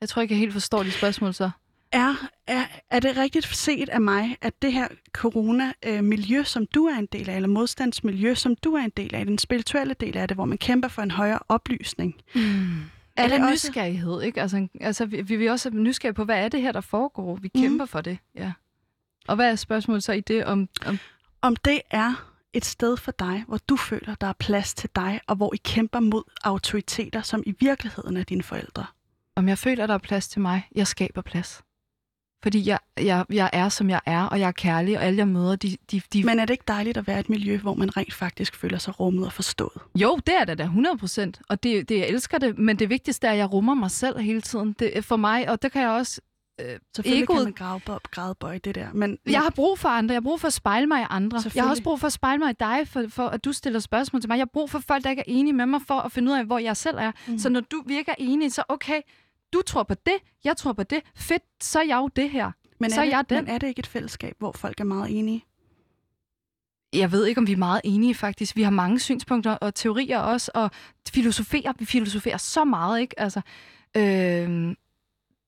Jeg 0.01 0.09
tror 0.09 0.21
ikke, 0.21 0.33
jeg 0.33 0.39
helt 0.39 0.53
forstår 0.53 0.83
de 0.83 0.91
spørgsmål 0.91 1.33
så. 1.33 1.49
Er, 1.93 2.15
er, 2.47 2.65
er 2.89 2.99
det 2.99 3.17
rigtigt 3.17 3.45
set 3.55 3.89
af 3.89 4.01
mig, 4.01 4.37
at 4.41 4.61
det 4.61 4.73
her 4.73 4.87
corona-miljø, 5.13 6.43
som 6.43 6.65
du 6.65 6.85
er 6.85 6.95
en 6.95 7.05
del 7.11 7.29
af, 7.29 7.35
eller 7.35 7.49
modstandsmiljø, 7.49 8.33
som 8.35 8.55
du 8.55 8.73
er 8.73 8.83
en 8.83 8.91
del 8.97 9.15
af, 9.15 9.25
den 9.25 9.37
spirituelle 9.37 9.93
del 9.93 10.17
af 10.17 10.27
det, 10.27 10.37
hvor 10.37 10.45
man 10.45 10.57
kæmper 10.57 10.87
for 10.87 11.01
en 11.01 11.11
højere 11.11 11.39
oplysning, 11.49 12.15
Mm. 12.35 12.41
Er 13.15 13.23
Eller 13.23 13.37
det 13.37 13.45
også- 13.51 13.67
nysgerrighed, 13.67 14.21
ikke? 14.21 14.41
Altså, 14.41 14.67
altså 14.81 15.05
vi, 15.05 15.21
vi 15.21 15.35
vil 15.35 15.49
også 15.49 15.69
nysgerrige 15.69 16.13
på, 16.15 16.23
hvad 16.23 16.43
er 16.45 16.49
det 16.49 16.61
her, 16.61 16.71
der 16.71 16.81
foregår? 16.81 17.35
Vi 17.35 17.49
Mhm. 17.55 17.63
kæmper 17.63 17.85
for 17.85 18.01
det, 18.01 18.17
ja. 18.35 18.51
Og 19.27 19.35
hvad 19.35 19.51
er 19.51 19.55
spørgsmålet 19.55 20.03
så 20.03 20.11
i 20.11 20.21
det 20.21 20.45
om... 20.45 20.69
om 20.85 20.97
om 21.41 21.55
det 21.55 21.81
er 21.91 22.29
et 22.53 22.65
sted 22.65 22.97
for 22.97 23.11
dig, 23.11 23.43
hvor 23.47 23.57
du 23.69 23.75
føler, 23.75 24.15
der 24.15 24.27
er 24.27 24.33
plads 24.33 24.73
til 24.73 24.89
dig, 24.95 25.21
og 25.27 25.35
hvor 25.35 25.53
I 25.53 25.57
kæmper 25.57 25.99
mod 25.99 26.23
autoriteter, 26.43 27.21
som 27.21 27.43
i 27.45 27.53
virkeligheden 27.59 28.17
er 28.17 28.23
dine 28.23 28.43
forældre. 28.43 28.85
om 29.35 29.47
jeg 29.47 29.57
føler, 29.57 29.87
der 29.87 29.93
er 29.93 29.97
plads 29.97 30.27
til 30.27 30.41
mig, 30.41 30.67
jeg 30.75 30.87
skaber 30.87 31.21
plads. 31.21 31.61
Fordi 32.43 32.69
jeg, 32.69 32.79
jeg, 32.97 33.25
jeg 33.29 33.49
er, 33.53 33.69
som 33.69 33.89
jeg 33.89 33.99
er, 34.05 34.23
og 34.23 34.39
jeg 34.39 34.47
er 34.47 34.51
kærlig, 34.51 34.97
og 34.97 35.03
alle, 35.03 35.17
jeg 35.17 35.27
møder, 35.27 35.55
de... 35.55 35.77
de, 35.91 36.01
de... 36.13 36.23
Men 36.23 36.39
er 36.39 36.45
det 36.45 36.53
ikke 36.53 36.63
dejligt 36.67 36.97
at 36.97 37.07
være 37.07 37.17
i 37.17 37.19
et 37.19 37.29
miljø, 37.29 37.57
hvor 37.57 37.73
man 37.73 37.97
rent 37.97 38.13
faktisk 38.13 38.55
føler 38.55 38.77
sig 38.77 38.99
rummet 38.99 39.25
og 39.25 39.33
forstået? 39.33 39.81
Jo, 39.95 40.19
det 40.27 40.35
er 40.35 40.45
det 40.45 40.57
da 40.57 40.63
100 40.63 40.97
procent, 40.97 41.41
og 41.49 41.63
det, 41.63 41.89
det, 41.89 41.97
jeg 41.97 42.07
elsker 42.07 42.37
det, 42.37 42.57
men 42.57 42.79
det 42.79 42.89
vigtigste 42.89 43.27
er, 43.27 43.31
at 43.31 43.37
jeg 43.37 43.53
rummer 43.53 43.73
mig 43.73 43.91
selv 43.91 44.19
hele 44.19 44.41
tiden. 44.41 44.75
Det 44.79 45.05
for 45.05 45.15
mig, 45.15 45.49
og 45.49 45.61
det 45.61 45.71
kan 45.71 45.81
jeg 45.81 45.89
også... 45.89 46.21
Øh, 46.61 46.65
Selvfølgelig 46.95 47.23
Egoet- 47.29 47.35
kan 47.37 47.43
man 47.43 47.53
grave 47.53 47.81
op, 47.87 48.51
det 48.63 48.75
der, 48.75 48.87
men, 48.93 49.17
jeg 49.29 49.41
har 49.41 49.49
brug 49.49 49.79
for 49.79 49.89
andre, 49.89 50.13
jeg 50.13 50.15
har 50.15 50.21
brug 50.21 50.39
for 50.41 50.47
at 50.47 50.53
spejle 50.53 50.87
mig 50.87 51.01
i 51.01 51.05
andre. 51.09 51.41
Jeg 51.55 51.63
har 51.63 51.69
også 51.69 51.83
brug 51.83 51.99
for 51.99 52.07
at 52.07 52.13
spejle 52.13 52.39
mig 52.39 52.49
i 52.49 52.55
dig, 52.59 52.87
for, 52.87 53.05
for 53.09 53.27
at 53.27 53.45
du 53.45 53.51
stiller 53.51 53.79
spørgsmål 53.79 54.21
til 54.21 54.27
mig. 54.29 54.35
Jeg 54.35 54.41
har 54.41 54.49
brug 54.53 54.69
for 54.69 54.79
folk, 54.79 55.03
der 55.03 55.09
ikke 55.09 55.19
er 55.19 55.23
enige 55.27 55.53
med 55.53 55.65
mig, 55.65 55.81
for 55.87 55.93
at 55.99 56.11
finde 56.11 56.31
ud 56.31 56.37
af, 56.37 56.45
hvor 56.45 56.59
jeg 56.59 56.77
selv 56.77 56.97
er. 56.97 57.11
Mhm. 57.27 57.39
Så 57.39 57.49
når 57.49 57.59
du 57.59 57.83
virker 57.87 58.13
enig, 58.17 58.53
så 58.53 58.63
okay, 58.69 59.01
du 59.53 59.61
tror 59.61 59.83
på 59.83 59.93
det, 59.93 60.17
jeg 60.43 60.57
tror 60.57 60.73
på 60.73 60.83
det, 60.83 61.01
fedt, 61.15 61.43
så 61.61 61.79
er 61.79 61.83
jeg 61.83 61.97
jo 61.97 62.07
det 62.15 62.29
her. 62.29 62.51
men, 62.79 62.91
så 62.91 63.01
er 63.01 63.01
er 63.01 63.05
det, 63.05 63.11
jeg 63.11 63.25
den. 63.29 63.45
men 63.45 63.53
er 63.53 63.57
det 63.57 63.67
ikke 63.67 63.79
et 63.79 63.87
fællesskab, 63.87 64.35
hvor 64.39 64.51
folk 64.51 64.79
er 64.79 64.83
meget 64.83 65.19
enige? 65.19 65.45
Jeg 66.93 67.11
ved 67.11 67.25
ikke, 67.25 67.39
om 67.39 67.47
vi 67.47 67.51
er 67.51 67.57
meget 67.57 67.81
enige 67.83 68.15
faktisk. 68.15 68.55
Vi 68.55 68.61
har 68.61 68.69
mange 68.69 68.99
synspunkter 68.99 69.51
og 69.51 69.75
teorier 69.75 70.19
også, 70.19 70.51
og 70.55 70.71
filosoferer. 71.09 71.73
Vi 71.79 71.85
filosoferer 71.85 72.37
så 72.37 72.65
meget, 72.65 73.01
ikke? 73.01 73.19
Altså, 73.19 73.41
øh, 73.97 74.75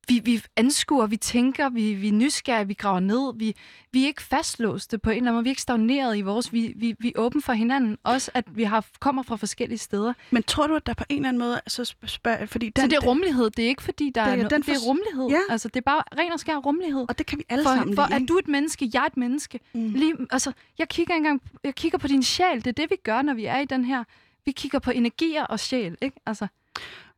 vi, 0.07 0.21
vi 0.23 0.41
anskuer, 0.55 1.07
vi 1.07 1.17
tænker, 1.17 1.69
vi, 1.69 1.93
vi 1.93 2.07
er 2.07 2.11
nysgerrige, 2.11 2.67
vi 2.67 2.73
graver 2.73 2.99
ned. 2.99 3.33
Vi, 3.37 3.55
vi 3.91 4.03
er 4.03 4.07
ikke 4.07 4.21
fastlåste 4.21 4.97
på 4.97 5.09
en 5.09 5.15
eller 5.17 5.23
anden 5.23 5.35
måde. 5.35 5.43
Vi 5.43 5.49
er 5.49 5.51
ikke 5.51 5.61
stagneret 5.61 6.17
i 6.17 6.21
vores... 6.21 6.53
Vi, 6.53 6.73
vi, 6.75 6.95
vi 6.99 7.07
er 7.15 7.19
åbne 7.19 7.41
for 7.41 7.53
hinanden. 7.53 7.97
Også 8.03 8.31
at 8.33 8.45
vi 8.55 8.63
har, 8.63 8.85
kommer 8.99 9.23
fra 9.23 9.35
forskellige 9.35 9.77
steder. 9.77 10.13
Men 10.31 10.43
tror 10.43 10.67
du, 10.67 10.75
at 10.75 10.85
der 10.85 10.93
på 10.93 11.03
en 11.09 11.15
eller 11.15 11.29
anden 11.29 11.39
måde, 11.39 11.61
så 11.67 11.95
spørger, 12.05 12.45
fordi 12.45 12.69
den, 12.69 12.81
så 12.81 12.87
det 12.87 12.95
er 12.95 13.07
rummelighed. 13.07 13.49
Det 13.49 13.65
er 13.65 13.69
ikke, 13.69 13.83
fordi 13.83 14.11
der 14.15 14.23
Det 14.25 14.33
er, 14.33 14.43
no, 14.43 14.49
den 14.49 14.61
det 14.61 14.69
er 14.75 14.79
rummelighed. 14.87 15.27
Ja. 15.29 15.39
Altså, 15.49 15.67
det 15.67 15.75
er 15.75 15.81
bare 15.81 16.03
ren 16.17 16.31
og 16.31 16.39
skær 16.39 16.55
rummelighed. 16.55 17.05
og 17.09 17.17
det 17.17 17.25
kan 17.25 17.37
vi 17.37 17.43
alle 17.49 17.63
For, 17.63 17.75
sammen 17.75 17.95
for 17.95 18.07
lide, 18.09 18.21
er 18.21 18.25
du 18.25 18.37
et 18.37 18.47
menneske, 18.47 18.89
jeg 18.93 19.01
er 19.01 19.05
et 19.05 19.17
menneske. 19.17 19.59
Mm. 19.73 19.89
Lige, 19.89 20.13
altså, 20.31 20.51
jeg 20.77 20.89
kigger 20.89 21.15
engang, 21.15 21.41
jeg 21.63 21.75
kigger 21.75 21.97
på 21.97 22.07
din 22.07 22.23
sjæl. 22.23 22.55
Det 22.55 22.67
er 22.67 22.71
det, 22.71 22.89
vi 22.89 22.95
gør, 23.03 23.21
når 23.21 23.33
vi 23.33 23.45
er 23.45 23.59
i 23.59 23.65
den 23.65 23.85
her. 23.85 24.03
Vi 24.45 24.51
kigger 24.51 24.79
på 24.79 24.91
energier 24.91 25.43
og 25.43 25.59
sjæl, 25.59 25.97
ikke? 26.01 26.17
Altså, 26.25 26.47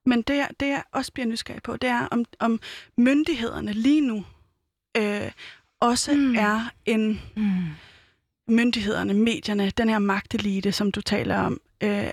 Men 0.07 0.21
det, 0.21 0.37
jeg- 0.37 0.49
det 0.59 0.67
jeg 0.67 0.83
også 0.91 1.13
bliver 1.13 1.27
nysgerrig 1.27 1.63
på, 1.63 1.77
det 1.77 1.89
er, 1.89 2.07
om, 2.11 2.25
om 2.39 2.59
myndighederne 2.97 3.73
lige 3.73 4.01
nu 4.01 4.25
øh, 4.97 5.31
også 5.79 6.13
Mm. 6.15 6.35
er 6.35 6.71
en 6.85 7.21
Mm. 7.35 7.65
myndighederne, 8.47 9.13
medierne, 9.13 9.69
den 9.69 9.89
her 9.89 9.99
magtelite, 9.99 10.71
som 10.71 10.91
du 10.91 11.01
taler 11.01 11.37
om, 11.37 11.59
øh, 11.83 12.09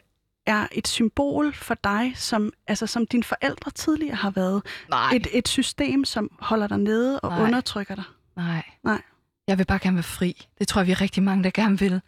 er 0.46 0.66
et 0.72 0.88
symbol 0.88 1.52
for 1.54 1.74
dig, 1.84 2.12
som, 2.16 2.52
altså, 2.66 2.86
som 2.86 3.06
dine 3.06 3.24
forældre 3.24 3.70
tidligere 3.70 4.14
har 4.16 4.30
været. 4.30 4.62
Nej. 4.90 5.10
Et, 5.14 5.26
et 5.32 5.48
system, 5.48 6.04
som 6.04 6.30
holder 6.40 6.66
dig 6.66 6.78
nede 6.78 7.20
og 7.20 7.30
Nej. 7.30 7.42
Undertrykker 7.42 7.94
dig. 7.94 8.04
Nej. 8.36 8.62
Nej. 8.84 9.02
Jeg 9.48 9.58
vil 9.58 9.64
bare 9.64 9.78
gerne 9.78 9.96
være 9.96 10.02
fri. 10.02 10.46
Det 10.58 10.68
tror 10.68 10.80
jeg, 10.80 10.86
vi 10.86 10.92
er 10.92 11.00
rigtig 11.00 11.22
mange, 11.22 11.44
der 11.44 11.50
gerne 11.50 11.78
vil. 11.78 12.00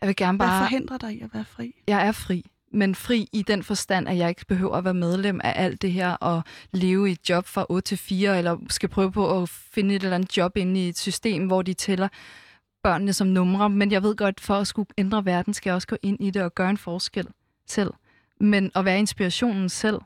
Jeg 0.00 0.06
vil 0.08 0.16
gerne 0.16 0.38
Hvad 0.38 0.46
bare... 0.46 0.62
forhindrer 0.62 0.98
dig 0.98 1.12
i 1.16 1.20
at 1.20 1.34
være 1.34 1.44
fri? 1.44 1.74
Jeg 1.88 2.06
er 2.06 2.12
fri, 2.12 2.50
men 2.74 2.94
fri 2.94 3.28
i 3.32 3.42
den 3.42 3.62
forstand, 3.62 4.08
at 4.08 4.16
jeg 4.16 4.28
ikke 4.28 4.46
behøver 4.46 4.76
at 4.76 4.84
være 4.84 4.94
medlem 4.94 5.40
af 5.44 5.52
alt 5.56 5.82
det 5.82 5.92
her 5.92 6.10
og 6.10 6.42
leve 6.72 7.08
i 7.08 7.12
et 7.12 7.28
job 7.28 7.46
fra 7.46 7.66
8 7.68 7.86
til 7.86 7.98
4, 7.98 8.38
eller 8.38 8.56
skal 8.68 8.88
prøve 8.88 9.12
på 9.12 9.42
at 9.42 9.48
finde 9.48 9.94
et 9.94 10.02
eller 10.02 10.14
andet 10.14 10.36
job 10.36 10.56
inde 10.56 10.84
i 10.84 10.88
et 10.88 10.98
system, 10.98 11.46
hvor 11.46 11.62
de 11.62 11.74
tæller 11.74 12.08
børnene 12.82 13.12
som 13.12 13.26
numre. 13.26 13.70
Men 13.70 13.92
jeg 13.92 14.02
ved 14.02 14.16
godt, 14.16 14.40
for 14.40 14.54
at 14.54 14.66
skulle 14.66 14.88
ændre 14.98 15.24
verden, 15.24 15.54
skal 15.54 15.70
jeg 15.70 15.74
også 15.74 15.88
gå 15.88 15.96
ind 16.02 16.16
i 16.20 16.30
det 16.30 16.42
og 16.42 16.54
gøre 16.54 16.70
en 16.70 16.78
forskel 16.78 17.26
selv. 17.66 17.90
Men 18.40 18.70
at 18.74 18.84
være 18.84 18.98
inspirationen 18.98 19.68
selv, 19.68 20.00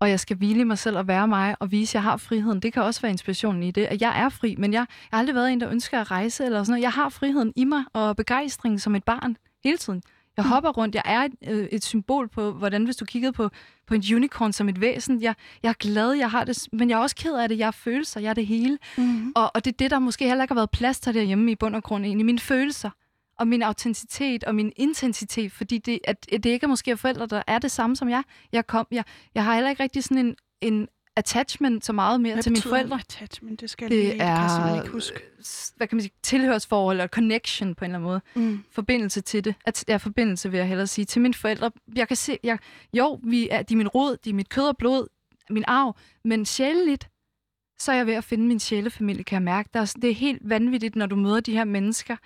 og 0.00 0.10
jeg 0.10 0.20
skal 0.20 0.36
hvile 0.36 0.60
i 0.60 0.64
mig 0.64 0.78
selv 0.78 0.98
og 0.98 1.08
være 1.08 1.28
mig 1.28 1.56
og 1.60 1.70
vise, 1.70 1.90
at 1.90 1.94
jeg 1.94 2.02
har 2.02 2.16
friheden. 2.16 2.60
Det 2.60 2.72
kan 2.72 2.82
også 2.82 3.00
være 3.00 3.10
inspirationen 3.12 3.62
i 3.62 3.70
det, 3.70 3.84
at 3.84 4.02
jeg 4.02 4.20
er 4.20 4.28
fri, 4.28 4.54
men 4.58 4.72
jeg, 4.72 4.78
jeg 4.78 4.86
har 5.12 5.18
aldrig 5.18 5.34
været 5.34 5.52
en, 5.52 5.60
der 5.60 5.70
ønsker 5.70 6.00
at 6.00 6.10
rejse 6.10 6.44
eller 6.44 6.62
sådan 6.62 6.72
noget. 6.72 6.82
Jeg 6.82 6.92
har 6.92 7.08
friheden 7.08 7.52
i 7.56 7.64
mig 7.64 7.84
og 7.92 8.16
begejstring 8.16 8.80
som 8.80 8.94
et 8.94 9.04
barn 9.04 9.36
hele 9.64 9.76
tiden. 9.76 10.02
Jeg 10.36 10.44
hopper 10.44 10.70
rundt. 10.70 10.94
Jeg 10.94 11.02
er 11.04 11.20
et, 11.20 11.32
øh, 11.48 11.68
et 11.72 11.84
symbol 11.84 12.28
på, 12.28 12.52
hvordan 12.52 12.84
hvis 12.84 12.96
du 12.96 13.04
kiggede 13.04 13.32
på, 13.32 13.50
på 13.86 13.94
en 13.94 14.02
unicorn 14.14 14.52
som 14.52 14.68
et 14.68 14.80
væsen. 14.80 15.22
Jeg, 15.22 15.34
jeg 15.62 15.68
er 15.68 15.72
glad, 15.72 16.12
jeg 16.12 16.30
har 16.30 16.44
det, 16.44 16.68
men 16.72 16.90
jeg 16.90 16.96
er 16.96 17.00
også 17.00 17.16
ked 17.16 17.34
af 17.34 17.48
det. 17.48 17.58
Jeg 17.58 17.66
er 17.66 17.70
følelser, 17.70 18.20
jeg 18.20 18.30
er 18.30 18.34
det 18.34 18.46
hele. 18.46 18.78
Mm-hmm. 18.96 19.32
Og, 19.36 19.50
og 19.54 19.64
det 19.64 19.72
er 19.72 19.76
det, 19.76 19.90
der 19.90 19.98
måske 19.98 20.28
heller 20.28 20.44
ikke 20.44 20.52
har 20.52 20.60
været 20.60 20.70
plads 20.70 21.00
til 21.00 21.14
derhjemme 21.14 21.52
i 21.52 21.54
bund 21.54 21.76
og 21.76 21.82
grund 21.82 22.04
egentlig. 22.04 22.26
Mine 22.26 22.38
følelser 22.38 22.90
og 23.38 23.48
min 23.48 23.62
autenticitet 23.62 24.44
og 24.44 24.54
min 24.54 24.72
intensitet, 24.76 25.52
fordi 25.52 25.78
det, 25.78 25.98
at, 26.04 26.26
at 26.32 26.44
det 26.44 26.50
ikke 26.50 26.64
er 26.64 26.68
måske 26.68 26.96
forældre, 26.96 27.26
der 27.26 27.42
er 27.46 27.58
det 27.58 27.70
samme 27.70 27.96
som 27.96 28.08
jeg. 28.08 28.22
Jeg, 28.52 28.66
kom, 28.66 28.86
jeg, 28.90 29.04
jeg 29.34 29.44
har 29.44 29.54
heller 29.54 29.70
ikke 29.70 29.82
rigtig 29.82 30.04
sådan 30.04 30.26
en, 30.26 30.36
en 30.60 30.88
attachment 31.16 31.84
så 31.84 31.92
meget 31.92 32.20
mere 32.20 32.32
Hvad 32.34 32.42
til 32.42 32.52
mine 32.52 32.62
forældre. 32.62 32.98
attachment? 32.98 33.60
Det 33.60 33.70
skal 33.70 33.84
jeg 33.84 33.90
Det 33.90 33.98
lige, 33.98 34.10
det 34.10 34.18
kan 34.20 34.28
er, 34.28 34.82
ikke 34.82 34.92
huske. 34.92 35.20
hvad 35.76 35.86
kan 35.86 35.96
man 35.96 36.02
sige, 36.02 36.12
tilhørsforhold 36.22 36.96
eller 36.96 37.08
connection 37.08 37.74
på 37.74 37.84
en 37.84 37.90
eller 37.90 37.98
anden 37.98 38.06
måde 38.36 38.48
Mm. 38.50 38.64
forbindelse 38.72 39.20
til 39.20 39.44
det. 39.44 39.54
At, 39.66 39.84
ja, 39.88 39.96
forbindelse 39.96 40.50
vil 40.50 40.58
jeg 40.58 40.68
hellere 40.68 40.86
sige. 40.86 41.04
Til 41.04 41.20
mine 41.22 41.34
forældre. 41.34 41.70
Jeg 41.96 42.08
kan 42.08 42.16
se, 42.16 42.38
jeg, 42.44 42.58
jo, 42.96 43.20
vi 43.24 43.48
er, 43.50 43.62
de 43.62 43.74
er 43.74 43.78
min 43.78 43.88
rod, 43.88 44.16
de 44.24 44.30
er 44.30 44.34
mit 44.34 44.48
kød 44.48 44.64
og 44.68 44.76
blod, 44.76 45.06
min 45.50 45.64
arv, 45.66 45.96
men 46.24 46.46
sjæleligt, 46.46 47.08
så 47.78 47.92
er 47.92 47.96
jeg 47.96 48.06
ved 48.06 48.14
at 48.14 48.24
finde 48.24 48.46
min 48.46 48.60
sjælefamilie, 48.60 49.24
kan 49.24 49.34
jeg 49.34 49.42
mærke. 49.42 49.68
Der 49.74 49.80
er, 49.80 49.92
det 50.02 50.10
er 50.10 50.14
helt 50.14 50.40
vanvittigt, 50.48 50.96
når 50.96 51.06
du 51.06 51.16
møder 51.16 51.40
de 51.40 51.52
her 51.52 51.64
mennesker. 51.64 52.16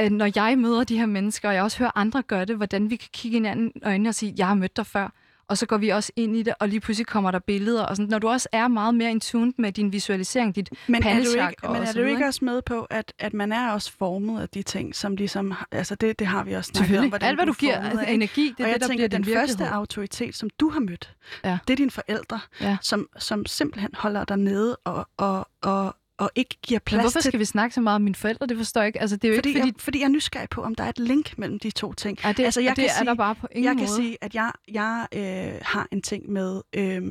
Øh, 0.00 0.10
Når 0.10 0.30
jeg 0.36 0.58
møder 0.58 0.84
de 0.84 0.98
her 0.98 1.06
mennesker, 1.06 1.48
og 1.48 1.54
jeg 1.54 1.62
også 1.62 1.78
hører 1.78 1.90
andre 1.94 2.22
gøre 2.22 2.44
det, 2.44 2.56
hvordan 2.56 2.90
vi 2.90 2.96
kan 2.96 3.08
kigge 3.12 3.36
hinanden 3.36 3.72
i 3.74 3.80
øjnene 3.84 4.08
og 4.08 4.14
sige, 4.14 4.34
jeg 4.38 4.46
har 4.46 4.54
mødt 4.54 4.76
dig 4.76 4.86
før. 4.86 5.12
Og 5.48 5.58
så 5.58 5.66
går 5.66 5.76
vi 5.76 5.88
også 5.88 6.12
ind 6.16 6.36
i 6.36 6.42
det, 6.42 6.54
og 6.60 6.68
lige 6.68 6.80
pludselig 6.80 7.06
kommer 7.06 7.30
der 7.30 7.38
billeder. 7.38 7.82
Og 7.84 7.96
sådan. 7.96 8.10
Når 8.10 8.18
du 8.18 8.28
også 8.28 8.48
er 8.52 8.68
meget 8.68 8.94
mere 8.94 9.10
in 9.10 9.20
tune 9.20 9.52
med 9.58 9.72
din 9.72 9.92
visualisering, 9.92 10.54
dit 10.56 10.70
Men 10.86 11.02
er 11.06 11.14
du 11.14 11.30
ikke, 11.30 11.72
men 11.72 11.82
er 11.82 11.92
du 11.92 12.02
ikke 12.02 12.26
også 12.26 12.44
med 12.44 12.62
på, 12.62 12.86
at, 12.90 13.12
at 13.18 13.34
man 13.34 13.52
er 13.52 13.70
også 13.72 13.92
formet 13.98 14.40
af 14.42 14.48
de 14.48 14.62
ting, 14.62 14.94
som 14.96 15.16
ligesom... 15.16 15.54
Altså 15.72 15.94
det, 15.94 16.18
det 16.18 16.26
har 16.26 16.44
vi 16.44 16.52
også 16.52 16.70
snakket 16.74 16.98
om, 16.98 17.08
hvordan 17.08 17.28
Alt, 17.28 17.38
hvad 17.38 17.46
du 17.46 17.52
er 17.52 17.56
giver 17.56 17.82
formet 17.82 17.98
af 18.04 18.12
energi, 18.12 18.54
det 18.58 18.60
er 18.60 18.64
og 18.64 18.70
jeg 18.70 18.74
det, 18.74 18.80
der 18.80 18.88
tænker, 18.88 19.08
bliver 19.08 19.18
den 19.18 19.48
første 19.48 19.68
autoritet, 19.68 20.34
som 20.34 20.50
du 20.60 20.68
har 20.70 20.80
mødt, 20.80 21.14
Ja. 21.44 21.58
det 21.68 21.72
er 21.72 21.76
dine 21.76 21.90
forældre, 21.90 22.40
Ja. 22.60 22.76
som, 22.82 23.08
som 23.18 23.46
simpelthen 23.46 23.90
holder 23.94 24.24
dig 24.24 24.36
nede 24.36 24.76
og, 24.84 25.08
og, 25.16 25.48
og, 25.62 25.96
og 26.18 26.30
ikke 26.34 26.56
giver 26.62 26.78
Men 26.80 26.84
plads 26.84 27.02
hvorfor 27.02 27.20
til... 27.20 27.30
skal 27.30 27.40
vi 27.40 27.44
snakke 27.44 27.74
så 27.74 27.80
meget 27.80 27.94
om 27.94 28.02
mine 28.02 28.14
forældre? 28.14 28.46
Det 28.46 28.56
forstår 28.56 28.80
jeg 28.80 28.86
ikke. 28.86 29.00
Altså, 29.00 29.16
det 29.16 29.24
er 29.24 29.28
jo 29.32 29.36
Fordi, 29.38 29.48
ikke, 29.48 29.60
fordi... 29.60 29.68
jeg, 29.76 29.82
fordi 29.82 29.98
jeg 29.98 30.04
er 30.04 30.08
nysgerrig 30.08 30.48
på, 30.48 30.62
om 30.62 30.74
der 30.74 30.84
er 30.84 30.88
et 30.88 30.98
link 30.98 31.38
mellem 31.38 31.58
de 31.58 31.70
to 31.70 31.92
ting. 31.92 32.18
Ej, 32.24 32.32
det, 32.32 32.44
altså, 32.44 32.60
jeg 32.60 32.76
det 32.76 32.82
kan 32.84 32.90
er 32.90 32.94
sige- 32.98 33.06
der 33.06 33.14
bare 33.14 33.34
på 33.34 33.46
ingen 33.52 33.64
jeg 33.64 33.74
måde. 33.74 33.86
kan 33.86 33.94
sige, 34.04 34.16
at 34.20 34.34
jeg, 34.34 34.52
jeg 34.68 35.06
øh, 35.14 35.58
har 35.62 35.88
en 35.92 36.02
ting 36.02 36.30
med 36.30 36.60
øh, 36.76 37.02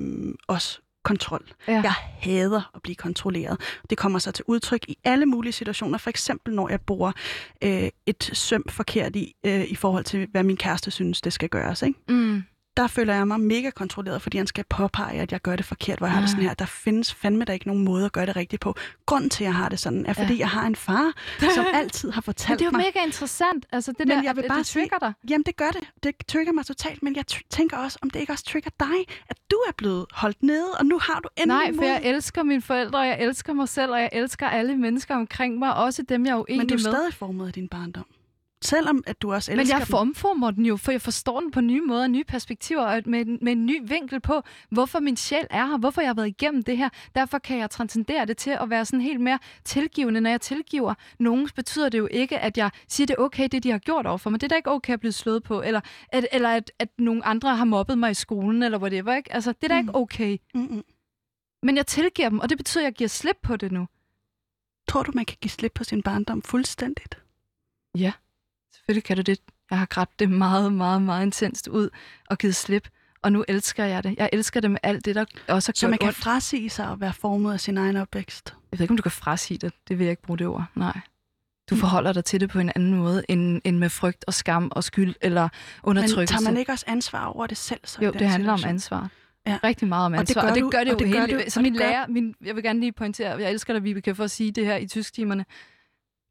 også 0.48 0.80
kontrol. 1.04 1.46
Ja. 1.68 1.74
Jeg 1.82 1.92
hader 2.20 2.72
at 2.76 2.82
blive 2.82 2.96
kontrolleret. 2.96 3.60
Det 3.90 3.98
kommer 3.98 4.20
så 4.20 4.32
til 4.32 4.46
udtryk 4.48 4.86
i 4.88 4.98
alle 5.04 5.26
mulige 5.26 5.54
situationer. 5.54 5.98
For 5.98 6.10
eksempel, 6.10 6.54
når 6.56 6.70
jeg 6.70 6.82
bruger 6.82 7.12
øh, 7.64 7.90
et 8.06 8.30
søm 8.34 8.64
forkert 8.70 9.16
i, 9.16 9.34
øh, 9.44 9.64
i 9.64 9.76
forhold 9.76 10.04
til, 10.04 10.28
hvad 10.32 10.44
min 10.44 10.58
kæreste 10.58 10.92
synes, 10.92 11.22
det 11.22 11.34
skal 11.34 11.50
gøres. 11.50 11.82
Ikke? 11.82 12.00
Mm. 12.10 12.44
Der 12.78 12.88
føler 12.88 13.14
jeg 13.14 13.28
mig 13.28 13.40
mega 13.40 13.70
kontrolleret, 13.70 14.22
fordi 14.22 14.38
han 14.38 14.48
skal 14.48 14.64
påpege, 14.70 15.22
at 15.22 15.32
jeg 15.32 15.42
gør 15.42 15.56
det 15.56 15.66
forkert. 15.66 15.98
Hvor 15.98 16.08
jeg 16.08 16.14
har 16.14 16.22
det 16.22 16.30
sådan 16.30 16.44
her, 16.44 16.54
der 16.54 16.66
findes 16.66 17.14
fandme 17.14 17.46
der 17.46 17.54
ikke 17.54 17.68
nogen 17.68 17.84
måde 17.86 18.06
at 18.06 18.12
gøre 18.12 18.26
det 18.26 18.36
rigtigt 18.36 18.62
på. 18.62 18.76
Grunden 19.06 19.30
til, 19.30 19.44
at 19.44 19.46
jeg 19.48 19.56
har 19.56 19.70
det 19.70 19.80
sådan, 19.80 20.06
er, 20.06 20.14
fordi 20.14 20.34
Ja. 20.34 20.40
jeg 20.40 20.50
har 20.50 20.68
en 20.68 20.76
far, 20.76 21.14
som 21.56 21.66
altid 21.74 22.12
har 22.12 22.22
fortalt 22.22 22.60
det 22.60 22.66
er 22.66 22.70
jo 22.70 22.78
mig, 22.78 22.86
mega 22.96 23.06
interessant. 23.06 23.66
Altså, 23.72 23.92
det 23.92 24.00
Men 24.00 24.10
der, 24.10 24.24
jeg 24.24 24.36
vil 24.36 24.46
bare 24.48 24.58
det 24.60 24.66
sige- 24.68 24.82
trigger 24.82 24.98
dig. 25.00 25.14
Jamen, 25.30 25.44
det 25.44 25.56
gør 25.56 25.70
det. 25.72 25.82
Det 26.04 26.16
trigger 26.28 26.54
mig 26.54 26.66
totalt, 26.66 27.04
men 27.04 27.16
jeg 27.16 27.24
tænker 27.50 27.78
også, 27.78 28.00
om 28.02 28.10
det 28.10 28.20
ikke 28.20 28.34
også 28.34 28.46
trigger 28.46 28.70
dig, 28.80 29.16
at 29.30 29.38
du 29.52 29.56
er 29.68 29.72
blevet 29.78 30.06
holdt 30.14 30.44
nede, 30.44 30.72
og 30.80 30.86
nu 30.86 31.00
har 31.02 31.20
du 31.20 31.30
endelig 31.38 31.58
Nej, 31.72 31.76
for 31.76 31.84
jeg 31.84 32.02
elsker 32.04 32.44
mine 32.44 32.62
forældre, 32.62 33.00
og 33.00 33.08
jeg 33.08 33.22
elsker 33.22 33.54
mig 33.54 33.70
selv, 33.70 33.92
og 33.92 34.00
jeg 34.02 34.10
elsker 34.14 34.48
alle 34.48 34.78
mennesker 34.78 35.16
omkring 35.16 35.60
mig, 35.60 35.76
også 35.76 36.02
dem, 36.10 36.26
jeg 36.26 36.32
er 36.32 36.38
uenig 36.40 36.58
Men 36.58 36.68
du 36.68 36.74
er 36.74 36.78
med. 36.78 36.84
stadig 36.94 37.14
formet 37.14 37.48
af 37.48 37.54
din 37.54 37.68
barndom. 37.68 38.06
Selvom 38.62 39.04
at 39.08 39.22
du 39.22 39.34
også 39.34 39.52
Men 39.52 39.60
elsker 39.60 39.78
jeg 39.78 39.88
dem. 39.88 39.96
omformer 39.96 40.52
den 40.52 40.66
jo, 40.66 40.78
for 40.78 40.92
jeg 40.92 41.02
forstår 41.02 41.40
den 41.40 41.52
på 41.52 41.62
nye 41.62 41.82
måder, 41.82 42.08
nye 42.08 42.24
perspektiver, 42.24 42.82
og 42.82 43.02
med, 43.06 43.26
en- 43.28 43.40
med 43.42 43.52
en 43.52 43.66
ny 43.66 43.82
vinkel 43.90 44.20
på, 44.20 44.42
hvorfor 44.70 45.00
min 45.00 45.18
sjæl 45.18 45.48
er 45.50 45.66
her, 45.66 45.78
hvorfor 45.78 46.02
jeg 46.02 46.10
har 46.10 46.14
været 46.14 46.28
igennem 46.28 46.64
det 46.64 46.78
her. 46.78 46.90
Derfor 47.16 47.38
kan 47.40 47.58
jeg 47.58 47.70
transcendere 47.70 48.26
det 48.26 48.38
til 48.38 48.50
at 48.50 48.70
være 48.70 48.86
sådan 48.86 49.02
helt 49.02 49.22
mere 49.22 49.40
tilgivende. 49.64 50.22
Når 50.22 50.30
jeg 50.30 50.42
tilgiver 50.42 50.94
nogen, 51.20 51.50
betyder 51.56 51.90
det 51.90 51.98
jo 51.98 52.08
ikke, 52.12 52.40
at 52.40 52.58
jeg 52.58 52.72
siger, 52.88 53.08
det 53.08 53.16
er 53.20 53.22
okay, 53.24 53.48
det 53.52 53.64
de 53.64 53.72
har 53.72 53.78
gjort 53.78 54.06
over 54.06 54.18
for 54.18 54.30
mig. 54.30 54.42
Det 54.42 54.46
er 54.48 54.50
da 54.50 54.56
ikke 54.56 54.72
okay 54.72 54.94
at 54.94 55.00
blive 55.00 55.12
slået 55.12 55.44
på, 55.44 55.62
eller 55.62 55.82
at, 56.10 56.28
eller 56.32 56.50
at, 56.50 56.72
at 56.80 56.90
nogle 56.98 57.26
andre 57.26 57.56
har 57.56 57.66
mobbet 57.66 57.98
mig 57.98 58.12
i 58.12 58.14
skolen, 58.14 58.64
eller 58.64 58.78
whatever. 58.80 59.16
Ikke? 59.16 59.34
Altså, 59.34 59.52
det 59.52 59.64
er 59.64 59.68
da 59.68 59.82
Mm. 59.82 59.88
ikke 59.88 59.96
okay. 59.96 60.38
Mm-mm. 60.54 60.84
Men 61.64 61.78
jeg 61.78 61.88
tilgiver 61.88 62.30
dem, 62.30 62.40
og 62.40 62.50
det 62.50 62.58
betyder, 62.58 62.84
at 62.84 62.86
jeg 62.86 62.94
giver 62.94 63.08
slip 63.08 63.38
på 63.44 63.56
det 63.58 63.72
nu. 63.72 63.88
Tror 64.90 65.04
du, 65.04 65.12
man 65.16 65.26
kan 65.26 65.38
give 65.42 65.52
slip 65.52 65.72
på 65.76 65.84
sin 65.84 66.02
barndom 66.04 66.42
fuldstændigt? 66.42 67.18
Selvfølgelig 68.76 69.04
kan 69.04 69.16
du 69.18 69.22
det. 69.22 69.40
Jeg 69.72 69.80
har 69.80 69.86
grædt 69.86 70.10
det 70.20 70.30
meget, 70.30 70.74
meget, 70.74 71.02
meget 71.02 71.26
intenst 71.26 71.68
ud 71.68 71.90
og 72.30 72.38
givet 72.38 72.56
slip. 72.56 72.88
Og 73.22 73.32
nu 73.32 73.46
elsker 73.48 73.86
jeg 73.86 74.04
det. 74.04 74.16
Jeg 74.18 74.30
elsker 74.34 74.60
det 74.62 74.72
med 74.72 74.80
alt 74.84 75.06
det, 75.06 75.16
der 75.16 75.26
også 75.48 75.70
har 75.70 75.74
Så 75.76 75.88
man 75.88 75.98
kan 75.98 76.08
ondt. 76.08 76.18
frasige 76.18 76.70
sig 76.70 76.90
og 76.90 77.02
være 77.02 77.14
formet 77.14 77.54
af 77.54 77.60
sin 77.60 77.78
egen 77.78 77.96
opvækst. 77.96 78.56
Jeg 78.72 78.80
ved 78.80 78.84
ikke, 78.84 78.92
om 78.92 78.98
du 78.98 79.02
kan 79.04 79.12
frasige 79.12 79.58
det. 79.58 79.74
Det 79.88 79.98
vil 80.00 80.04
jeg 80.06 80.12
ikke 80.12 80.22
bruge 80.22 80.38
det 80.40 80.48
ord. 80.48 80.66
Nej. 80.76 81.00
Du 81.70 81.76
Mm. 81.76 81.82
forholder 81.82 82.14
dig 82.14 82.26
til 82.26 82.40
det 82.40 82.50
på 82.50 82.60
en 82.60 82.72
anden 82.76 82.94
måde, 82.94 83.24
end, 83.30 83.62
end 83.66 83.78
med 83.78 83.90
frygt 83.90 84.26
og 84.28 84.34
skam 84.34 84.72
og 84.72 84.84
skyld 84.84 85.16
eller 85.22 85.42
Men 85.44 85.50
undertrykkelse. 85.84 86.34
tager 86.34 86.52
man 86.52 86.58
ikke 86.58 86.72
også 86.72 86.86
ansvar 86.88 87.26
over 87.26 87.48
det 87.48 87.58
selv? 87.58 87.80
Så 87.84 88.02
jo, 88.06 88.12
det 88.12 88.30
handler 88.30 88.52
om 88.52 88.58
situation? 88.58 88.74
ansvar. 88.76 89.10
Ja. 89.48 89.60
Rigtig 89.64 89.88
meget 89.88 90.06
om 90.06 90.14
Og 90.14 90.20
det 90.20 90.22
ansvar. 90.30 90.42
gør 90.42 90.50
Og 90.50 90.56
det 90.56 90.62
du- 90.64 90.70
gør 90.70 90.84
det 90.84 90.94
og 90.96 91.02
jo 91.02 91.06
det 91.06 91.14
gør 91.14 91.26
helt. 91.26 91.46
du- 91.46 91.52
Så 91.52 91.62
min 91.62 91.74
det 91.74 91.80
lærer, 91.80 92.08
min, 92.08 92.36
jeg 92.46 92.56
vil 92.56 92.64
gerne 92.64 92.80
lige 92.80 92.92
pointere, 92.92 93.38
jeg 93.42 93.52
elsker 93.52 93.74
dig, 93.74 93.84
Vibeke, 93.84 94.16
for 94.16 94.24
at 94.24 94.32
sige 94.32 94.52
det 94.52 94.66
her 94.66 94.76
i 94.76 94.88
tysktimerne. 94.88 95.46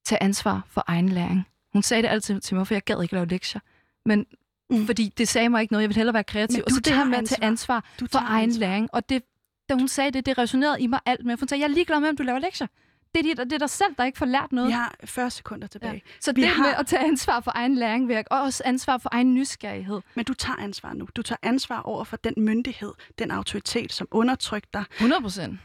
Tag 0.06 0.18
ansvar 0.20 0.62
for 0.68 0.84
egen 0.86 1.08
læring. 1.08 1.46
Hun 1.76 1.82
sagde 1.82 2.02
det 2.02 2.08
altid 2.08 2.40
til 2.40 2.56
mig, 2.56 2.66
for 2.66 2.74
jeg 2.74 2.82
gad 2.84 3.02
ikke 3.02 3.14
lave 3.14 3.26
lektier. 3.26 3.60
Men 4.06 4.26
Mm. 4.70 4.86
fordi 4.86 5.12
det 5.18 5.28
sagde 5.28 5.48
mig 5.48 5.60
ikke 5.62 5.72
noget, 5.72 5.82
jeg 5.82 5.88
ville 5.88 5.96
hellere 5.98 6.14
være 6.14 6.24
kreativ. 6.24 6.62
Og 6.66 6.70
så 6.70 6.80
det 6.80 6.94
her 6.94 7.04
med 7.04 7.18
at 7.18 7.24
tage 7.28 7.44
ansvar 7.44 7.84
Du 8.00 8.06
for 8.12 8.18
egen 8.18 8.42
ansvar. 8.48 8.60
læring. 8.60 8.88
Og 8.92 9.08
det, 9.08 9.22
da 9.68 9.74
hun 9.74 9.88
sagde 9.88 10.10
det, 10.10 10.26
det 10.26 10.38
resonerede 10.38 10.80
i 10.80 10.86
mig 10.86 11.00
alt 11.06 11.24
med. 11.26 11.36
For 11.36 11.42
hun 11.42 11.48
sagde, 11.48 11.62
jeg 11.62 11.70
er 11.70 11.74
ligeglad 11.74 12.00
med, 12.00 12.08
om 12.08 12.16
du 12.16 12.22
laver 12.22 12.38
lektier. 12.38 12.66
Det 13.14 13.30
er, 13.30 13.34
de, 13.34 13.44
det 13.44 13.52
er 13.52 13.58
dig 13.58 13.70
selv, 13.70 13.94
der 13.98 14.04
ikke 14.04 14.18
får 14.18 14.26
lært 14.26 14.52
noget. 14.52 14.68
Vi 14.68 14.72
har 14.72 14.94
40 15.04 15.30
sekunder 15.30 15.66
tilbage. 15.66 15.92
Ja. 15.92 16.00
Så 16.20 16.32
vi 16.32 16.40
det 16.40 16.48
har- 16.50 16.62
med 16.62 16.72
at 16.78 16.86
tage 16.86 17.04
ansvar 17.04 17.40
for 17.40 17.52
egen 17.54 17.74
læring 17.74 18.08
virker, 18.08 18.28
og 18.30 18.42
også 18.42 18.62
ansvar 18.66 18.98
for 18.98 19.08
egen 19.12 19.34
nysgerrighed. 19.34 20.00
Men 20.14 20.24
du 20.24 20.34
tager 20.34 20.56
ansvar 20.56 20.92
nu. 20.92 21.08
Du 21.16 21.22
tager 21.22 21.38
ansvar 21.42 21.80
over 21.80 22.04
for 22.04 22.16
den 22.16 22.34
myndighed, 22.36 22.92
den 23.18 23.30
autoritet, 23.30 23.92
som 23.92 24.08
undertrykker 24.10 24.68
dig 24.72 24.84
100 24.92 25.22
procent. 25.22 25.58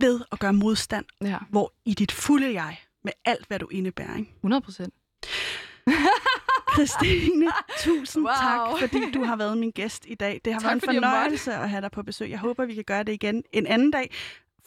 ved 0.00 0.20
at 0.32 0.38
gøre 0.38 0.52
modstand, 0.52 1.04
Ja, 1.20 1.38
hvor 1.50 1.72
i 1.84 1.94
dit 1.94 2.12
fulde 2.12 2.52
jeg, 2.62 2.76
med 3.04 3.12
alt 3.24 3.46
hvad 3.48 3.58
du 3.58 3.68
indebærer. 3.68 4.16
Ikke? 4.16 4.30
100 4.36 4.60
procent. 4.60 4.94
Christine, 6.74 7.46
tusind 7.80 8.24
Wow. 8.24 8.34
tak, 8.34 8.78
fordi 8.78 9.10
du 9.14 9.24
har 9.24 9.36
været 9.36 9.58
min 9.58 9.70
gæst 9.70 10.04
i 10.08 10.14
dag. 10.14 10.40
Det 10.44 10.52
har 10.52 10.60
Tak, 10.60 10.66
været 10.68 10.74
en 10.74 11.00
fornøjelse 11.00 11.52
at 11.54 11.70
have 11.70 11.80
dig 11.80 11.90
på 11.90 12.02
besøg. 12.02 12.30
Jeg 12.30 12.38
håber, 12.38 12.64
vi 12.64 12.74
kan 12.74 12.84
gøre 12.84 13.02
det 13.04 13.12
igen 13.12 13.42
en 13.52 13.66
anden 13.66 13.90
dag, 13.90 14.10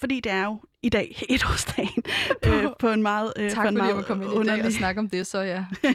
fordi 0.02 0.20
det 0.20 0.32
er 0.32 0.44
jo 0.44 0.60
i 0.84 0.90
dag 0.90 1.22
etårsdagen 1.30 2.04
øh, 2.46 2.66
på 2.80 2.90
en 2.90 3.02
meget, 3.02 3.34
øh, 3.40 3.50
Tak 3.52 3.56
for 3.56 3.62
en 3.62 3.68
fordi 3.68 3.78
jeg 3.78 3.84
meget 3.84 3.96
var 3.96 4.02
kommet 4.02 4.26
ind 4.26 4.32
i 4.32 4.36
dag 4.36 4.54
og 4.54 4.58
underlig. 4.58 4.74
snakke 4.74 5.00
om 5.00 5.10
det, 5.10 5.28
så 5.28 5.40
ja. 5.40 5.66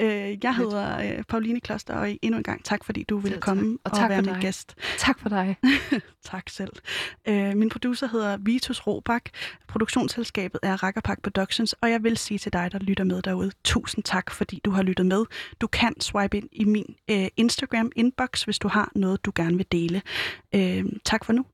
Øh, 0.00 0.44
jeg 0.44 0.56
hedder 0.56 0.98
øh, 1.18 1.24
Pauline 1.28 1.60
Kloster, 1.60 1.94
og 1.94 2.18
endnu 2.22 2.38
en 2.38 2.42
gang 2.44 2.64
tak, 2.64 2.84
fordi 2.84 3.02
du 3.02 3.18
ville 3.18 3.38
komme 3.38 3.78
Og 3.84 3.90
og, 3.90 3.98
tak 3.98 4.10
være 4.10 4.22
min 4.22 4.40
gæst. 4.40 4.74
Tak 4.98 5.20
for 5.20 5.28
dig. 5.28 5.56
Tak 6.24 6.48
selv. 6.48 6.72
Øh, 7.28 7.56
min 7.56 7.68
producer 7.68 8.06
hedder 8.06 8.36
Vitus 8.36 8.86
Robak. 8.86 9.22
Produktionsselskabet 9.68 10.60
er 10.62 10.82
Rakkerpak 10.82 11.22
Productions, 11.22 11.72
og 11.72 11.90
jeg 11.90 12.02
vil 12.04 12.16
sige 12.16 12.38
til 12.38 12.52
dig, 12.52 12.68
der 12.72 12.78
lytter 12.78 13.04
med 13.04 13.22
derude, 13.22 13.50
tusind 13.64 14.04
tak, 14.04 14.30
fordi 14.30 14.60
du 14.64 14.70
har 14.70 14.82
lyttet 14.82 15.06
med. 15.06 15.24
Du 15.60 15.66
kan 15.66 16.00
swipe 16.00 16.36
ind 16.36 16.48
i 16.52 16.64
min 16.64 16.94
øh, 17.10 17.26
Instagram-inbox, 17.36 18.44
hvis 18.44 18.58
du 18.58 18.68
har 18.68 18.92
noget, 18.94 19.24
du 19.24 19.32
gerne 19.34 19.56
vil 19.56 19.66
dele. 19.72 20.02
Øh, 20.54 20.84
tak 21.04 21.24
for 21.24 21.32
nu. 21.32 21.44